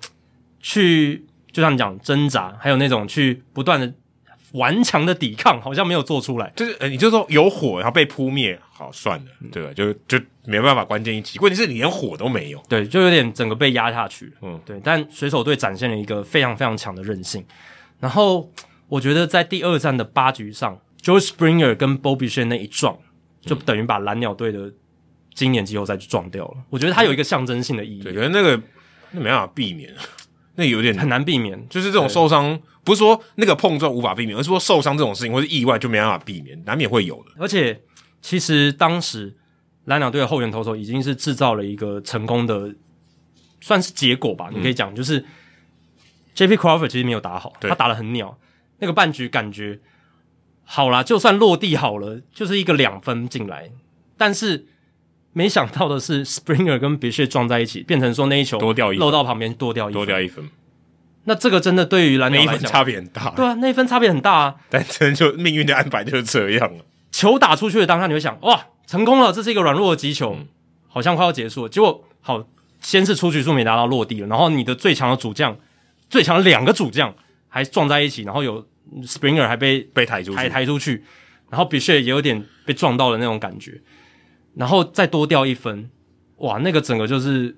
[0.59, 3.93] 去就像你讲挣扎，还有那种去不断的。
[4.53, 9.71] 顽强的抵抗好像没有做出来，就是呃，你就说有火然后被扑灭，好算了，对吧？
[9.73, 14.79] 就就没办法关键一击，关键是你连火都没有，对，就有点整个被压下去，嗯，对。
[14.83, 17.43] 但水手队展现了一个非常非常强的韧性，
[17.99, 18.51] 然后
[18.87, 22.97] 我觉得在第二战的八局上，George Springer 跟 Bo Bichette 那一撞，
[23.41, 24.71] 就等于把蓝鸟队的
[25.33, 26.57] 今年季后赛就撞掉了。
[26.69, 28.61] 我觉得它有一个象征性的意义，对，可能那个
[29.11, 29.91] 那没办法避免，
[30.55, 31.67] 那有点很难避免。
[31.69, 37.31] 就是这种受伤，不是说那个碰撞无法避免，而是说受伤这种事情或是意外就没办法避免，难免会有的。
[37.39, 37.79] 而且，
[38.23, 39.35] 其实当时
[39.85, 42.73] 蓝鸟队的后援投手已经是制造了一个成功的，
[43.61, 45.25] 算是结果吧，你可以讲，就是、嗯、
[46.33, 46.55] J.P.
[46.55, 48.35] Crawford 其实没有打好，他打的很鸟，
[48.79, 49.79] 那个半局感觉
[50.63, 53.69] 好啦，就算落地好了，就是一个两分进来，
[54.17, 54.65] 但是。
[55.35, 60.47] 没想到的是，Springer 跟 Bichette 撞在一起，变成说那一球多掉一分，漏到旁边多掉一分，多掉一分。
[61.23, 63.31] 那这个真的对于蓝鸟来讲，那一分差别很大。
[63.31, 64.55] 对啊，那一分差别很大啊。
[64.69, 66.85] 但真就命运的安排就是这样了。
[67.13, 70.47] 球打出去的当下，你会想，哇，成功了，这是一个软弱的击球，嗯、
[70.87, 71.69] 好像快要结束了。
[71.69, 72.43] 结果好，
[72.81, 75.55] 先是出局数没达到落地了，然后你的最强的主将，
[76.09, 77.13] 最强两个主将
[77.47, 78.65] 还撞在一起，然后有
[79.03, 81.03] Springer 还被被抬出去，抬抬出去，
[81.51, 83.79] 然后 Bichette 也有点被撞到的那种感觉。
[84.55, 85.89] 然后再多掉一分，
[86.37, 87.55] 哇，那个整个就是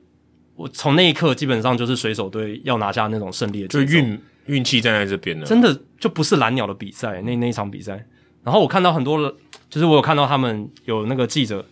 [0.55, 8.05] 我从那一刻基本上就是水手队要拿下那种胜利的，就运运气站在这边了，真的就不是蓝鸟的比赛那那一场比赛。
[8.45, 9.19] 然后我看到很多，
[9.69, 11.65] 就是我有看到他们有那个记者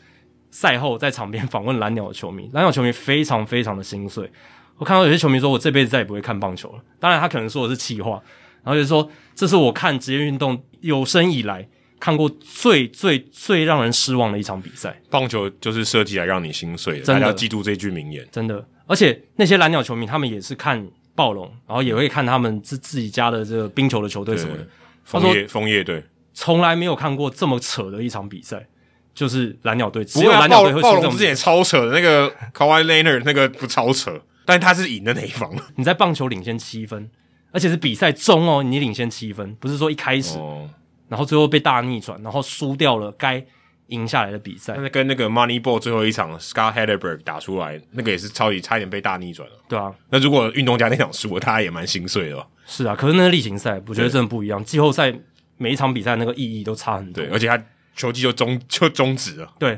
[0.51, 4.29] 赛后在场边访问蓝鸟的球迷，蓝鸟球迷非常非常的心碎。
[4.77, 6.83] 我看到有些球迷说，我这辈子再也不会看棒球了。
[6.99, 8.21] 当然，他可能说的是气话，
[8.63, 11.69] 然后就是说这是我看职业运动有生以来。
[11.99, 18.27] 看过最最最让人失望的一场比赛，棒球就是设计来让你心碎的，大家要记住这句名言。
[18.29, 20.85] 真的，而且那些蓝鸟球迷，他们也是看
[21.15, 24.67] 暴龙，然后也会看他们自自己家的这个冰球的球队什么的。
[25.05, 28.67] 枫叶枫叶队从来没有看过这么扯的一场比赛，
[29.13, 30.03] 就是蓝鸟队。
[30.03, 30.87] 只有蓝鸟队会输。
[30.87, 35.51] 暴龙之前也超扯的，那个 Kawhi Leonard 那个不超扯，但他是赢的那一方。
[35.77, 37.09] 你在棒球领先七分，
[37.51, 40.37] 而且是比赛中哦，你领先七分，不是说一开始。
[40.37, 40.69] 哦
[41.09, 43.43] 然后最后被大逆转，然后输掉了该
[43.87, 44.73] 赢下来的比赛。
[44.77, 49.55] 那跟那个 Moneyball 最后一场 Scott Hatteberg 打出来，那个也是超级差一点被大逆转了。
[49.67, 52.47] 对啊，那如果运动家那场输了，他也蛮心碎的吧。
[52.65, 54.63] 是啊，可是那个例行赛，我觉得真的不一样。
[54.63, 55.13] 季后赛
[55.57, 57.23] 每一场比赛那个意义都差很多。
[57.23, 57.61] 对，而且他
[57.95, 59.53] 球技就终 就终止了。
[59.59, 59.71] 对，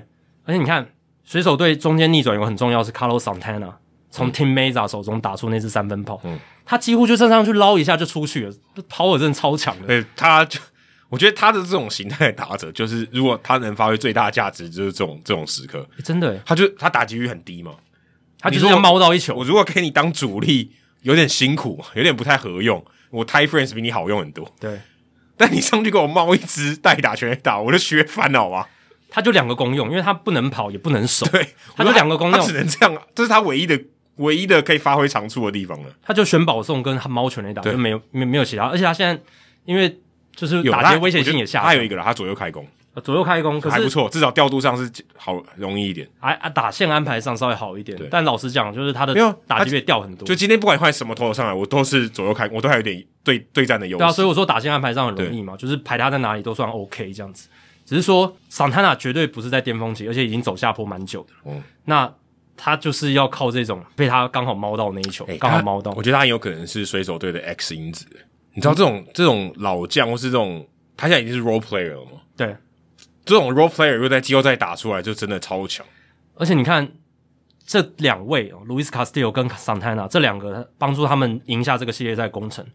[0.45, 0.87] 而且你看
[1.23, 3.73] 水手队中间逆转有个很重要是 Carlos Santana
[4.09, 8.53] 从 Tim Mesa 手中打出那支三分炮，嗯，他几乎就站上去捞一下就出去了，
[8.87, 9.87] 跑我真的超强的。
[9.87, 10.59] 对，他就。
[11.07, 15.87] 我觉得他的这种形态的打者，就是如果他能发挥最大价值，就是这种这种时刻。
[15.97, 17.75] 欸、真的，他就他打击率很低嘛，
[18.39, 19.35] 他就是要猫到一球。
[19.35, 20.71] 我如果给你当主力，
[21.03, 22.83] 有点辛苦，有点不太合用。
[23.11, 24.81] 我 Ty France 比你好用很多，对。
[25.37, 28.69] 但你上去给我冒一只代打全垒打，我就学烦了好吧？
[29.09, 31.25] 他就两个功用，因为他不能跑，也不能守。
[31.27, 33.79] 对，他就两个功用，他只能这样，这是他唯一的
[34.17, 35.89] 唯一的可以发挥长处的地方了。
[36.03, 38.65] 他就选保送跟猫全垒打，就没有没没有其他。
[38.65, 39.21] 而且他现在
[39.65, 39.99] 因为。
[40.37, 42.67] 就是打击威胁性也下，他有一个了，他左右开弓，
[43.01, 47.99] 左右开弓，可是还不错，至少调度上是好容易一点，还啊，打线安排上稍微好一点。
[48.09, 49.13] 但老实讲，就是他的
[49.45, 50.25] 打击率掉很多。
[50.25, 53.99] 就今天不管换什么投手上来，我都是左右开，我都还有点对对战的优势。
[53.99, 57.49] 对啊，所以我说打线安排上很容易嘛，就是排他在哪里都算 OK 这样子。
[57.85, 61.33] 只是说桑塔纳绝对不是在巅峰期，而且已经走下坡蛮久的。
[61.45, 62.11] 嗯，那
[62.55, 65.91] 他就是要靠这种被他刚好猫到那一球，刚好猫到。
[65.91, 68.05] 我觉得他很有可能是水手队的 X 因子。
[68.53, 70.65] 你知道这种这种老将或是这种。
[70.97, 72.11] 他现在已经是 role player 了吗？
[72.37, 72.55] 对，
[73.25, 75.85] 这种 role player 又在季后赛打出来，就真的超强。
[76.35, 76.89] 而且你看
[77.65, 82.65] 这两位哦，Luis Castillo 跟 Santana 这两个帮助他们赢下这个系列赛工程，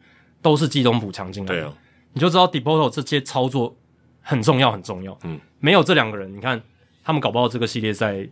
[0.43, 1.60] 都是季中补强进来的。
[1.60, 1.72] 对啊，
[2.14, 3.77] 你就知道 Depoto 这些操作
[4.22, 5.16] 很重要，很重要。
[5.22, 6.60] 嗯，没有这两个人，你看
[7.05, 8.27] 他们搞不好这个系列赛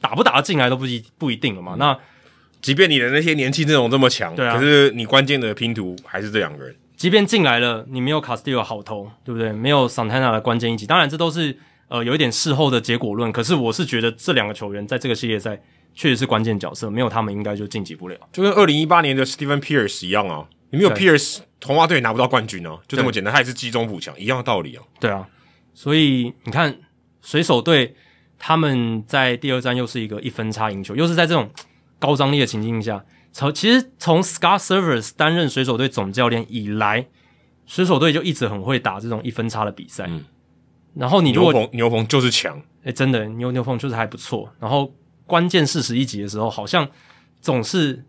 [0.00, 1.74] 打不打得进来都不一不一定了嘛。
[1.74, 1.98] 嗯、那
[2.62, 6.74] 即便你的那些年轻阵容这么强，对啊，可是你关键的拼图还是这两个人。
[6.98, 9.52] 即便进来了，你没有 Castillo 好投，对不对？
[9.52, 11.56] 没有 Santana 的关键一击，当然这都是
[11.86, 13.30] 呃有一点事后的结果论。
[13.30, 15.62] 可是我是觉得这两个球员在这个系列赛
[15.94, 18.16] 确实是关键角色，没有他们应该就晋级不了。
[18.32, 23.32] 就跟二零一八年的 Steven Pearce 一样啊，你没有 Pearce，红袜队拿不到冠军哦、啊，就这么简单。
[23.32, 24.82] 他也是集中补强，一样的道理啊。
[24.98, 25.24] 对啊，
[25.74, 26.76] 所以你看
[27.22, 27.94] 水手队
[28.40, 31.48] 他们在第二战又是一个一分差赢球，又是在这种
[32.00, 33.04] 高张力的情境下。
[33.38, 37.06] 从其实从 Scott Servais 担任水手队总教练以来，
[37.66, 40.06] 水手队就一直很会打这种一分差的比赛。
[40.08, 40.24] 嗯，
[40.96, 44.52] 然后你如果牛棚牛棚就是强，哎，真的牛牛棚就是还不错。
[44.58, 44.92] 然后
[45.24, 46.88] 关键四十一击的时候，好像
[47.40, 48.04] 总是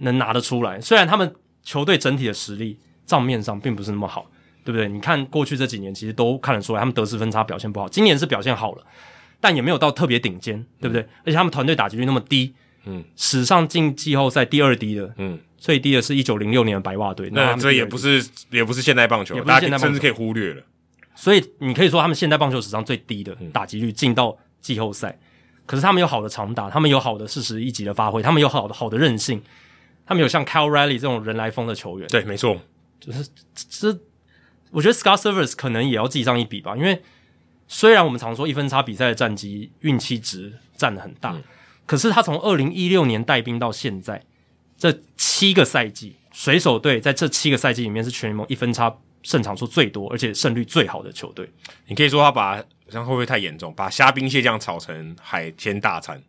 [0.00, 0.78] 能拿得出来。
[0.78, 4.30] 虽然他们球队整体的实力账面上并不是那么好，
[4.62, 4.86] 对不对？
[4.90, 7.88] 你看过去这几年，其实都看得出来，他们得失分差表现不好。
[7.88, 8.84] 今年是表现好了，
[9.40, 11.00] 但也没有到特别顶尖，对不对？
[11.00, 12.52] 嗯，而且他们团队打击率那么低。
[12.90, 17.30] 嗯，史上进季后赛第二低的，嗯，最低的是一九零六年的白袜队。
[17.30, 20.62] 那这也不是，也不是现代棒球，大家甚至可以忽略了。
[21.14, 25.18] 所以你可以说他们现代棒球史上最低的打击率进到季后赛，
[25.66, 29.42] 可是他们有好的长打，他们有好的四十一级的发挥，他们有好的好的韧性，
[30.06, 32.08] 他们有像 Kyle Riley 这种人来疯的球员。
[32.08, 32.58] 对，没错，
[32.98, 33.98] 就是这，
[34.70, 37.02] 我觉得 Scott Service 可能也要记上一笔吧，因为
[37.68, 41.42] 虽然我们常说一分差比赛的战绩运气值占的很大，嗯、
[41.90, 44.22] 可是他从二零一六年带兵到现在
[44.78, 51.50] 这七个赛季，水手队在这七个赛季里面是全联盟一分差胜场数最多，而且胜率最好的球队。
[51.88, 53.74] 你可以说他把这样会不会太严重？
[53.76, 56.22] 把虾兵蟹将炒成海鲜大餐？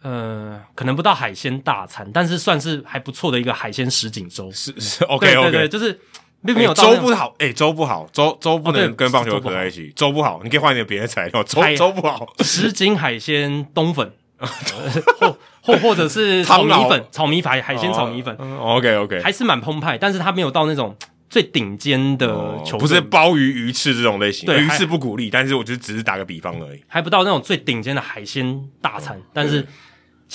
[0.00, 4.50] 呃，可能不到海鲜大餐，但是算是还不错的一个海鲜什锦粥。
[4.52, 6.00] 是是，OK OK，对对对就是
[6.46, 11.44] 并没有粥不好，哎，粥不好，粥粥不能跟棒球合在一起，粥不好，你可以换点别的材料。
[11.44, 14.10] 粥粥不好，什锦海鲜冬粉，
[15.20, 18.36] 或或或者是 炒米粉，炒米粉海鲜炒米粉。
[18.60, 20.96] OK OK，还是蛮澎湃，但是它没有到那种。
[21.30, 22.32] 最顶尖的
[22.78, 29.66] 不是鲍鱼、鱼翅这种类型，对，鱼翅不鼓励，但是我觉得只是打个比方而已，还不到那种最顶尖的海鲜大餐，但是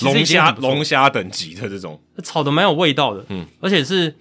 [0.02, 4.14] 龙虾、龙虾等级的这种，炒的蛮有味道的，嗯，而且是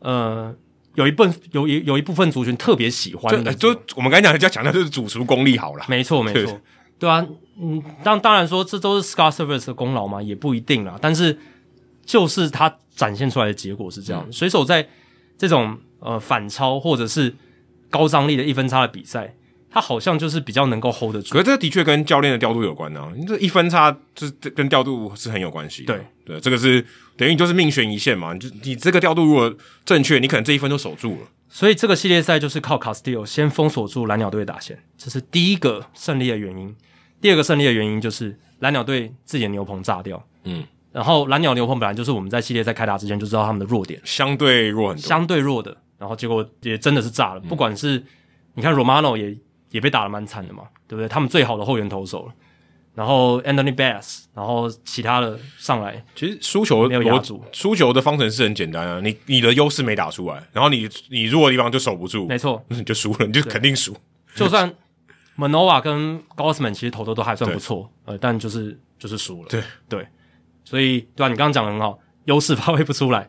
[0.00, 0.54] 呃，
[0.94, 6.60] 有一部分有一有一部分族群特别喜欢的，就我们刚才讲的，要强调就是主厨功力好了，没错没错，
[7.00, 7.26] 对啊，
[7.60, 11.36] 嗯，当当然说这都是 Scott Servais 的功劳嘛，也不一定啦，但是
[12.06, 14.86] 就是他展现出来的结果是这样，水手在
[15.36, 15.76] 这种。
[16.02, 17.34] 呃，反超或者是
[17.90, 19.34] 高张力的一分差的比赛，
[19.70, 21.34] 他好像就是比较能够 hold 得住。
[21.34, 23.12] 可是这的确跟教练的调度有关呢、啊。
[23.14, 25.84] 你这一分差就是跟调度是很有关系。
[25.84, 26.82] 对对，这个是
[27.18, 28.32] 等于你就是命悬一线嘛。
[28.32, 29.54] 你就你这个调度如果
[29.84, 31.28] 正确，你可能这一分就守住了。
[31.50, 36.74] 所以这个系列赛就是靠 Castillo 先封锁住蓝鸟队的打线，这是第一个胜利的原因。
[37.20, 40.22] 第二个胜利的原因就是蓝鸟队自己的牛棚炸掉。
[40.44, 40.64] 嗯。
[40.92, 45.76] 然后蓝鸟牛棚本来就是我们在系列赛开打之前就知道他们的弱点，相对弱很多，相对弱的。
[45.98, 48.02] 然后结果也真的是炸了，不管是
[48.54, 49.36] 你看 Romano 也
[49.70, 51.06] 也被打得蛮惨的嘛，对不对？
[51.06, 52.32] 他们最好的后援投手了，
[52.94, 63.96] 然后 Anthony Bass，然后其他的上来，其实输球没有压住，输球的方程式很简单啊，你你的优势没打出来，然后你你弱的地方就守不住，没错，那你就输了，你就肯定输。
[64.34, 64.72] 就算
[65.40, 70.06] Manoah 跟 Gausman 其实投的都还算不错，呃，但就是就是输了，对对，
[70.64, 71.28] 所以对吧？
[71.28, 73.28] 你刚刚讲的很好，优势发挥不出来，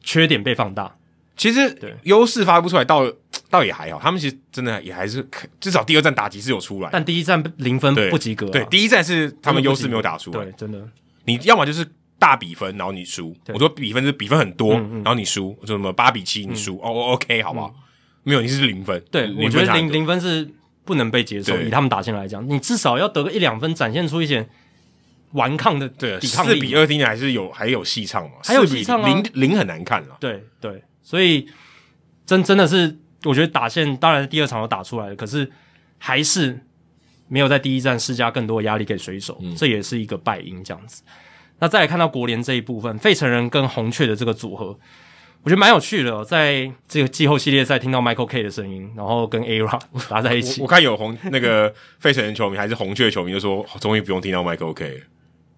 [0.00, 0.96] 缺点被放大。
[1.36, 3.12] 其实优势发挥不出来，倒
[3.50, 3.98] 倒也还好。
[3.98, 5.26] 他们其实真的也还是
[5.60, 8.50] 至少第二战打击是有出来，但第一战零分不及格、啊。
[8.50, 10.44] 对，第一战是他们优势没有打出来。
[10.44, 10.88] 对，真的。
[11.24, 11.84] 你要么就是
[12.18, 13.34] 大比分，然后你输。
[13.48, 16.76] 我说比分是比分很多，嗯嗯然后你输，就什么八比七你输。
[16.76, 17.74] 哦、嗯 oh,，OK，好不好？
[17.76, 17.82] 嗯、
[18.22, 19.02] 没有，你是零分。
[19.10, 20.48] 对，我觉得零零分是
[20.84, 21.56] 不能被接受。
[21.60, 24.46] 以他们打线来讲，你至少要得个一两分，展现出一些
[25.32, 26.54] 顽抗的对抵抗力。
[26.54, 28.36] 四比二听起来还是有还有戏唱嘛？
[28.44, 29.08] 还有戏唱吗？
[29.08, 30.16] 零零很难看了。
[30.20, 30.82] 对对。
[31.02, 31.46] 所以，
[32.24, 35.50] 真真的是，我觉得打线当然第二场都打出来了，可是
[35.98, 36.58] 还是
[37.28, 41.02] 没有在第一站施加更多的压力给水手，嗯、这也是一个败因这样子。
[41.58, 44.78] 那再来看到国联这一部分，费城人跟红雀的这个组合，
[45.44, 46.24] 我觉得蛮有趣的、哦。
[46.24, 55.00] 在这个季后系列赛听到 Michael K 的声音，然后跟 A-Rod 打在一起，我，我看有红那个费城人球迷还是红雀球迷就说，终于不用听到 Michael K 了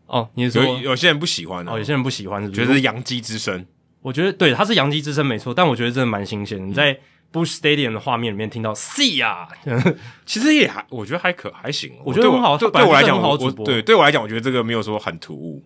[0.08, 3.64] 哦，你是说有，有些人不喜欢、啊、哦，有些人不喜欢是不是，觉得是洋基之声。
[4.02, 6.68] 我觉得对，他是洋基之声没错，但我觉得真的蛮新鲜。
[6.68, 6.96] 你在
[7.32, 9.48] Busch Stadium 的画面里面听到 “See 啊
[10.24, 11.92] ”，其实也还，我觉得还可还行。
[12.04, 15.64] 我觉得很好，对我来讲，我对对我来讲，我觉得这个没有说很突兀。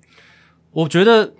[0.73, 1.35] 我觉得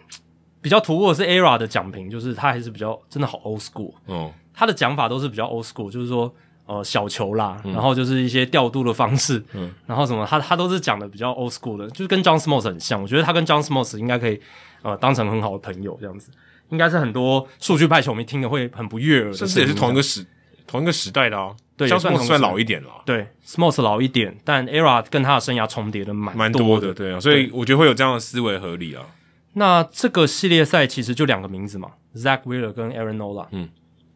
[0.61, 3.93] 比较突兀的是 ERA 的讲评，就是他还是比较真的好 old school。
[4.07, 6.33] 嗯，他的讲法都是比较 old school，就是说
[6.67, 13.01] 呃小球啦，然后就是一些调度的方式，嗯，然后什么他他都是讲的比较 old school 的，就是跟 John Smoltz 很像。
[13.01, 14.41] 我觉得他跟 John Smoltz 应该可以
[14.83, 16.31] 呃当成很好的朋友这样子。
[16.71, 20.25] 应该是很多数据派球迷听的会很不悦耳的，甚至也是同一个时
[20.69, 21.53] 同一个时代的啊。
[21.77, 22.91] 对，像算算老一点了。
[23.05, 29.03] 对，Smoltz 老一点，但 ERA 跟他的生涯重叠的蛮蛮多的，对啊，所以我觉得会有这样的思维合理啊。
[29.53, 33.69] 那这个系列赛其实就两个名字嘛，Zack Wheeler 跟 Aaron Nola，嗯，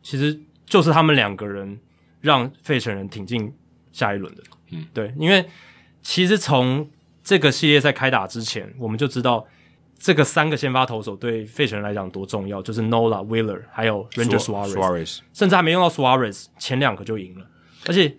[0.02, 1.78] 其实就是他们两个人
[2.20, 3.52] 让费城人挺进
[3.92, 5.46] 下一轮的，嗯，对，因为
[6.02, 6.88] 其实从
[7.22, 9.46] 这个系列赛开打之前，我们就知道。
[9.96, 17.46] 这个三个先发投手对费城人来讲多重要，就是 Nola、Wheeler 还有 Ranger Suarez，甚至还没用到 Suarez，前两个就赢了。
[17.86, 18.14] 而且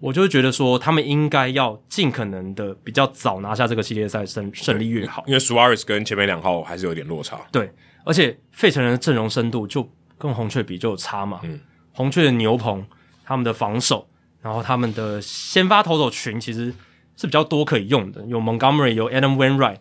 [0.00, 7.40] 我就觉得说，他们应该要尽可能的比较早拿下这个系列赛胜胜利越好，因为 Suarez 跟前面两号还是有点落差。
[7.50, 7.72] 对，
[8.04, 11.40] 而且费城人的阵容深度就跟红雀比就有差嘛。
[11.42, 11.58] 嗯，
[11.92, 12.86] 红雀的牛棚，
[13.24, 14.08] 他们的防守，
[14.40, 16.72] 然后他们的先发投手群其实
[17.16, 19.78] 是比较多可以用的，有 Montgomery，有 Adam Wainwright。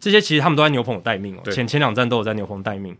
[0.00, 2.96] 这些其实他们都在牛棚有待命哦，对前前两站都有在牛棚待命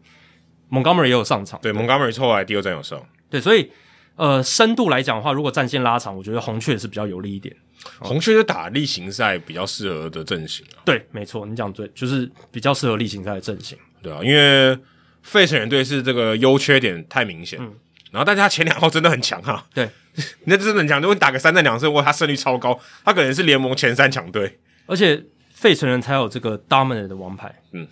[0.71, 1.59] ，Montgomery 也有上场。
[1.63, 3.01] 对，Montgomery 后来第二站有上。
[3.31, 3.71] 对，所以
[4.19, 7.55] 呃，深度来讲的话，如果战线拉长，我觉得红雀是比较有利一点。
[8.01, 10.83] 红雀是打例行赛比较适合的阵型啊。
[10.85, 13.79] 对，没错，你讲对，就是比较适合例行赛的阵型。
[14.03, 14.77] 对啊，因为
[15.23, 17.73] 费城人队是这个优缺点太明显，嗯，
[18.11, 19.89] 然后但是他前两号真的很强哈，对，
[20.47, 25.23] 那真的很强，如果你打个三战两胜，哇，他胜率超高，他可能是联盟前三强队，而且
[25.53, 27.87] 费城人才有这个 dominant 的王牌，嗯，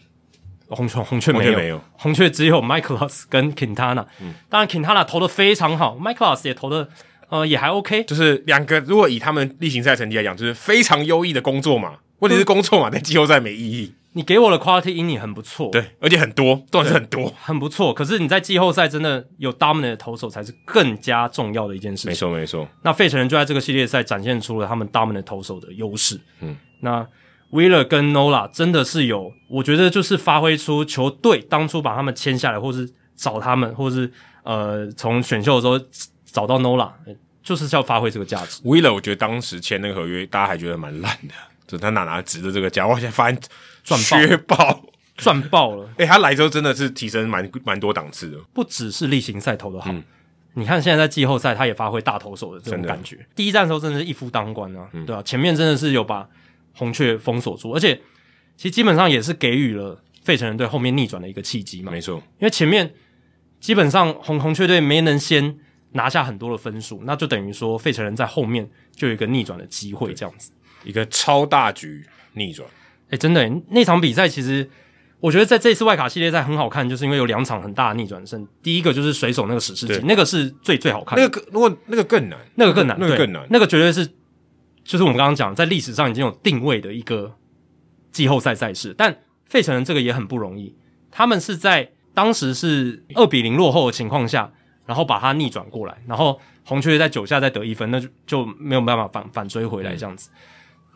[0.68, 6.88] 红雀红雀没有，没有红雀只有 Mikolas 跟 Quintana，嗯，当然 Quintana 投的非常好，Mikolas 也投的
[7.28, 11.98] 呃也还 OK，就是两个如果以他们例行赛成绩来讲，就是非常优异的工作嘛。
[12.20, 13.94] 问题是工作嘛，在季后赛没意义。
[14.12, 17.92] 你给我的 quality inning 很不错，对，而且很多，都是很多，很不错。
[17.92, 22.10] 可是你在季后赛真的有 dominant 的投手才是更加重要的一件事情。
[22.12, 22.66] 没错，没错。
[22.82, 26.18] 那费城人就在这个系列赛展现出了他们 dominant 投手的优势。
[26.40, 27.06] 嗯，那
[27.56, 34.12] Wheeler 跟 Nola 真的是有，我觉得就是发挥出球队当初把他们签下来，或是找他们，或是
[34.42, 35.80] 呃从选秀的时候
[36.26, 36.90] 找到 Nola，
[37.42, 38.62] 就是要发挥这个价值。
[38.62, 41.34] Wheeler 我觉得当时签那个合约，大家还觉得蛮烂的。
[41.66, 43.40] 就他哪拿值的这个价，我现在发现
[43.82, 44.00] 赚
[44.46, 44.84] 爆，
[45.16, 45.88] 赚爆了！
[45.98, 50.04] 诶、欸、他来之后真的是提升蛮蛮多档次的，不只是例行赛投的好，嗯、
[50.54, 53.18] 你看现在在季后赛，他也发挥大投手的这种感觉。
[53.34, 55.22] 第一站的时候真的是一夫当关啊，嗯、对吧、啊？
[55.24, 56.28] 前面真的是有把
[56.76, 58.00] 红雀封锁住，而且
[58.56, 61.90] 其实基本上也是给予了费城人队后面逆转的一个契机嘛。
[61.90, 62.94] 没错，因为前面
[63.58, 65.58] 基本上红红雀队没能先
[65.92, 70.52] 拿下很多的分数，那就等于说费城人在后面就有一个逆转的机会，这样子。
[70.84, 72.04] 一个超大局
[72.34, 72.68] 逆转，
[73.06, 74.68] 哎、欸，真的那场比赛，其实
[75.18, 78.46] 我觉得在这次外卡系列赛很好看，就是因为有两场很大的逆转胜。
[78.62, 81.22] 第一个就是水手那个史诗级，那个是最最好看的。
[81.22, 84.06] 那个如果那个更难，那个更难，那个更难，那个绝对是
[84.86, 87.34] 就是我们刚刚讲在历史上已经有定位的一个
[88.12, 88.94] 季后赛赛事。
[88.96, 90.74] 但费城人这个也很不容易，
[91.10, 94.52] 他们是在当时是二比零落后的情况下，
[94.86, 100.30] 然后把它逆转过来，然后红雀在九下再得一分，那就就没有办法反反追回来这样子。
[100.32, 100.38] 嗯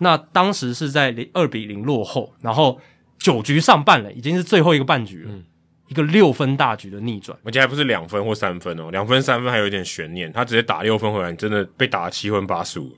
[0.02, 2.80] 那当时是在二比零落后，然后
[3.18, 5.44] 九局上半了，已经是最后一个半局了，嗯、
[5.88, 12.96] 一个六分大局的逆转，而且还不是两分或三分哦，两分三分还有一点悬念，他直接打六分回来，你真的被打七分八素，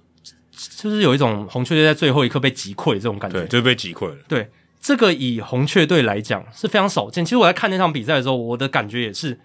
[0.52, 4.16] 就是有一种红雀队在最后一刻被击溃这种感觉，对，就被击溃了。
[4.28, 4.50] 对，
[4.80, 7.24] 这个以红雀队来讲是非常少见。
[7.24, 9.40] 其实我在看那场比赛的时候，我的感觉也是，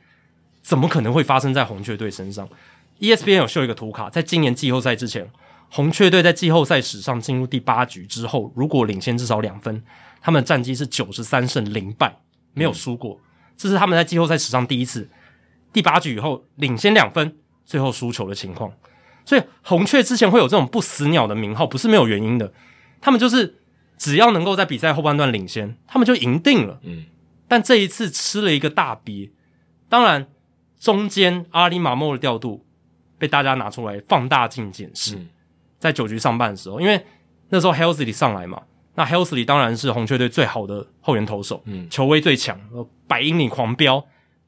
[0.62, 2.48] 怎么可能会发生在红雀队身上
[3.00, 5.30] ？ESPN 有秀一个图卡，在今年季后赛之前。
[5.70, 9.84] 红雀队在季后赛史上进入第八局之后，如果领先至少两分，
[10.22, 12.20] 他们的战绩是九十三胜零败，
[12.54, 13.20] 没有输过。
[13.58, 15.10] 这是他们在季后赛史上第一次
[15.74, 17.36] 第八局以后领先两分，
[17.66, 18.72] 最后输球的情况。
[19.28, 22.54] 所以红雀之前会有这种不死鸟的名号，不是没有原因的。
[23.02, 23.58] 他们就是
[23.98, 26.80] 只要能够在比赛后半段领先，他们就赢定了。
[26.84, 27.04] 嗯，
[27.46, 29.30] 但这一次吃了一个大鳖。
[29.90, 30.28] 当然，
[30.80, 32.66] 中间阿里马莫的调度
[33.18, 35.18] 被大家拿出来放大镜检视。
[35.18, 35.28] 嗯
[35.80, 37.06] 在九局上半的时候，因为
[37.50, 38.64] 那时候 Helsley 上来嘛，
[38.96, 42.60] 那 Helsley 当然是红雀队最好的后援投手，嗯，球威最强，
[43.08, 44.04] 百英里狂飙，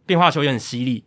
[0.07, 1.03] 变化球也很犀利。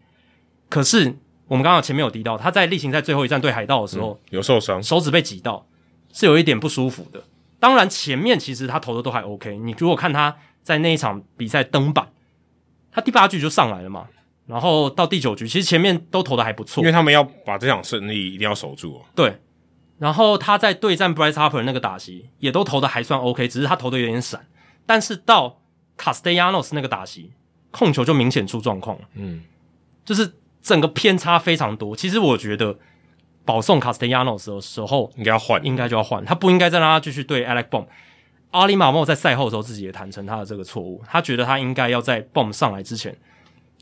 [0.69, 1.16] 可是
[1.52, 5.66] 我们刚刚前面有提到，他在例行赛最后一战对海盗的时候，嗯、有受伤，手指被挤到，
[6.10, 7.22] 是有一点不舒服的。
[7.60, 12.10] 当然前面其实他投的都还 OK，你如果看他在那一场比赛登板，
[12.90, 14.06] 他第八局就上来了嘛，
[14.46, 19.38] 然后到第九局，其实前面都投的还不错，因为他们要把这场胜利一定要守住、哦，对。
[19.98, 24.46] 然后他在对战 Bryce Harper 那个打席也都投的还算 OK，只是他投的有点闪。
[24.86, 25.60] 但是到
[25.98, 27.30] Castellanos 那个打席，
[27.70, 29.04] 控球就明显出状况了。
[29.16, 29.42] 嗯，
[30.02, 30.32] 就是
[30.62, 31.94] 整个偏差非常多。
[31.97, 32.78] 其实我觉得
[33.44, 37.84] 保送 Castellanos 的时候应该要换，应该就要换，他不应该再让他继续对 Alec Bohm。
[38.52, 43.16] 阿里马莫在赛后的时候自己也坦承他的这个错误，他觉得他应该要在 Bohm 上来之前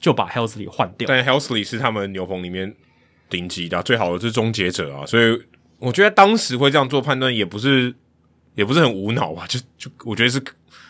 [0.00, 1.06] 就把 Helsley 换掉。
[1.06, 2.74] 但 Helsley 是他们牛棚里面
[3.28, 5.40] 顶级的最好的是终结者啊，所以。
[5.80, 7.94] 我觉得当时会这样做判断也不是，
[8.54, 9.46] 也不是很无脑吧？
[9.46, 10.38] 就就我觉得是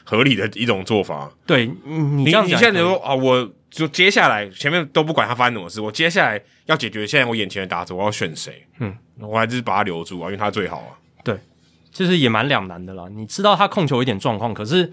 [0.05, 1.31] 合理的一种做法。
[1.47, 8.67] 对，你你，你现在说啊，我就接下来前面都不管他发生什么事，我接下来要解决现在我眼前的打者，我要选谁？
[8.79, 10.99] 嗯，我还是把他留住啊，因为他最好啊。
[11.25, 11.39] 对，
[11.91, 13.05] 就是也蛮两难的啦。
[13.11, 14.93] 你知道他控球有一点状况，可是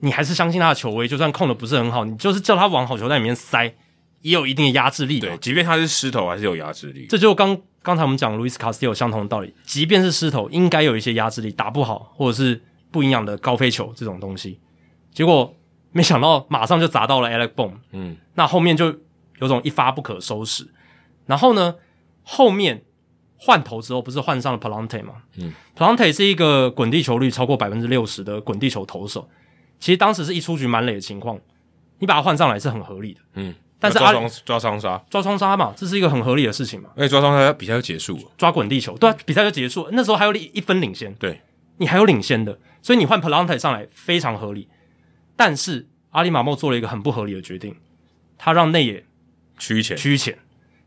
[0.00, 3.64] 你还是相信他的球威，就算控的不是很好，你就是叫他往好球袋里面塞，
[4.22, 5.20] 也有一定的压制力。
[5.20, 7.06] 对，即便他是狮头，还是有压制力。
[7.08, 7.58] 这就刚。
[7.86, 12.60] 刚才我们讲 Luis Castillo 相同的道理，即便是狮头，应该有一些压制力，打不好或者是
[12.96, 14.58] 不营养的高飞球这种东西，
[15.12, 15.54] 结果
[15.92, 18.86] 没想到马上就砸到了 Alec Bohm，嗯，那后面就
[19.38, 20.66] 有种一发不可收拾。
[21.26, 21.74] 然后呢，
[22.22, 22.82] 后面
[23.36, 25.16] 换头之后不是换上了 Pallante 吗？
[25.36, 29.28] 嗯，Pallante 是一个滚地球率超过百分之六十的滚地球投手，
[29.78, 31.38] 其实当时是一出局满垒的情况，
[31.98, 33.54] 你把他换上来是很合理的，嗯。
[33.78, 35.04] 但是抓双抓双杀。
[35.10, 36.88] 抓双杀嘛，这是一个很合理的事情嘛。
[36.96, 39.90] 而且抓双杀比赛就结束了，抓滚地球对啊，比赛就结束了。
[39.92, 41.42] 那时候还有一一分领先，对，
[41.76, 44.68] 你还有领先的，所以你换 Pallante 上来非常合理。
[45.34, 47.74] 但是阿里马莫做了一个很不合理的决定，
[48.38, 49.04] 他让内野
[49.58, 50.38] 趋前趋前，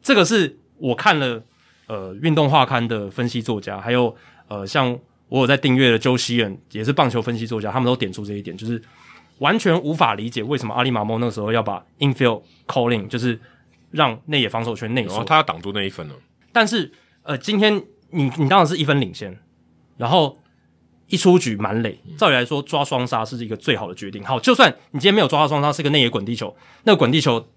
[0.02, 1.44] 这个是我看了
[1.88, 4.16] 呃运动画刊的分析作家，还有
[4.48, 4.98] 呃像
[5.28, 8.82] 我有在订阅的 Joe Sheehan 也是棒球分析作家，他们都点出这一点，就是
[9.40, 13.38] 完全无法理解为什么阿里马莫那个时候要把 infield calling 就是
[13.92, 16.16] 让内野防守圈内缩，他要挡住那一分了。
[16.54, 16.90] 但是
[17.24, 19.38] 呃，今天你你当然是一分领先，
[19.98, 20.40] 然后
[21.10, 24.24] 一出局满垒，照理来说抓双杀是一个最好的决定。
[24.24, 27.48] 好，就算你今天没有抓到双杀，是个内野滚地球，那个滚地球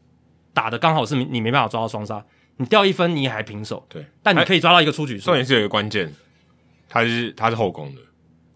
[0.53, 2.25] 打的刚好是你没办法抓到双杀，
[2.57, 3.87] 你掉一分你也还平手。
[3.89, 5.27] 对，但你可以抓到一个出局数。
[5.27, 6.13] 重点是有一个关键，
[6.89, 8.01] 他是他是后攻的，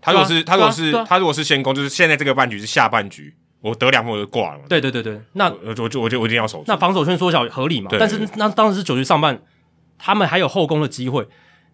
[0.00, 3.34] 他如果是、啊、他如果是、啊啊、他如果是先攻，就是现在这个半局是下半局。
[3.62, 4.60] 我得两分我就挂了。
[4.68, 6.64] 对对对对，那我就我就我就我一定要守住。
[6.68, 7.90] 那防守圈缩小合理嘛？
[7.98, 9.42] 但是那当时是九局上半，
[9.98, 11.26] 他们还有后攻的机会。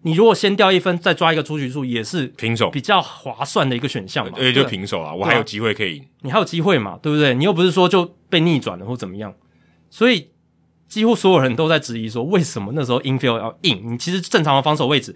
[0.03, 4.33] 你如果先掉一分，再抓一个出局数，也是平手，比较划算的一个选项嘛。
[4.37, 6.05] 对，就平手啊，我还有机会可以赢。
[6.23, 6.99] 你还有机会嘛？
[7.03, 7.35] 对不对？
[7.35, 9.35] 你又不是说就被逆转了或怎么样。
[9.91, 10.29] 所以
[10.89, 13.93] 几乎所有人都在质疑说，为什么那时候 infield 要硬？
[13.93, 15.15] 你其实正常的防守位置。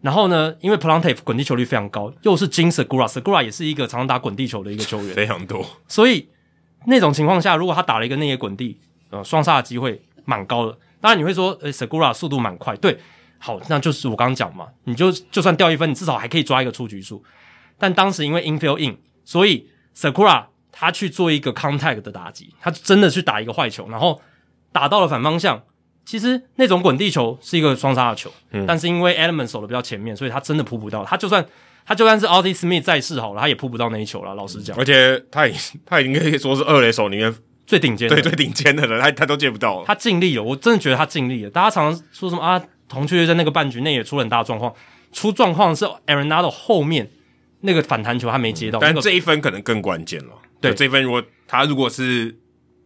[0.00, 6.28] 然后呢，因为 Pallante 滚地球率非常高，又是 Jean Segura，Segura 也是一个常常打滚地球的一个球员，非常多，所以。
[6.86, 8.74] 那种情况下，如果他打了一个内野滚地，
[9.10, 10.78] 呃，双杀的机会蛮高的。
[10.98, 12.98] 当然你会说，诶，Segura 速度蛮快，对，
[13.40, 17.24] 好，那就是我刚刚讲嘛，你就就算掉一分，你至少还可以抓一个出局数。
[17.78, 24.22] 但当时因为 infield in，所以 Sakura 他去做一个 contact 的打击，他真的去打一个坏球，然后
[24.70, 25.62] 打到了反方向。
[26.04, 31.04] 其实那种滚地球是一个双杀的球，嗯，但是因为 Element 守的比较前面，所以他真的扑不到。
[31.04, 31.44] 他就算。
[31.82, 34.32] 他就算是 Ozzie Smith 再世好了，他也扑不到那一球了。
[34.34, 35.54] 老实讲，而且他已
[35.84, 37.34] 他已经可以说是二垒手里面
[37.66, 39.82] 最顶尖的，对最顶尖的了，他他都接不到。
[39.84, 41.50] 他尽力了，我真的觉得他尽力了。
[41.50, 42.62] 大家常常说什么啊？
[42.90, 44.74] 红雀队在那个半局内也出了很大状况，
[45.12, 47.10] 出状况是 Arenado 后面
[47.60, 50.34] 那个反弹球他没接到，嗯、但这一分可能更关键了。
[50.60, 52.36] 对，这一分如果他如果是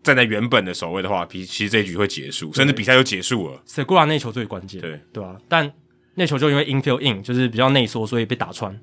[0.03, 3.63] 站在原本的守卫的话，其其实这一局会结束，甚至比赛就结束了。
[3.67, 5.37] Segura 那球最关键，对对吧、啊？
[5.49, 5.73] 但
[6.15, 8.79] 那球就因为 infield in 就是比较内缩，所以被打穿。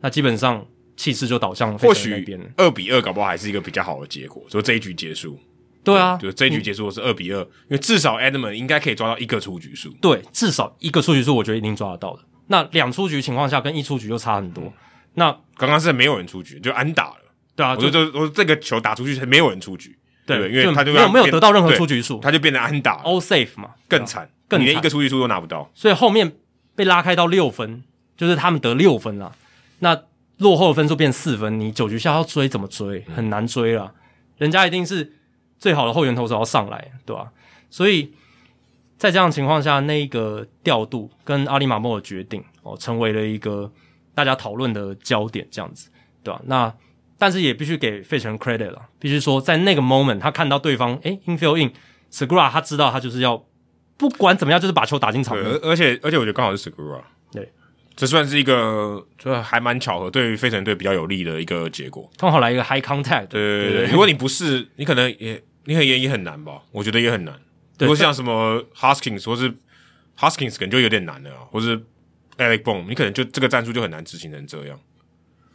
[0.00, 2.12] 那基本上气势就倒向或许
[2.56, 4.44] 二比二，搞不好还是一个比较好的结果。
[4.48, 5.38] 所以这一局结束，
[5.84, 9.90] 对啊，就这一局结束是二比二，因为至少 Edman 应该可以抓到一个出局数。
[10.00, 12.22] 对，至少一个出局数，我觉得一定抓得到的。
[12.48, 14.72] 那两出局情况下，跟一出局就差很多。
[15.14, 17.16] 那刚刚是没有人出局，就安打了。
[17.54, 19.96] 对啊，我就我这个球打出去，没有人出局。
[20.26, 25.70] 对，因为他就没有没有得到任何出局数，他就变成安打，all safe 嘛，更惨，更连一个出局数都拿不到。
[25.74, 26.32] 所以后面
[26.74, 27.84] 被拉开到六分，
[28.16, 29.36] 就是他们得六分了。
[29.80, 30.02] 那
[30.38, 33.04] 落后的分数变四分，你九局下要追怎么追？
[33.14, 33.92] 很难追了。
[34.38, 35.12] 人家一定是
[35.64, 37.32] 最好的后援投手要上来，对吧、啊？
[37.70, 38.12] 所以
[38.98, 43.72] 在这样的情况下，那一个调度跟阿里马莫的决定哦，成为了一个
[44.14, 45.88] 大家讨论的焦点，这样子，
[46.22, 46.42] 对吧、啊？
[46.44, 46.74] 那
[47.16, 53.42] 但是也必须给费城 credit 了，必须说在那个 moment 他看到对方诶 infield in，Segura 他知道他就是要
[53.96, 57.00] 不管怎么样就是把球打进场而，而且而且我觉得刚好是 Segura
[57.32, 57.50] 对。
[57.96, 62.10] 这算是一个，就还蛮巧合，对于费城队比较有利的一个结果。
[62.16, 63.86] 刚好来一个 high contact，对对对。
[63.86, 66.62] 如果你不是，你可能也，你很严也也很难吧？
[66.72, 67.34] 我觉得也很难。
[67.78, 69.52] 如果像什么 Hoskins 或是
[70.18, 71.78] Hoskins，可能就有点难了，或是
[72.38, 74.78] Alec b o n m 你可能就这个战术就很难执行成这样。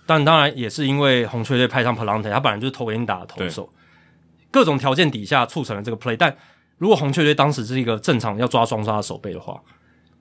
[0.06, 3.72] 但当然也是因为红雀队派上 Pallante，他本来就是投给你打的投手，
[4.50, 6.18] 各种条件底下促成了这个 play。
[6.18, 6.36] 但
[6.78, 9.62] 如果红雀队当时是一个正常要抓双杀的手备的话，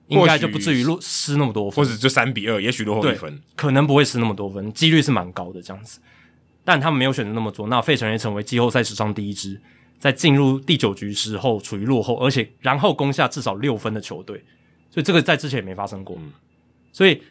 [0.07, 5.99] 应该就不至于落失那么多分，或者就三比二，也许落后一分，可能不会失那么多分，几率是蛮高的这样子。
[6.63, 9.59] 但他们没有选择那么做，那费城也成为季后赛史上第一支
[9.99, 14.43] 在进入第九局时候处于落后，而且然后攻下至少六分的球队。
[14.89, 16.17] 所以这个在之前也没发生过。
[16.19, 16.31] 嗯、
[16.91, 17.21] 所以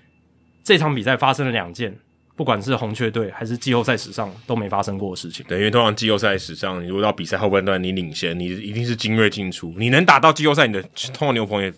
[0.63, 1.99] 这场比赛发生了两件，
[2.37, 5.45] 不管是红雀队还是季后赛史上都没发生过的事情。
[5.49, 10.83] 对，因为通常季后赛史上，你如果到比赛后半段你领先，你一定是精锐进出，你能打到季后赛，你的
[11.13, 11.73] 通常牛棚也。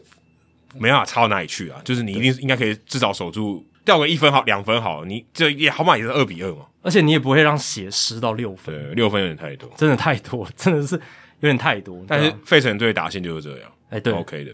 [0.79, 1.81] 没办法差到哪里去啊！
[1.83, 6.67] 就是你一定应该可以至少守住，掉个一分好，两分好，你这也好嘛，也是二比二嘛。
[6.83, 12.05] 而且你也不会让血失到六分，对，六分有点太多，真的太多，真的是有点太多。
[12.09, 14.53] 但是费城队打线就是这样，哎，对，OK 的，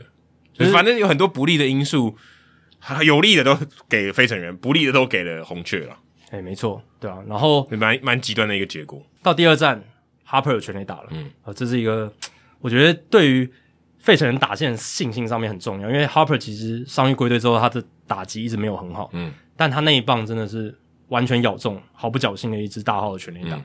[0.53, 2.16] 就是反正有很多不利的因素，
[3.05, 3.57] 有利的都
[3.89, 5.97] 给费城人，不利的都给了红雀了。
[6.31, 7.19] 哎，没错，对啊。
[7.28, 9.01] 然后蛮蛮极端的一个结果。
[9.23, 9.82] 到第二站
[10.28, 12.12] ，Harper 有全垒打了，嗯，啊，这是一个
[12.61, 13.51] 我觉得对于。
[14.07, 20.73] 费城人打线信心上面很重要，因为 Harper 其实伤愈归队之后，他的打击一直没有很好，嗯，但他那一棒真的是
[21.09, 23.57] 完全咬中，毫不侥幸的一支大号的全垒打。
[23.57, 23.65] 嗯、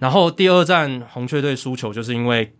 [0.00, 2.52] 然后第二战红雀队输球，就是因为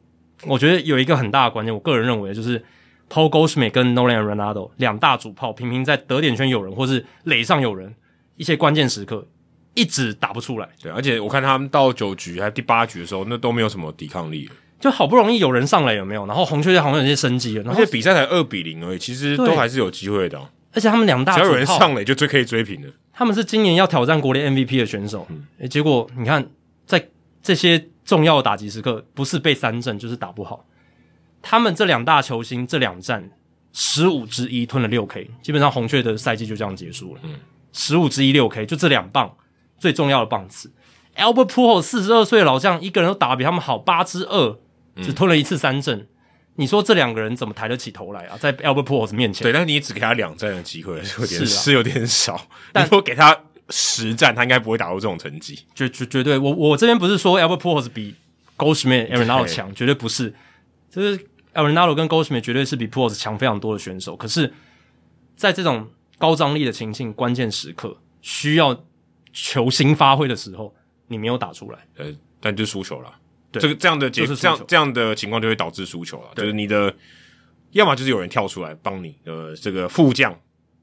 [0.47, 2.65] 我觉得有一个很大的关键，我个人认为就是
[3.11, 7.93] Paul Goldschmidt 跟 Nolan Arenado 两大主炮，频频在得点圈有人或是垒上有人，
[8.37, 9.27] 一些关键时刻
[9.75, 10.69] 一直打不出来。
[10.81, 14.49] 对，而且我看他们到九局还是第八局的时候，那都没有什么抵抗力。
[14.85, 16.27] 就好不容易有人上来有没有？
[16.27, 20.51] 然后红雀队好像有些生机了，然后而且比赛才二比零而已，其实都还是有机会的、啊。
[20.74, 22.89] 而且他们两大只要有人上来就追可以追平的。
[23.11, 26.47] 他们是今年要挑战国联 MVP 的选手，嗯欸、结果你看
[26.85, 27.09] 在
[27.43, 30.66] 这些重要的打击时刻，不是被三振就是打不好。
[31.40, 33.31] 他们这两大球星这两战
[33.73, 37.23] 十五之一吞了六 K，基本上红雀的赛季就这样结束了。
[37.24, 37.36] 嗯，
[37.73, 39.35] 十五之一六 K 就这两棒
[39.78, 40.70] 最重要的棒次。
[41.16, 44.59] Albert Pujols 四十二岁的老将，一个人都打得比他们好八之二。
[45.03, 46.09] 只吞了一次三振，嗯、
[46.57, 48.37] 你说这两个人怎么抬得起头来啊？
[48.39, 52.49] 在 Albert Pujols 面前，对，但是你只给他两战的机会，是有点是，有点少。
[52.73, 53.37] 但你说给他
[53.71, 56.39] 十战，他应该不会打出这种成绩，绝绝绝对。
[56.39, 58.15] 我我这边不是说 Albert Pujols 比
[58.57, 60.35] Goldschmidt、Arenado 强，绝对不是。
[60.91, 61.19] 就是
[61.55, 64.16] Arenado 跟 Goldschmidt 绝对是比 Pujols 强非常多的选手。
[64.16, 64.53] 可是，
[65.35, 65.89] 在这种
[66.19, 68.85] 高张力的情境、关键时刻，需要
[69.33, 70.73] 球星发挥的时候，
[71.09, 72.07] 你没有打出来，呃，
[72.41, 73.12] 但就输球了。
[73.55, 76.28] 对这个这样的结，就是这样这样的情况就会导致输球了。
[76.36, 76.94] 就是你的，
[77.70, 80.36] 要么就是有人跳出来帮你，呃，这个副将，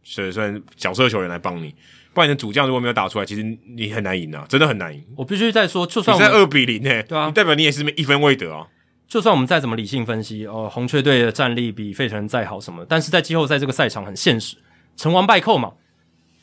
[0.03, 1.75] 所以算角色球员来帮你，
[2.13, 5.03] 不然你的主将如果没有打出来，其实你很难赢啊，真的很难赢。
[5.15, 8.67] 我必须再说，就算你在二比零呢，对啊，代表你也是一分未得啊。
[9.07, 14.55] 就算我们再怎么理性分析，哦、呃，红雀队的战力比费城再好什么，但是在季后赛这个赛场很现实，
[14.95, 15.73] 成王败寇嘛，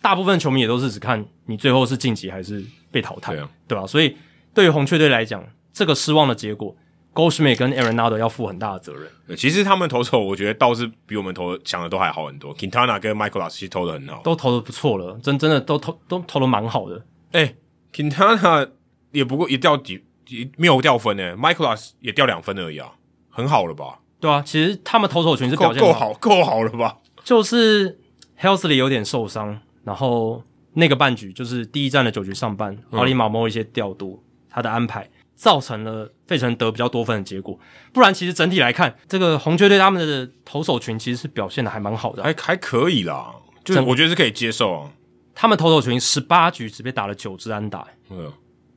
[0.02, 3.86] 大部分球迷也都是只看你最后是晋级还是被淘汰，对啊，对吧？
[3.86, 4.16] 所以
[4.52, 5.44] 对于红雀队来讲。
[5.78, 6.74] 这个失望的结果
[7.14, 9.36] ，Goldschmidt 跟 Arenado 要负很大的责任。
[9.36, 12.52] 其实他们投手，我觉得倒是比我们投想的都还好很多。
[12.56, 17.04] Quintana 跟 Mikolas 其实投的很好，都投的不错了，真真的都投都投的蛮好的。
[17.30, 17.54] 哎
[17.94, 18.70] ，Quintana
[19.12, 22.90] 也不过也掉几也没有掉分呢，Mikolas 也掉两分而已啊，
[23.30, 24.00] 很好了吧？
[24.18, 26.98] 对啊，其实他们投手群是表现够好，够好了吧？
[27.22, 28.00] 就是
[28.40, 30.42] Helsley 有点受伤，然后
[30.72, 35.08] 那个半局就是第一站的九局上半，奥利马莫一些调度，他的安排。
[35.38, 37.56] 造成了费城得比较多分的结果，
[37.92, 43.32] 不然其实整体来看，这个红雀队他们的投手群其实是表现的还蛮好的，还还可以啦，
[43.64, 44.90] 就我觉得是可以接受啊。
[45.36, 48.32] 他们投手群十八局只被打了九支安打，嗯，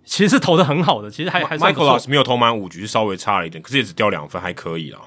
[0.05, 4.99] 其实是投的很好的，其实还还 Mikolas 没有投满五局，稍微差了一点，可是也只掉两分，还可以啦。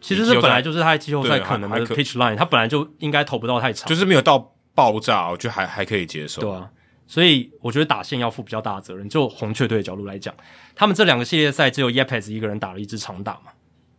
[0.00, 6.70] 其实这本来就是他季后赛可能的 pitch line，他本来就应该投不到太长，就是没有到爆炸，我觉得还还可以接受，对啊。
[7.06, 9.08] 所以我觉得打线要负比较大的责任。
[9.08, 10.34] 就红雀队的角度来讲，
[10.74, 13.52] 他们这两个系列赛只有 Yepes 一个人打了一支长打嘛，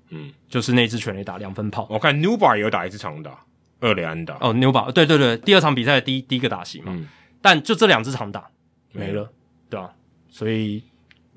[0.10, 1.88] 嗯，就是那支全垒打两分炮。
[1.90, 3.40] 我看 Newbar 也有打一支长打，
[3.80, 4.38] 二垒安打。
[4.41, 7.07] 哦，Newbar，对对对，第二场比赛的第一第一个打席嘛，嗯、
[7.41, 8.49] 但就这两支长打
[8.91, 9.32] 没了，
[9.69, 9.94] 对吧、啊？
[10.30, 10.84] 所以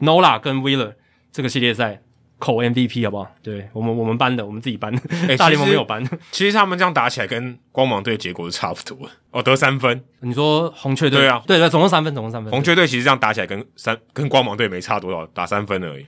[0.01, 0.95] Nola 跟 Wheeler
[1.31, 2.03] 这个系列赛。
[2.39, 3.31] 口 MVP 好不好？
[3.43, 6.03] 对我们我们班的，我们自己班的，欸、大联盟没有班。
[6.31, 9.09] 其实他们这样打起来，跟光芒队结果是差不多。
[9.33, 10.05] 哦，得三分。
[10.21, 11.19] 你说红雀队？
[11.19, 12.53] 对啊，对对，总共三分，总共三分。
[12.53, 16.07] 红雀队其实这样打起来，跟三跟光芒队没差多少，打三分而已。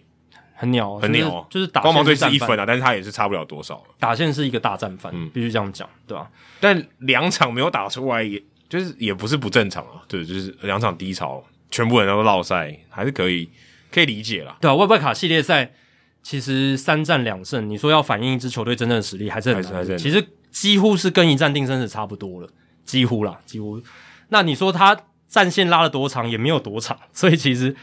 [0.54, 3.82] 很鸟，很鸟，就是打光芒队是一分啊，但是他也是差不了多少。
[3.98, 6.30] 打线是一个大战犯，嗯、必须这样讲，对吧、啊？
[6.60, 10.02] 但两场没有打出来也，也就是也不是不正常啊。
[10.06, 13.50] 对，就是两场低潮，全部人都落赛，还是可以
[13.90, 14.56] 可以理解啦。
[14.60, 15.72] 对啊，外外卡系列赛。
[16.22, 19.84] 其实三战两胜，你说要反映一支球队真正的实力还是很难。
[19.84, 22.48] 是其实几乎是跟一战定生死差不多了，
[22.84, 23.82] 几乎啦，几乎。
[24.28, 27.74] 那你说他战线拉了多长，也没有多长， 所以其实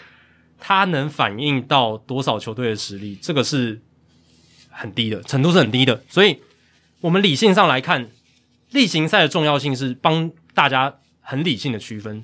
[0.60, 3.82] 他能反映到多少球队的实力，这个是
[4.70, 6.04] 很低的，程度是很低的。
[6.08, 6.40] 所以
[7.02, 8.10] 我们理性上来看，
[8.72, 12.24] 例行赛的重要性是帮大家很理性的区分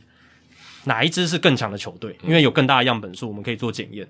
[0.86, 4.08] 哪一支是更强的球队，因为有更大的样本数，我们可以做检验。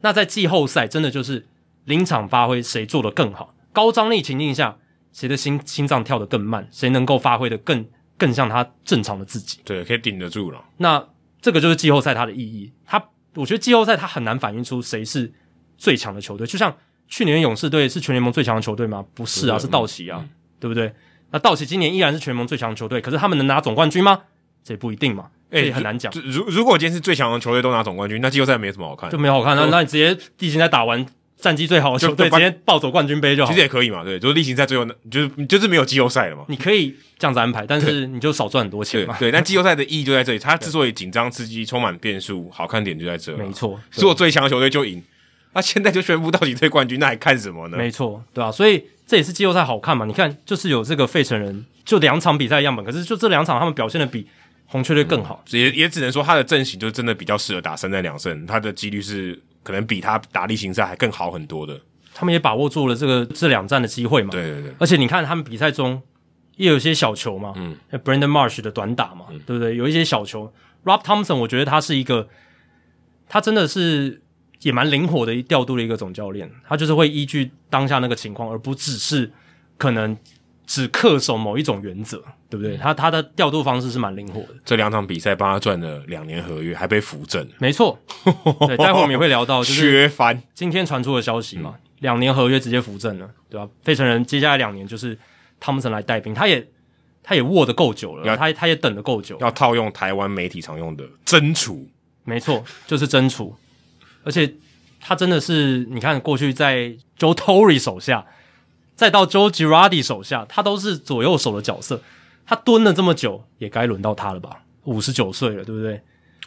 [0.00, 1.46] 那在季后赛，真的就是
[1.84, 3.54] 临场发挥，谁做的更好？
[3.72, 4.78] 高张力情境下，
[5.12, 6.68] 谁的心心脏跳得更慢？
[6.70, 7.86] 谁能够发挥得更
[8.18, 9.60] 更像他正常的自己？
[9.64, 10.64] 对，可以顶得住了。
[10.78, 11.06] 那
[11.40, 12.72] 这个就是季后赛它的意义。
[12.84, 13.02] 它，
[13.34, 15.32] 我觉得季后赛它很难反映出谁是
[15.78, 16.46] 最强的球队。
[16.46, 19.04] 就像去年勇士队是全联盟最强的球队吗？
[19.14, 20.92] 不是啊，是道奇啊，嗯、对不对？
[21.30, 24.22] 那道奇今年依然是全联盟最强的球队，可是他们能拿总冠军吗？
[24.64, 25.30] 这也不一定嘛。
[25.50, 26.12] 哎，很难讲。
[26.24, 29.56] 如如果今天是最强的球队都拿总冠军，那季后赛没什么好看，就没好看。
[29.56, 31.04] 那那你直接例行赛打完，
[31.36, 33.50] 战绩最好的球队直接抱走冠军杯就好。
[33.50, 36.44] 其实也可以嘛，对，就是例行赛最后那，就是就是没有季后赛了嘛。
[36.48, 39.16] 你可以这样子安排，但是你就少赚很多钱嘛。
[39.18, 43.36] 对，但季后赛的意义就在这里， 它之所以紧张刺激、充满变数，好看点就在这。
[43.36, 45.02] 没错，如果最强的球队就赢，
[45.54, 47.76] 那现在就宣布到底队冠军，那还看什么呢？
[47.76, 50.04] 没错，对啊，所以这也是季后赛好看嘛。
[50.04, 54.26] 你看，就是有这个费城人，就两场比赛样本，可是就这两场他们表现的比。
[54.72, 61.78] 红雀队更好，嗯、也也只能说他的阵型就真的比较适合打三战两胜，他的几率是可能比他打例行赛还更好很多的。
[62.14, 64.30] 他们也把握住了这个这两战的机会嘛。
[64.30, 64.72] 对对对。
[64.78, 66.00] 而且你看他们比赛中
[66.56, 69.74] 也有一些小球嘛，嗯，Brandon Marsh 的短打嘛，嗯、对不对？
[69.74, 70.52] 有一些小球
[70.84, 72.28] ，Rob Thompson，我觉得他是一个，
[73.28, 74.20] 他真的是
[74.60, 79.32] 也蛮灵活的调度的一个总教练，他就是会依据当下那个情况，而不只是
[79.78, 80.16] 可能
[80.70, 82.76] 只恪守某一种原则，对不对？
[82.76, 84.54] 他他的调度方式是蛮灵活的。
[84.64, 87.44] 这两场比赛帮他赚了两年合约，还被扶正。
[87.58, 87.98] 没错，
[88.68, 93.68] 对，待会我们也会聊到，就是削翻今天传出的消息嘛，两年合约直接扶正了，对吧？
[93.82, 95.18] 费城人接下来两年就是
[95.58, 96.64] 汤姆森来带兵，他也
[97.24, 101.88] 他也握得够久了，他他也等得够久，要套用台湾媒体常用的真储，
[102.22, 103.56] 没错，就是真储。
[104.22, 104.54] 而且
[105.00, 108.24] 他真的是，你看过去在 Joe Torre 手下，
[109.00, 112.02] 再到 Joe Girardi 手下，他都是左右手的角色。
[112.44, 114.62] 他蹲了这么久，也该轮到他了吧？
[114.84, 116.02] 五十九岁了，对不对？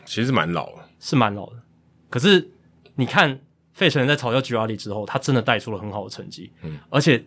[0.06, 1.54] 其实蛮老了，是蛮老的。
[2.12, 2.48] 可是
[2.94, 3.40] 你看
[3.74, 6.52] 费城人在嘲笑 Girardi 之后，他真的带出了很好的成绩。
[6.62, 7.26] 嗯，而且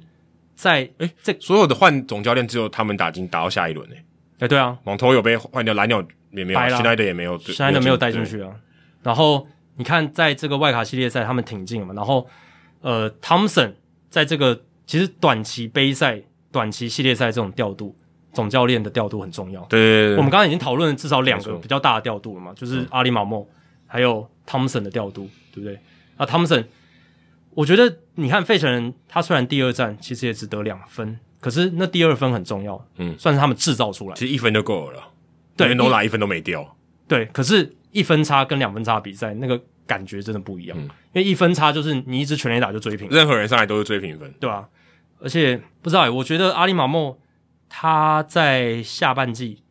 [0.54, 4.04] 在诶这所有的换总教练只有他们打进打到下一轮诶。
[4.38, 6.00] 诶对啊，网头有被换掉，蓝鸟
[6.30, 8.54] 也没有，Schneider 也没有，Schneider 没有带进去啊。
[9.02, 9.48] 然后。
[9.78, 11.92] 你看，在这个外卡系列赛，他们挺进了嘛。
[11.92, 12.26] 然后，
[12.80, 13.74] 呃，Thompson
[14.08, 17.94] 在这个其实短期杯赛、短期系列赛这种调度，
[18.32, 19.60] 总教练的调度很重要。
[19.64, 23.46] 对，对，对，对，我们刚刚已经讨论了至少两个比较大的调度了嘛，就是阿里马莫
[23.86, 25.78] 还有 Thompson 的调度，对不对？
[26.16, 26.64] 啊，Thompson，
[27.50, 35.02] 我觉得你看费城人，他虽然第二战其实也只得两分，可是那第二分很重要，嗯，算是他们制造出来，其实一分就够了，
[35.56, 36.76] 对，诺拉一分都没掉，
[37.08, 37.72] 对，可是。
[37.92, 40.76] 一分差跟两分差的比赛，那个感觉真的不一样。
[40.78, 44.68] 嗯、因为一分差就是你一支全垒打就追平，任何人上来都是追平分，对吧、啊？
[45.20, 47.18] 而且不知道、欸，我觉得阿里马莫
[47.68, 49.62] 他在下半季，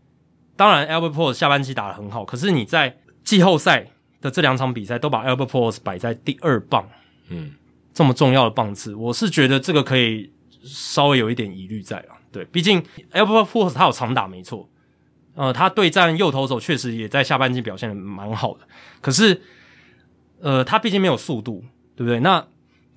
[0.55, 3.87] 当然 Albert Pujols 下半季打得很好，可是你在季后赛
[4.21, 6.89] 的这两场比赛都把 Albert Pujols 摆在第二棒，
[7.29, 7.53] 嗯，
[7.93, 10.31] 这么重要的棒次，我是觉得这个可以
[10.63, 12.17] 稍微有一点疑虑在啊。
[12.31, 14.69] 对，毕竟 Albert Pujols 他有长打没错。
[15.35, 18.61] 呃，他对战右投手确实也在下半季表现的蛮好的，
[19.01, 19.41] 可是，
[20.39, 21.61] 呃，他毕竟没有速度，
[21.93, 22.21] 对不对？
[22.21, 22.47] 那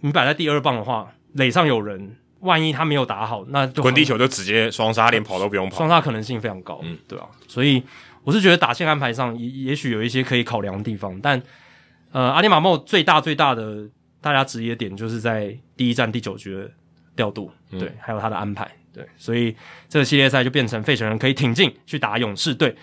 [0.02, 7.26] 你摆在第二棒的话，垒上有人，万一他没有打好，那就滚地球就直接双杀，连跑都不用跑，双杀可能性非常高，嗯，对啊。
[7.46, 7.82] 所以
[8.24, 11.40] 我是觉得打线安排上也也许有一些可以考量的地方，但
[12.12, 13.88] 呃，阿里马莫最大最大的
[14.20, 16.70] 大家质疑的点就是在第一站第九局的
[17.16, 18.70] 调度，对，嗯、还有他的安排。
[18.90, 19.54] 对，所以
[19.88, 22.74] 这个系列赛就变成费城人可以挺进去打勇士队。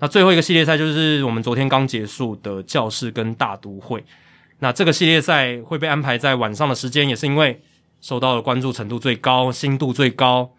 [0.00, 4.04] 那最后一个系列赛就是我们昨天刚结束的教室跟大都会。
[4.58, 7.58] 那这个系列赛会被安排在晚上的时间，也是因为
[8.02, 10.52] 受到的关注程度最高、心度最高。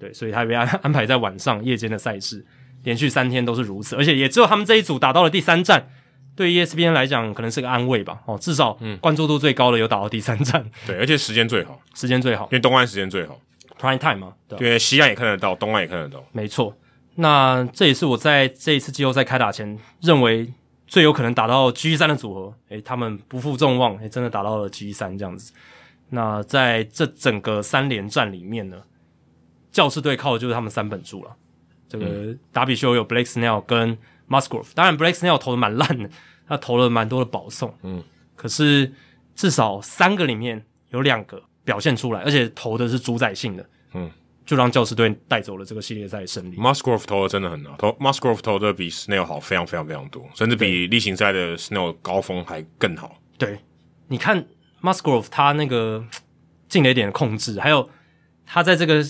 [0.00, 2.44] 对，所以他被安安排在晚上夜间的赛事，
[2.82, 3.94] 连续三天都是如此。
[3.94, 5.88] 而且也只有他们这一组打到了第三站，
[6.34, 8.20] 对 ESPN 来讲可能是个安慰吧。
[8.26, 10.68] 哦，至少嗯，关注度最高的有打到第三站。
[10.86, 13.40] 对，而且时间最好，时间最好，因为东岸时间最好。
[13.80, 16.74] Prime time 嘛，对，对，西岸也看得到，东岸也看得到，没错。
[17.16, 20.52] 那这也是我在这一次季后赛开打前认为
[20.86, 22.54] 最有可能打到 G 三的组合。
[22.68, 25.52] 诶，他们不负众望，诶，真的打到了 G 三这样子。
[26.10, 28.82] 那在这整个三连战里面呢，
[29.70, 31.36] 教士队靠的就是他们三本柱了。
[31.88, 33.96] 这个达比修有 Blake Snell 跟
[34.28, 36.10] Musgrove，当然 Blake Snell 投的蛮烂的，
[36.48, 38.02] 他投了蛮多的保送，嗯，
[38.34, 38.92] 可是
[39.34, 41.42] 至少三个里面有两个。
[41.66, 44.08] 表现出来，而且投的是主宰性的，嗯，
[44.44, 46.56] 就让教士队带走了这个系列赛胜利。
[46.56, 53.20] Musgrove 投的真的很好，投 Musgrove 投的比 Snell 好，非常非常非常多，甚至比例行赛的 Snell 高峰还更好。
[53.36, 53.58] 对，
[54.06, 54.46] 你看
[54.92, 56.04] Musgrove 他那个
[56.68, 57.88] 进雷点的控制，还有
[58.44, 59.02] 他在这个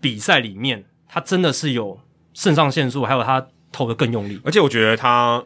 [0.00, 2.00] 比赛里面，他真的是有
[2.32, 4.40] 肾上腺素，还有他投的更用力。
[4.44, 5.42] 而且我觉得他，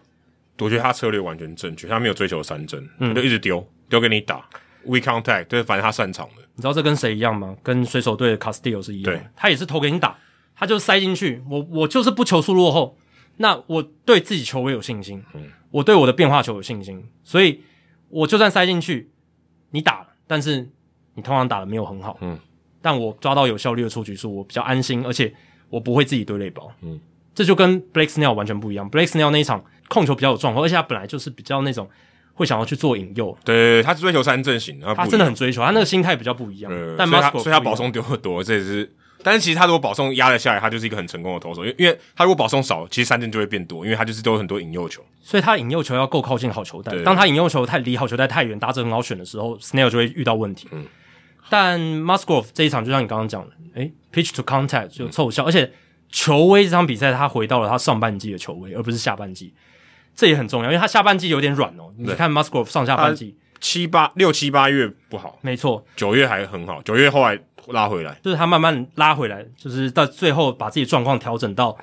[0.59, 4.45] 我觉得他策略完全正确，他没有追求三针，嗯，就一直丢丢给你打。
[4.85, 6.43] We contact，对，反正他擅长的。
[6.55, 7.57] 你知道这跟谁一样吗？
[7.63, 10.17] 跟水手队的 Castillo 是一样他也是投给你打，
[10.55, 11.43] 他就塞进去。
[11.51, 12.97] 我我就是不求速落后，
[13.37, 17.63] 那我对自己球我有信心，嗯，我对我的变化球有信心，所以
[18.09, 19.11] 我就算塞进去，
[19.71, 20.69] 你打了，但是
[21.15, 22.39] 你通常打的没有很好，嗯，
[22.81, 25.33] 但我抓到有效率的出局数，我比较安心，而且
[25.69, 26.99] 我不会自己堆垒包，嗯，
[27.35, 28.91] 这就跟 Blake Snell 完全不一样。
[28.91, 31.89] Blake Snell 那一场控球比较有状况，而且他本来就是比较那种。
[32.35, 36.71] 会想要去做引诱，对，他是追求三阵型，他真的很追求，他那个心态比较不一样。
[36.73, 38.95] 嗯、但 Musgrove 所以他保送丢的多，这也是。
[39.23, 45.05] 但是其实他如果保送压了下来，他就是一个很成功的投手，因为因为他如果保送少，其实三振就会变多，因为他就是都有很多引诱球。
[45.21, 50.69] 所以他引诱球要够靠近好球带，当他引诱球太离好球带太远，打者很好选的时候，Snell 就会遇到问题。
[50.71, 50.87] 嗯，
[51.51, 55.73] 但 Musgrove 这一场就像你刚刚讲的，诶，pitch to contact 就凑效，嗯、而且
[56.11, 59.53] 球威这场比赛他回到了他上半季的球威，而不是下半季。
[60.15, 61.93] 这也很重要，因为他下半季有点软哦。
[61.97, 67.39] 你看 Musgrove 上下半季七八六七八月不好，没错，九月还很好，九月后来
[67.73, 71.77] 拉回来，就是他慢慢拉回来，就是到最后把自己状况调整到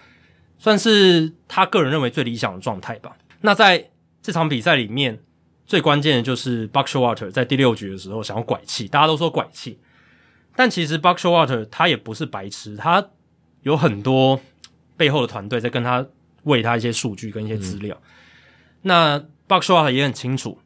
[0.57, 3.15] 算是他个人认为最理想的状态吧。
[3.41, 3.91] 那在
[4.21, 5.19] 这场比赛里面，
[5.65, 9.77] 最关键的就是 b u c k s h o w a t e r 在第六局的时候想要拐气，大家都说拐气，
[10.55, 13.07] 但其实 b u c k s h o w a t e r 他也不是白痴，他
[13.61, 14.39] 有很多
[14.97, 16.05] 背后的团队在跟他
[16.43, 17.95] 喂他一些数据跟一些资料。
[18.81, 20.57] 那 b u c k s h o w a t e r 也很清楚，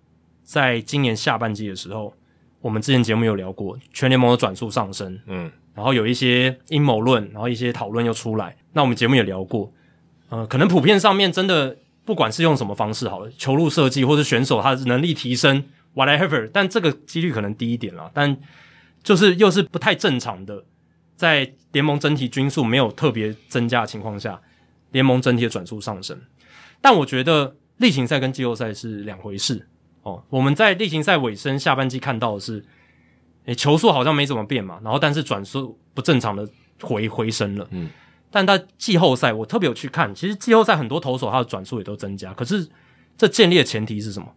[0.43, 2.13] 在今年下半季的时候，
[2.61, 8.55] 我们之前节目有聊过，全联盟的转速上升，嗯，然后有一些阴谋论，然后一些讨论又出来。
[8.73, 9.71] 那我们节目也聊过，
[10.29, 11.77] 呃，可能普遍上面真的。
[12.05, 15.63] 不管是用什么方式好了，球路设计或者选手他的能力提升
[15.93, 18.09] ，whatever，但这个几率可能低一点啦。
[18.15, 18.35] 但
[19.03, 20.63] 就是又是不太正常的，
[21.15, 24.41] 在联盟整体均数没有特别增加的情况下，
[24.89, 26.19] 联盟整体的转速上升。
[26.81, 29.67] 但我觉得例行赛跟季后赛是两回事
[30.09, 30.23] 哦。
[30.29, 32.63] 我们在例行赛尾声下半季看到的是，
[33.45, 36.47] 诶，球速好像没怎么变嘛，然后但是转速不正常的
[36.81, 37.89] 回回升了，嗯。
[38.31, 40.13] 但他季后赛，我特别有去看。
[40.13, 42.69] 其实季后赛很多投手他的转速也都增加，可是
[43.17, 44.27] 这建立的前提是什么？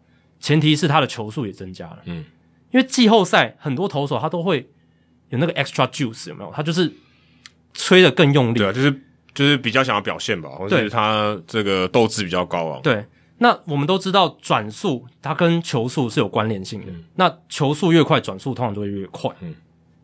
[0.41, 1.99] 前提是他的球速也增加了。
[2.07, 2.25] 嗯，
[2.71, 4.67] 因为季后赛很多投手他都会
[5.29, 6.51] 有那个 extra juice，有没有？
[6.53, 6.91] 他就是
[7.75, 8.59] 吹的更用力。
[8.59, 8.91] 对啊，就是
[9.35, 12.81] 就是比较想要表现吧，或者是他这个斗志比较高昂。
[12.81, 13.05] 对，
[13.43, 16.93] 那我们都知道转速它跟球速是有关联性的。
[16.93, 19.29] 嗯、那球速越快，转速通常就会越快。
[19.41, 19.53] 嗯，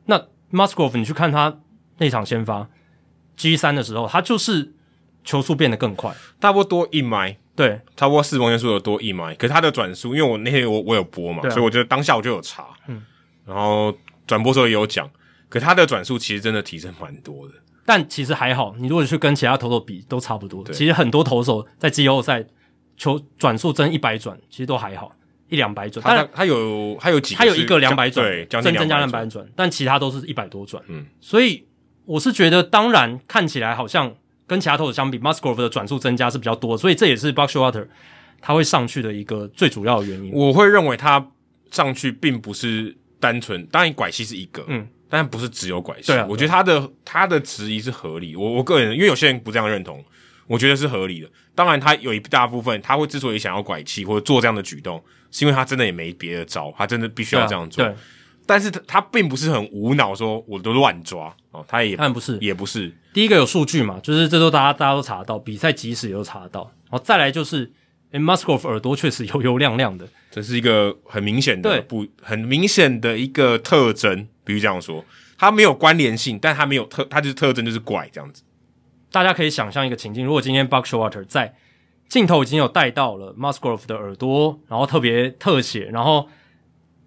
[0.06, 0.20] 那
[0.52, 1.60] Musgrove 你去看他
[1.98, 2.69] 那场先发。
[3.36, 4.74] G 三的时候，他就是
[5.23, 9.32] 球速变得更快，差不多多一迈，对，差不多四公斤速有多一迈。
[9.36, 13.01] 可是他的转速，因为我那天我我有播嘛，啊、所以我觉得当下我就有查，嗯，
[13.47, 13.97] 然后
[14.27, 15.09] 转播时候也有讲，
[15.48, 17.55] 可他的转速其实真的提升蛮多的。
[17.86, 20.65] 但其实还好，你如果去跟其他投手比，都差不多。
[20.73, 22.44] 其实很多投手在季后赛
[22.99, 25.11] 球转速增一百转，其实都还好，
[25.49, 26.03] 一两百转。
[26.03, 30.83] 他他有它有几个，他有一个两百转，对，增增加两百转，但其他都是一百多转。
[30.89, 31.65] 嗯，所以。
[32.09, 34.11] 我是觉得，当然看起来好像
[34.47, 37.87] 跟其他投手相比，Musgrove 的转速增加是比较多，所以这也是 Buck Showalter
[38.41, 40.33] 他会上去的一个最主要的原因。
[40.33, 41.29] 我会认为他
[41.70, 46.07] 上去并不是单纯，当然拐膝是一个，嗯，但不是只有拐气。
[46.07, 48.35] 对啊，我觉得他的他的质疑是合理。
[48.35, 50.03] 我我个人，因为有些人不这样认同，
[50.47, 51.29] 我觉得是合理的。
[51.59, 55.02] 当然，他有一大部分他会之所以想要拐气或者做这样的举动，
[55.32, 57.85] 是因为他真的也没别的招，他真的必须要这样做。
[57.85, 57.93] 对。
[57.93, 57.97] 对
[58.47, 62.90] 但是他他并不是很无脑，说我都乱抓哦，他也，但不是，也不是。
[63.12, 66.62] 第一个有数据嘛，就是这都大家大家都查得到，比赛即时也都查得到。
[66.89, 67.70] 然后再来就是，
[68.12, 74.26] 诶，Musgrove 耳朵确实油油亮亮的，这是一个很明显的不很明显的一个特征。
[74.44, 75.05] 比如这样说，
[75.36, 78.43] 它没有关联性，但它没有特，它就是特征就是怪这样子。
[79.10, 81.55] 大家可以想象一个情境，如果今天 Buck Showalter 在
[82.09, 86.28] 镜头已经有带到了 Musgrove 的耳朵，然后特别特写，然后。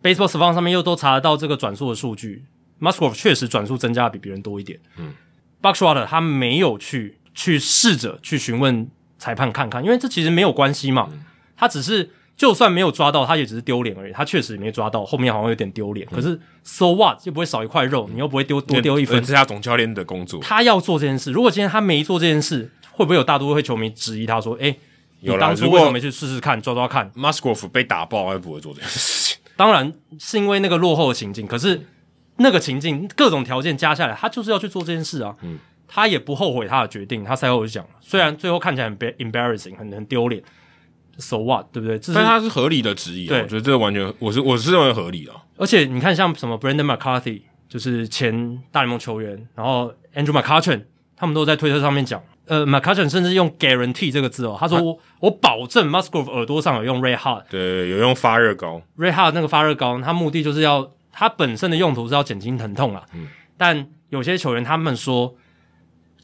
[0.04, 2.44] Baseball Savant 上面又都查得到这个转速的数据
[2.80, 4.80] ，Musgrove 确实转速增加比别人多一点。
[4.98, 5.14] 嗯
[5.62, 11.08] ，Buck Showalter 他没有去去试着去询问裁判看看，因为这其实没有关系嘛。
[11.12, 11.24] 嗯、
[11.56, 14.14] 他只是就算没有抓到，他也只是丢脸而已。
[14.14, 16.08] 他确实没抓到，后面好像有点丢脸。
[16.12, 19.20] 嗯、可是 So what 就不会少一块肉，你又不会丢多丢一分。
[19.22, 21.32] 这是他总教练的工作，他要做这件事。
[21.32, 24.80] 如果今天他没做这件事，会不会有大多数球迷质疑他说：“哎、欸，
[25.20, 29.38] 你当初为什么没去试试看抓抓看？”Musgrove 被打爆，他不会做这件事情。
[29.56, 31.86] 当然是因为那个落后的情境，可是
[32.38, 35.36] 那个情境各种条件加下来，他就是要去做这件事啊。
[35.44, 37.24] 嗯，他也不后悔他的决定。
[37.24, 40.42] 他赛后就讲，虽然最后看起来很 embarrassing，很很丢脸
[41.18, 42.00] ，so what，对不对？
[42.14, 45.34] 但他是合理的质疑，对，我觉得这个完全我是我是认为合理的。
[45.58, 50.84] 而且你看，像什么 Brandon McCarthy，就是前大联盟球员，然后 Andrew McCutchen，
[51.16, 52.22] 他们都在推特上面讲。
[52.48, 63.04] 呃，McCutchen 甚至用 guarantee 这个字哦，他说我、啊、我保证 Musgrove 耳朵上有用 Red Hot，对，有用发热膏，Red Hot 那个发热膏，它目的就是要它本身的用途是要减轻疼痛啊。
[63.14, 65.34] 嗯，但有些球员他们说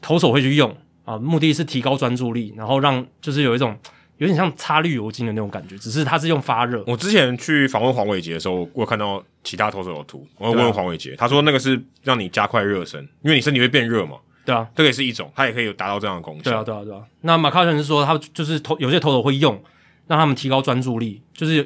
[0.02, 3.78] 投手会去用啊，目的是提高专注力，然后让就是有一种
[4.18, 6.84] 有点像擦绿油精的那种感觉，只是它是用发热。
[6.86, 14.16] 我之前去访问黄伟杰的时候，我有看到其他投手有图，我问黄伟杰，啊、他说那个是让你加快热身，因为你身体会变热嘛。
[14.44, 16.42] 对啊，这个也是一种，它也可以有达到这样的功效。
[16.42, 17.02] 对啊，对啊，对啊。
[17.20, 19.62] 那马卡伦是说，他就是投有些投手会用，
[20.06, 21.62] 让他们提高专注力，就是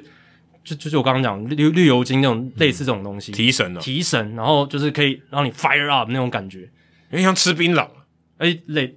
[0.65, 6.61] 就就是我刚刚讲绿绿油精那种类似这种东西，嗯、提神了，提神，然后就是可以让你 fire up 那种感觉，
[7.11, 7.87] 有点像吃槟榔，
[8.39, 8.95] 哎，类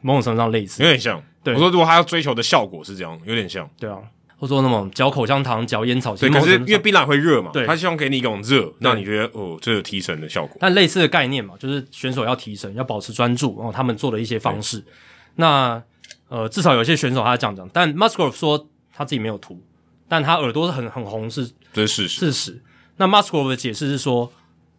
[0.00, 1.20] 某种程度上类似，有点像。
[1.44, 3.68] 对，我说如果他要追求的效果是这样，有点像。
[3.78, 3.98] 对啊。
[4.36, 10.56] 或者说那种嚼口香糖、嚼烟草，对，可是因为槟榔会热嘛，对，他希望给你一种热，让你觉得哦，这有提神的效果。
[10.60, 14.84] 但类似的概念嘛，就是选手要提神，要保持专注，然后他们做的一些方式。
[15.36, 15.80] 那
[16.28, 19.62] 呃，至少有些选手他这样讲，但 Musgrove 说他自己没有涂，
[20.08, 22.20] 但他耳朵是很很红，是这是事实。
[22.20, 22.62] 事实。
[22.96, 24.30] 那 Musgrove 的解释是说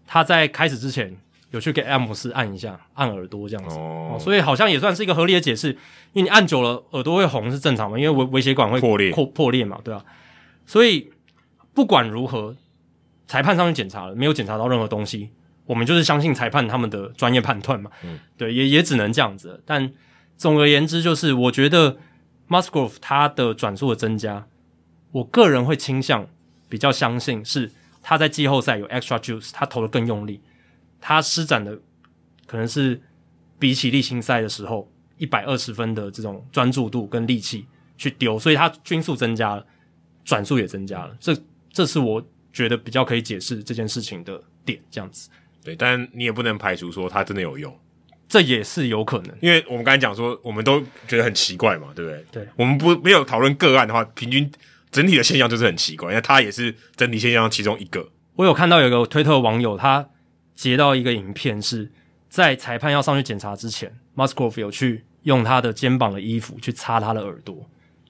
[0.06, 1.18] 他在开始之前。
[1.56, 4.22] 有去给詹姆斯按一下，按耳朵这样子，oh.
[4.22, 5.70] 所以好像也算是一个合理的解释。
[6.12, 10.04] 因为你按久了，耳朵会红是正常嘛，因为微微血管会破裂，破破裂嘛，对啊。
[10.66, 11.12] 所以
[11.74, 12.56] 不管如何，
[13.26, 15.30] 裁判上去检查了，没有检查到任何东西，
[15.66, 17.90] 我们就是相信裁判他们的专业判断嘛。
[18.04, 19.62] 嗯，对，也也只能这样子。
[19.66, 19.92] 但
[20.36, 21.98] 总而言之，就是我觉得
[22.50, 24.48] Musgrove 他的转速的增加，
[25.12, 26.28] 我个人会倾向
[26.68, 27.72] 比较相信是
[28.02, 30.42] 他在季后赛有 extra juice，他投的更用力，
[31.00, 31.80] 他施展的
[32.46, 33.02] 可能是
[33.60, 37.66] 比起例行赛的时候一百二十分的这种专注度跟力气
[37.98, 39.66] 去丢，所以他均速增加了，
[40.24, 41.16] 转速也增加了。
[41.20, 41.36] 这
[41.72, 45.30] 这是我觉得比较可以解释这件事情的点，这样子。
[45.64, 47.76] 对，但你也不能排除说他真的有用，
[48.28, 49.36] 这也是有可能。
[49.42, 52.26] 因为我们刚才讲说，我们都觉得很奇怪嘛，对不对？
[52.32, 54.52] 对，我们不没有讨论个案的话，平均
[54.92, 56.10] 整体的现象就是很奇怪。
[56.10, 58.10] 因为他也是整体现象其中一个。
[58.36, 60.08] 我有看到有个推特网友，他
[60.56, 61.92] 截到一个影片，是
[62.30, 67.56] 在裁判要上去检查之前，Musgrove 有去用他的肩膀的衣服去擦他的耳朵，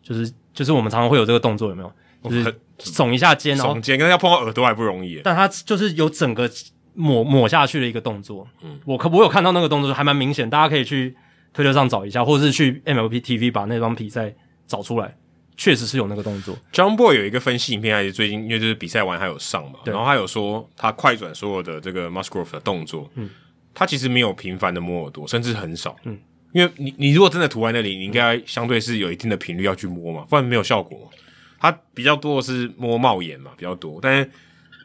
[0.02, 1.92] 就是就是我们常常会有这个动作，有没有？
[2.24, 5.22] 就是耸一下肩，然后耸肩，跟要碰到耳朵还不容易。
[5.24, 6.50] 但他就是有整个
[6.96, 8.48] 抹抹下去的一个动作。
[8.64, 11.16] 嗯，我可我有看到那个动作，还蛮明显，大家可以去
[11.54, 14.34] 推特上找一下，或者是去 MLB TV 把那张比赛
[14.66, 15.16] 找出来，
[15.58, 16.58] 确实是有那个动作。
[16.74, 23.30] John Boy 有一个分析影片，还是最近因为就是比赛完还有上嘛，然后他有说他快转所有的这个 Musgrove 的动作，嗯，
[23.74, 26.18] 他其实没有频繁的摸耳朵，甚至很少，嗯，
[26.52, 31.10] 因为你你如果真的涂在那里，你应该相对是有一定的频率要去摸嘛，不然没有效果。
[31.58, 34.00] 他比较多的是摸帽檐嘛，比较多。
[34.02, 34.30] 但是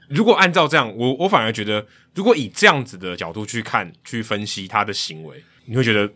[0.08, 1.84] 如果按照这样，我我反而觉得，
[2.14, 6.10] 如果以这样子的角度去看、去分析他的行为，你会觉得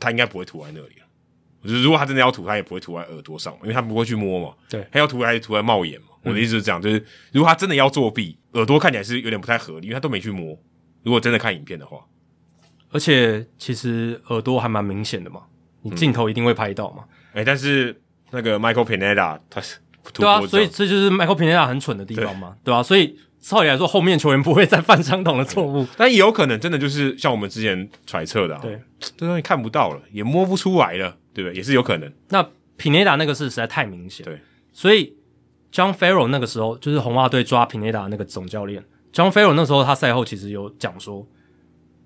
[0.00, 1.05] 他应该不会涂在那里了。
[1.66, 4.54] 就是如果他真的要涂，他也不会涂在耳朵上，因为他不会去摸嘛。
[4.70, 6.06] 对，他要涂还是涂在帽檐嘛。
[6.22, 10.58] 我的意思是这样，就是如果他真的要作弊，耳朵看起来是有点不太合理，因为他都没去摸。
[11.02, 11.98] 如果真的看影片的话，
[12.90, 15.42] 而且其实耳朵还蛮明显的嘛，
[15.82, 17.04] 你镜头一定会拍到嘛。
[17.32, 19.78] 哎、嗯欸，但是那个 Michael Pineda 他是。
[20.14, 22.82] 对啊，所以这就是 Michael Pineda 很蠢的地方嘛，对吧、啊？
[22.82, 31.56] 所以照理来说，后面球员不会再犯相同的错误，但也有可能真的就是像我们之前揣测的、啊，对，这东西看不到了，也摸不出来了，对不对？
[31.56, 32.12] 也是有可能。
[32.30, 32.42] 那
[32.76, 34.40] Pineda 那个是实在太明显，对，
[34.72, 35.14] 所以
[35.72, 41.24] John Farrell 那个时候就是红袜队抓 Pineda 那个总教练，John Farrell 那时候他赛后其实有讲说，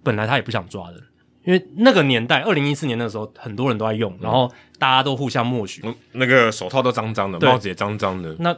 [0.03, 1.01] 本来他也不想抓的。
[1.43, 8.37] 因为那个年代，二零一四年那个时候，很多人都在用，然后大家都互相默许，嗯、那个手套都脏脏的，帽子也脏脏的。
[8.41, 8.55] 那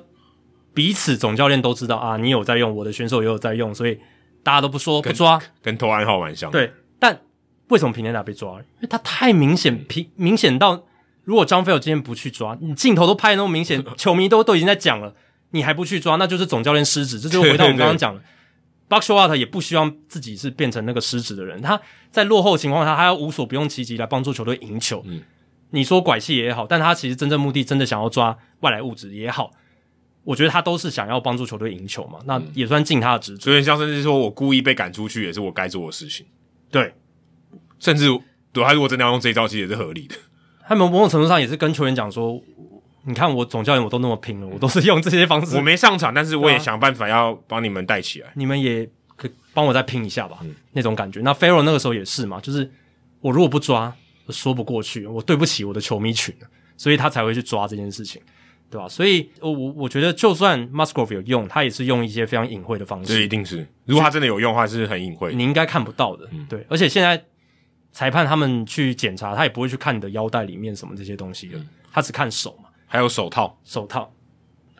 [0.74, 3.98] 彼此总教练都知道啊，你有在用，我的选手也有在用，所以
[4.42, 6.50] 大家都不说不抓，跟偷暗号蛮像。
[6.50, 7.20] 对，但
[7.68, 8.58] 为什么平天打被抓？
[8.58, 10.84] 因为他太明显，平明显到
[11.24, 15.14] 如果张飞友今天不去抓，你镜头都拍的那么明显，球迷都都已经在讲了，
[15.50, 17.20] 你还不去抓，那就是总教练失职。
[17.20, 18.22] 这就回到我们刚刚讲的。
[18.88, 21.62] Buck Showalter 也不希望自己是变成那个失职的人。
[21.62, 21.80] 他
[22.10, 25.02] 在落后的情况下，他要无所不用其极来帮助球队赢球。
[25.06, 25.22] 嗯，
[25.70, 29.50] 你说拐气也好，但他其实真正目的，真的想要抓外来物质也好，
[30.24, 32.18] 我觉得他都是想要帮助球队赢球嘛。
[32.24, 33.44] 那也算尽他的职责。
[33.44, 36.26] 所以像甚至说我故意被赶出去，也是我该做的事情。
[36.70, 36.94] 对，
[37.78, 38.08] 甚至
[38.52, 40.14] 对他如果真的要用这一招，其实也是合理的。
[40.66, 42.42] 他们某种程度上也是跟球员讲说。
[43.04, 45.56] 你看我总教练我都那么拼了，我都是用这些方式。
[45.58, 48.30] 我没上场，但是我也想办法要帮你们带起来。
[48.36, 51.20] 你们也可以帮我再拼一下吧，嗯、那种感觉。
[51.22, 52.70] 那 Farrell 那个时候也是嘛，就是
[53.18, 53.92] 我如果不抓，
[54.26, 56.32] 我说不过去，我对不起我的球迷群，
[56.76, 58.22] 所以他才会去抓这件事情，
[58.72, 58.88] 对吧？
[58.88, 63.12] 所以，我我我觉得，就算 Musgrove 有用，他也是用一些非常隐晦的方式。
[63.12, 66.26] 这一定是，如果他真的有用的话，是很隐晦，你应该看不到的。
[66.32, 67.22] 嗯、对，而且现在
[67.92, 72.70] 裁判他们去检查，他也不会去看你的腰带里面什么这些东西的，嗯、他只看手嘛。
[72.86, 74.12] 还有手套，手套，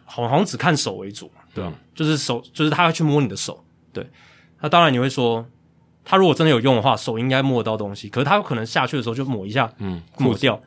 [0.04, 1.70] 好好像只看手为主嘛，对吧？
[1.74, 3.62] 嗯、就是手，就是他要去摸你的手，
[3.92, 4.06] 对。
[4.60, 5.46] 那当然你会说，
[6.04, 10.60] 他如果真的有用的话，手应该摸得到东西，可是他有可能下去的时候就抹一下，嗯，抹掉。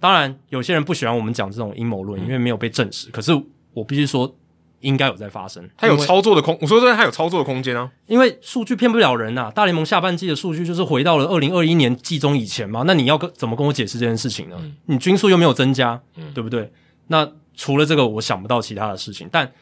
[0.00, 3.10] 当然，有些人不喜欢我们讲这种阴谋论，嗯、因为没有被证实。
[3.10, 3.32] 可是
[3.74, 4.34] 我必须说，
[4.80, 5.68] 应该有在发生。
[5.76, 7.90] 他有操作的空，我说真的，他有操作的空间啊。
[8.06, 9.52] 因为数据骗不了人呐。
[9.54, 12.82] 大联盟下半季的数据就是回到了二零二一年季中以前嘛。
[12.86, 14.56] 那你要跟怎么跟我解释这件事情呢？
[14.60, 16.72] 嗯、你均速又没有增加，嗯、对不对？
[17.08, 19.28] 那除了这个，我想不到其他的事情。
[19.30, 19.52] 但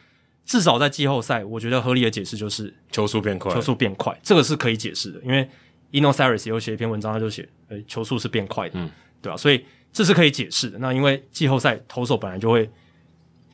[0.45, 5.19] 至少在季后赛，我觉得合理的解释就是球速变快，球速变快，这个是可以解释的。
[5.23, 5.47] 因为
[5.91, 8.89] Eno Sarris 有写一篇文章，他就写，诶，球速是变快的，嗯，
[9.21, 9.35] 对吧？
[9.35, 9.65] 所以
[9.99, 10.79] 这是可以解释的。
[10.79, 12.69] 那因为季后赛投手本来就会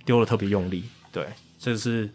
[0.06, 1.26] 丢的特别用力，对，
[1.58, 2.08] 这是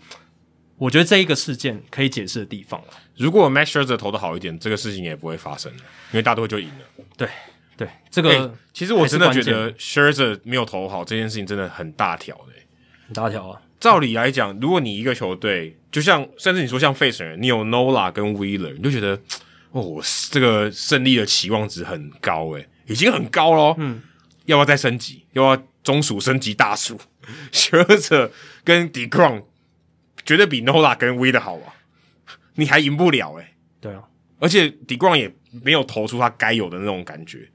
[0.77, 2.81] 我觉得这一个事件可以解释的地方。
[3.17, 7.05] 如果 Max Scherzer 投的好一点，这个事情也不会发生，因为大多就赢了。
[7.17, 7.29] 对。
[7.77, 12.67] 对这个、欸，其实我真的觉得 Scherzer 没有投好这件事情真的很大条的、欸，
[13.07, 13.59] 很大条啊。
[13.81, 19.19] 照理来讲，如果你一个球队，就像甚至你说像费城人，你有 Nola 跟 Wheeler，你就觉得
[19.71, 19.99] 哦，
[20.31, 23.75] 这个胜利的期望值很高诶、欸，已经很高咯。
[23.79, 24.03] 嗯，
[24.51, 25.25] 要不要再升级？
[25.33, 27.01] 要不要中暑升级大属？
[27.53, 28.31] Scherzer
[28.65, 29.43] 跟 d e g r o n
[30.25, 31.75] 绝对比 Nola 跟 Wade 好啊，
[32.55, 34.03] 你还赢不了诶、欸、对啊，
[34.39, 35.33] 而且 d e g r o n 也
[35.63, 37.49] 没有投出他该有的那种感觉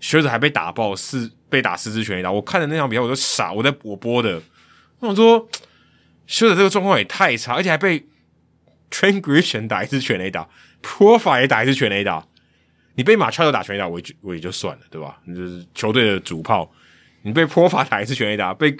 [0.00, 4.42] ，Scherzer 还被打爆四被打四支全垒打，我看的那场比赛我都傻，我在我播的，
[4.98, 5.48] 我想说
[6.28, 8.06] Scherzer 这个状况也太差，而且还被
[8.90, 10.48] Tran Grishan 打一支全垒打
[10.82, 12.26] ，Profar 也打一支全垒打，
[12.96, 15.18] 你被 Machado 打全垒打，我也我也就算了，对吧？
[15.24, 16.68] 你就是球队的主炮，
[17.22, 18.76] 你被 Profar 打一次全垒打，被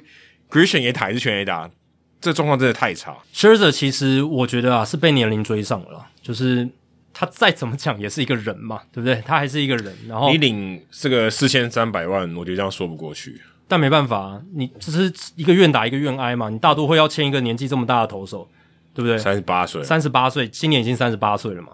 [0.51, 1.71] Grisham 也打一次全垒打。
[2.19, 3.15] 这状况真的太差。
[3.33, 6.07] Scherzer 其实我觉得啊，是被年龄追上了。
[6.23, 6.67] 就是
[7.13, 9.23] 他再怎么讲也是一个人嘛，对不对？
[9.27, 9.95] 他还是一个人。
[10.09, 13.41] 然后你领这个四千三百万，我觉得这样说不过去。
[13.69, 16.49] 但没办法，你只是一个愿打一个愿挨嘛。
[16.49, 18.49] 你大都会要签一个年纪这么大的投手，
[18.95, 19.19] 对不对？
[19.19, 21.69] 三十八岁，三十八岁，今年已经三十八岁了嘛。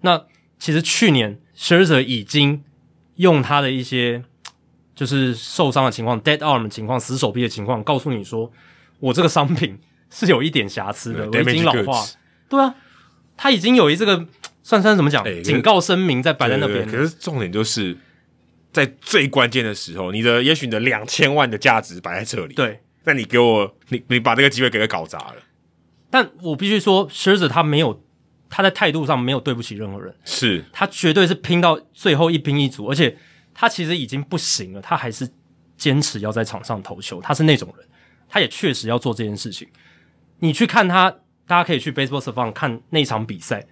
[0.00, 0.24] 那
[0.58, 2.62] 其实去年 Scherzer 已经
[3.16, 4.22] 用他的一些
[4.94, 8.52] 就是受伤的情况、dead arm 的情况、死手臂的情况，告诉你说。
[9.00, 9.78] 我这个商品
[10.08, 12.02] 是有一点瑕疵的，我已经老化。
[12.48, 12.74] 对啊，
[13.36, 14.26] 他已经有一这个
[14.62, 16.88] 算算怎么讲、欸、警告声明在摆在那边。
[16.88, 17.98] 可是重点就是
[18.72, 22.54] 在最关键的时候，你的也许你的两千万的价值摆在这里。
[22.54, 25.34] 对，那你给我，你你把这个机会给他搞砸了。
[26.08, 28.02] 但我必须说，Scherzer 他没有，
[28.48, 33.16] 他在态度上没有对不起任何人，是他绝对是拼到最后一兵一卒，而且
[33.52, 35.28] 他其实已经不行了，他还是
[35.76, 37.86] 坚持要在场上投球，他是那种人。
[38.26, 39.68] 他也确实要做这件事情。
[40.40, 41.08] 你去看他，
[41.46, 43.64] 大家可以去 Baseball Savant 看那场比赛，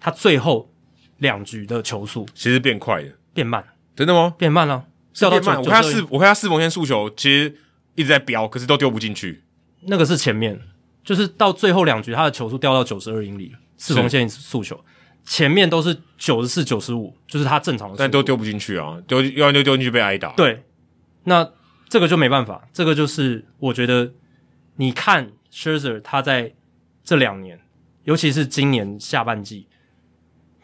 [0.00, 0.72] 他最后
[1.18, 3.64] 两局的球速其实变快了，变慢，
[3.94, 4.34] 真的吗？
[4.36, 5.56] 变慢了，是要变慢。
[5.58, 7.54] 我看他四，我看他四缝线速球其实
[7.94, 9.44] 一直在飙，可是都丢不进去。
[9.82, 10.60] 那个是前面，
[11.04, 14.78] 就是到最后两局，他的球速掉到九十二英里了，四缝线速球，
[15.24, 20.34] 前面都是九十四、九十五，就是他正常的，但都丢不进去啊，丢要丢丢进去被挨打。
[20.34, 20.62] 对，
[21.24, 21.52] 那。
[21.90, 24.12] 这个就没办法，这个就是我觉得，
[24.76, 26.52] 你看 Scherzer 他在
[27.02, 27.58] 这两年，
[28.04, 29.66] 尤其是今年下半季，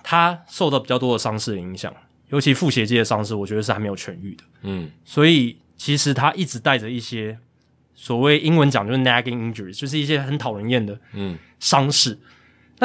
[0.03, 1.91] 他受到比较多的伤势的影响，
[2.29, 4.45] 尤其腹斜肌的伤势，我觉得是还没有痊愈的。
[4.65, 7.39] 嗯，所以其实他一直带着一些
[7.95, 12.19] 所谓英文讲就是 nagging injuries，就是一些很讨人厌的嗯伤势。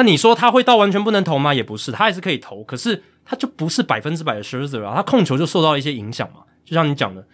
[0.00, 1.52] 那你说他会到完全不能投吗？
[1.52, 7.26] 也不是，他还是可以投，可是他就不是百分之百的 Scherzer 啊，他控球就受到一些影响嘛，就像你讲的。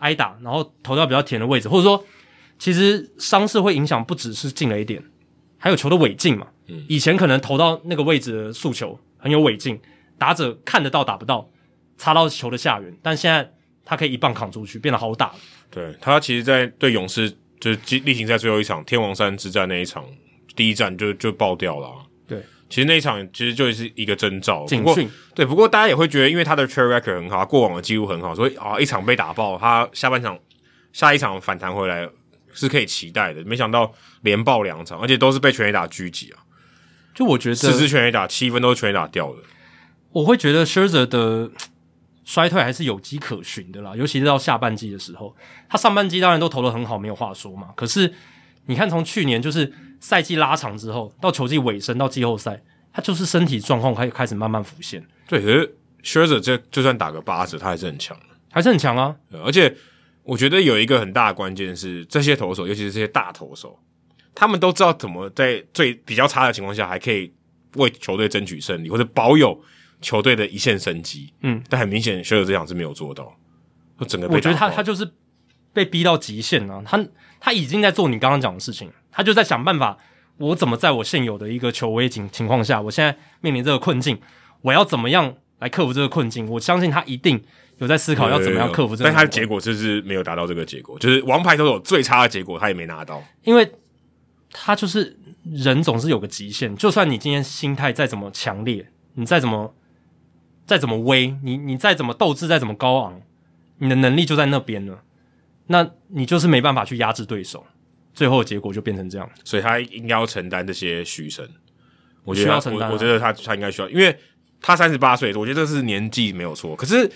[0.00, 2.04] 挨打，然后投到比较甜的位置，或者说，
[2.56, 5.02] 其实伤势会影响不只是进了一点，
[5.58, 6.46] 还有球的尾劲嘛。
[6.68, 9.76] 嗯，以前可能投到那个位置的速球很有尾劲，
[10.16, 11.48] 打者看得到打不到，
[11.96, 13.52] 擦到球的下缘，但现在
[13.84, 15.32] 他可以一棒扛出去，变得好打。
[15.68, 17.28] 对，他其实，在对勇士
[17.58, 20.04] 就是例行赛最后一场天王山之战那一场
[20.58, 21.90] 第一站就就爆掉了。
[22.26, 22.42] 对。
[22.68, 25.08] 其实那一场其实就是一个征兆，警讯。
[25.34, 30.38] 对，不过大家也会觉得，因为他的 track record 很好，他过往的记录很好，所以啊，一场被打爆，他下半场
[30.92, 32.06] 下一场反弹回来
[32.52, 33.42] 是可以期待的。
[33.44, 36.44] 没想到连爆两场，而且都是被全垒打狙击啊！
[37.14, 39.38] 就我觉得四支全垒打，七分都是全垒打掉的。
[40.12, 41.50] 我会觉得 Scherzer 的
[42.24, 45.34] 衰退还是有迹可循的啦，尤其是到下半季的时候，
[45.70, 47.68] 他上半季当然都投的很好，没有话说嘛。
[47.74, 48.12] 可是
[48.68, 49.72] 你看，从去年就是。
[50.00, 55.04] 赛季拉长之后，到球季尾声，到季后赛，他就是身体状况开始开始慢慢浮现。
[55.26, 58.16] 对，可是 Scherzer 这就算打个八折，他还是很强，
[58.48, 59.16] 还是很强啊。
[59.44, 59.76] 而且
[60.22, 63.76] 我觉得有一个很大的关键是，这些投手，尤其是这些大投手，
[64.36, 67.32] 他们都知道怎么在最比较差的情况下，还可以
[67.74, 69.60] 为球队争取胜利，或者保有
[70.00, 71.32] 球队的一线生机。
[71.40, 73.36] 嗯，但很明显，Scherzer 这场是没有做到。
[74.06, 75.10] 整个被我觉得他他就是
[75.72, 77.04] 被逼到极限了，啊，他
[77.40, 78.90] 他已经在做你刚刚讲的事情。
[79.10, 79.98] 他就在想办法，
[80.36, 84.18] 我怎么在我现有的一个球威情情况下，我现在面临这个困境，
[84.62, 86.48] 我要怎么样来克服这个困境？
[86.48, 87.42] 我相信他一定
[87.78, 89.10] 有在思考要怎么样克服这个。
[89.10, 93.22] 但他的结果就是没有达到这个结果，就是王牌都有最差的结果，他也没拿到。
[93.42, 93.72] 因为
[94.52, 99.74] 他就是人总是有个极限，就算你今天心态再怎么强烈，你再怎么
[100.64, 103.20] 再怎么威，你你再怎么斗志再怎么高昂，
[103.78, 105.02] 你的能力就在那边了，
[105.68, 107.64] 那你就是没办法去压制对手。
[108.12, 111.48] 最后的结果就变成这样，所以他应该要承担这些嘘声。
[112.24, 114.18] 我需要承担，我觉得他他应该需要，因为
[114.60, 116.74] 他三十八岁，我觉得这是年纪没有错。
[116.74, 117.08] 可是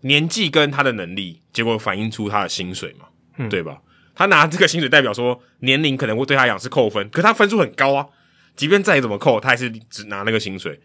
[0.00, 3.06] 年纪跟他的能力，结果反映出他的薪水嘛，
[3.36, 3.80] 嗯、对吧？
[4.16, 8.04] 他拿这个薪水代表说年龄可能会对他来讲是扣分，可是他分数很高啊，
[8.56, 10.80] 即便再怎么扣，他还是只拿那个薪水。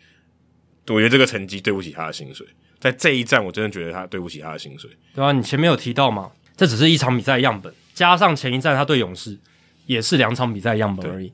[0.87, 2.45] 我觉得这个成绩对不起他的薪水，
[2.79, 4.91] 在这一站，我真的觉得他对不起他的薪水。
[5.15, 9.39] 对啊，你前面有提到嘛，这只是一场比赛样本，加上前一站他对勇士。
[9.85, 11.33] 也是两场比赛样本而已。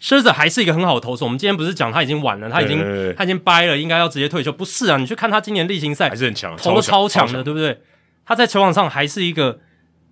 [0.00, 1.26] Scherzer 还是一个很好的投手。
[1.26, 2.78] 我们今天不是讲他已经晚了，他已经
[3.14, 4.50] 他已经掰了，应该要直接退休。
[4.50, 7.78] 不是啊，你去看他今年例行赛还是很强，投的超强的，对不对？
[8.24, 9.60] 他在球场上还是一个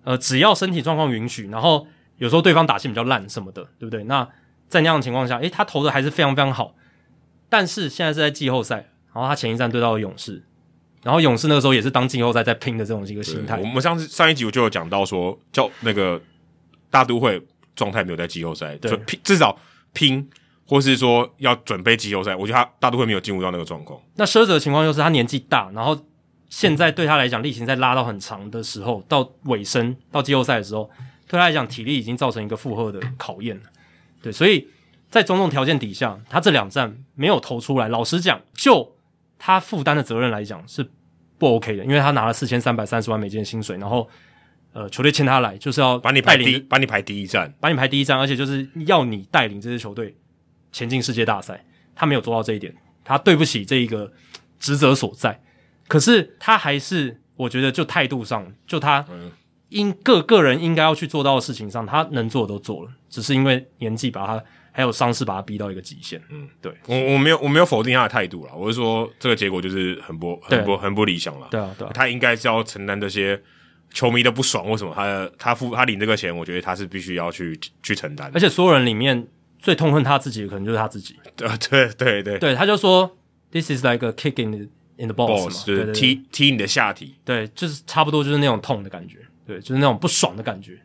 [0.03, 4.03] 呃，只要身体状况允许，然后有时候对方打线比较烂什么的，对不对？
[4.03, 4.23] 那
[4.69, 6.75] 在那样的情况下，诶，他投的还是非常非常好。
[7.49, 8.75] 但是现在是在季后赛，
[9.11, 10.43] 然后他前一站对到了勇士，
[11.03, 13.57] 然后勇士那个时候也是当季后赛在拼的这种一个心态。
[13.59, 16.21] 我们上次上一集我就有讲到说，叫那个
[16.89, 17.41] 大都会
[17.75, 19.57] 状态没有在季后赛，就拼至少
[19.93, 20.27] 拼，
[20.65, 22.35] 或是说要准备季后赛。
[22.35, 23.99] 我觉得他大都会没有进入到那个状况。
[24.15, 25.97] 那奢泽的情况就是他年纪大，然后。
[26.49, 30.87] 现在对他来讲，例行赛拉到很长的时候，到尾声到季后赛的时候，
[31.27, 33.63] 对他来讲体力已经造成一个负荷的考验了。
[34.21, 34.67] 对，所以
[35.09, 37.87] 在种种条件底下，他这两站没有投出来。
[37.87, 38.95] 老实讲，就
[39.45, 40.89] 他负担的责任来讲是
[41.37, 44.09] 不 OK 的，因为他拿了四千三百三十万美金的薪水，然后
[44.71, 50.15] 呃，球队签他来就是要把你排第一，把你排第一站，把你排第一站，而且就是要你带领这支球队
[50.71, 51.65] 前进世界大赛。
[51.93, 52.73] 他没有做到这一点，
[53.03, 54.13] 他对不起这一个
[54.59, 55.41] 职责所在。
[55.89, 59.05] 可是他还是，我觉得就态度上，就他
[59.69, 64.41] 应个个人应该要去做到的事情上，他能做的都做了，只是因为年纪把他
[64.73, 66.21] 还有伤势把他逼到一个极限。
[66.29, 71.47] 嗯，对，我我没有我没有否定他的态度啦，我是说这个结果就是很不很不很不理想了。
[71.49, 73.41] 对啊，对啊，他应该是要承担这些
[73.91, 78.29] 球迷的不爽，为什么他他付他领这个钱，我觉得他是必须要去去承担。
[78.33, 79.25] 而且所有人里面
[79.59, 81.15] 最痛恨他自己的，可能就是他自己。
[81.37, 83.15] 对对对对，对，他就说
[83.51, 90.79] ，This is like a kick in the In the balls, balls 就是踢踢你的下体，对，就是差不多就是那种痛的感觉，对，就是那种不爽的感觉。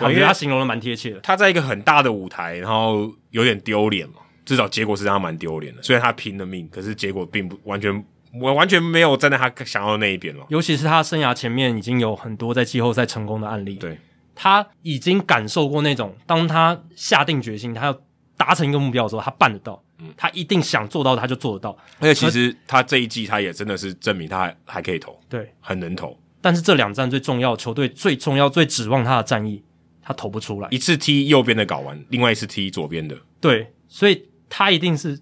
[0.00, 1.20] 我觉得他形容的蛮贴切的。
[1.20, 5.82] 他在一个很大的舞台，然后有点丢脸嘛，至少结果是让他蛮丢脸的。
[5.82, 8.04] 虽然他拼了命，可是结果并不完全，
[8.40, 10.44] 我完全没有站在他想要的那一边了。
[10.48, 13.98] 尤其是他生涯前面已经有很多在季后赛成功的案例，对，
[14.34, 18.00] 他已经感受过那种，当他下定决心，他要
[18.36, 19.82] 达成一个目标的时候，他办得到。
[20.16, 21.76] 他一定想做到，他就做得到。
[21.98, 26.18] 而且其实他这一季他也真的是证明他还还可以投，对，很能投。
[26.40, 29.62] 但是这两战最重要，球队最重要、最指望他的战役，
[30.02, 30.68] 他投不出来。
[30.70, 33.16] 一次踢右边的睾丸，另外一次踢左边的。
[33.40, 35.20] 对，所以他一定是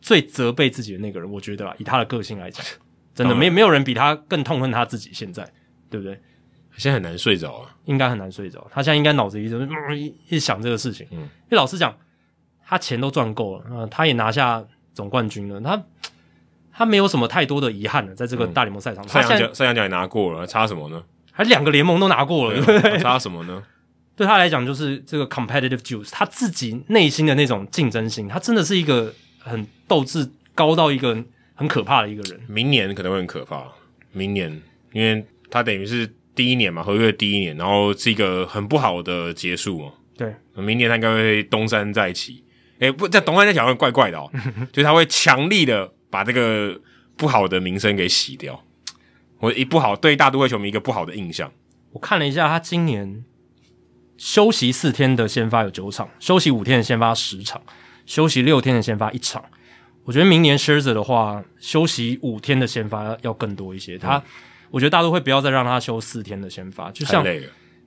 [0.00, 1.30] 最责备自己的那个人。
[1.30, 2.64] 我觉得啦，以他的个性来讲，
[3.14, 5.10] 真的没没有人比他更痛恨他自己。
[5.12, 5.46] 现在，
[5.90, 6.20] 对不对？
[6.76, 8.66] 现在很难睡着啊，应该很难睡着。
[8.70, 9.68] 他现在应该脑子一直
[10.28, 11.06] 一想这个事情。
[11.10, 11.96] 嗯，因为老实讲。
[12.68, 14.60] 他钱都赚够了，嗯，他也拿下
[14.92, 15.80] 总冠军了，他
[16.74, 21.00] 他没有什么太多的遗憾了，在这个大联盟赛场，嗯、他赛扬奖赛扬奖也拿过了，差什么呢？
[21.30, 22.98] 还两个联盟都拿过了，对不对？
[22.98, 23.62] 差什么呢？
[24.16, 31.22] 对他来讲，就是这个 competitive juice，他自己内心的那种竞争心，他真的是一个很斗志高到一个
[31.54, 32.40] 很可怕的一个人。
[32.48, 33.64] 明年可能会很可怕，
[34.12, 34.50] 明年，
[34.92, 39.92] 因为他等于是第一年嘛，合约第一年，然后是一个很不好的结束嘛。
[40.16, 42.42] 对，明年他应该会东山再起。
[42.78, 44.30] 诶、欸，不，在东山再起好像怪怪的哦，
[44.72, 46.80] 就是他会强力的把这个
[47.16, 48.62] 不好的名声给洗掉，
[49.38, 51.52] 或一不好对大都会球迷一个不好的印象。
[51.92, 53.24] 我看了一下，他今年
[54.16, 57.60] 休息四天的先发有九场，休息五天的先发十场，
[58.04, 59.44] 休息六天的先发一场。
[60.04, 63.98] 我觉得明年 Scherzer 的话，休息五天的先发要更多一些。
[63.98, 64.22] 他，嗯、
[64.70, 67.24] 我觉得大都会不要再让他休四天的先发，就像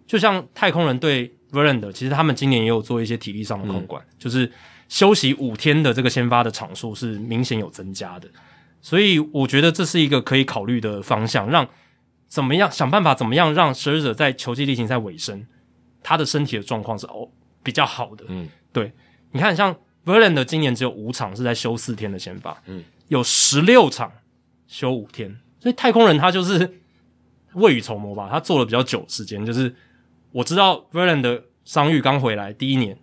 [0.06, 4.52] 就像太空人对 Verlander，其实他们今年也有做一些体力上的控管，嗯、就是。
[4.90, 8.28] 休息五天的这个先发的场数是明显有增加的，
[8.82, 11.70] 所以我觉得这是一个可以考虑的方向，让
[12.28, 15.46] 怎么样想办法怎么样让 Scherzer 在球季例行赛尾声，
[16.04, 17.30] 他的身体的状况是哦
[17.64, 18.26] 比较好的。
[18.28, 18.92] 嗯，对，
[19.32, 24.12] 你看像 Verlander 今年只有五场是在休四天的先发，嗯，有十六场
[24.68, 26.80] 休五天，所以太空人他就是
[27.54, 29.76] 未雨绸缪吧，他做了比较久时间，就是
[30.32, 32.98] 我知道 Verlander 伤愈刚回来第一年。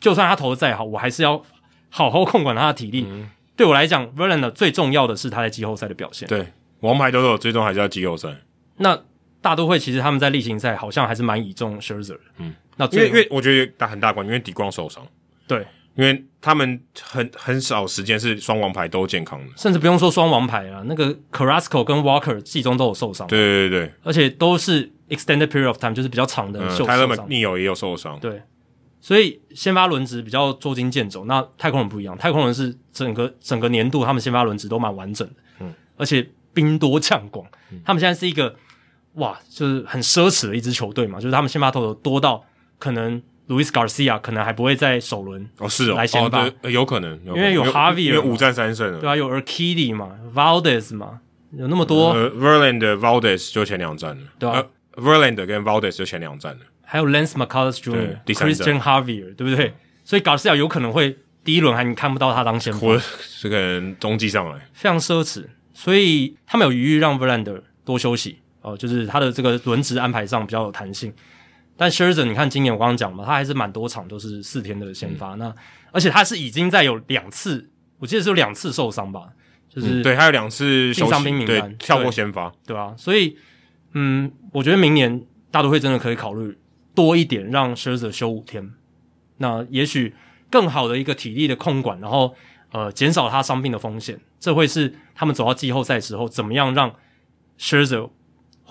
[0.00, 1.40] 就算他投的再好，我还是要
[1.88, 3.06] 好好控管他的体力。
[3.08, 6.26] 嗯、对我来讲，Verlander 最重要的是他在季后赛的表现。
[6.26, 8.28] 对，王牌都有，最终还是要季后赛。
[8.78, 9.00] 那
[9.42, 12.20] 大都会其实他们在例行赛好像还是蛮倚重 Scherzer 的。
[12.38, 15.06] 嗯，那因为因为我觉得打很大关系，因为底光受伤。
[15.46, 23.26] 对，因为他们很很少时间是双王牌都健康的，甚至不用说双王牌啊，那个 Carrasco 跟 Walker 季中都有受伤。
[23.26, 26.96] 对对对，而且都是 extended period of time，就是比较长的受伤。
[26.96, 28.18] Tyler McNeil 也有受伤。
[28.20, 28.40] 对。
[29.04, 38.54] 所以先发轮值比较捉襟见肘，那太空人不一样，太空人是整个整个年度他们先发轮值都蛮完整的，嗯，而且兵多将广，嗯、他们现在是一个
[39.14, 42.44] 哇，就是很奢侈的一支球队嘛，就是他们先发投手多到
[42.78, 51.20] 可能 Luis Garcia 可能还不会在首轮哦是哦来先发，哦、有可能，因为有 Javier，因为五战三胜了，对啊，有 Urquidy 嘛，Valdez 嘛，
[51.52, 56.60] 有那么多、呃、，Verlander Valdez 就前两战了，对啊、呃、，Verlander 跟 Valdez 就前两战了。
[56.82, 59.72] 还有 Lance McCullers Jr.、Christian Javier，对不对？
[60.04, 62.86] 所以 Garcia 有可能会第一轮还你看不到他当先发，
[63.40, 64.68] 这个人中继上来。
[64.72, 71.12] 非常奢侈，所以他们有余裕让 Verlander 多休息哦，就是他的这个轮值安排上比较有弹性。
[71.76, 75.54] 但 Scherzer 你看今年我刚刚讲嘛，他还是蛮多场都是四天的先发，嗯、那
[75.90, 77.68] 而且他是已经在有两次，
[77.98, 79.30] 我记得是有两次受伤吧，
[79.68, 82.94] 就是、嗯、对，还有两次受伤兵名单，跳过先发，对吧、啊？
[82.96, 83.36] 所以
[83.94, 86.56] 嗯，我觉得明年大都会真的可以考虑
[86.94, 88.70] 多一点，让 Scherzer 休五天，
[89.38, 90.14] 那也许
[90.50, 92.34] 更好的一个体力的控管，然后
[92.70, 96.94] 呃减少他伤病的风险，这会是他们走到季后赛时候怎么样让
[97.58, 98.10] Scherzer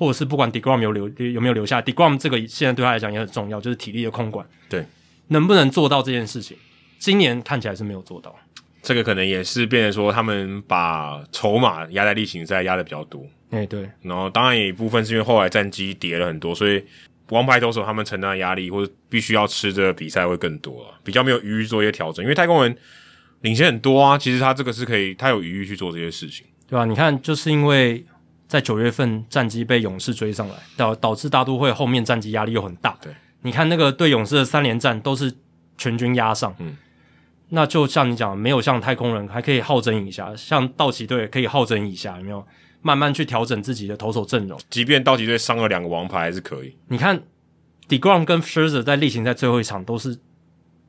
[0.02, 4.44] 或者是不管 Degrom 有留有没有留下 Degrom 这个现在对他来讲也很重要，就是体力的控管。
[4.68, 4.84] 对，
[5.28, 6.58] 能不能做到这件事情？
[6.98, 8.36] 今年看起来是没有做到。
[8.82, 13.24] 这个可能也是变成说他们把筹码压在例行赛压的比较多。
[13.52, 13.88] 哎、欸，对。
[14.02, 16.84] 然后当然也一部分是因为后来战绩跌了很多，所以
[17.30, 22.26] 王牌投手他们承担的压力或者必须要吃这个比赛会更多了，比较没有余裕做一些调整。
[22.26, 22.76] 因为太空人
[23.42, 26.86] 领先很多啊，其实他这个是可以，他有余裕去做这些事情，对吧、啊？
[26.86, 28.04] 你看，就是因为。
[28.52, 32.98] 在九月份战绩被勇士追上来，导导致大都会后面战绩压力又很大。
[33.02, 33.14] 对，
[33.44, 35.34] 你看那个对勇士的三连战都是
[35.78, 36.76] 全军压上，嗯，
[37.48, 42.46] 那就像你讲，没有像太空人还可以好整一下，像道奇队可以好整一下，有没有？
[42.82, 44.60] 慢慢去调整自己的投手阵容。
[44.70, 46.76] 即便道奇队伤了两个王牌还是可以。
[46.90, 47.24] 你看
[47.88, 50.20] ，Degrom 跟 Scherzer 在例行赛最后一场都是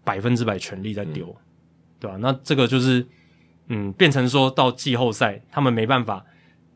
[0.03, 1.43] 百分之百全力在丢，嗯、
[2.01, 2.17] 对吧？
[2.19, 3.07] 那这个就是，
[3.69, 6.25] 嗯，变成说到季后赛他们没办法。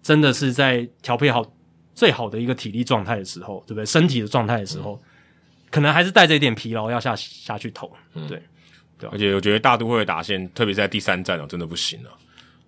[0.07, 1.45] 真的是在调配好
[1.93, 3.85] 最好的一个体力状态的时候，对不对？
[3.85, 5.09] 身体的状态的时候，嗯、
[5.69, 8.41] 可能还是带着一点疲劳要下下去投，嗯、对
[8.97, 9.11] 对。
[9.11, 12.11] 而且我觉得大都会的打线，特别在第三战哦，真的不行了。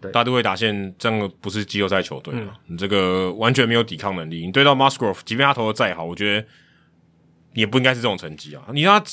[0.00, 4.44] 对，大都会打线真的不是季后赛球队了，嗯、你这个完全没有抵抗能力。
[4.44, 6.44] 你对到 Musgrove，即便他投的再好，我觉得
[7.54, 8.64] 也不应该是这种成绩啊。
[8.72, 9.06] 你让他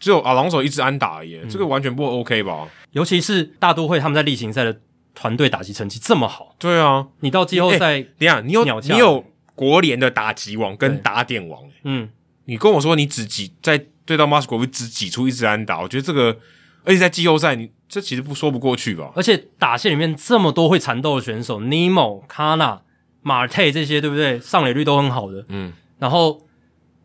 [0.00, 2.66] 只有阿朗手一直安打而已，嗯、这个完全不 OK 吧？
[2.92, 4.80] 尤其是大都会他们在例行赛的。
[5.14, 9.24] 团队打击成绩这么好，对啊，你到季后赛，等一下你有你有
[9.54, 12.08] 国联的打击王跟打点王，嗯，
[12.46, 16.38] 你跟我说你只挤在对到 Musgrove 只挤出一支安打，我觉得这个，
[16.84, 19.12] 而且在季后赛你这其实不说不过去吧？
[19.14, 22.80] 而且打线里面这么多会缠斗的选手，Nimmo、Canha、
[23.22, 24.40] Marte 这些对不对？
[24.40, 26.46] 上垒率都很好的，嗯，然后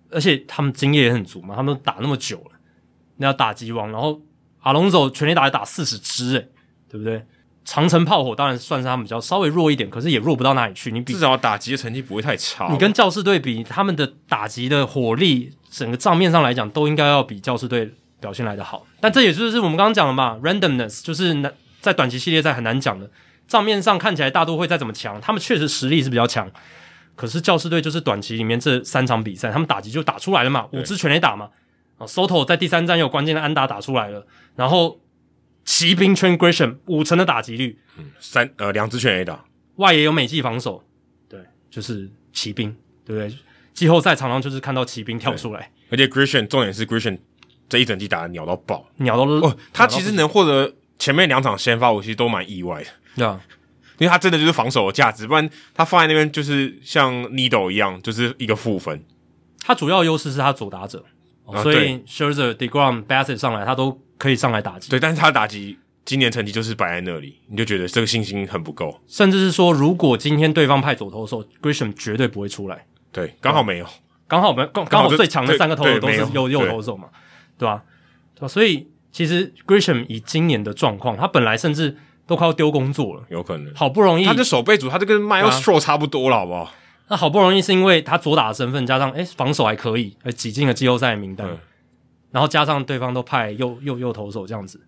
[0.09, 2.51] 而且他们经验也很足嘛，他们都打那么久了，
[3.17, 4.21] 你要打击王，然后
[4.63, 6.49] Alonso 全力打也打四十支，诶，
[6.89, 7.25] 对不对？
[7.67, 10.89] 长城炮火当然算是他们比较稍微弱一点，可是也弱不到哪里去。
[10.89, 12.69] 你比至少打击的成绩不会太差。
[12.71, 18.87] 你跟教士队比，他们的打击的火力，整个账面上来讲都应该要比教士队表现来的好。
[19.01, 23.11] 但这也就是我们刚刚讲的嘛，randomness 就是难在短期系列赛很难讲的。
[23.49, 26.49] 账面上看起来大都会再怎么强，他们确实实力是比较强。
[27.17, 31.49] 可是教士队就是短期里面这三场比赛，他们打击就打出来了嘛，五支全垒打嘛。
[31.97, 34.99] 啊，Soto 在第三站有关键的安打打出来了，然后。
[35.67, 39.43] 骑兵 Trent Grisham 五成的打击率，嗯，三呃两支全 A 打，
[39.75, 40.81] 外野有美技防守，
[41.27, 42.73] 对，就是骑兵，
[43.05, 43.37] 对不对？
[43.73, 47.19] 季后赛常常就是看到骑兵跳出来，而且 Grisham 重点是 Grisham
[47.67, 53.41] 这一整季打的鸟到爆，鸟到哦，他其实能获得前面两场先发，我其实都蛮意外的，对啊，
[53.97, 59.03] 因为他真的就是防守的价值，不然他放在那边就是像 Needle 一样，就是一个负分。
[59.59, 61.03] 他主要优势是他左打者，
[61.43, 64.01] 哦、所以 Scherzer、Degrom、Bassett 上来他都。
[64.17, 73.85] 可以上来打击，对，但是他打击今年成绩就是摆在那里，你就觉得这个信心很不够，甚至是说，如果今天对方派左投手，Grisham 绝对不会出来，对，刚好没有，
[74.27, 77.09] 刚好没刚刚好最强的三个投手都是右右投手嘛，
[77.57, 77.83] 对吧？
[78.35, 78.47] 对吧？
[78.47, 86.71] 所以其实 Grisham 以今年的状况，他本来甚至都快要丢工作了，有可能，好不容易他的守备组，他这跟 Myles Straw 差不多了，好不好？
[87.09, 91.47] 那好不容易是因为他左打的身份，加上诶防守还可以，而挤进了季后赛的名单。
[92.37, 94.79] 然后加上对方都派右右右投手这样子，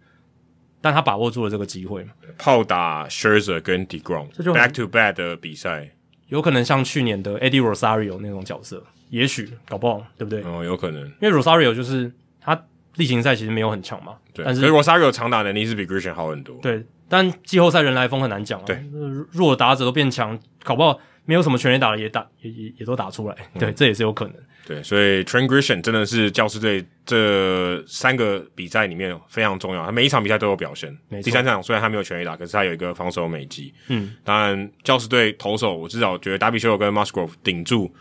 [0.79, 2.11] 但他把握住了这个机会嘛？
[2.37, 5.89] 炮打 Scherzer 跟 Degrom，这就 back to back 的比赛，
[6.27, 10.43] 有可能像去年的 Eddie Rosario 那种角色，也许搞不好，对不对？
[10.43, 12.63] 哦，有可能，因为 Rosario 就是他
[12.97, 18.85] 例行赛其实没有很强嘛，对，但是 Rosario 长打能力是比 Grisham 好很多，对，但季后赛人来疯很难讲啊，对，
[19.31, 24.35] 弱打者都变强，搞不好没有什么全垒打的也打也也也都打出来，嗯、对，这也是有可能。
[24.69, 30.95] 对，所以 Trent Grisham 真的是教师队这三个比赛里面非常重要，他每一场比赛都有表现。
[31.23, 33.73] 第三场虽然他没有全垒打，可是他有一个防守美技。
[33.87, 37.91] 嗯，当然教师队投手，我至少觉得达比修有跟 Musgrove 顶住，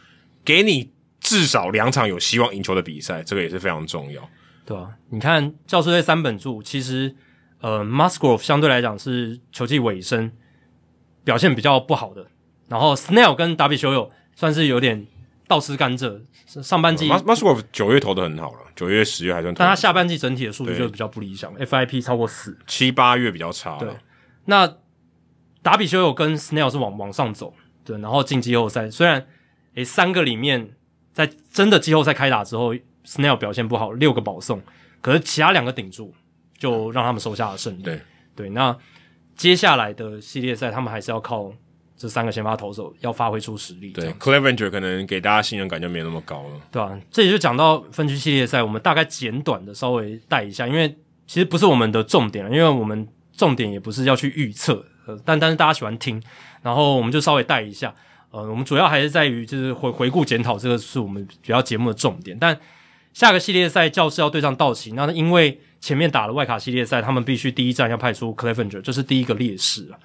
[0.44, 0.90] 给你
[1.20, 4.28] 至少两场有希望赢球的比赛，这个也是非常重要。
[4.66, 7.16] 对啊，你看教师队三本柱，其实
[7.62, 10.30] 呃 Musgrove 相对来讲是球季尾声
[11.24, 12.26] 表现比较不好的，
[12.68, 15.06] 然后 Snell 跟达比修有算是有点。
[15.48, 16.20] 倒吃甘蔗，
[16.62, 23.76] 上半季 Musgrove 九月投的很好了，九月十月还算，但他下半季整体的数据就比较不理想，FIP 超过四，七八月比较差。
[23.78, 23.88] 对，
[24.44, 24.76] 那
[25.62, 27.54] 达比修有跟 Snell 是往往上走，
[27.84, 29.26] 对，然后进季后赛，虽然
[29.74, 30.76] 诶三个里面
[31.12, 34.62] 在真的季后赛开打之后，Snell 表现不好，六个保送，
[35.00, 36.14] 可是其他两个顶住，
[36.56, 37.82] 就让他们收下了胜利。
[37.82, 38.00] 对。
[38.36, 38.78] 对，那
[39.34, 41.52] 接下来的系列赛，他们还是要靠
[41.98, 43.90] 这三个先发投手要发挥出实力。
[43.90, 50.88] 对，Clevenger 可能给大家信任感就没那么高了，对啊，这里就讲到分区系列赛，我们大概简短的稍微带一下，因为
[51.26, 56.22] 其实不是我们的重点，因为我们重点也不是要去预测，呃，但但是大家喜欢听，
[56.62, 57.92] 然后我们就稍微带一下。
[58.30, 62.36] 呃，我们主要还是在于就是回回顾检讨，这个是我们主要节目的重点。
[62.38, 62.54] 但
[63.14, 69.96] 下个系列赛教室要对上道奇，那因为前面打了外卡系列赛，他们必须第一站要派出 Clevenger，这是第一个劣势啊。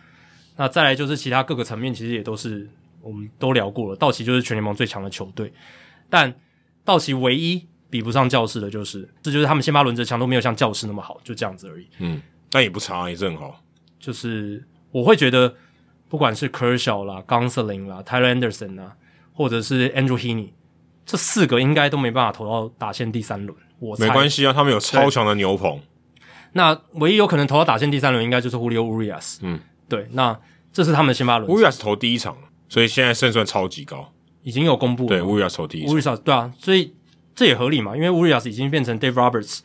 [0.55, 2.69] 那再来就是其他各个层面，其实也都是
[3.01, 3.95] 我们都聊过了。
[3.95, 5.51] 道奇就是全联盟最强的球队，
[6.09, 6.33] 但
[6.83, 11.87] 道奇唯一比不上教室的就是，这就是他们先发轮值强度没有像教室那么好，就这样子而已。
[11.99, 13.61] 嗯，但也不差，也是很好。
[13.99, 15.55] 就是我会觉得。
[16.09, 18.95] 不管是 Kershaw 啦、Gonsolin 啦、Tyler Anderson 啦，
[19.33, 20.49] 或者是 Andrew Heaney，
[21.07, 23.57] 这四个应该都没办法投到打线第三轮。
[23.79, 25.81] 我猜没关系啊，他们有超强的牛棚。
[26.51, 29.39] 那唯一有可能投到打线第三轮，应该就是 Julio Urias。
[29.41, 29.59] 嗯，
[29.95, 30.39] 对，那
[30.71, 31.51] 这是他们的先发轮。
[31.51, 32.35] Urias 投第一场，
[32.67, 35.09] 所以现在胜算超级高，已经有公布了。
[35.09, 36.95] 对，Urias 投第一场，Urias 对啊，所以
[37.35, 39.59] 这也合理嘛，因为 Urias 已经变成 Dave Roberts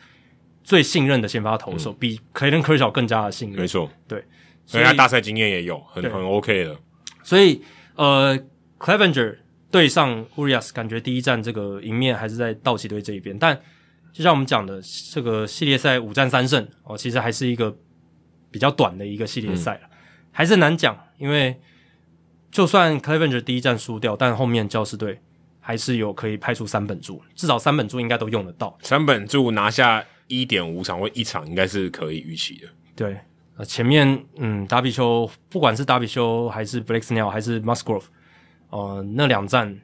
[0.63, 3.59] 最信任的先发投手，嗯、比 Clayton Kershaw 更加的信任。
[3.59, 4.23] 没错，对。
[4.67, 6.77] 所以他大赛经验也有，很很 OK 的。
[7.23, 7.63] 所以
[7.95, 8.39] 呃
[8.79, 9.39] ，Clevenger
[9.71, 13.39] 对上 Urias，感觉第一站这个赢面还是在道奇队这一边。
[13.39, 13.59] 但
[14.13, 14.79] 就像我们讲的，
[15.11, 17.75] 这个系列赛五战三胜哦，其实还是一个
[18.51, 19.91] 比较短的一个系列赛了，嗯、
[20.39, 20.97] 还是难讲。
[21.19, 21.61] 因为
[22.49, 25.21] 就算 Clevenger 第一战输掉，但后面教士队
[25.59, 28.79] 还是有可以派出三本柱，至少三本柱应该都用得到。
[28.83, 32.69] 三本柱拿下一点五场或一场，应该是可以预期的。
[32.95, 33.19] 对。
[33.57, 38.05] 呃，前面嗯，达比修不管是达比修还是 Blake Snell 还是 Musgrove，
[38.71, 39.77] 呃，那两战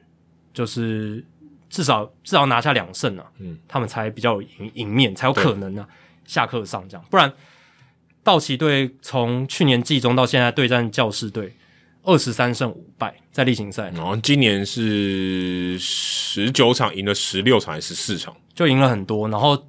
[0.53, 1.21] 就是
[1.69, 5.85] 至少至少拿下两胜啊，嗯，他们才比较有赢赢面，才有可能啊
[6.23, 7.29] 下课上这样，不然
[8.25, 11.53] 道奇队从去年季中到现在对战教士队
[12.03, 19.67] 二十三胜五败在例行赛，然后今年是十九场赢了十六场还是十四场，就赢了很多，然后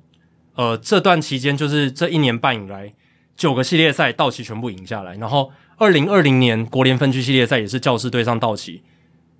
[0.55, 2.93] 呃这段期间就是这一年半以来。
[3.37, 5.15] 九个系列赛，道奇全部赢下来。
[5.17, 8.81] 然后，二零二零年国联分区系列赛也是教士对上道奇，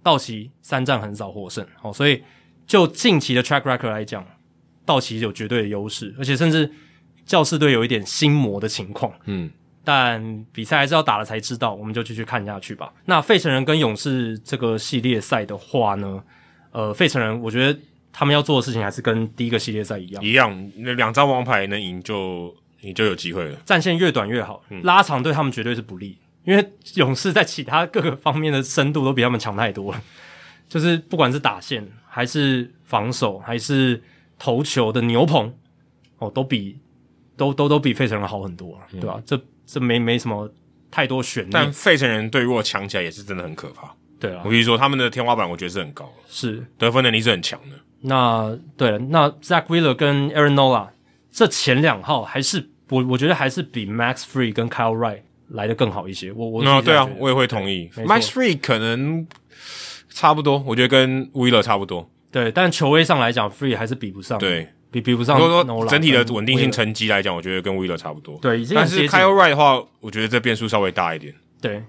[0.03, 1.67] 道奇三战很少获胜。
[1.81, 2.23] 哦，所以
[2.67, 4.23] 就近期的 track record 来讲，
[4.85, 6.71] 道奇有绝对的优势，而且甚至
[7.27, 9.13] 教士队有一点心魔的情况。
[9.27, 9.51] 嗯，
[9.85, 12.91] 但比赛还是要打了才知道，我们就继续看下去吧。
[13.05, 16.23] 那费城人跟勇士这个系列赛的话呢，
[16.71, 17.79] 呃，费城人我觉得
[18.13, 22.57] 他们要做的事情还是跟第一个系列赛一样，一样，那两张王牌能赢就。
[22.83, 23.59] 你就有机会了。
[23.65, 30.01] 战线越短越好，嗯、拉长对他们绝对是不利，因为勇士在其他各个方面的深度都比他们强太多了。
[30.69, 34.01] 就是不管是打线，还是防守，还是
[34.39, 35.53] 投球的牛棚，
[36.19, 36.79] 哦，都比
[37.37, 39.23] 都都都比费城人好很多，啊、对吧、啊？
[39.27, 40.51] 这这没没什么
[40.91, 41.51] 太多悬念。
[41.53, 43.95] 但费城人队如果强起来，也是真的很可怕。
[44.19, 47.77] 对啊，我跟你说，他们的天花板我觉得是很高，是得分能力是很强的。
[48.01, 50.89] 那对了，那 Zack Wheeler 跟 Aaron Nola
[51.31, 52.71] 这前两号还是。
[52.89, 56.31] 我我觉得还是比 Max Fried 跟 Kyle Wright 来的更好一些。
[56.31, 57.91] 我我那，对啊，我也会同意。
[57.97, 59.27] Max Fried 可能
[60.09, 62.09] 差不多，我觉得跟 Wheeler 差不多。
[62.31, 64.39] 对，但球威上来讲，Fried 还是比不上。
[64.39, 65.39] 对，比比不上。
[65.39, 68.39] 如果说整体的稳定性成绩来讲，我觉得跟 Wheeler 差不多。
[68.41, 71.35] 对，但是 Kyle Wright 的话，我觉得这变数稍微大一点。
[71.61, 71.83] 对，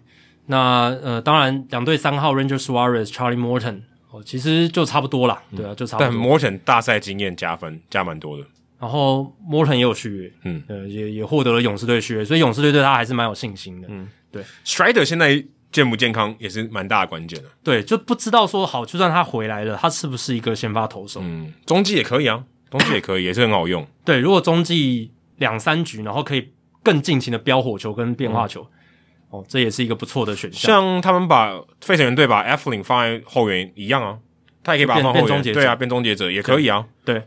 [0.46, 5.42] 那呃，当然两队三号 Ranger Suarez、Charlie Morton 哦，其实就差不多啦。
[5.56, 6.10] 对啊，就差不多。
[6.10, 8.44] 但 Morton 大赛经验加分加蛮多的。
[8.80, 14.44] 然后 Morton 也有续约，嗯，呃，也也获得了勇士队续约，所以勇士队对他还是蛮有信心的，嗯，对。
[14.64, 21.22] Strider 现在健不健康也是蛮大的关键的，对，就不知道说好，就算他回来了，他是不是一个先发投手？
[21.24, 23.86] 嗯，中继也可以啊，中继也可以，也是很好用。
[24.06, 26.50] 对，如果中继两三局，然后可以
[26.84, 30.72] 更尽情的飙火球跟变化球，嗯、哦，这也是一个不错的选项。
[30.72, 34.18] 像他们把费城人队把 Eflin 放在后援一样啊，
[34.64, 37.16] 他也可以把他放后援，对啊，变终结者也可以啊，对。
[37.16, 37.24] 对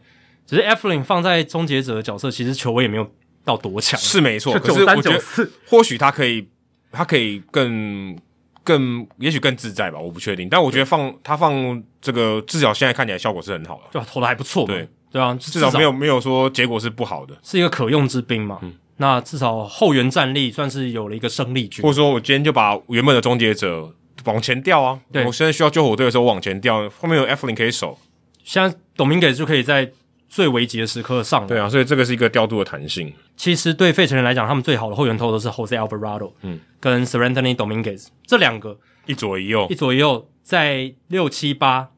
[0.46, 3.08] 只是 Eflin 放在终结者的角色，其实球威也没有
[3.44, 4.58] 到多强，是没错。
[4.58, 5.22] 可是我觉得
[5.64, 6.48] 或许他可以，
[6.90, 8.18] 他可以更
[8.64, 10.48] 更，也许更自在吧，我不确定。
[10.48, 18.58] 但我觉得放他放这个，至少现在看起来效果是很好的，对，投的还不错，对对啊，至少没有没有说结果是不好的，是一个可用之兵嘛。
[18.62, 23.92] 嗯，那至少后援战力算是有了一个胜利军，或者说我今天就把原本的终结者
[24.24, 27.98] 往前调啊，对，我现在需要救火队的时候往前调，后面有 Eflin 可以守，
[28.44, 29.92] 现在 Dominguez 就可以在。
[30.32, 33.12] 最危急的时刻上，对啊，所以这个是一个调度的弹性。
[33.36, 41.88] 其实对费城人来讲，他们最好的后援投都是 Jose Alvarado，嗯，跟 Seranthony Dominguez 这两个，一左一右，一左一右，在六七八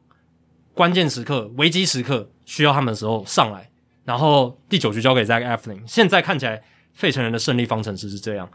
[0.73, 3.69] 关键时刻、危机时刻需要他们的时候上来，
[4.05, 5.81] 然后第九局交给 Zach Eflin。
[5.85, 6.61] 现在看起来，
[6.93, 8.49] 费城人的胜利方程式是这样。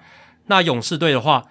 [0.46, 1.44] 那勇士队的话，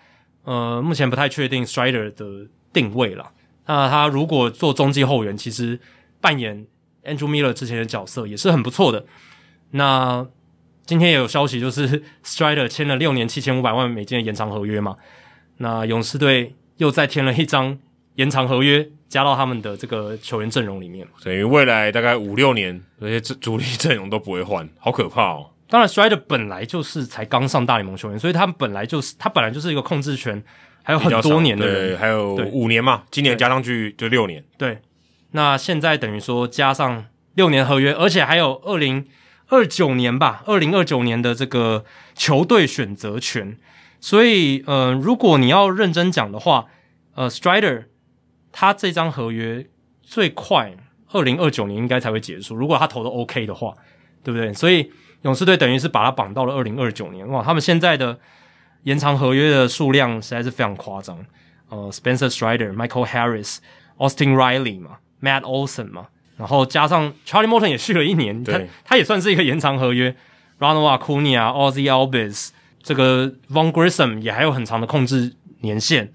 [0.44, 3.32] 呃，目前不太确定 Strider 的定位了。
[3.66, 5.80] 那他如果做中继后援，其实
[6.22, 6.66] 扮演
[7.04, 9.06] Andrew Miller 之前的角色也是很不错的。
[9.72, 10.26] 那
[10.86, 14.96] 今天也有消息，就是 Strider 签了六年七千五百万美金的延长合约嘛。
[15.58, 17.78] 那勇士队又再添了一张
[18.16, 25.52] 延长合约，加到他们的这个球员阵容里面，等于未来大概五六年这些主力阵容都不会换，好可怕哦。
[25.70, 30.42] 当然，Strider 本来就是才刚上大联盟球员，所以他本来就是他本来就是一个控制权
[30.84, 34.44] 还有很多年的人，对，还有五年嘛，今年加上去就六年。
[34.58, 34.80] 对，
[35.32, 37.06] 那现在等于说加上
[37.36, 39.06] 六年合约，而且还有二零
[39.50, 41.84] 二九年吧，二零二九年的这个
[42.16, 43.58] 球队选择权。
[44.00, 46.68] 所以，呃，如果你要认真讲的话，
[47.16, 47.86] 呃，Strider
[48.52, 49.66] 他这张合约
[50.02, 50.74] 最快
[51.12, 53.74] 二零二九年应该才会结束，如果他投的 OK 的话，
[54.24, 54.54] 对不对？
[54.54, 54.92] 所以。
[55.24, 57.42] 勇士队等于是把他绑到了二零二九年，哇！
[57.44, 58.18] 他们现在的
[58.84, 61.18] 延长合约的数量实在是非常夸张。
[61.70, 63.58] 呃，Spencer Strider、Michael Harris、
[63.98, 70.16] Austin Riley 嘛，Matt Olson 嘛，然后加上 Charlie Morton 也续了一年，他他也算是一个延长合约。
[70.60, 72.50] Ronald Acuna 啊，Ozzie Albies，
[72.84, 76.14] 这个 Vaughn Grissom 也还有很长的控制年限。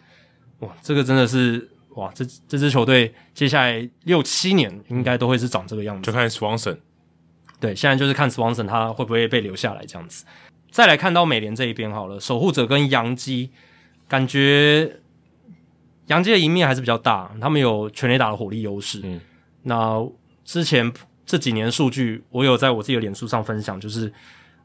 [0.60, 2.10] 哇，这个真的是哇！
[2.14, 6.02] 这这支球队接下来六七年应该都会是长这个样子。
[6.02, 6.78] 就看 Swanson。
[7.60, 10.24] 对，现在就是看 Swanson 他会不会被留下来这样子。
[10.70, 13.50] 再来看到美联这一边好了，守护者跟洋基，
[14.08, 15.00] 感觉
[16.06, 19.00] 洋基的赢面还是比较大，他们有全垒打的火力优势。
[19.04, 19.20] 嗯，
[19.62, 20.04] 那
[20.44, 20.92] 之前
[21.24, 24.12] 这几年数据，我有在我自己的脸书上分享，就是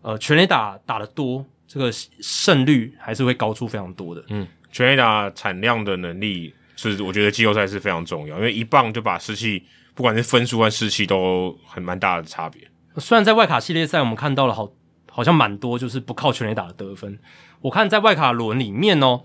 [0.02, 4.24] 呃全垒打打的多，这个胜率还是会高出非常多的。
[4.30, 9.64] 嗯，全垒打产量的能力是我觉得季后赛是非常重要，因为一棒就把士气，
[9.96, 12.62] 不管是分数和士气都很蛮大的差别。
[12.98, 14.72] 虽然在外卡系列赛，我们看到了好
[15.12, 17.20] 好像蛮多就是不靠全垒打的得分。
[17.62, 19.24] 我看在外卡轮里面哦，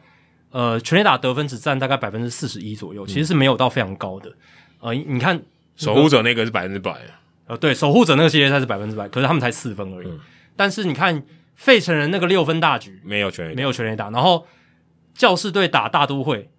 [0.50, 4.32] 呃，全垒打得分只占大概百分之四十一左右，其实是没有到非常高的。
[4.80, 5.42] 呃，你看
[5.76, 6.96] 守护者那个是百分之百，
[7.46, 10.08] 呃，对，守护者那个系列赛是百分之百，可是他们才四分而已。
[10.08, 10.18] 嗯、
[10.56, 11.22] 但是你看
[11.54, 14.46] 费城人那个六分大局没有全垒，没有全垒打，然后
[15.14, 16.50] 教士队打大都会。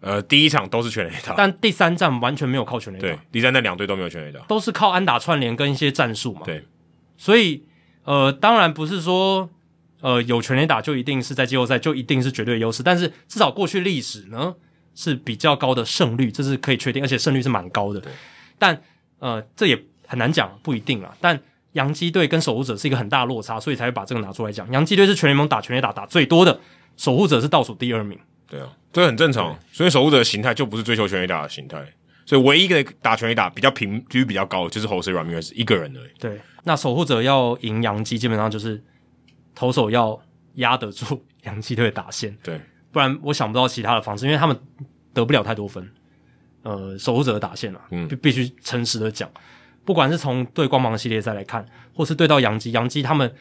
[0.00, 3.02] 呃，第一场都是全垒打，但第三战完全没有靠全垒打。
[3.02, 6.40] 对，第三战两队都没有全垒打，都是靠安打串联跟一些战术嘛。
[6.44, 6.64] 对，
[7.18, 7.64] 所以
[8.04, 9.50] 呃，当然不是说
[10.00, 14.54] 呃有全垒打就一定是在季后赛就一定是绝对优势，但是至少过去历史呢
[14.94, 18.00] 是比较高的胜率，这是可以确定，而且胜率是蛮高的。
[18.00, 18.10] 对，
[18.58, 18.82] 但
[19.18, 21.14] 呃这也很难讲，不一定啦。
[21.20, 21.38] 但
[21.72, 24.66] 洋基队跟守护者是一个很大的落差，所以才会把这个拿出来讲。
[24.72, 26.58] 洋基队是全联盟打全垒打打最多的，
[26.96, 28.18] 守护者是倒数第二名。
[28.50, 28.68] 对啊。
[28.92, 31.80] 这很正常，所以守护者的形态就不是追求全垒打的形态，
[32.26, 36.10] 所以唯一一个打全垒打比较平几率比较高的就是 Jose Ramirez 一个人而已。
[36.18, 38.82] 对，那守护者要赢洋基，基本上就是
[39.54, 40.20] 投手要
[40.54, 44.58] 压得住洋基队的打线，对，不然我想不到其他的方式，因为他们
[45.14, 45.88] 得不了太多分。
[46.64, 49.30] 呃，守护者的打线啊，嗯，必必须诚实的讲，
[49.84, 51.64] 不管是从对光芒系列赛来看，
[51.94, 53.32] 或是对到洋基，洋基他们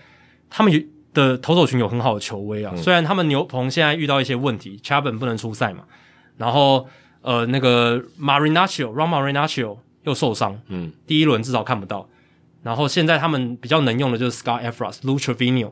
[0.47, 0.79] 他们有。
[1.13, 5.83] 的投手群有很好的球威啊，嗯、虽然他们牛棚现在遇到一些问题，Chapman 不能出赛嘛，
[6.37, 6.87] 然后
[7.21, 12.07] 呃那个 Marinaccio Ron Marinaccio 又受伤，嗯，第一轮至少看不到，
[12.61, 15.71] 然后现在他们比较能用的就是 Scott Effross、Lou Trevino、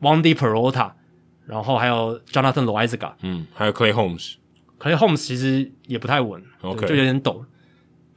[0.00, 0.92] Wandy Peralta，
[1.46, 7.44] 然后还有 Jonathan Loaisiga，嗯，还有 Clay Holmes，Clay Holmes 其实也不太稳，OK，就有点抖。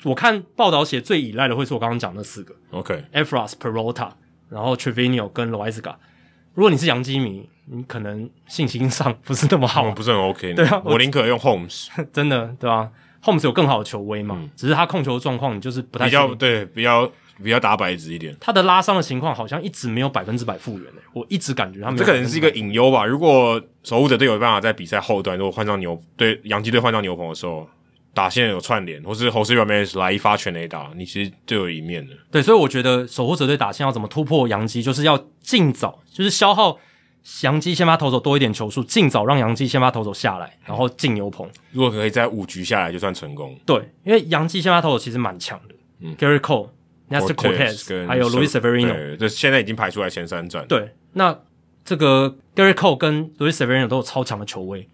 [0.03, 4.11] 我看报道写最依赖的会是我刚刚讲那四个，OK，Effross、Peralta，
[4.49, 5.95] 然后 Trevino 跟 Loaisiga。
[6.57, 10.55] 如果你是洋基迷，你可能信心上不是那么好， 不是很 OK。
[10.55, 12.89] 对啊，我宁可用 Holmes， 真的对吧
[13.23, 17.07] ？Holmes 有更好的球威嘛，嗯、只是他控球状况你就是不太比较对，比较
[17.43, 18.35] 比较打白纸一点。
[18.39, 23.05] 他的拉伤的情况好像一直没有百分之百复原诶，我一直感觉他们这可能是一个隐忧吧。
[23.05, 27.69] 如果守护者队有办法在比赛后段，如果换上牛对洋基队换上牛棚的时候。
[28.17, 32.15] 打线有串联，或是 Jose Ramirez 来一发全垒打，你其实就有一面了。
[32.31, 36.79] 对，所以我觉得守护者队打线要怎么突破洋基，就是要尽早，就是消耗
[37.43, 41.47] 洋基先发投手多一点球数，尽早让杨基先发投手下来，然后进牛棚。
[41.71, 43.55] 如果可以在五局下来，就算成功。
[43.67, 46.69] 对，因为杨基先发投手其实蛮强的，嗯，Gerrit Cole、
[47.11, 50.65] Nestor Cortes 还有 Luis Severino，这现在已经排出来前三战。
[50.67, 51.39] 对，那
[51.85, 54.89] 这个 Gerrit Cole 跟 Luis Severino 都有超强的球威，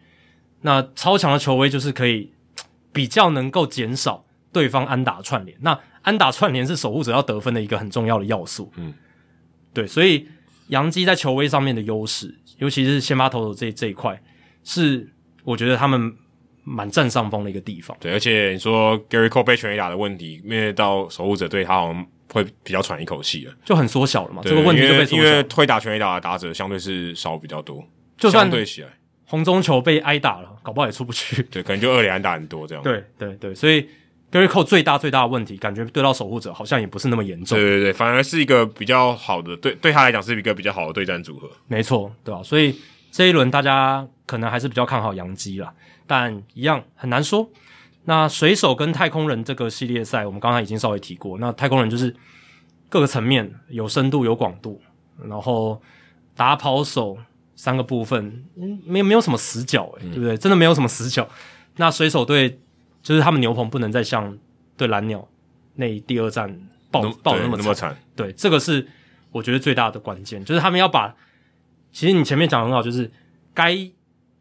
[0.64, 2.33] 那超强的球威就是可以。
[2.94, 8.72] 比较能够减少对方安打串联，那安打串联是守护者要得分的一个很重要的要素。
[8.78, 8.94] 嗯，
[9.74, 10.28] 对，所以
[10.68, 14.22] 杨基在球威上面的优势，尤其是先发投手这这一块，
[14.64, 15.12] 是
[15.44, 16.14] 我觉得他们
[16.64, 17.98] 蛮占上风的一个地方。
[18.00, 24.42] 对，而且你说 Gary Cole 被全垒打的问题，面对到守护者队，他好像会比较喘一口气了，就很缩小了嘛。
[24.44, 27.84] 这个问题就被缩小了，因为会打全垒打的打者相对是少比较多，
[28.18, 28.90] 就算对起来，
[29.34, 31.42] 红中球被挨打了，搞不好也出不去。
[31.50, 32.84] 对，可能就二垒安打很多这样。
[32.84, 33.90] 对对对，所以。
[34.32, 37.56] Gerrit Cole 最大最大的问题，感觉对到守护者好像也不是那么严重。
[37.56, 41.48] 对对对，反而是一个比较好的，对对他来讲是一个比较好的对战组合。
[41.68, 42.42] 没错，对吧？
[42.42, 42.76] 所以
[43.12, 45.72] 这一轮大家可能还是比较看好杨基啦，
[46.08, 47.48] 但一样很难说。
[48.06, 51.38] 那水手跟太空人这个系列赛，我们刚才已经稍微提过。
[51.38, 52.16] 那太空人就是
[52.90, 54.82] 各个层面有深度有广度，
[55.30, 55.80] 然后
[56.36, 57.16] 打跑守
[57.64, 60.36] 三个部分，嗯，没没有什么死角，诶、欸，对不对？
[60.38, 61.28] 真的没有什么死角。
[61.78, 62.60] 那水手队。
[63.06, 64.34] 就是他们牛棚不能再像
[64.78, 65.28] 对蓝鸟
[65.76, 66.58] 那第二战
[66.90, 68.88] 爆爆那么那么惨，对，这个是
[69.30, 71.14] 我觉得最大的关键，就是他们要把，
[71.92, 73.12] 其实你前面讲的很好，就是
[73.54, 73.78] 该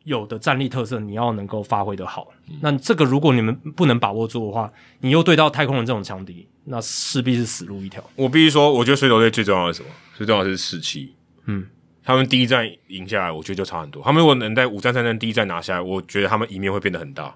[0.05, 8.01] 有的战力特色你要能够发挥的好，嗯，那这个如果你们不能把握住的话，你又对到太空人这种强敌，那势必是死路一条。
[8.15, 9.93] 我必须说，我觉得水手队最重要的是什么？
[10.17, 11.17] 最重要的是士气。
[11.47, 11.67] 嗯，
[12.05, 14.03] 他们第一战赢下来，我觉得就差很多。
[14.03, 17.35] 他们如果能在五战三战第一战拿下来，我觉得他们赢面会变得很大。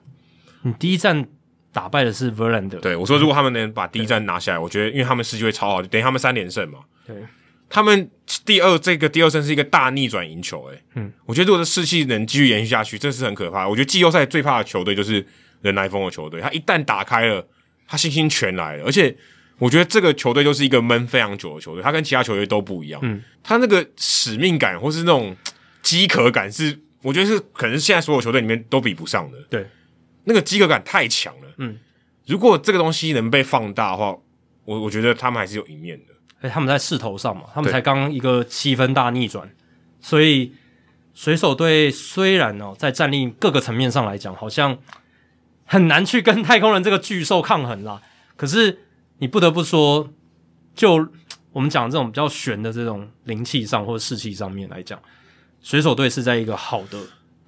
[0.63, 1.25] 你第一战
[1.73, 6.81] 打败的是 Verlander，对，我说如果他们能把第一战拿下来，我觉得因为他们士气会超好，等于他们三连胜嘛。
[7.07, 7.15] 对，
[7.69, 8.11] 他们
[8.45, 13.69] 第二这个第二胜是一个大逆转赢球，诶，嗯，我觉得如果这士气能继续延续下去，这是很可怕。
[13.69, 15.25] 我觉得季后赛最怕的球队就是
[15.63, 17.47] 人来疯的球队，他一旦打开了，
[17.87, 19.17] 他信心全来了，而且
[19.59, 25.37] 我觉得这个球队就是一个闷非常久的球队，他跟其他球队都不一样，嗯，他那个使命感或是那种
[25.83, 29.67] 饥渴感是，我觉得是可能是现在所有球队里面都比不上的，对。
[30.25, 31.79] 那个饥渴感太强了，嗯，
[32.27, 34.17] 如果这个东西能被放大的话，
[34.65, 36.13] 我我觉得他们还是有赢面的。
[36.41, 39.49] 哎，他们在势头上嘛，他们才刚一个七分大逆转，
[40.01, 40.53] 所以
[41.15, 44.77] 水手队虽然哦在战力各个层面上来讲，好像
[45.65, 48.03] 很难去跟太空人这个巨兽抗衡啦。
[48.35, 48.81] 可是
[49.19, 50.09] 你不得不说，
[50.75, 51.09] 就
[51.53, 55.01] 我们讲这种比较悬的这种灵气上或者士气上面来讲，
[55.63, 56.99] 水手队是在一个好的。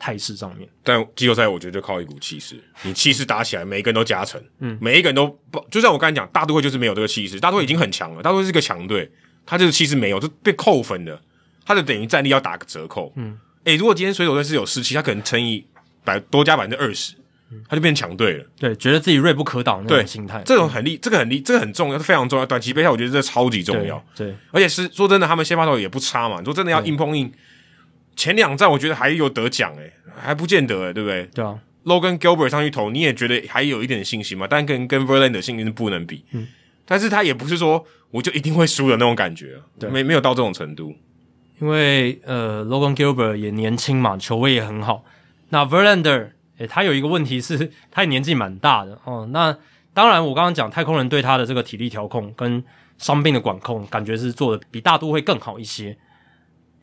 [0.00, 9.10] 态势上面，但季后赛我觉得就靠一股气势，你气势打起来，每一个人都加成，嗯，每一个人都不，就像我刚才讲，大都会就是没有这个气势，大都会已经很强了，大都会是一个强队，
[9.44, 11.20] 他这个气势没有，就被扣分的，
[11.66, 15.66] 他的等于战力要打个折扣，嗯，诶、欸，如果今天水手队是有士气，他可能乘以
[16.04, 17.14] 百多加百分之二十，
[17.68, 27.32] 他就变强队了，对，觉得自己锐不可挡那种心态，这种很厉，这个很厉，这个很重要，非常重要，短期备赛我觉得这超级重要，对，对而且是说真的，他们先发投也不差嘛，你说真的要硬碰硬。
[28.16, 31.24] 前两站我觉得还有得奖诶、欸，还不见得诶、欸，对不对？
[31.32, 34.46] 对啊，Logan Gilbert 上去投，你也觉得还有一点信心嘛？
[34.50, 36.24] 但跟跟 Verlander 的信心是不能比。
[36.32, 36.46] 嗯，
[36.84, 40.92] 但是他也不是说我就一定会输的那种感觉，对，没没有到这种程度。
[41.60, 45.04] 因为呃，Logan Gilbert 也年轻嘛，球位也很好。
[45.50, 49.26] 那 Verlander 诶、欸，他有一个问题是，他年纪蛮大的哦。
[49.32, 49.56] 那
[49.94, 52.62] 当然，我刚刚讲太空人对他的这个体力调控跟
[52.98, 55.96] 伤病的管控，感觉是做的比大都会更好一些。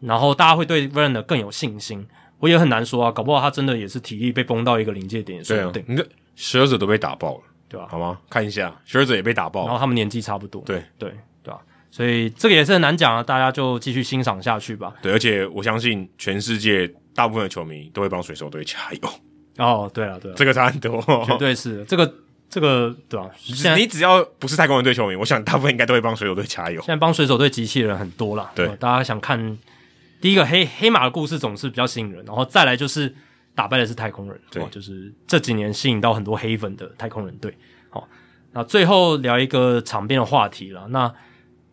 [0.02, 2.06] 然后大家会对 Verlander 更有信心，
[2.40, 5.84] 我也很难说啊，搞不好他真的也是体力被崩到一个临界点，说不定。
[5.88, 6.06] 你看
[6.38, 7.88] Scherzer 都被打爆了，对吧？
[7.90, 8.20] 好吗？
[8.30, 11.10] 看一下 Scherzer 也被打爆，然后他们年纪差不多，对对
[11.42, 11.60] 对吧？
[11.90, 14.94] 所以这个也是很难讲啊，大家就继续欣赏下去吧。
[15.02, 19.10] 对，而且我相信全世界大部分的球迷都会帮水手队加油。
[19.58, 22.14] 哦，对了对了，这个差很多，绝对是这个
[22.50, 23.30] 这个对吧？
[23.38, 26.80] 现在你只要不是太空人队球迷，我想大部分应该都会帮水手队加油。
[26.82, 29.58] 现在帮水手队集气的人很多了，对，大家想看。
[30.22, 33.14] 第一个黑黑马的故事总是比较吸引人，然后再来就是
[33.54, 37.56] 打败的是太空人，对，就是这几年吸引到很多黑粉的太空人队。
[37.90, 38.08] 好，
[38.54, 41.14] 那最后聊一个场边的话题了，那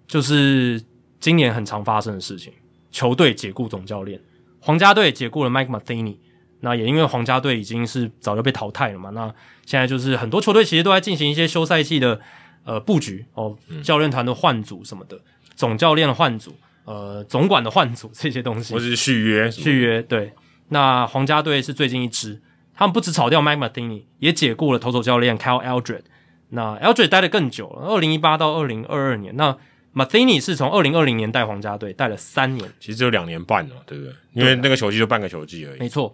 [0.06, 0.82] 就是
[1.18, 2.52] 今年很常发生的事情，
[2.90, 4.20] 球队解雇总教练，
[4.60, 6.16] 皇家队解雇了 Mike Matheny，
[6.64, 9.32] 那也因为皇家队已经是早就被淘汰了嘛，那
[9.66, 12.20] 现在就是很多球队其实都在进行一些休赛季的
[12.64, 15.20] 呃布局哦，教练团的换组什么的，
[15.54, 16.56] 总教练的换组。
[16.84, 20.32] 呃，总管的换组这些东西，或者是续约，续约对。
[20.70, 22.42] 那皇家队是最近一支，
[22.74, 26.02] 他们不止炒掉 Mike Matheny，也解雇了投手教练 Kyle Eldred。
[26.48, 29.36] 那 Eldred 待了更久了，二零一八到二零二二年。
[29.36, 29.56] 那
[29.94, 34.12] Matheny 是从二零二零年带皇家队，带了三年，其实只有两年半了，对不对？
[34.32, 35.78] 因为那个球季就半个球季而已。
[35.78, 36.12] 没错，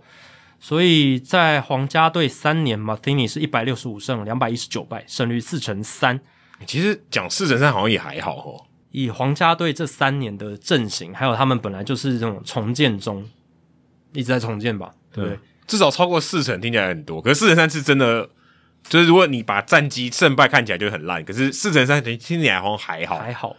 [0.60, 6.20] 所以在皇家队三年，Matheny 是一百六十五胜，两百一十九败，胜率四成三。
[6.66, 8.66] 其实讲四成三好像也还好哦。
[8.90, 13.24] 以皇家队这三年的阵型，还有他们本来就是这种重建中，
[14.12, 15.38] 一直在重建吧，对不对？
[15.66, 17.20] 至少超过四成，听起来很多。
[17.20, 18.28] 可是四成三是真的，
[18.88, 23.54] 就是如果你把战绩胜败看起来就很烂，可是四成三听起来好像还好，还好。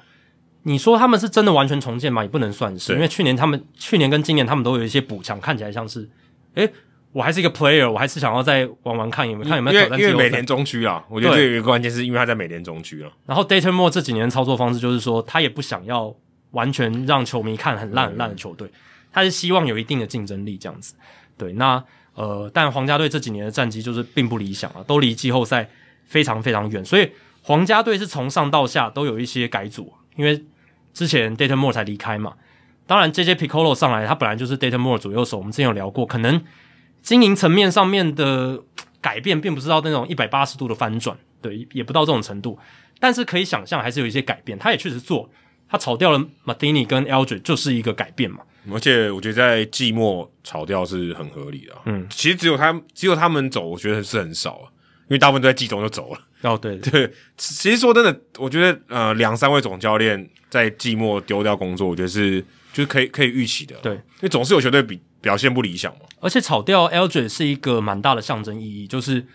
[0.63, 2.23] 你说他们是真的完全重建吗？
[2.23, 6.09] 也不能算是，因为去年他们去年跟今年他们都有一些补强，看起来像是，
[6.55, 6.69] 诶
[7.11, 9.99] 我还是一个 player，我还是想要再玩玩看有没有看有没有挑战。
[9.99, 13.09] 因为美联中区啊，我觉得这有一个关键是因为他在美联中区啊。
[13.25, 16.15] 然后 Dayton Moore 这几年的操作方式就是说，他也不想要
[16.51, 18.79] 完全让球迷看很烂很烂的球队，嗯、
[19.11, 20.93] 他是希望有一定的竞争力这样子。
[21.35, 25.67] 对，那呃，但皇家队这几年的战绩就是并不理想啊，都离季后赛
[26.05, 27.09] 非常非常远，所以
[27.41, 30.43] 皇家队是从上到下都有一些改组，因为
[30.93, 32.35] 之前 Dayton Moore 才离开嘛。
[32.85, 36.39] 当然，JJ Picollo 上来，他本来就是 Dayton Moore 左右手，我们之前有聊过，可能。
[37.01, 38.61] 经营层面上面的
[39.01, 42.59] 改变，并不是到那种一百八十度的翻转，对，也不到这种程度，
[42.99, 44.59] 但是可以想象，还是有一些改变。
[44.59, 45.29] 他也确实做，
[45.69, 48.39] 他炒掉了 Matheny 跟 Eldridge，就是一个改变嘛。
[48.71, 51.73] 而且我觉得在季末炒掉是很合理的。
[51.85, 54.67] 嗯，其实只有他，只有他们走，我觉得是很少啊，
[55.03, 56.19] 因为大部分都在季中就走了。
[56.41, 62.41] 哦，对 对，其实说真的，我觉得呃，两三位总教练在季末丢掉工作，我觉得是
[62.73, 63.75] 就是可以可以预期的。
[63.77, 64.99] 对，因为总是有球队比。
[65.21, 69.25] 表现不理想嘛，而且炒掉 Eldridge 是一个蛮大的象征意义，就是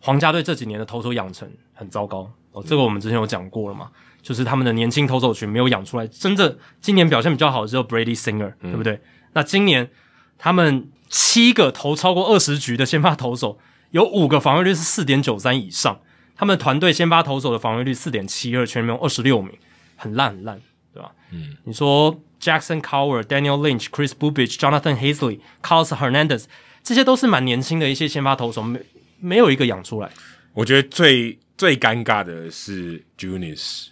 [0.00, 8.94] 皇家队这几年的投手养成很糟糕哦，这个我们之前有讲过了嘛，就是他们的年轻投手群没有养出来，真正今年表现比较好的只有 Brady Singer，对不对？
[8.94, 9.00] 嗯、
[9.34, 9.88] 那今年
[10.36, 13.58] 他们七个投超过二十局的先发投手，
[13.92, 16.00] 有五个防御率是四点九三以上，
[16.34, 19.52] 他们团队先发投手的防御率四点七二，全联盟二十六名，
[19.96, 20.60] 很烂很烂，
[20.92, 21.12] 对吧？
[21.30, 22.20] 嗯，你说。
[22.44, 26.44] Jackson Coward、Daniel Lynch、Chris Bubic、Jonathan Haseley、Carlos Hernandez，
[26.82, 28.78] 这些都是蛮年轻的一些先发投手，没
[29.18, 30.10] 没有一个养出来。
[30.52, 33.86] 我觉得最最尴尬的是 Junis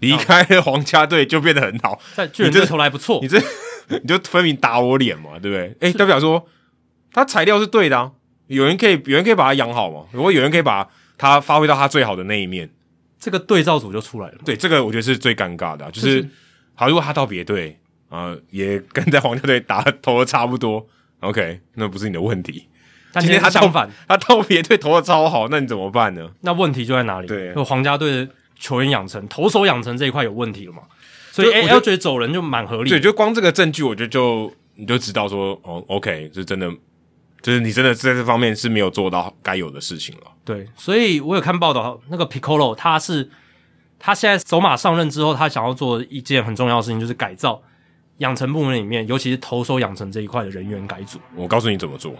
[0.00, 3.40] 离开了皇家队就变得很好， 在巨人队投来不错，你这
[4.02, 5.76] 你就分明打我脸嘛，对不对？
[5.78, 6.44] 诶，代表说
[7.12, 8.10] 他材料是对的啊，
[8.48, 12.68] 有人可以有人可以把他养好嘛，如果有人可以把他发挥到他最好的那一面，
[13.20, 14.38] 这个对照组就出来了。
[14.44, 16.28] 对，这个我觉得是最尴尬的啊，就是，就是
[16.74, 17.78] 好，如果他到别队。
[18.12, 20.86] 啊，也跟在皇家队打投的差不多
[21.20, 22.68] ，OK，那不是你的问题。
[23.10, 26.30] 但今天他相反，他到别队投的超好，那你怎么办呢？
[26.42, 27.26] 那问题就在哪里？
[27.26, 30.82] 对，就皇家队的球员养成、投手养成这一块有问题了嘛？
[31.30, 32.90] 所以 L 觉得走人就蛮合理。
[32.90, 36.70] 对，就光这个证据，我觉得就你就知道说，哦，OK，是真的，
[37.40, 40.22] 就是你真的在这方面是没有做到该有的事情了。
[40.44, 43.30] 对，所以我有看报道，那个 Picollo 他是
[43.98, 47.62] 他现在走马上任之后，他想要做一件很重要的事情，就是改造。
[48.18, 52.14] 养成部门里面，尤其是投手养成这一块的人员改组，我告诉你怎么做，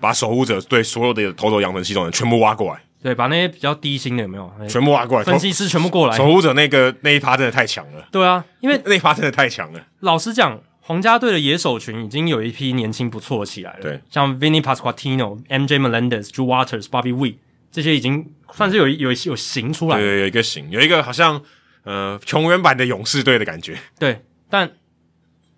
[0.00, 9.80] 把守护者对所有的投手养成系统的全部挖过来，对，把那些比较低薪的有没有全部挖过来，分析师全部过来，守护者那个那一趴真的太强了，对啊，因为那一趴真的太强了。
[10.00, 17.36] 老实讲，皇家队的野手群已经有一批年轻不错起来了，对，像 Vinny Pasquantino、MJ Melendez、Drew Waters、Bobby Wee
[17.70, 21.40] 这些已经算是有有有型出来，对，有一个型，有一个好像
[21.84, 24.70] 呃穷人版的勇士队的感觉，对，但。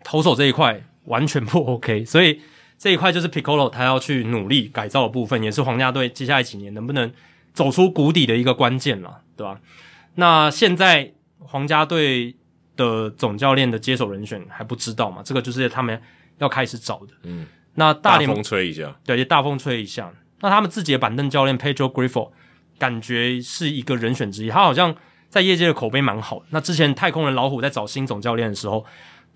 [0.07, 2.41] 投手这一块完全不 OK，所以
[2.79, 7.13] 这一块就是 Picollo 他要去努力改造的部分，也是皇家队接下来几年能不能
[7.53, 9.59] 走出谷底的一个关键了，对吧？
[10.15, 12.37] 那现在皇家队
[12.77, 15.23] 的总教练的接手人选还不知道嘛？
[15.25, 16.01] 这个就是他们
[16.39, 17.09] 要开始找的。
[17.25, 17.45] 嗯，
[17.75, 20.13] 那大联盟大风吹一下，对，大风吹一下。
[20.41, 22.31] 那他们自己的板凳教练 Pedro Grifol
[22.79, 24.95] 感觉是一个人选之一，他好像
[25.29, 26.43] 在业界的口碑蛮好。
[26.51, 28.87] 那之前太空人老虎在找新总教练的时候。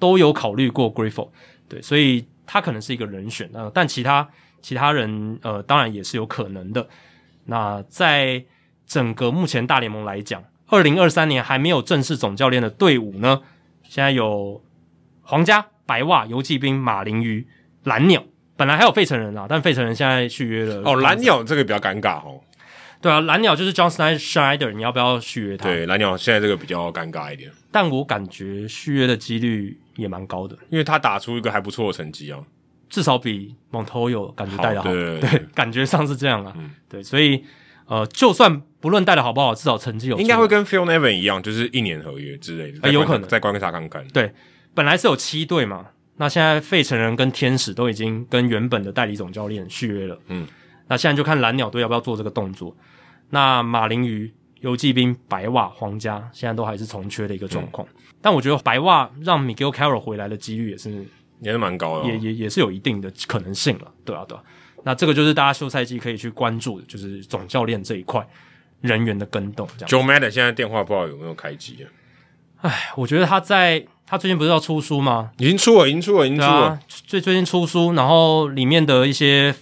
[0.00, 1.28] 都有考虑过 Grifol，
[1.68, 4.28] 对，所以他可能是一个人选，呃，但其他
[4.60, 6.88] 其他人，呃，当然也是有可能的。
[7.44, 8.44] 那在
[8.86, 13.42] 整个目前大联盟来讲，二零二三年还没有正式总教练的队伍呢，
[13.84, 14.62] 现在有
[15.22, 17.46] 皇家、白袜、游骑兵、马林鱼、
[17.84, 18.24] 蓝鸟，
[18.56, 20.82] 本来还有费城人啊，但费城人现在续约了。
[20.84, 22.40] 哦，蓝鸟这个比较尴尬哦。
[23.00, 25.68] 对啊，蓝鸟就是 John Schneider，你要不要续约他？
[25.68, 32.38] 对，蓝鸟现在这个比较尴尬一点，但我感觉续约的几率也蛮高的，因为他打出一个还不错的成绩啊，
[32.88, 37.42] 至少比 Montoyo 感觉带的好，好， 对，感觉上是这样啊，嗯、对，所以
[37.86, 43.28] 呃，就算不论带的好不好，至少成绩有，应该会跟 Phil Nevin 一样，就是一年合约之类的，呃、有可能。
[43.28, 44.06] 再观察看看。
[44.08, 44.32] 对，
[44.74, 45.86] 本来是有七队嘛，
[46.18, 50.46] 那现在费城人跟天使都已经跟原本的代理总教练续约了，嗯，
[50.90, 52.76] 那现在就看蓝鸟队要不要做这个动作。
[53.30, 54.28] 那马林鱼、
[54.58, 61.06] 游骑兵、白袜、皇家现在都还是重缺的一个状况，嗯、但我觉得白袜让 Miguel Carroll 回来的几率也是
[61.40, 64.42] 也是蛮高的，也也也是有一定的可能性了，对啊对啊。
[64.82, 68.28] 那这个就是大家休赛季可以去关注的，就是总教练这一块
[68.80, 69.68] 人员的更动。
[69.78, 71.86] 这样，Joe Madden 现在电话不知道有没有开机啊？
[72.62, 75.30] 哎，我觉得他在他最近不是要出书吗？
[75.38, 76.80] 已经出了，已经出了，已经出了。
[76.88, 79.54] 最最近出书，然后里面的一些。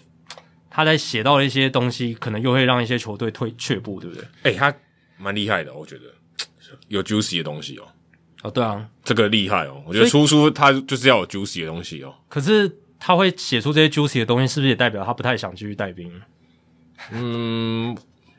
[0.79, 4.25] 他在写到的一些东西，可能又会让一些球队退却步，对不对？
[4.45, 4.73] 诶、欸、他
[5.17, 6.03] 蛮厉害的，我觉得
[6.87, 7.89] 有 juicy 的东西哦。
[8.45, 9.83] 哦，对啊，这个厉害哦。
[9.85, 12.15] 我觉得出书他就是要有 juicy 的东西哦。
[12.29, 16.13] 可是他会写出这些 juicy 的东西，是不是也代表他不太想继续带兵？
[17.11, 17.99] 嗯，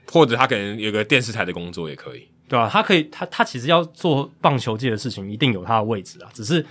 [0.10, 2.70] 或者他可能有个电视台的工作也可以，对吧、啊？
[2.72, 6.30] 他可以，他他其实要做棒球界的事情，一定有他的位置啊。
[6.34, 6.66] 只是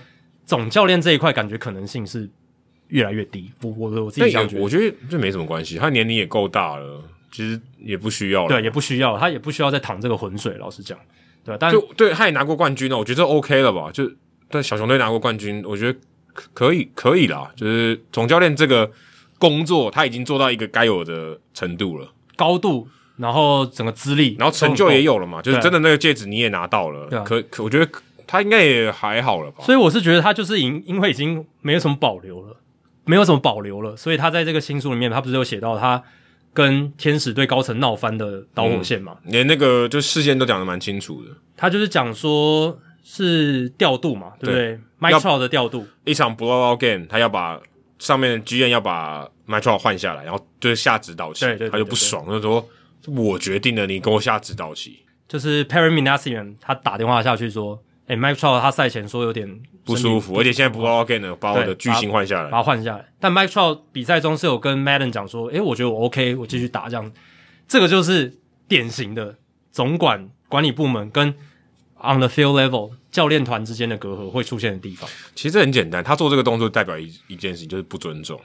[0.47, 2.27] 总教练这一块，感觉可能性是
[2.89, 3.51] 越来越低。
[3.61, 7.01] 我我我自己这样觉得，我觉得这没什么关系，他年龄也够大了，
[7.31, 10.55] 其实也不需要了，对，也不需要，他也不需要再淌这个浑水。
[10.57, 10.97] 老实讲，
[11.43, 11.57] 对吧？
[11.59, 13.89] 但就对，他也拿过冠军了，我觉得 OK 了吧？
[13.91, 14.11] 就
[14.49, 15.99] 但小熊队拿过冠军，我觉得
[16.53, 17.51] 可以可以啦。
[17.55, 18.91] 就是总教练这个
[19.37, 22.11] 工作，他已经做到一个该有的程度了。
[22.35, 22.87] 高度，
[23.17, 27.87] 然后整个资历，然后成就也有了嘛，就是真的那个戒指你也拿到了，对啊、可可我觉得
[28.25, 29.63] 他应该也还好了吧。
[29.63, 32.55] 所以我是觉得他就是因因为已经没有什么保留了，
[33.09, 36.03] 没有什么保留了，所以他在这个新书里面，他不是有写到他
[36.53, 39.31] 跟天使队高层闹翻的导火线嘛、嗯？
[39.31, 41.31] 连那个就事件都讲得蛮清楚的。
[41.57, 47.59] 他就是讲说是调度嘛，对不对？Mike Trout 的调度，一场 blowout game，他要把
[47.97, 49.27] 上面剧院要把。
[49.49, 52.63] Mike Trout 换下来，然后就是下指导棋，对对对对对，他就不爽，就说
[53.09, 59.47] ：“我决定了，你给我下指导棋。”就是 Perry Minasian 他打电话下去说：“诶、欸、Mike Trout 他赛前说有点
[59.85, 67.11] 不舒服，而且现在不 OK 呢，把我的巨星换下来，把他换下来。”但 Mike Trout 比赛中是有跟 Madden 讲说：“诶、欸、我觉得我 OK，我继续打这样。”
[67.67, 68.35] 这个就是
[68.67, 69.37] 典型的
[69.71, 71.33] 总管管理部门跟
[72.01, 75.07] On the field level 教练团之间的隔阂会出现的地方。
[75.35, 78.39] 其实很简单，他做这个动作代表一一件事情，就是不尊重。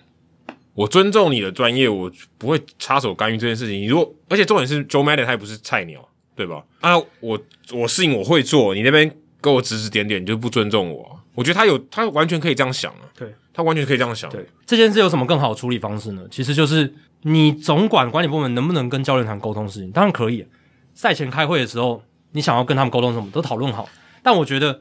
[0.75, 3.81] 我尊重你的专业，我不会插手干预这件事情。
[3.81, 6.65] 你如果，而且重点是 Joe Madden 他也不是菜鸟，对吧？
[6.81, 7.41] 啊，我
[7.73, 9.09] 我事情我会做，你那边
[9.45, 11.21] 给我指指点点，你就不尊重我。
[11.35, 13.05] 我觉得他有，他完全可以这样想啊。
[13.15, 14.31] 对，他完全可以这样想。
[14.31, 16.23] 对，这件事有什么更好的处理方式呢？
[16.31, 20.47] 其实就是你总管管理部门能不能跟教练团沟通事情，当然可以。
[20.95, 23.89] 赛前开会的时候，你想要跟他们沟通什么，都讨论好。
[24.23, 24.81] 但我觉得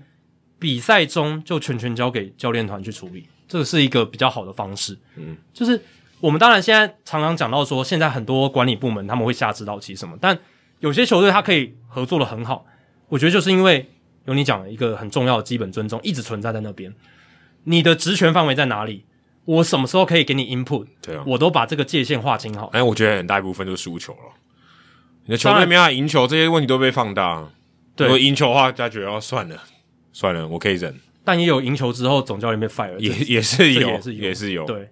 [0.60, 3.28] 比赛中就全权交给教练团去处理。
[3.48, 5.80] 这个是一个比较好的方式，嗯，就是
[6.20, 10.38] 我们当然现在常常讲到说，现在很多管理部门他们会下指导棋什么，但
[10.80, 12.66] 有些球队他可以合作的很好，
[13.10, 13.90] 我觉得就是因为
[14.26, 16.94] 有你讲的一个很重要的基本尊重一直存在在那边，
[17.66, 19.06] 你的职权范围在哪里，
[19.46, 22.68] 我什么时候可以给你 input，对啊，我都把这个界限划清好。
[22.68, 24.34] 哎，我觉得很大一部分就是输球了，
[25.26, 27.50] 你的球队没法赢球，这些问题都被放大。
[27.96, 29.62] 对，如果赢球的话，大家觉得要算了，
[30.12, 30.96] 算了，我可以忍。
[31.24, 34.66] 但也有赢球之后，总教练被 fire，也也是有，也是有，也是有。
[34.66, 34.90] 对，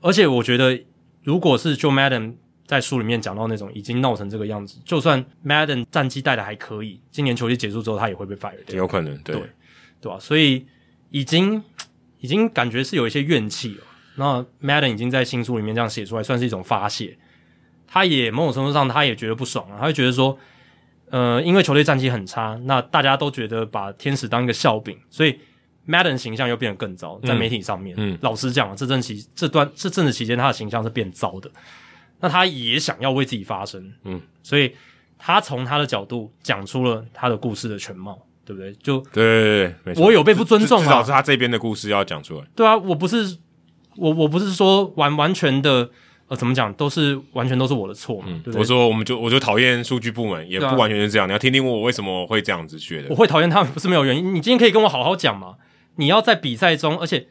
[0.00, 0.82] 而且我觉得，
[1.22, 2.34] 如果是 Joe Maddon
[2.72, 8.78] 在书里面讲到那种已经闹成这个样子，就算 Madden 战绩带的还可以，今年球季结束之后，他也会被 fire 掉。
[8.78, 9.50] 有可能，对，对，
[10.00, 10.18] 对吧？
[10.18, 10.64] 所以
[11.10, 11.62] 已经
[12.20, 13.84] 已经感觉是有一些怨气了。
[14.16, 17.18] 那 Madden 已经在新书里面这样写出来，算是一种发泄。
[17.86, 20.38] 他也某种程度上，他也觉得不爽啊，他会觉得说。
[21.10, 25.38] 呃，因为球队战绩很差，那大家都觉得把天使当一个笑柄，所以
[25.86, 27.94] Madden 形象又变得更糟，在媒体上面。
[27.98, 31.50] 嗯，嗯老实讲，这阵期这段这阵子期间，他的形象是变糟的。
[32.22, 34.72] 那他也想要为自己发声，嗯，所以
[35.18, 38.72] 他从他的角度讲出了他的故事的全貌，对不对？
[38.82, 42.46] 就对对对，对，我有被不尊重啊，至少是他这边的故事要讲出来。
[42.56, 43.36] 对啊，我不是
[43.96, 45.90] 我我不是说完完全的。
[46.28, 48.60] 呃，怎么讲都是完全都是我的错嘛，嗯、对不对？
[48.60, 51.26] 我说我们就我就讨厌数据部门，也不完全是这样。
[51.26, 53.08] 啊、你要听听我为什么会这样子觉得。
[53.10, 54.34] 我会讨厌他们不是没有原因。
[54.34, 55.56] 你今天可以跟我好好讲嘛？
[55.96, 57.26] 你要在比赛中，而且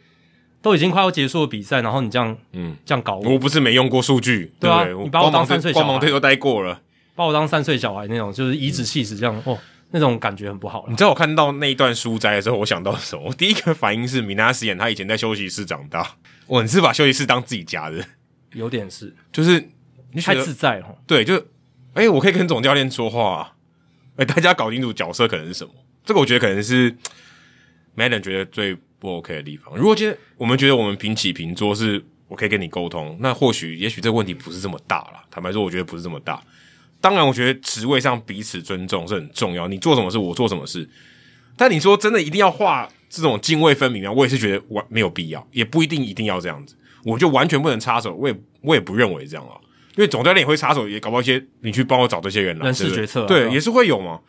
[0.61, 6.81] 都已经快要结束的比赛，然后你这样嗯这样搞我，我不是没用过数据，对啊，你把我当三岁小孩，光芒队都待过了，
[7.15, 9.59] 把我当三岁小孩那种，就是颐指气使这样、嗯、哦，
[9.91, 10.85] 那种感觉很不好。
[10.87, 13.23] 你知道我看到那一段书摘的时候，我想到什么？
[13.25, 16.15] 我 第一个反应是米纳斯演他以前在休息室长大，
[16.47, 18.03] 哇，你是把休息室当自己家的。
[18.53, 19.69] 有点是，就是
[20.11, 20.95] 你太自在了。
[21.07, 21.37] 对，就
[21.93, 23.53] 哎、欸，我可以跟总教练说话、啊。
[24.17, 25.73] 哎、欸，大家搞清楚角色可能是什么？
[26.03, 26.95] 这个我觉得可能是
[27.95, 29.75] Madden 觉得最不 OK 的地方。
[29.75, 35.25] 如果今天我们觉得我们平起平坐，是我可以跟你沟通，那或许也许这个问题不是这么大了。
[35.31, 36.39] 坦白说，我觉得不是这么大。
[37.01, 39.67] 当然，我觉得职位上彼此尊重是很重要。
[39.67, 40.87] 你做什么事，我做什么事。
[41.57, 44.11] 但你说真的一定要画这种泾渭分明啊？
[44.11, 46.75] 我也是觉得完没有必要，也不一定一定要这样子。
[47.03, 49.57] 我就完全不能插手，我也我也不认为这样啊，
[49.95, 54.19] 因为总教练也会插手，也搞不好一些你去帮我找这些人来，人事决策、啊，对，也是会有嘛。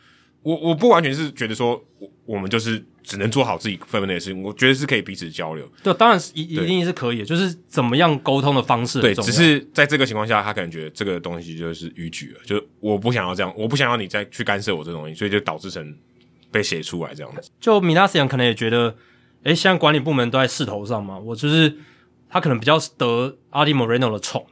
[0.43, 5.67] 我我不完全是觉得说，我我们就是只能做好自己分内的事情，我觉得是可以彼此交流。
[5.81, 9.01] 对，当然是一一定是可以的，就是怎么样沟通的方式。
[9.01, 15.95] 对，只是在这个情况下，他可能觉得这个东西就是逾矩了，就我不想要这样，我不想要你再去干涉我这东西，所以就导致成
[16.51, 17.49] 被写出来这样子。
[17.59, 18.95] 就米纳斯扬可能也觉得，
[19.43, 21.75] 诶，现在管理部门都在势头上嘛，我就是。
[22.35, 24.43] 他可能比较得 Arte Moreno 的宠，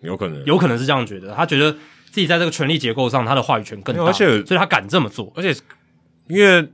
[0.00, 1.34] 有可能，有可能是这样觉得。
[1.34, 1.76] 他觉得
[2.16, 5.30] 自己在这个权力结构上，他的话语权更大，而且所以他敢这么做。
[5.36, 5.54] 而且
[6.28, 6.66] 因为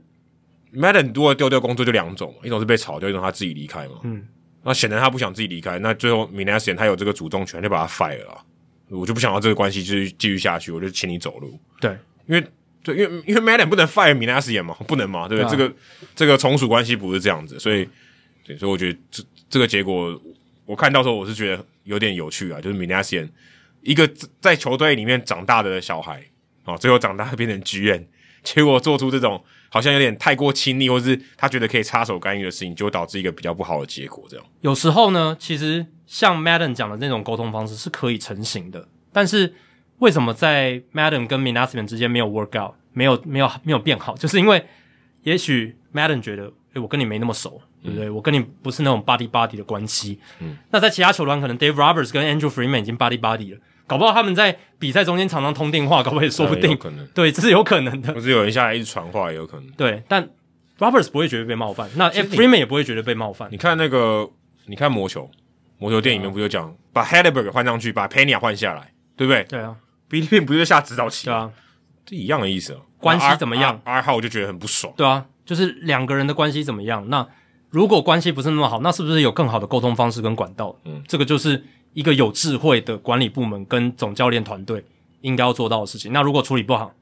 [0.73, 3.95] Madden 如果丢掉工作就两种，一种是被炒掉，一种他自己离开嘛。
[4.03, 4.25] 嗯，
[4.63, 8.41] 那显然他不想自己离开，那最后 Minasian 他有这个主动权，就把他 fire 了。
[8.87, 11.59] 我就不想要这个关系继续继续下去，我就请你走路。
[11.81, 11.91] 对，
[12.25, 12.47] 因为
[12.81, 15.51] 对，因为因为 Madden 不能 fire Minasian 嘛，不能嘛，对不对？
[15.51, 15.75] 这个
[16.15, 17.85] 这个从属关系不是这样子，所以
[18.45, 20.17] 对，所以我觉得这这个结果
[20.65, 23.27] 我看到时候我是觉得有点有趣啊，就是 Minasian
[23.83, 24.09] 一个
[24.41, 26.23] 在球队里面长大的小孩
[26.65, 28.07] 哦，最后长大变成剧院
[28.43, 34.25] 结果做出这种好像有点太过亲密，或是他觉得可以插手干预的事情，就会导致一个比较不好的结果。
[34.29, 35.85] 这样有时候呢，其实。
[36.05, 39.51] 像 Madden 讲的那种沟通方式是可以成型的，但是
[39.97, 44.13] 为什么在 Madden 跟 Minasman 之间没有 work out，没有没有没有变好？
[44.15, 44.63] 就是因为
[45.23, 48.09] 也许 Madden 觉得，诶、欸，我跟你没那么熟，对不对？
[48.09, 50.19] 嗯、我跟你不是那种 body body 的关系。
[50.39, 56.71] 嗯，那在其他球团，可能 Dave Roberts 跟 Andrew Friedman 已经 body body 了，搞不好他们在比赛中间常常通电话，搞不好也说不定。
[56.71, 58.13] 有可能，对，这是有可能的。
[58.13, 59.67] 或是有人下来一直传话，也有可能。
[59.71, 60.27] 对，但
[60.79, 63.47] Roberts 不会觉得被冒犯，那 Friedman 也不会觉得被冒犯。
[63.51, 64.29] 你看那个，
[64.65, 65.29] 你看魔球。
[65.79, 69.43] 魔球电影里面不就讲、啊、把 Hedberg 换上去，把 Pena 换下来，对不对？
[69.43, 69.75] 对啊
[70.09, 71.25] ，Billy Beane 不就下指导棋？
[71.25, 71.51] 对啊，
[72.05, 72.79] 这一样的意思啊。
[72.99, 73.81] 关系怎么样？
[73.83, 74.93] 二号我就觉得很不爽。
[74.95, 77.05] 对啊，就是两个人的关系怎么样？
[77.09, 77.27] 那
[77.69, 80.73] 如果关系不是那么好，那是不是有更好的沟通方式跟管道？
[80.85, 81.61] 嗯，这个就是
[81.93, 84.83] 一个有智慧的管理部门跟总教练团队
[85.21, 86.11] 应该要做到的事情。
[86.11, 86.93] 那如果处理不好，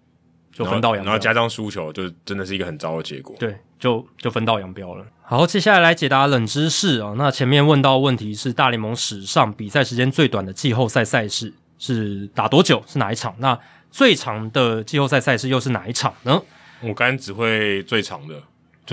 [0.54, 3.36] 就分道扬镳，然后加上输球，就真的是一个很糟的结果。
[3.40, 5.06] 对，就就分道扬镳了。
[5.24, 7.14] 好，接下来来解答冷知识啊。
[7.18, 12.84] 那前面问到问题是大联盟史上比赛时间最短的季后赛赛事是打多久？
[12.86, 13.34] 是哪一场？
[13.40, 13.58] 那
[13.90, 16.42] 最长的季后赛赛事又是哪一场呢？
[16.82, 18.42] 我刚才只会最长的，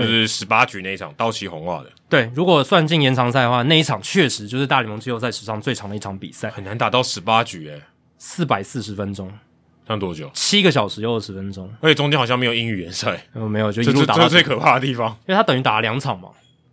[0.05, 1.91] 就是十八局那一场，道奇红袜的。
[2.07, 7.83] 对，如果算进延长赛的话，那一场确实就是大联盟季后赛史上最长的一场比赛，很难打到十八局诶、欸，
[8.17, 9.31] 四百四十分钟。
[9.87, 10.29] 上多久？
[10.35, 16.29] 七个小时又二十分钟，而且中间好像没有英语联赛，嗯，没有，就一路打到最可怕的地方，因为他等于打了两场嘛。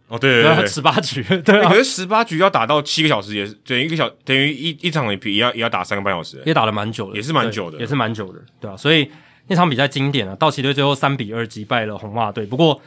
[0.08, 9.10] 哦，对对对，十八局， 对啊，可是十八局要打到七个小时，也是等于一个小，等于一一场比也要也要打三个半小时，也打了蛮久的，也是蛮久的，也是蛮久的，对啊，所以
[9.48, 12.44] 那场比赛经典啊，道奇队最后三比二击败了红袜队。
[12.44, 12.80] 不过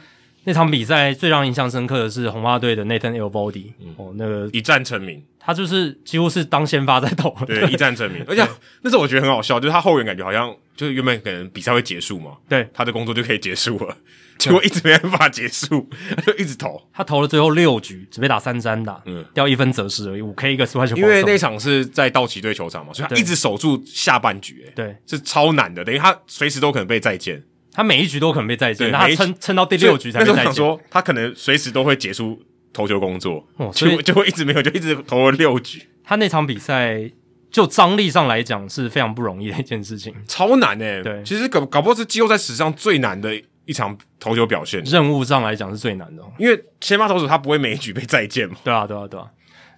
[0.44, 5.22] 那场比赛最让印象深刻的是红袜队的 Nathan Eovaldi，嗯，哦，那个一战成名。
[5.42, 8.22] 他就是几乎是当先发在投，对，一战成名。
[8.28, 8.46] 而且
[8.82, 13.96] 那时候我觉得很好笑，就是他后援感觉好像就是原本可能比赛会结束嘛，对，他的工作就可以结束了，
[14.36, 16.80] 结果一直没办法结束，他 就一直投。
[16.92, 20.94] 他投了最后六局，只被打三三打，嗯，掉一分则失而已，五 K 一个四块球。
[20.94, 27.42] 因为那场是在道奇队球场嘛，所以他一直守住下半局，欸，对，是超难的，等于他随时都可能被再见，
[27.72, 30.44] 他每一局都可能被再见，他撑撑到第六局才被再见。
[30.44, 32.42] 想说他可能随时都会结束。
[32.72, 35.82] 投球工作，哦、所以就就会一直没有，就一直投了六局。
[36.04, 37.10] 他那场比赛
[37.50, 41.02] 就张力上来讲是非常不容易的一件事情，超难诶、欸。
[41.02, 43.34] 对，其实搞搞不好是季后赛史上最难的
[43.64, 44.80] 一场投球表现。
[44.84, 48.54] 任务上来讲是最难的，因为先发投手他不会每一局被再见嘛。
[48.62, 49.26] 对啊，对啊，对啊。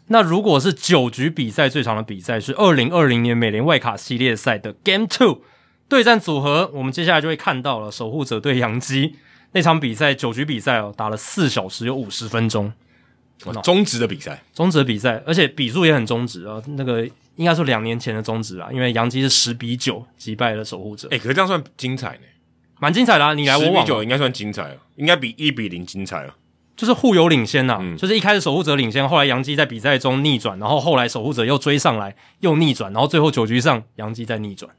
[0.09, 5.41] 那如果是九局比赛最长的比赛是二零二零年美联外卡系列赛的 Game Two
[5.93, 9.15] 对战组合，我们接下来就会看到了守护者对杨基
[9.53, 12.73] 那场比赛九局比赛哦，打了四小时有五十分钟。
[13.63, 16.63] 中止的比赛，中止的比赛，而且比数也很中止啊。
[16.79, 17.07] 那个
[17.37, 21.09] 应该是两年前的中止啊，因为杨基是十比九击败了守护者。
[21.09, 22.23] 诶、欸，可是这样算精彩呢？
[22.81, 23.35] 蛮精彩的啊！
[23.35, 26.35] 你来我往，十比九应该算精彩了，应该比一比零精彩了。
[26.75, 34.73] 就是互有领先呐、啊，嗯、就是一开始守护者领先，后来杨基在比赛中逆转，然后后来守护者又追上来，又逆转，然后最后九局上杨基再逆转。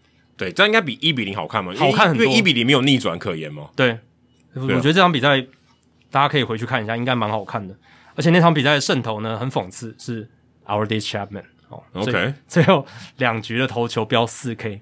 [0.44, 1.74] 对，这样应该比一比零好看吗？
[1.78, 3.70] 好看很多，因为一比零没有逆转可言嘛。
[3.76, 4.00] 对，啊、
[4.56, 5.42] 我觉得这场比赛
[6.12, 7.76] 大家可以回去看一下，应该蛮好看的。
[8.16, 10.30] 而且那场比赛的胜投呢，很讽刺，是
[10.66, 12.86] Aroldis Chapman 哦，OK，最后
[13.18, 14.82] 两局的投球飙四 K，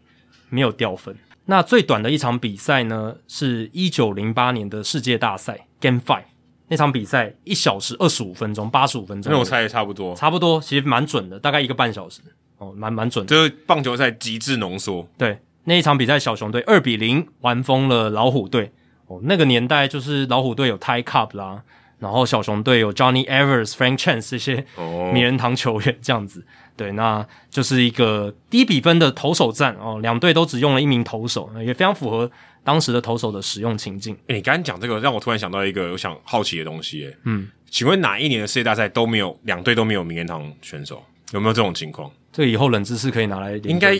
[0.49, 1.15] 没有掉分。
[1.45, 6.23] 那最短的一场比赛呢，是一九零八年的世界大赛 Game Five，
[6.67, 9.31] 那场比赛一小时二十五分钟，八十五分钟。
[9.31, 12.21] 那我猜也差不多，差不多，其实蛮准的，大概一个半小时
[12.57, 13.29] 哦，蛮蛮准的。
[13.29, 15.07] 这是棒球赛极致浓缩。
[15.17, 18.71] 对，那一场比赛小熊队二比零完封了老虎队
[19.07, 21.63] 哦，那个年代就是老虎队有 Ty Cobb 啦。
[21.99, 24.65] 然后小熊队有 Johnny Evers、Frank Chance 这些
[25.13, 26.43] 名人堂球员这样子，
[26.75, 32.31] 对，那就是一个低比分的投手战哦，两队都只用了一名投手，也非常符合
[32.63, 34.17] 当时的投手的使用情境。
[34.25, 41.03] 诶，你刚刚讲这个，让我突然想到一个我想好奇的东西，诶，嗯，请问哪一年的世界大赛都没有两队都没有名人堂选手？
[41.33, 42.09] 有没有这种情况？
[42.33, 43.93] 这个以后冷知识可以拿来应该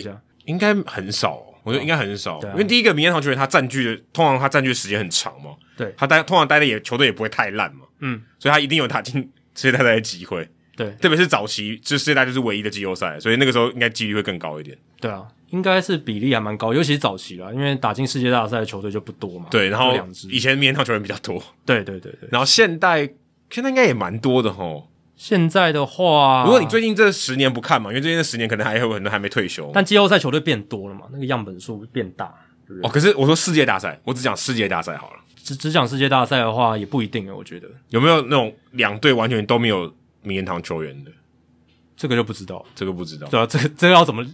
[0.46, 7.86] 应该很少，我觉得应该很少，因为第一个名人堂球员他占据的通常他占据的时间很长嘛，对，他待通常待的也球队也不会太烂嘛。
[8.00, 9.22] 嗯，所以他一定有打进
[9.54, 10.48] 世界大赛的机会。
[10.74, 14.76] 对，特别是早期，就世界大赛就是唯一的季后赛，所以那个时候应该几率会更高一点。
[15.00, 19.46] 对啊，应该是比例还蛮高，尤其是早期啦，因为打进世界大赛的球队就不多嘛。
[19.50, 19.94] 对，然后
[20.30, 21.40] 以前名人堂球员比较多。
[21.66, 22.28] 对对对对。
[22.30, 23.08] 然后现代
[23.50, 24.84] 现在应该也蛮多的齁。
[25.22, 32.34] 现在的话，如果你最近这十年不看嘛，因为最近这十年可能还有很多还没退休，但季后赛球队变多了嘛，那个样本数变大，
[32.66, 32.80] 对对？
[32.82, 35.20] 哦，可是我说世界大赛，我只讲世界大赛好了。
[35.36, 41.12] 只只讲世界大赛的话，也不一定啊，我觉得有没有那种两队完全都没有名人堂球员的？
[41.96, 43.28] 这个就不知道，这个不知道。
[43.28, 44.26] 对啊，这个这个要怎么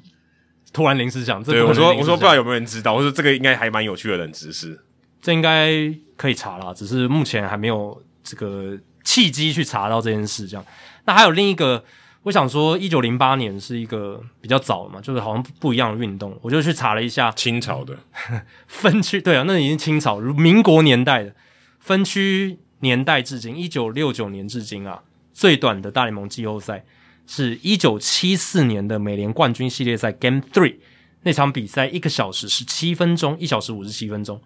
[0.72, 1.44] 突然临时讲？
[1.44, 4.80] 这个、对，我说我说不知道有没有人知道，我说这个应该还蛮有趣的冷知识。
[5.20, 5.70] 这应该
[6.16, 10.46] 可以查啦，只是目前还没有这个契机去查到这件事。
[10.46, 10.62] 这样，
[11.06, 11.82] 那还有另一个，
[12.24, 17.96] 我想说，一九零八年是一个比较早的嘛，就是好像不一样的运动，我就去查了一下清朝的
[18.68, 19.18] 分区。
[19.18, 21.34] 对啊，那已经清朝，民国年代的
[21.78, 26.84] 分区年代至今，一九六九年至今啊，最短的大联盟季后赛
[27.26, 30.76] 是一九七四年的美联冠军系列赛 Game Three
[31.22, 34.40] 那场比赛，一个小时十七分钟，一小时五十七分钟。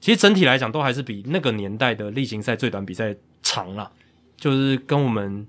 [0.00, 3.90] 其实整体来讲，都还是比那个年代的例行赛最短比赛长啦，
[4.36, 5.46] 就是跟我们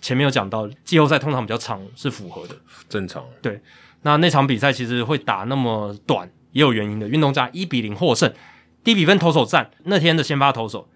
[0.00, 2.56] 前面有讲到季后赛通常比较长是符合的，
[2.88, 3.24] 正常。
[3.40, 3.60] 对，
[4.02, 7.08] 那那场比赛其实会打那么短也有原因的。
[7.08, 8.32] 运动家一比零获胜，
[8.82, 10.88] 低比分投手战那天的先发投手，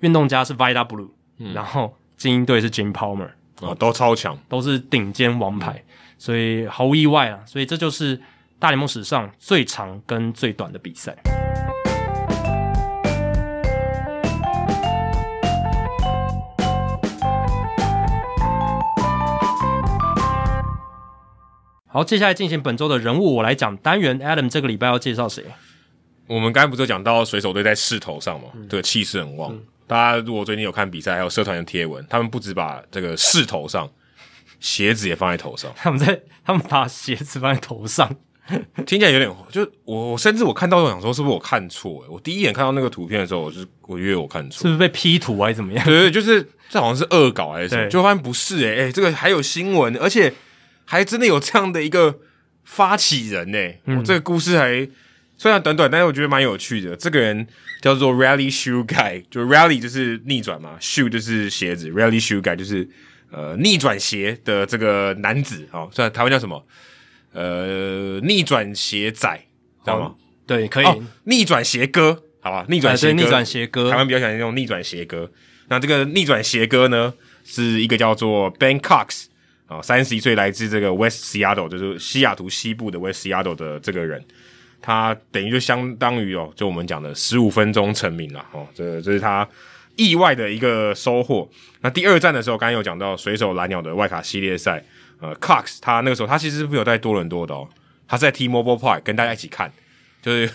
[0.00, 7.40] 运动家是 Vida Blue，、嗯、然后精英队是 Jim Palmer 啊，都超强，都是顶尖王牌，嗯、所以毫无意外啊。
[7.46, 8.20] 所以这就是
[8.58, 11.16] 大联盟史上最长跟最短的比赛。
[21.92, 24.16] 好，接下来进行本周的人物，我来讲单元。
[24.20, 25.44] Adam 这个礼拜要介绍谁？
[26.28, 29.52] 我们刚才不是讲到水手队在势头上嘛，这、嗯、个气势很旺。
[29.52, 33.90] 嗯、大家如果最近有看比赛，还有社团的贴文，他们不止把这个势头上，
[34.60, 35.68] 鞋子也放在头上。
[35.74, 38.08] 他们在，他们把鞋子放在头上，
[38.86, 42.04] 听起来有点，就我，我甚至我看到我想说，是不是我看错？
[42.08, 45.84] 我第一眼看到那个图片的时候，我就我以为我看错，是不是被 P 图还是怎么样？
[45.84, 47.88] 对对，就是这好像是恶搞还是什么？
[47.88, 50.32] 就发现不是诶、欸，诶、欸、这个还有新闻，而且。
[50.90, 52.18] 还真的有这样的一个
[52.64, 54.88] 发起人呢、欸，嗯、这个故事还
[55.38, 56.96] 虽然短短，但是我觉得蛮有趣的。
[56.96, 57.46] 这个人
[57.80, 62.88] 叫做 Rally Shoe Guy，就 Rally 就是逆转嘛，Shoe 就是鞋子，Rally Shoe Guy 就是
[63.30, 66.66] 呃逆转鞋的这个男子哦，虽然台湾叫什么
[67.34, 69.36] 呃逆转鞋仔，
[69.84, 70.16] 知道吗？
[70.44, 72.66] 对，可以、哦、逆转鞋哥，好吧？
[72.68, 75.30] 逆转鞋哥，逆转鞋哥，台湾比较喜欢用逆转鞋哥。
[75.68, 79.26] 那这个逆转鞋哥呢，是一个叫做 Ben Cox。
[79.70, 84.20] 啊，三十一岁，来自这个 West Seattle，就是西雅图西部的 West Seattle 的这个人，
[84.82, 89.48] 他等于就相当于哦，就我们讲的十五分钟成名了哦，这这是他
[89.94, 91.48] 意外的一个收获。
[91.82, 94.82] 那第二站的时候，刚刚有讲到水手蓝鸟的外卡系列赛，
[95.20, 97.68] 呃，Cox 他那个时候他其实是没有在多伦多的哦，
[98.08, 99.72] 他是在 T-Mobile Park 跟大家一起看，
[100.20, 100.50] 就是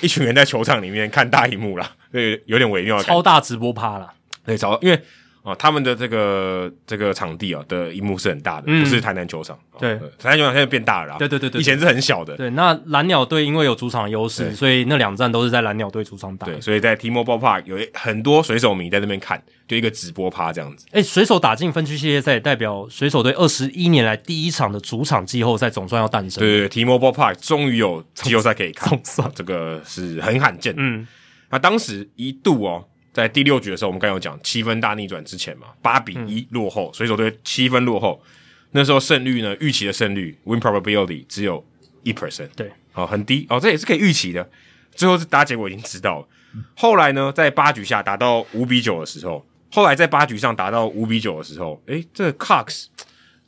[0.00, 4.14] 一群人在球场里面看大荧幕啦，对，有点微妙，超大直播趴啦，
[4.46, 4.98] 对，超因为。
[5.42, 9.58] 啊，他们的这个这个场地啊的一幕是很大的，嗯、不是台南球场。
[9.78, 11.16] 对，台南球场现在变大了。
[11.18, 12.36] 对对对对，以前是很小的。
[12.36, 16.46] 对，那蓝鸟队因为有主场的优势，所以那两站都是在蓝鸟队主场打。
[16.46, 20.84] 对，所以在 T-Mobile Park 有很多水手迷在那边看，就一个直播趴这样子。
[20.90, 26.40] 哎，水手打进分区系列赛，代表水手队二十一年来第一场的主场季后赛总算要诞生。
[26.40, 30.74] 对对，T-Mobile Park 终于有季后赛可以看，总算这个是很罕见。
[30.76, 31.06] 嗯，
[31.50, 32.84] 那当时一度哦。
[33.18, 38.22] 在第六局的时候，我们刚有讲七分大逆转之前嘛，八比一落后，嗯、水手队七分落后。
[38.70, 41.66] 那时候胜率呢，预期的胜率 win probability 只有
[42.04, 44.48] 一 percent，对，哦，很低哦，这也是可以预期的。
[44.94, 46.28] 最后是大家结果已经知道了。
[46.54, 52.84] 嗯、后来呢，在八局下打到五比九的时候，后来在八局上打到五比九的时候，诶，这个 Cox，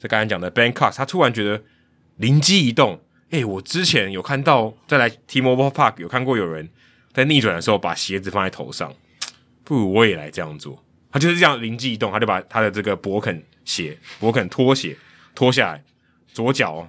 [0.00, 1.62] 这刚才讲的 Ben Cox，他突然觉得
[2.16, 3.00] 灵机一动，
[3.30, 6.68] 诶，我之前有看到在来 T-Mobile Park 有看过有人
[7.12, 8.92] 在逆转的时候把鞋子放在头上。
[9.70, 10.84] 不如我也来这样做。
[11.12, 14.96] 他就是这样灵机一动，他就把他的这个勃肯鞋、勃肯拖鞋
[15.32, 15.84] 脱下来，
[16.26, 16.88] 左脚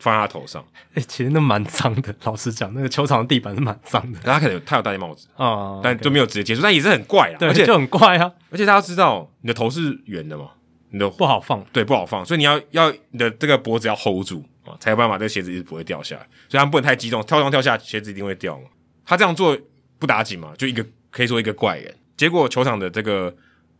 [0.00, 0.60] 放在他头上。
[0.94, 2.12] 哎、欸，其实那蛮脏的。
[2.24, 4.18] 老实讲，那个球场的地板是蛮脏的。
[4.24, 7.38] 他可能有他有戴帽子啊，哦、但就没有直接接触，但也是很怪啊。
[7.38, 8.32] 对，而且就很怪啊。
[8.50, 10.50] 而且大家知道，你的头是圆的嘛，
[10.90, 16.22] 你的不好放，对，不好放，所以你要要你的这个脖子要 hold 住啊，才有办法这个鞋子一直不会掉下来。
[16.48, 18.64] 所以他们不能太激动，跳上跳下，鞋子一定会掉嘛。
[19.04, 19.56] 他这样做
[20.00, 21.94] 不打紧嘛，就一个可以说一个怪人。
[22.16, 23.34] 结果球场的这个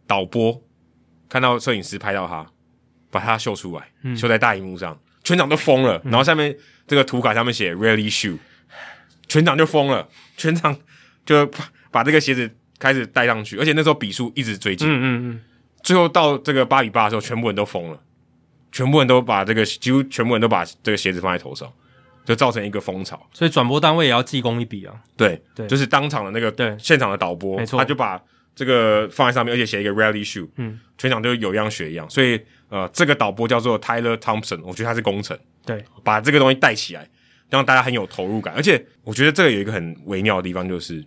[0.06, 0.62] 导播
[1.28, 2.46] 看到摄影师拍到他，
[3.10, 6.00] 把他秀出来，嗯、秀在大荧幕上，全场都疯了。
[6.04, 6.56] 嗯、然后下面
[6.86, 8.38] 这个图卡上面写 “Really Shoe”，
[9.26, 10.76] 全场就疯了，全场
[11.24, 11.50] 就
[11.90, 15.40] 把这个鞋子开始戴上去，而且那时候比数一直追进，嗯嗯嗯，
[15.82, 18.00] 最后到这个八比八的时候，全部人都疯了，
[18.70, 21.72] 全部人都把这个几乎全部人都把这个鞋子放在头上。
[22.26, 24.94] 就造成一个风潮，所以转播单位也要记功一笔啊。
[25.16, 28.20] 对对，就是当场的那个对现场的导播，没错，他就把
[28.54, 32.10] 这个放在上面，而且写一个 Rally Shoe，嗯，全场都有样学一样。
[32.10, 37.08] 所以呃，这个导播叫做 Tyler Thompson，我觉得他是功臣，对，把这个东西带起来，
[37.48, 38.52] 让大家很有投入感。
[38.54, 41.04] 而且我觉得这个有一个很微妙的地方，就是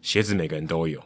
[0.00, 1.02] 鞋子每个人都有。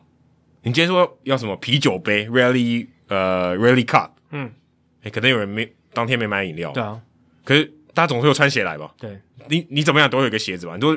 [0.63, 4.53] 你今天说要什么啤酒杯 Rally 呃 Rally Cup，嗯，
[5.03, 7.01] 诶，可能有人没当天没买饮料，对啊，
[7.45, 8.93] 可是大家总是有穿鞋来吧？
[8.99, 9.19] 对，
[9.49, 10.75] 你你怎么样都有一个鞋子吧？
[10.75, 10.97] 你都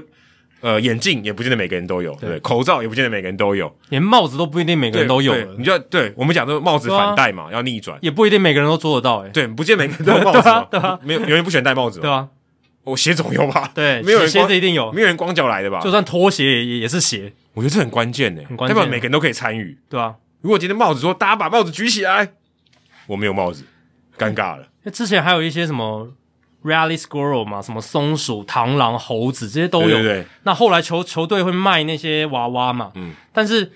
[0.62, 5.34] 呃眼镜也不见得每个人都有，对，口罩也不见得每个人都有，连帽子都不一定每个人都有。
[5.56, 9.20] 你就对我们讲的帽子反戴嘛，要逆转，也不一定每个人都做得到。
[9.20, 12.28] 诶，对，不见每个人都有帽子， 对啊，没有有人不喜欢戴帽子，对啊，
[12.84, 13.72] 我鞋总有吧？
[13.74, 15.80] 对， 没有人鞋子一定有，没有人光脚来的吧？
[15.82, 20.16] 就算拖鞋也也是鞋，我觉得这很关键诶，代表每个人都可以参与，对啊。
[20.42, 22.34] 如果今天帽子说大家把帽子举起来，
[23.08, 23.64] 我没有帽子，
[24.18, 24.68] 尴尬了。
[24.84, 26.14] 那之前还有一些什么
[26.64, 29.88] Rally Squirrel 嘛，什么松鼠、螳螂、猴子这些都有。
[29.88, 30.26] 对对对。
[30.44, 32.92] 那后来球球队会卖那些娃娃嘛？
[32.96, 33.14] 嗯。
[33.32, 33.72] 但是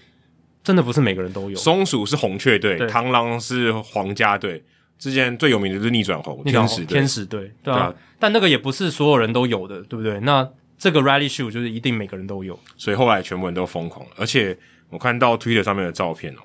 [0.64, 1.56] 真的不是每个人都有。
[1.56, 4.64] 松鼠是红雀队，螳螂是皇家队。
[5.00, 6.86] 之前最有名的就是逆转红天使队。
[6.86, 7.94] 天使队，对啊。
[8.20, 10.20] 但那个也不是所有人都有的，对不对？
[10.22, 10.48] 那
[10.78, 12.58] 这个 Rally Shoe 就是一定每个人都有。
[12.78, 14.58] 所以后来全部人都疯狂了，而且
[14.90, 16.44] 我看到 Twitter 上面的照片哦。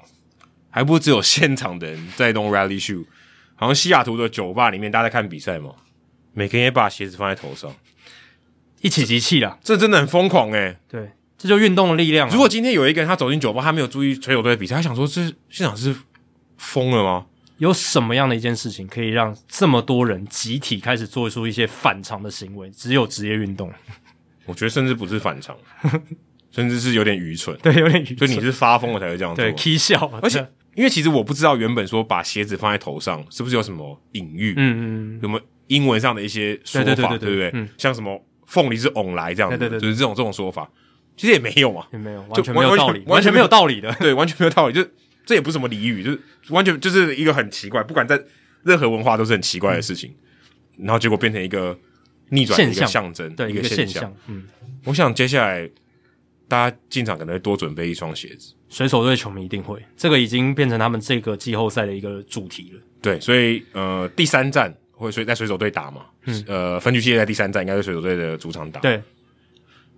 [0.71, 3.05] 还不只有现场的人在弄 Rally Shoe，
[3.57, 5.71] 好像西雅图的酒吧里面，大家在看比赛嘛，
[6.39, 7.75] 每个人也把鞋子放在头上，
[8.81, 9.59] 一起集气啦。
[9.61, 12.31] 这真的很疯狂诶、欸、对，这就运动的力量。
[12.31, 15.93] 如果今天有一个人他走进酒吧，他没有注意水手队的比赛，他想说这现场是
[16.57, 17.27] 疯了吗？
[17.57, 22.71] 有什么样的一件事情可以让这么多人集体开始做出一些反常的行为？
[22.71, 23.73] 只有职业运动，
[24.47, 25.57] 我觉得甚至不是反常。
[26.51, 28.17] 甚至是有点愚蠢，对，有点愚蠢。
[28.17, 30.11] 就你是发疯了才会这样做，对，k 笑。
[30.23, 30.39] 而且，
[30.75, 37.51] 因为其实我不知道原本说把鞋子放在头上是不是有什么隐喻，嗯嗯，有没有英文上的一些说法，对不对？
[37.55, 40.71] 嗯，像什么凤梨是翁来这样子，对对，就是这种这种说法，
[41.17, 44.85] 其实也没有嘛，也没有，完全没有道理，完全没有道理的， 对，完全没有道理，就
[45.25, 48.21] 这也不是什么俚语，就是完全就是一个很奇怪，不管在
[48.65, 50.15] 任何文化都是很奇怪的事情，
[50.79, 51.79] 然后结果变成一个
[52.31, 53.13] 逆转的一个象。
[53.15, 54.15] 征，对，一个现象。
[54.27, 54.45] 嗯，
[54.85, 55.71] 我想接下来。
[56.51, 62.81] 大家进场可能会多准备一双鞋子，水手队球迷一定会，这个已经变成他们这个季后赛的一个主题了。
[63.03, 68.81] 对，所以呃，第三战会水在水手队打嘛，嗯，呃，分区系列在第三站应该是水手队的主场打。
[68.81, 69.03] 对，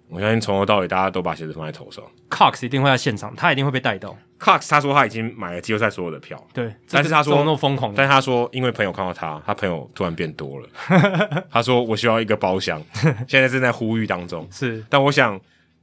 [0.08, 2.04] 我相信从头到尾大家都把鞋子放在头上。
[2.28, 4.16] Cox 一定会在现场，他一定会被带到。
[4.38, 10.68] Cox 他说他已经买了季后赛所有的票，对，但是他说那么疯狂，但是他说因为朋友看到他，他朋友突然变多了，
[11.50, 12.82] 他说我需要一个包厢，
[13.26, 15.40] 现在正在呼吁当中，是，但我想。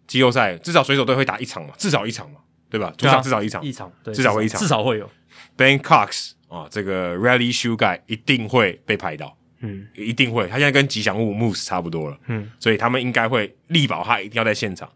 [0.07, 2.37] 季后赛至少水手队会打一场嘛，至少一场嘛，
[2.69, 2.93] 对吧？
[2.97, 5.09] 主场至少一场，一场，对，至少会一场，至少会有。
[5.57, 10.47] Ben Cox 啊，这个 Rally Shoe Guy 一定会被拍到，嗯，一定会。
[10.47, 14.89] 他现在跟吉祥物 Moose 差不多了，嗯，所以他们应该会力保他一定要在现场，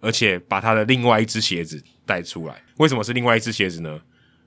[0.00, 2.62] 而且把他的另外一只鞋子带出来。
[2.78, 4.00] 为什么是另外一只鞋子呢？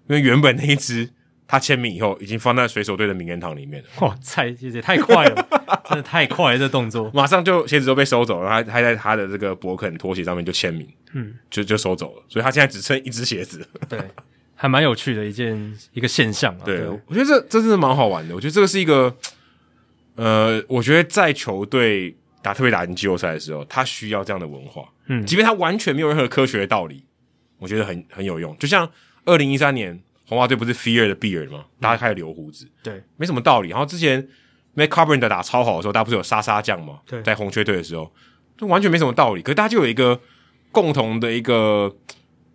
[0.07, 1.09] 因为原本那一只。
[1.51, 3.89] 他签名以后，已经放在水手队的名人堂里面了。
[4.05, 5.47] 哇，太谢谢，太快了，
[5.89, 13.67] 真的太快了，这动作马上就鞋子都被收走了，他还在他的这个博肯拖鞋上面就签名，嗯，就就收走了，所以他现在只剩一只鞋子。
[13.89, 13.99] 对，
[14.61, 16.61] 还蛮有趣的一件一个现象啊。
[16.65, 18.35] 对，对我觉得这这真的蛮好玩的。
[18.35, 19.15] 我觉得这个是一个，
[20.15, 24.83] 呃，我觉得在球队打特别打进季后赛的时候，他需要这样的文化。
[25.07, 27.05] 嗯，即便他完全没有任何科学的道理，
[27.57, 28.53] 我觉得很很有用。
[28.57, 28.91] 就像
[29.25, 29.99] 二零一三年。
[30.29, 31.65] 红袜队不是 Fear the Beard 吗？
[31.81, 33.69] 大家开始留胡子，对，没什么道理。
[33.69, 34.27] 然后之前
[34.75, 36.99] Matt Carpenter 打超好的时候，大家不是有沙沙酱吗？
[37.07, 38.13] 对，在红雀队的时候，
[38.55, 39.41] 就完全没什么道理。
[39.41, 40.21] 可是大家就有一个
[40.71, 41.91] 共同的一个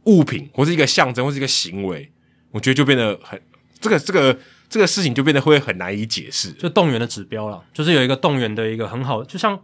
[0.05, 2.11] 物品，或是一个象征，或是一个行为，
[2.51, 3.41] 我觉得就变得很
[3.81, 6.51] 这个这个这个事情就变得会很难以解释。
[6.53, 9.61] 就动员的指标了，就是有一个动员的一个很好，就像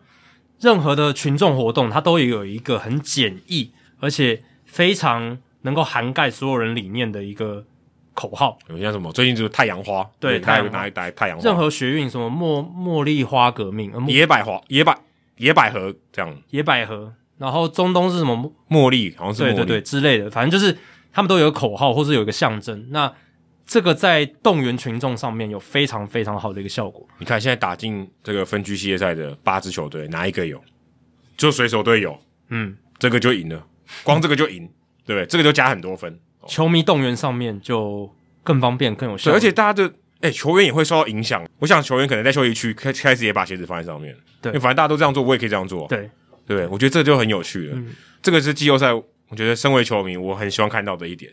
[0.60, 7.64] 任何的群众活动，它都有一个很简易，而且非常能够涵盖所有人理念的一个。
[8.12, 9.10] 口号有像什么？
[9.12, 11.44] 最近就是太阳花，对，太阳拿一袋太阳花。
[11.44, 14.98] 任何学运，什么茉茉莉花革命、野百花、野百
[15.36, 17.14] 野百合这样，野百合。
[17.40, 18.52] 然后中东是什么？
[18.68, 20.30] 茉莉，好像是对对对之类的。
[20.30, 20.76] 反正就是
[21.10, 22.88] 他们都有个口号，或是有一个象征。
[22.90, 23.10] 那
[23.66, 27.06] 这个在动员群众上面有非常非常好的一个效果。
[27.18, 30.60] 你看，现在打进这个分区系列赛的八支球队，哪一个有？
[31.36, 32.20] 就水手队有，
[32.50, 33.64] 嗯，这个就赢了，
[34.04, 34.68] 光这个就赢，
[35.06, 35.24] 对不对？
[35.24, 36.20] 这个就加很多分。
[36.46, 38.12] 球迷动员上面就
[38.42, 39.88] 更方便、更有效，而且大家的
[40.20, 41.42] 哎、欸，球员也会受到影响。
[41.60, 46.10] 我想球员可能在休息区开开始也把鞋子放在上面，对，因为反正大家都这样做，我也可以这样做，对，
[46.46, 46.66] 对不对？
[46.66, 47.76] 我觉得这就很有趣了。
[47.76, 51.32] 嗯、这个是季后赛，我觉得身为球迷，我很希望看到的一点，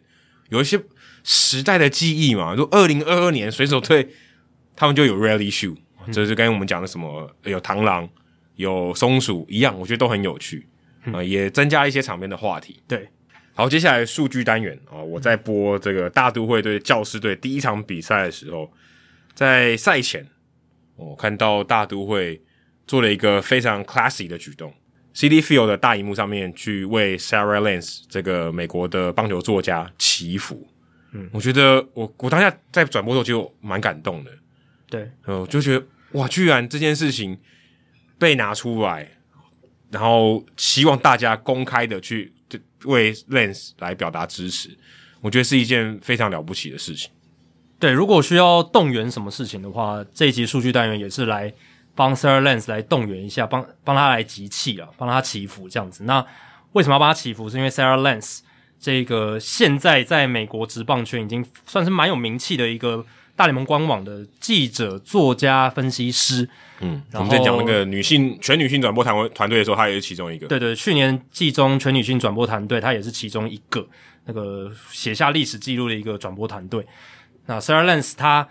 [0.49, 0.79] 有一些
[1.23, 2.55] 时代的记忆嘛。
[2.55, 4.09] 就二零二二年水手队
[4.75, 5.75] 他们就有 Rally Shoe，
[6.11, 8.07] 这是跟我们讲的什么有螳螂、
[8.55, 10.67] 有松鼠一样，我觉得都很有趣
[11.11, 12.81] 啊、也增加一些场面的话题。
[12.87, 13.09] 对。
[13.53, 18.71] 好，接下来数据单元啊，我在播这个大都会对教师队第一场比赛的时候，
[19.33, 20.27] 在赛前
[20.95, 22.39] 我看到大都会
[22.85, 24.71] 做了一个非常 classy 的举动
[25.17, 30.67] ，Citi Field 的大荧幕上面去为 Sarah Lance 这个美国的棒球作家祈福。
[31.13, 34.31] 嗯，我觉得我我当下在转播的时候就蛮感动的。
[34.87, 37.39] 对，呃，就觉得哇，居然这件事情
[38.19, 39.09] 被拿出来，
[39.89, 42.33] 然后希望大家公开的去。
[42.85, 44.69] 为 Lance 来表达支持，
[45.19, 47.09] 我觉得是一件非常了不起的事情。
[47.79, 51.51] 对，如果需要动员什么事情的话，这一集数据单元也是来
[51.97, 56.03] 帮 Sarah Lance 来动员一下，帮帮他来集气啊，帮他祈福这样子。
[56.03, 56.23] 那
[56.73, 57.49] 为什么要帮他祈福？
[57.49, 58.41] 是因为 Sarah Lance
[58.79, 63.03] 这个现在在美国职棒圈已经算是蛮有名气的一个
[63.35, 66.47] 大联盟官网的记者、作家、分析师。
[66.81, 70.45] 嗯，我们在讲那个女性全女性转播团团队的时候，她也是其中一个。
[70.47, 73.87] 对对，去年季中全女性转播团队，她也是其中一个
[74.25, 76.85] 那个写下历史记录的一个转播团队。
[77.47, 78.47] 那 Sarah Lance 她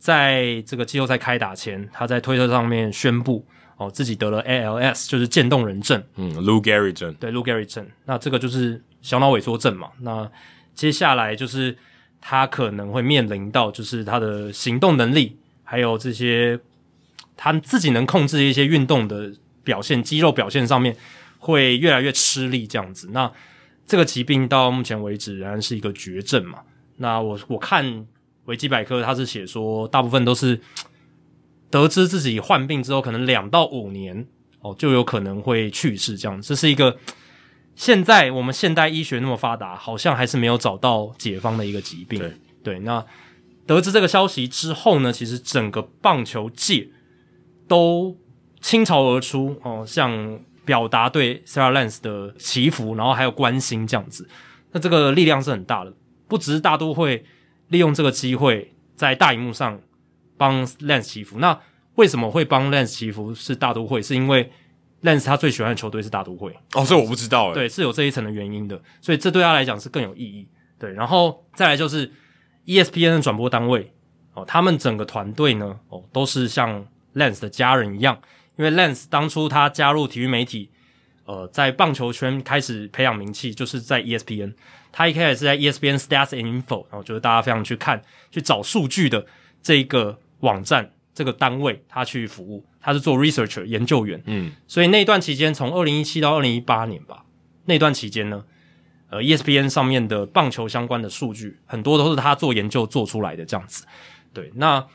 [0.00, 3.46] 在这个季后赛开打前，他在推特上面宣布
[3.76, 6.02] 哦，自己得了 ALS，就是渐冻人症。
[6.16, 7.14] 嗯，Lou Gehrig 症。
[7.20, 7.86] 对，Lou Gehrig 症。
[8.06, 9.90] 那这个就是小脑萎缩症嘛。
[10.00, 10.28] 那
[10.74, 11.76] 接下来就是
[12.20, 16.58] 他可能会面临到，就是他的行动能力，还有这些。
[17.42, 19.32] 他自己能控制一些运动的
[19.64, 20.94] 表现，肌肉表现上面
[21.38, 23.08] 会越来越吃力，这样子。
[23.12, 23.32] 那
[23.86, 26.58] 这个疾病到目前为止仍然是一个绝症嘛？
[26.98, 28.06] 那我我看
[28.50, 30.60] 维基百科，它是写说，大部分都是
[31.70, 34.26] 得知自己患病之后，可能两到五年
[34.60, 36.42] 哦，就有可能会去世，这样。
[36.42, 36.98] 这是一个
[37.74, 42.18] 现在我们现代医学那么发达，好像还是没有找到解方的一个疾病。
[42.18, 43.06] 对，对，那
[43.66, 46.88] 得知这个消息之后呢，其实整个棒球界。
[47.70, 48.18] 都
[48.60, 54.28] 倾巢而出哦，像表达对 Sarah Lance 的祈福，然后还有关心这样子，
[54.72, 55.94] 那这个力量是很大的。
[56.26, 57.24] 不只是大都会
[57.70, 59.80] 利用这个机会在大荧幕上
[60.36, 61.58] 帮 Lance 祈福，那
[61.94, 63.34] 为什么会帮 Lance 祈福？
[63.34, 64.52] 是大都会，是因为
[65.02, 66.54] Lance 他最喜欢的球队是大都会。
[66.74, 67.54] 哦，这我不知道诶。
[67.54, 70.46] 对，是有这一层的原因的，所以这对他来讲是更有意义。
[70.78, 72.12] 对，然后再来就是
[72.66, 73.92] ESPN 的转播单位
[74.34, 76.86] 哦，他们整个团队呢哦都是像。
[77.12, 78.16] Lance 的家人一样，
[78.56, 80.70] 因为 Lance 当初他加入体育媒体，
[81.24, 84.54] 呃，在棒球圈开始培养名气，就是在 ESPN。
[84.92, 89.24] 他一开始是在 ESPN Stats and Info，然后就是大家非常去看、去找数据的
[89.62, 94.22] 这个网站、这个单位，他去服务，他是做 researcher 研究员。
[94.26, 97.24] 嗯，所以那段期间，从二零一七到二零一八年吧，
[97.66, 98.44] 那段期间呢，
[99.10, 103.84] 呃，ESPN 上面的棒球相关的数据很多都是他做研究做出来的，这样子。
[104.32, 104.86] 对，那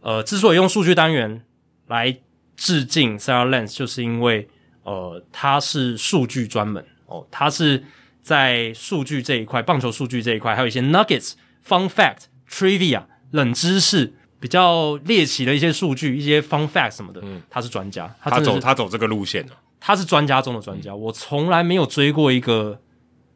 [0.00, 1.42] 呃，之所以用数据单元。
[1.88, 2.18] 来
[2.56, 4.48] 致敬 Sarah Lance，就是因为
[4.82, 7.80] 呃，他是数据专门哦，他是
[8.26, 20.90] 在数据这一块，棒球数据这一块，还有一些 Nuggets、Fun Fact、Trivia、冷知识，比较猎奇的一些数据，一些 Fun Fact 什么的，嗯，他是专家，他，他走他走这个路线的，他是专家中的专家。
[20.90, 22.80] 嗯，我从来没有追过一个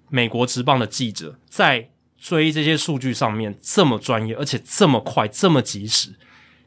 [0.09, 6.17] 美国职棒的记者在追这些数据上面这么专业，而且这么快，这么及时。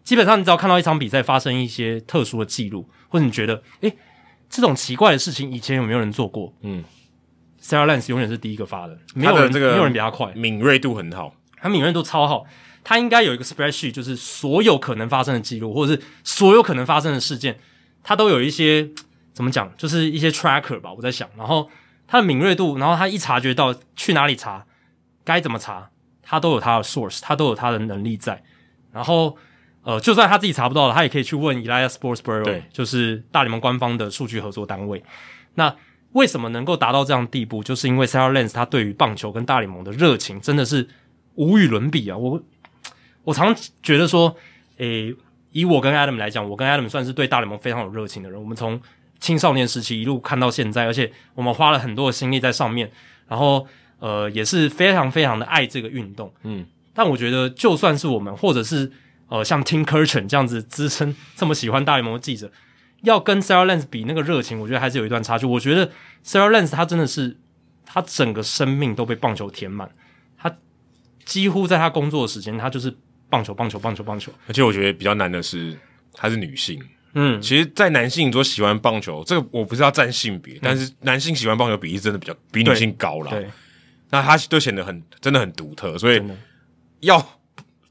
[0.06, 3.94] 基本上，你只要看到一场比赛发生一些特殊的记录，或者你觉得，诶，
[4.50, 6.54] 这种奇怪的事情以前有没有人做过？
[6.62, 6.86] 嗯
[7.64, 12.46] ，Sarah Lance 永远是第一个发的，没有人这个没有人比他快，敏锐度很好，他敏锐度超好，
[12.84, 17.58] 他应该有一个 spreadsheet，就是所有可能发生的记录，或者是所有可能发生的事件，
[18.04, 18.90] 他都有一些
[19.34, 20.92] 怎么讲，就是一些 tracker 吧。
[20.94, 21.70] 我在想，然后
[22.06, 24.66] 他的敏锐度，然后他一察觉到去哪里查，
[25.24, 25.90] 该怎么查，
[26.22, 28.44] 他都有他的 source，他都有他的能力在，
[28.92, 29.38] 然后。
[29.86, 35.04] 呃，就算他自己查不到了，他也可以去问 Elias Sports Bureau，对，就是大联盟官方的数据合作单位。
[35.56, 35.76] 那
[36.14, 37.62] 为什么能够达到这样的地步？
[37.62, 40.88] 就是因为 Sarah Lance 他对于棒球跟大联盟的热情真的是
[41.36, 42.18] 无与伦比啊！
[42.18, 42.42] 我
[43.24, 44.36] 我常觉得说，
[44.78, 45.16] 诶，
[45.52, 48.40] 以我跟 Adam 来讲，我跟 Adam 算是对大联盟非常有热情的人。
[48.40, 48.80] 我们从
[49.20, 52.92] 青少年时期一路看到现在，而且我们花了很多的心力在上面，
[53.28, 53.66] 然后
[54.00, 56.32] 呃，也是非常非常的爱这个运动。
[56.44, 58.92] 嗯，但我觉得就算是我们，或者是
[59.30, 62.52] 呃，像 Tim Kurkjian 这样子资深这么喜欢大联盟的记者，
[63.04, 65.46] 要跟 Sarah Lance 比那个热情，我觉得还是有一段差距。
[65.46, 65.90] 我觉得
[66.26, 67.38] Sarah Lance 他真的是
[67.86, 69.90] 他整个生命都被棒球填满，
[70.38, 70.54] 他
[71.24, 72.96] 几乎在他工作的时间，他就是
[73.30, 74.32] 棒球、棒球、棒球、棒球。
[74.48, 75.78] 而且我觉得比较难的是，
[76.14, 76.82] 她是女性。
[77.14, 83.30] 嗯，其实，在男性都喜欢棒球，这个我不是要占性别，嗯，但是男性喜欢棒球比例真的比较比女性高了。
[83.30, 83.48] 对，
[84.10, 86.22] 那他就显得很真的很独特，所以
[87.02, 87.24] 要。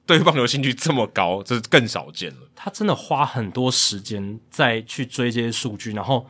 [0.04, 2.48] 对棒球兴趣这么高，这是更少见了。
[2.54, 6.28] 他真的花很多时间在去追这些数据，然后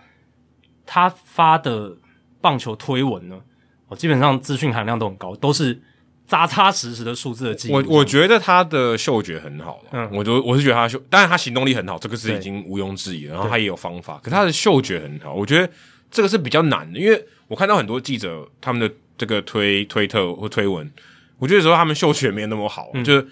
[0.85, 1.97] 他发的
[2.41, 3.41] 棒球推文呢，
[3.89, 5.81] 哦，基本上资讯含量都很高，都是
[6.27, 7.75] 扎扎实实的数字的记录。
[7.75, 13.35] 我我觉得他的嗅觉很好，嗯，我就我是觉得他嗅，当然他行动力很好，这个是已经毋庸置疑了。
[13.35, 15.71] 然后他也有方法，可他的嗅觉很好，我觉得
[16.11, 20.91] 这个是比较难的，因为我看到很多记者他们的这个推推特或推文，
[21.39, 23.29] 我觉得说他们嗅觉没有那么好，嗯、就是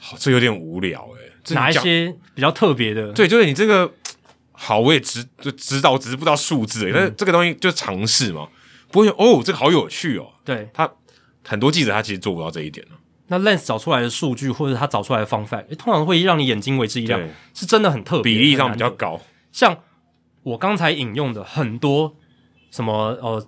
[0.00, 1.54] 好这有点无聊诶、欸。
[1.54, 3.12] 哪一些比较特别的？
[3.12, 3.92] 对，就是你这个
[4.50, 8.48] 好，我也知就知道，只是不知道数字、欸，但是这个东西就尝试嘛。
[8.90, 10.32] 不会哦，这个好有趣哦。
[10.44, 10.90] 对，他
[11.46, 12.94] 很多记者他其实做不到这一点呢。
[13.28, 17.20] 那 Lens 找出来的数据或者他找出来的方法，通常会让你眼睛为之一亮，
[17.54, 19.20] 是真的很特别，比例上比较高。
[19.52, 19.78] 像
[20.42, 22.16] 我刚才引用的很多
[22.70, 23.46] 什么呃，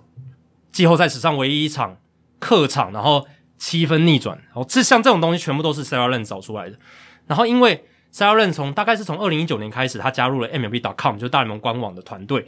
[0.71, 1.97] 季后赛史上唯一一场
[2.39, 3.27] 客场，然后
[3.63, 6.77] 七分逆转，然后这像这种东西全部都是 Sarah Lens 找出来的。
[7.27, 12.45] 然后因为 Sarah Lens 从大概是从二零一九年开始，他加入了 MLB.com，就是大联盟官网的团队，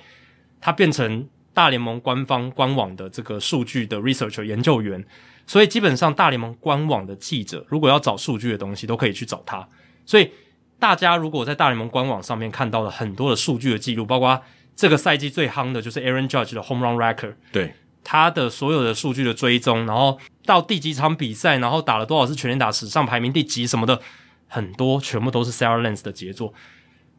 [0.59, 1.29] 他变成。
[1.55, 5.01] 大联盟官方官网的这个数据的 researcher 研究员，
[5.47, 9.65] 所以基本上大联盟官网的记者如果要找数据的东西，都可以去找他。
[10.05, 10.29] 所以
[10.77, 14.41] 大家如果在大联盟官网上面看到了很多的数据的记录，包括
[14.75, 23.99] 这个赛季最夯的就是 Aaron Judge 的 home run record，对他的所有的数据的追踪，然后到第几场比赛，然后打了多少次全垒打，史上排名第几什么的，
[24.47, 26.53] 很多全部都是 Sarah Lens 的杰作。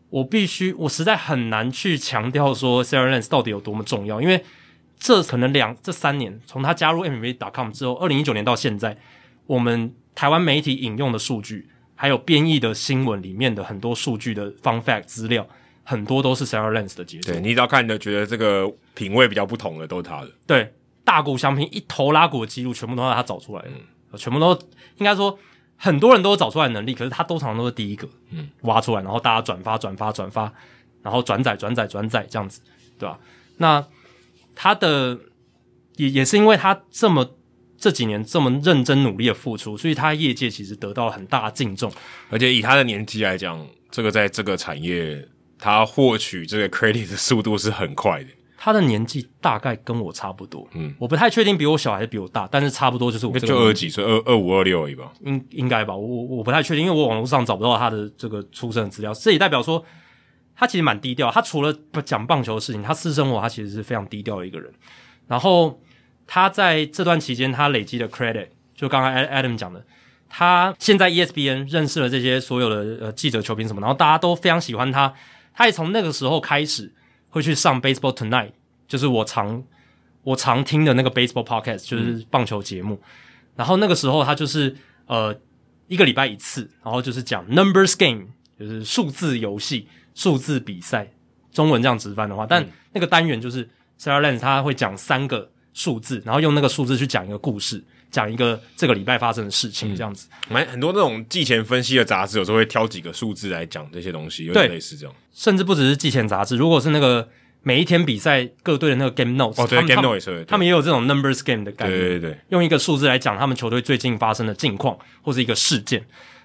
[0.08, 4.44] 我必须，我实在很难去强调说 Sarah Lens 到底有多么重要，因为
[4.98, 8.96] 这可能两这三年，从他加入 MLB.com 之后，二零一九年到现在，
[9.46, 15.46] 我们台湾媒体引用的数据，还有编译的新闻里面的很多数据的 fun fact 资料，
[15.82, 17.34] 很多都是 Sarah Lens 的杰作。
[17.34, 20.30] 对，你只要看的觉得这个品味比较不同的，都是他的。
[20.46, 20.72] 对，
[21.06, 24.52] 大谷翔平一头拉鼓的记录，全部都是他找出来的，嗯、全部都
[24.98, 25.38] 应该说。
[25.78, 30.50] 很多人都有找出来的能力，可是他都常常都是第一个，嗯，挖出来，然后大家转发、转发、转发，
[31.02, 32.62] 然后转载、转载、转载这样子，
[32.98, 33.18] 对吧？
[33.58, 33.86] 那
[34.54, 35.18] 他的
[35.96, 37.36] 也也是因为他这么
[37.76, 41.92] 这几年这么认真努力的付出，所以他业界其实得到了很大的敬重。
[42.30, 45.28] 而且以他的年纪来讲，这个在这个产业，
[45.58, 48.30] 他获取这个 credit 的速度是很快的。
[48.66, 59.84] 他的年纪大概跟我差不多，嗯，我不太确定比我小还是比我大，但是差不多就是我就二几岁，二二五二六而已吧，应应该吧，我我不太确定，因为我网络上找不到他的这个出生的资料，这也代表说
[60.56, 61.72] 他其实蛮低调，他除了
[62.04, 64.68] 讲棒球的事情，他私生活他其实是非常低调的一个人。
[65.28, 65.80] 然后
[66.26, 69.86] 他在这段期间，他累积的 credit，就刚刚 Adam 讲的，
[70.28, 75.14] 他现在 ESPN 认识了这些所有的呃记者、球评什么，然后大家都非常喜欢他，
[75.54, 76.92] 他也从那个时候开始。
[77.36, 78.52] 会去上 Baseball Tonight，
[78.88, 79.62] 就是我常
[80.22, 82.94] 我常听的那个 Baseball Podcast，就是棒球节目。
[82.94, 83.08] 嗯、
[83.56, 84.74] 然后那个时候他就是
[85.04, 85.38] 呃
[85.86, 91.12] 一个礼拜一次，然后就是讲 Numbers Game，就是数字游戏、数字比赛。
[91.52, 93.68] 中文这样直翻的话，但那个单元就是
[94.00, 97.84] Sarah Lance 他会讲三个数字，然后用那个数字去讲一个故事，
[98.16, 100.26] 讲一个这个礼拜发生的事情，这样子。
[100.48, 105.14] 蛮、嗯、很多那种季前分析的杂志，有时候会挑几个数字来讲这些东西，有点类似这样。
[105.34, 107.28] 甚至不只是季前杂志，如果是那个
[107.62, 116.02] 每一天比赛各队的那个 Game Notes，哦对，Game Notes，他们也有这种 Numbers Game 的概念，对对对，用一个数字来讲他们球队最近发生的近况或是一个事件。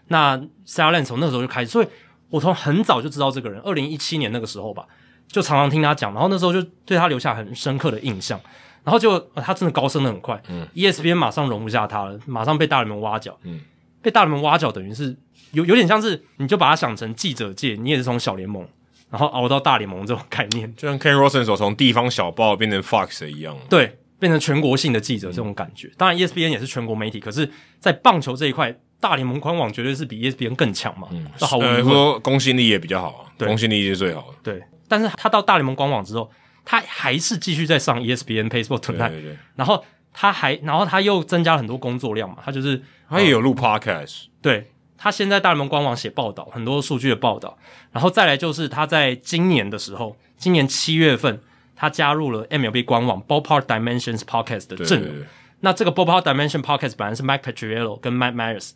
[0.09, 1.87] 那 Sarah Lens 从那时候就开始，所以
[2.29, 4.85] 我从很早就知道这个人，二零一七年那个时候吧，
[5.29, 8.37] 就常常听他讲，然后那时候就对他留下很深刻的印象。
[8.83, 13.61] 然后就、呃、他真的高升的很快，嗯，ESPN 马上容不下他了，马上被大联盟挖角，嗯，
[14.01, 15.15] 被大联盟挖角等于是
[15.51, 18.67] 有有点像是你就把他想成记者界，你也是从小联盟
[19.11, 25.87] 然后熬到大联盟这种概念，就像 Ken Rosenthal 从地方小报变成 Fox 一样，对，变成全国性的记者这种感觉。
[25.89, 27.47] 嗯、当然 ESPN 也是全国媒体，可是，
[27.79, 34.63] 在棒球这一块，大联盟官网绝对是比 ESPN 更强嘛，嗯，好呃，说公信力也比较好，对，公信力是最好的，对。
[34.87, 36.29] 但是他到大联盟官网之后。
[36.63, 39.83] 他还是继续在上 ESPN Baseball Tonight，对对对，然后
[40.13, 47.57] 他还，然后他又增加了很多工作量嘛，他就是他也有录 Podcast，对，他现在大联盟官网写报道，很多数据的报道，
[47.91, 51.41] 然后再来就是他在今年的时候，今年七月份
[51.75, 55.25] 他加入了 MLB 官网 Ballpark Dimensions Podcast 的阵容，
[55.61, 58.71] 那这个 Ballpark Dimension Podcast 本来是 Mike Petriello 跟 Mike Myers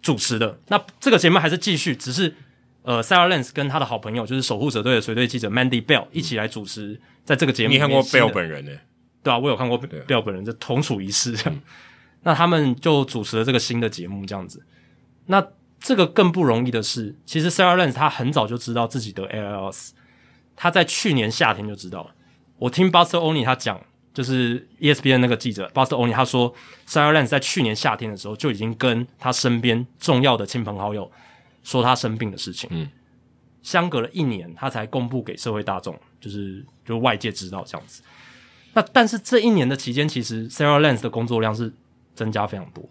[0.00, 2.34] 主持的，那这个节目还是继续，只是。
[2.88, 7.74] 呃，Sarah Lance 跟他的好朋友就是守护者队的随队记者 Mandy Bell 一起来主持，在这个节目。
[7.74, 8.72] 你看过 Bell 本人呢？
[9.22, 11.36] 对啊，我有看过 Bell 本人，这同处一室。
[12.24, 14.64] 那他们就主持了这个新的节目，这样子。
[15.26, 15.46] 那
[15.78, 19.90] 这个更不容易的是，其实 Sarah Lance 他很早就知道自己得 ALS，
[20.56, 22.14] 他在去年夏天就知道了。
[22.56, 23.78] 我听 Buster Olney 他讲，
[24.14, 26.54] 就是 ESPN 那个记者 Buster Olney 他说
[26.88, 31.12] ，Sarah Lance 在去年夏天的时候就已经跟他身边重要的亲朋好友。
[31.68, 32.88] 说他生病的事情，嗯，
[33.62, 38.02] 相隔了一年，他才公布给社会大众，就是就外界知道这样子。
[38.72, 41.70] 那但是这一年的期间，其实 Sarah Lance 的工作量是
[42.14, 42.88] 增加非常多。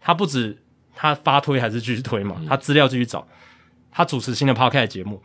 [0.00, 0.56] 他不止
[0.94, 3.28] 他发推还是继续推嘛，他资料继续找，
[3.90, 5.22] 他主持新的 Podcast 节目，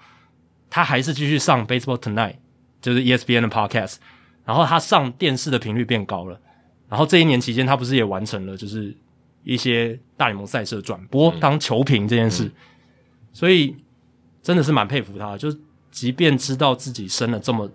[0.70, 2.36] 他还是继续上 Baseball Tonight，
[2.82, 3.96] 就是 ESPN 的 Podcast，
[4.44, 6.38] 然后他上电视的频率变高了。
[6.90, 8.96] 然后这一年期间，他不是也完成了就是
[9.44, 12.52] 一些大联盟赛事的转播当球评这件事，
[13.34, 13.76] 所以
[14.42, 15.54] 真的是蛮佩服他，就
[15.92, 17.70] 即便知道自己生了这么。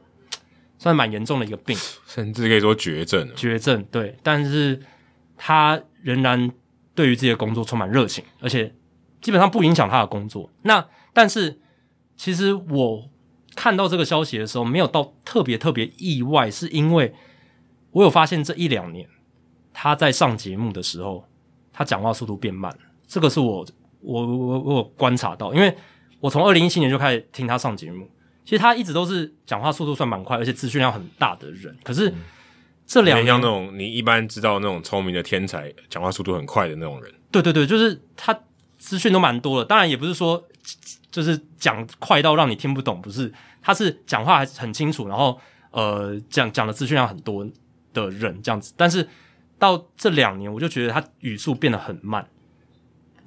[0.81, 3.29] 算蛮严重的一个病，甚至可以说绝症。
[3.35, 4.81] 绝症，对，但是
[5.37, 6.53] 他仍然
[6.95, 8.73] 对于自己的工作充满热情，而且
[9.21, 10.49] 基本上不影响他的工作。
[10.63, 11.59] 那但是
[12.17, 13.11] 其实我
[13.57, 17.13] 看到这个消息的时候，没有到特别特别意外，是因为
[17.91, 19.09] 我有发现这一两年
[19.73, 21.25] 他在上节目的时候，
[21.73, 22.79] 他讲话速度变慢了。
[23.09, 23.67] 这个是我
[24.01, 25.77] 我我我有观察到，因为
[26.21, 28.09] 我从二零一七年就开始听他上节目。
[28.45, 31.77] 其实他一直都是讲话速度算蛮快，而且资讯量很大的人。
[31.85, 32.11] 可是
[32.87, 37.13] 这两年像那种你一般知道那种聪明的天才，讲话速度很快的那种人。
[37.31, 38.35] 对对对，就是他
[38.79, 39.67] 资讯都蛮多的。
[39.67, 40.43] 当然也不是说
[41.11, 45.39] 就是讲快到让你听不懂，不是，他是讲话还是很清楚，然后
[45.71, 47.47] 呃讲讲的资讯量很多
[47.93, 48.73] 的人这样子。
[48.79, 49.07] 但是
[49.59, 52.27] 到这两年，我就觉得他语速变得很慢，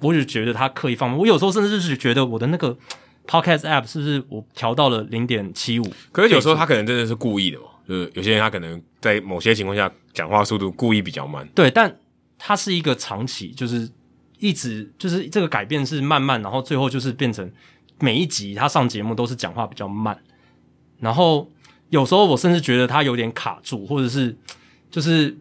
[0.02, 1.18] 我就觉得他刻意放慢。
[1.18, 2.76] 我有时候甚至是觉得我的那个。
[3.24, 5.84] Podcast app 是不是我调到了零点七五？
[6.10, 11.48] 可是有时候他可能真的是故意的哦，就是有些人他可能在某些情况下讲话速度故意比较慢。
[11.54, 11.96] 对，但
[12.36, 13.88] 他是一个长期，就是
[14.40, 17.48] 一直就是这个改变是慢慢，然后最后就是变成
[18.00, 20.20] 每一集他上节目都是讲话比较慢，
[20.98, 21.48] 然后
[21.90, 24.36] 有时候我甚至觉得他有点卡住，或者是
[24.90, 25.38] 就是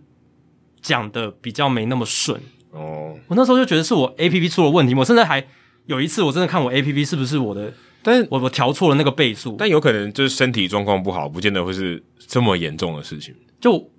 [0.84, 2.40] 讲的比较没那么顺
[2.72, 3.16] 哦。
[3.28, 5.46] 我那时候就觉得是我 APP 出了问题，我甚至还。
[5.88, 13.36] 有一次我真的看我 APP 是不是我的，但是我我调错了那个倍数，但有可能就是身体状况不好，不见得会是这么严重的事情。
[13.60, 13.90] 就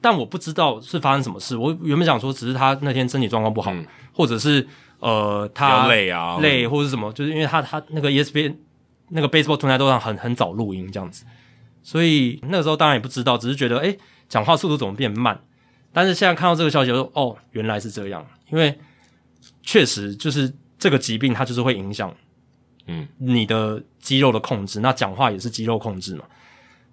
[0.00, 1.56] 但我不知道是发生什么事。
[1.56, 4.66] 我原本想说只是他那天身体状况不好，嗯、或者是
[5.00, 8.54] 呃他累啊累或者是什么，就是因为他他那个 ESPN
[9.08, 11.24] 那个 Baseball Tonight 都上很很早录音这样子，
[11.82, 15.40] 所以那个时候当然也不知道，只是觉得诶讲话速度怎么变慢。
[15.94, 18.78] 但是现在看到这个消息，我说哦原来是这样，因为
[19.62, 20.52] 确实就是。
[20.76, 22.14] 这个疾病它就是会影响，
[22.88, 24.80] 嗯，你的肌肉的控制。
[24.80, 26.24] 嗯、那讲话也是肌肉控制嘛。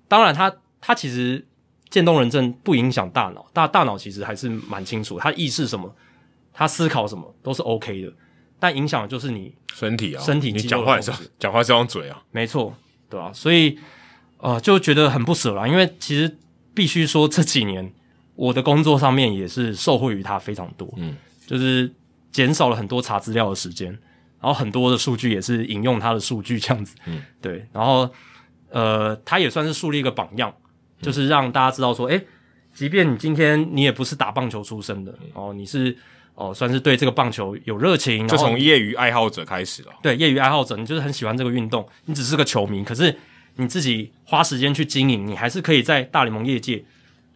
[0.08, 1.46] 当然它，它它其实
[1.90, 5.94] 渐冻人症不影响大脑，大大脑其实还是蛮清楚，他意识什么，
[6.54, 8.14] 他思考什么都是 OK 的。
[8.60, 12.74] 但影响的就是你身体啊，身体你讲话是讲话是用嘴啊，没错，
[13.10, 13.34] 对吧、啊？
[13.34, 13.78] 所以
[14.38, 16.38] 呃，就觉得很不舍啦，因为其实
[16.74, 17.92] 必须说这几年
[18.36, 21.92] 我的工作上面也是受惠于他非常多，嗯，就是。
[22.32, 23.90] 减少了很多查资料的时间，
[24.40, 28.10] 然后很多的数据也是引用他的数据这样子，嗯，对，然后
[28.70, 30.54] 呃，他也算是树立一个榜样，
[31.02, 32.26] 就是让大家知道说，诶，
[32.74, 35.94] 即便你今天你也不是打棒球出身的，哦，你是
[36.36, 43.14] 哦，算是对这个棒球有热情，就从业余爱好者开始了，对，业余爱好者，你就是很喜欢这个运动，你只是个球迷，可是
[43.58, 46.82] 你自己花时间去经营，你还是可以在大联盟业界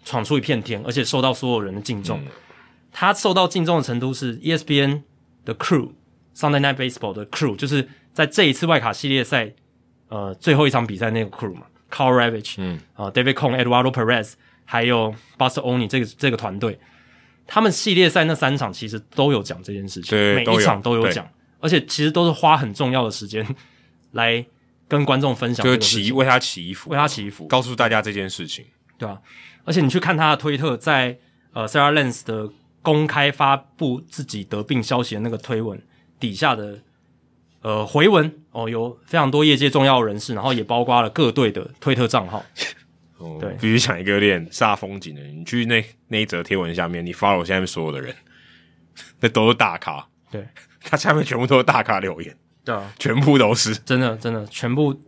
[0.05, 2.21] 闯出一片天，而且受到所有人的敬重。
[2.23, 2.27] 嗯。
[2.93, 5.01] 他受到敬重的程度是 ESPN
[5.43, 5.91] 的 crew
[6.33, 9.51] Sunday Night Baseball 的 crew，就是在这一次外卡系列赛
[10.07, 12.79] 呃最后一场比赛那个 crew 嘛，Carl Ravage，嗯。
[12.93, 16.79] 啊、呃、David Cone、Eduardo Perez，还有 Buster Olney 这个这个团队，
[17.45, 21.27] 他们系列赛那三场其实都有讲这件事情，对，每一场都有讲，
[21.59, 23.45] 而且其实都是花很重要的时间
[24.11, 24.45] 来
[24.87, 28.65] 跟观众分享，就是祈为他祈福，为他祈福，告诉大家这件事情，
[28.97, 29.19] 对吧、啊？
[29.65, 31.17] 而且你去看他的推特，在
[31.51, 32.49] 呃 Sarah Lance 的。
[32.85, 35.81] 公开发布自己得病消息的那个推文
[36.19, 36.77] 底下的
[37.63, 42.45] 呃回文哦，有非常多业界重要人士，然后也包括了各队的推特账号。
[43.17, 48.15] 哦，对，必须讲一个有点煞风景的，你去那那一则贴文下面，你 follow 下面所有的人，
[49.19, 50.07] 那都是大咖。
[50.29, 50.47] 对，
[50.85, 52.37] 他下面全部都是大咖留言。
[52.63, 55.01] 对啊，全部都是真的，真的，全部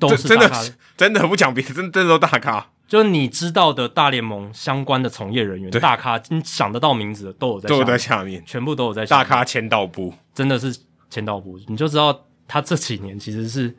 [0.00, 0.50] 都是真的，
[0.96, 2.71] 真的不讲别的，真的真的都大咖。
[2.92, 9.24] 就是你知道的大联盟相关的从业人员，大咖，你想得到名字的都有在，都有在下面，全部都有在下面。
[9.24, 13.74] 大咖签到部，真的是签到部，你就知道他这几年其实是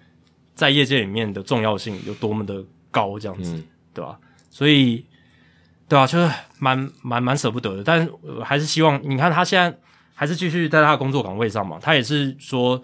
[0.55, 4.17] 在业界里面的重要性有多么的高，这样子，嗯、对吧？
[4.49, 5.05] 所以，
[5.87, 8.11] 对啊，就是蛮蛮蛮舍不得的，但是
[8.43, 9.77] 还是希望你看他现在
[10.15, 12.81] 还是继续在他的工作岗位上嘛，他也是说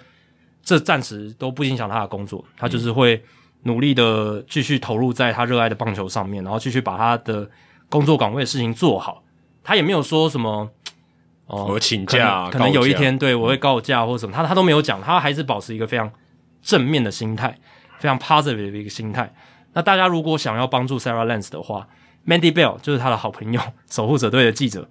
[0.62, 3.16] 这暂时都不影响他的工作，他就是会。
[3.16, 3.24] 嗯
[3.64, 7.50] 努力的继续投入在他热爱的棒球上面，然后继续把他的
[7.90, 9.24] 工作岗位的事情做好。
[9.64, 10.70] 他也没有说什么
[11.46, 16.12] 哦，我请假，可能，可能有一天对我会告假或者什么，他他都没有讲，他还是保持一个非常
[16.62, 17.58] 正面的心态，
[18.00, 19.34] 非常 positive 的一个心态。
[19.74, 21.88] 那大家如果想要帮助 Sarah Lance 的话
[22.26, 24.90] Mandy Bell 就是他的好朋友， 守护者队的记者，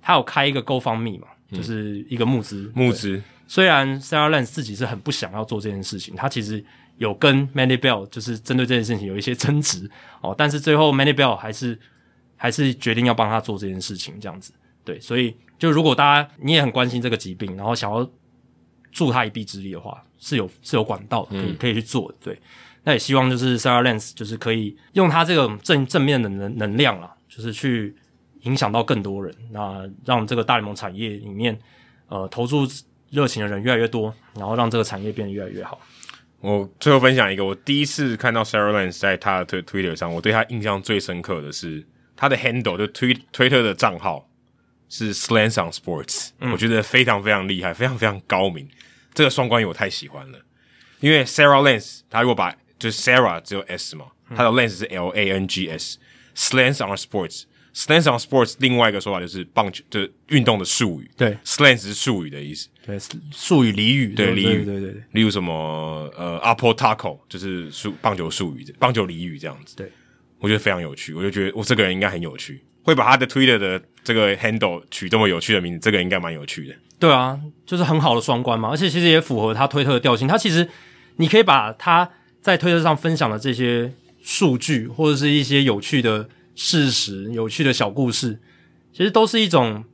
[0.00, 3.22] 他有开一个 GoFundMe 嘛，就是一个募资募资。
[3.46, 6.64] 虽然 Sarah Lance 自己是很不想要做这件事情，他其实
[6.98, 11.78] 有跟 Mandy Bell 就是针对这件事情有一些争执哦，但是最后 Mandy Bell 还是
[12.36, 14.52] 还是决定要帮他做这件事情，这样子。
[14.84, 18.08] 对，所以就如果大家你也很关心这个疾病，然后想要
[18.92, 22.16] 助他一臂之力的话，是有是有管道可以可以去做的。
[22.22, 22.40] 对，
[22.84, 27.94] 那也希望就是 Sarah Lance 就是可以用他这个正正面的能能量啊，就是去
[28.42, 31.58] 影响到更多人，那让这个大联盟产业里面
[32.08, 32.66] 呃投注。
[33.08, 35.80] 热情的人越来越多，然后让这个产业变得越来越好。
[36.40, 41.84] 我最后分享一个，我第一次看到 Sarah Lance 在他的推 Twitter 上，我对他印象最深刻的是
[42.14, 44.28] 他的 handle 就推推特的账号
[44.88, 48.68] 是 Slants on Sports，嗯，我觉得非常非常厉害，非常非常高明。
[49.14, 50.38] 这个双关语我太喜欢了，
[51.00, 56.96] 因为 Sarah Lance 他如果把就是 Sarah 只有 S 嘛，他的 Lance 是 L A N G S，Slants on
[56.96, 57.44] Sports。
[57.76, 61.10] Slants on Sports，另外一个说法就是棒球，就是运动的术语。
[61.14, 62.68] 对，Slants 是术语的意思。
[62.86, 62.98] 对，
[63.30, 64.14] 术语俚语。
[64.14, 65.02] 对俚语，对对对。
[65.12, 69.76] 例如什么呃，Apple Taco，就是术棒球术语，棒球俚语这样子。
[69.76, 69.92] 对，
[70.38, 71.12] 我觉得非常有趣。
[71.12, 76.74] 我就觉得我这个人应该很有趣，会把他的 Twitter 的这个 handle 取这么有趣的名字，这个应该蛮有趣的。
[76.98, 80.26] 对啊，就是很好的双关嘛，而且其实也符合他推特的调性。
[80.26, 80.66] 他其实
[81.16, 86.30] 你可以把他在推特上分享的这些数据，或者是一些有趣的。
[86.56, 88.40] 事实有趣的小故事，
[88.92, 89.84] 其实都是一种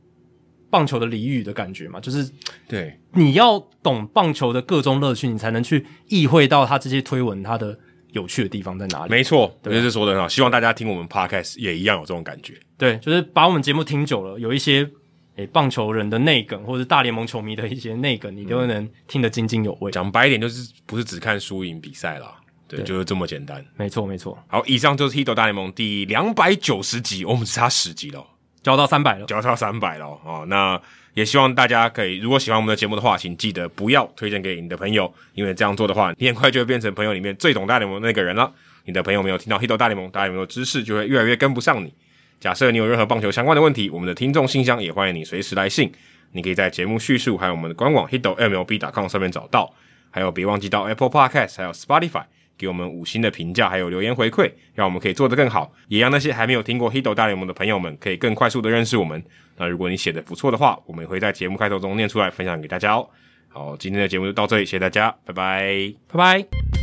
[0.70, 2.30] 棒球的俚语的感觉嘛，就是
[2.66, 7.78] 对你要懂棒球的各种乐趣，你才能去意会到他这些推文它的
[8.12, 9.10] 有趣的地方在哪里。
[9.10, 10.26] 没错，我觉得说的很好。
[10.26, 12.54] 希望大家听我们 podcast 也一样有这种感觉。
[12.78, 14.82] 对，就是把我们节目听久了，有一些
[15.34, 19.90] 诶、欸、棒球人的内梗，或者是大联盟球迷的一些内梗，你都能听得津津有味。
[19.90, 22.36] 讲、嗯、白一点，就是不是只看输赢比赛啦。
[22.76, 23.64] 对，就是这么简单。
[23.76, 24.38] 没错，没错。
[24.48, 28.24] 好，以上就是《Hito 大联盟》第两百九十集，我们只差十集了，
[28.62, 30.44] 交到三百了，交到三百了哦。
[30.48, 30.80] 那
[31.14, 38.50] 也希望大家可以，如果喜欢我们的节目的话，请记得不要推荐给你的朋友，因为这样做的话，你很快就会变成朋友里面最懂大联盟的那个人了。
[38.84, 41.92] 你的朋友没有听到《Hito 大联盟》，大联盟的知识就会越来越跟不上你。
[42.40, 45.92] 假设你有任何棒球相关的问题，我们的听众信箱也欢迎你随时来信。
[46.32, 49.72] 你可以在节目叙述还有我们的官网 hitomlb.com 上面找到，
[50.10, 52.24] 还有别忘记到 Apple Podcast 还有 Spotify。
[52.56, 59.22] 给我们五星的评价，还有留言回馈，让我们可以做得更好，也让那些还没有听过《黑斗大联盟》的朋友们可以更快速的认识我们。
[59.56, 63.08] 那如果你写的不错的话，我们也会在节目开头中念出来分享给大家哦。
[63.48, 66.81] 好，今天的节目就到这里，谢谢大家，拜拜，拜拜。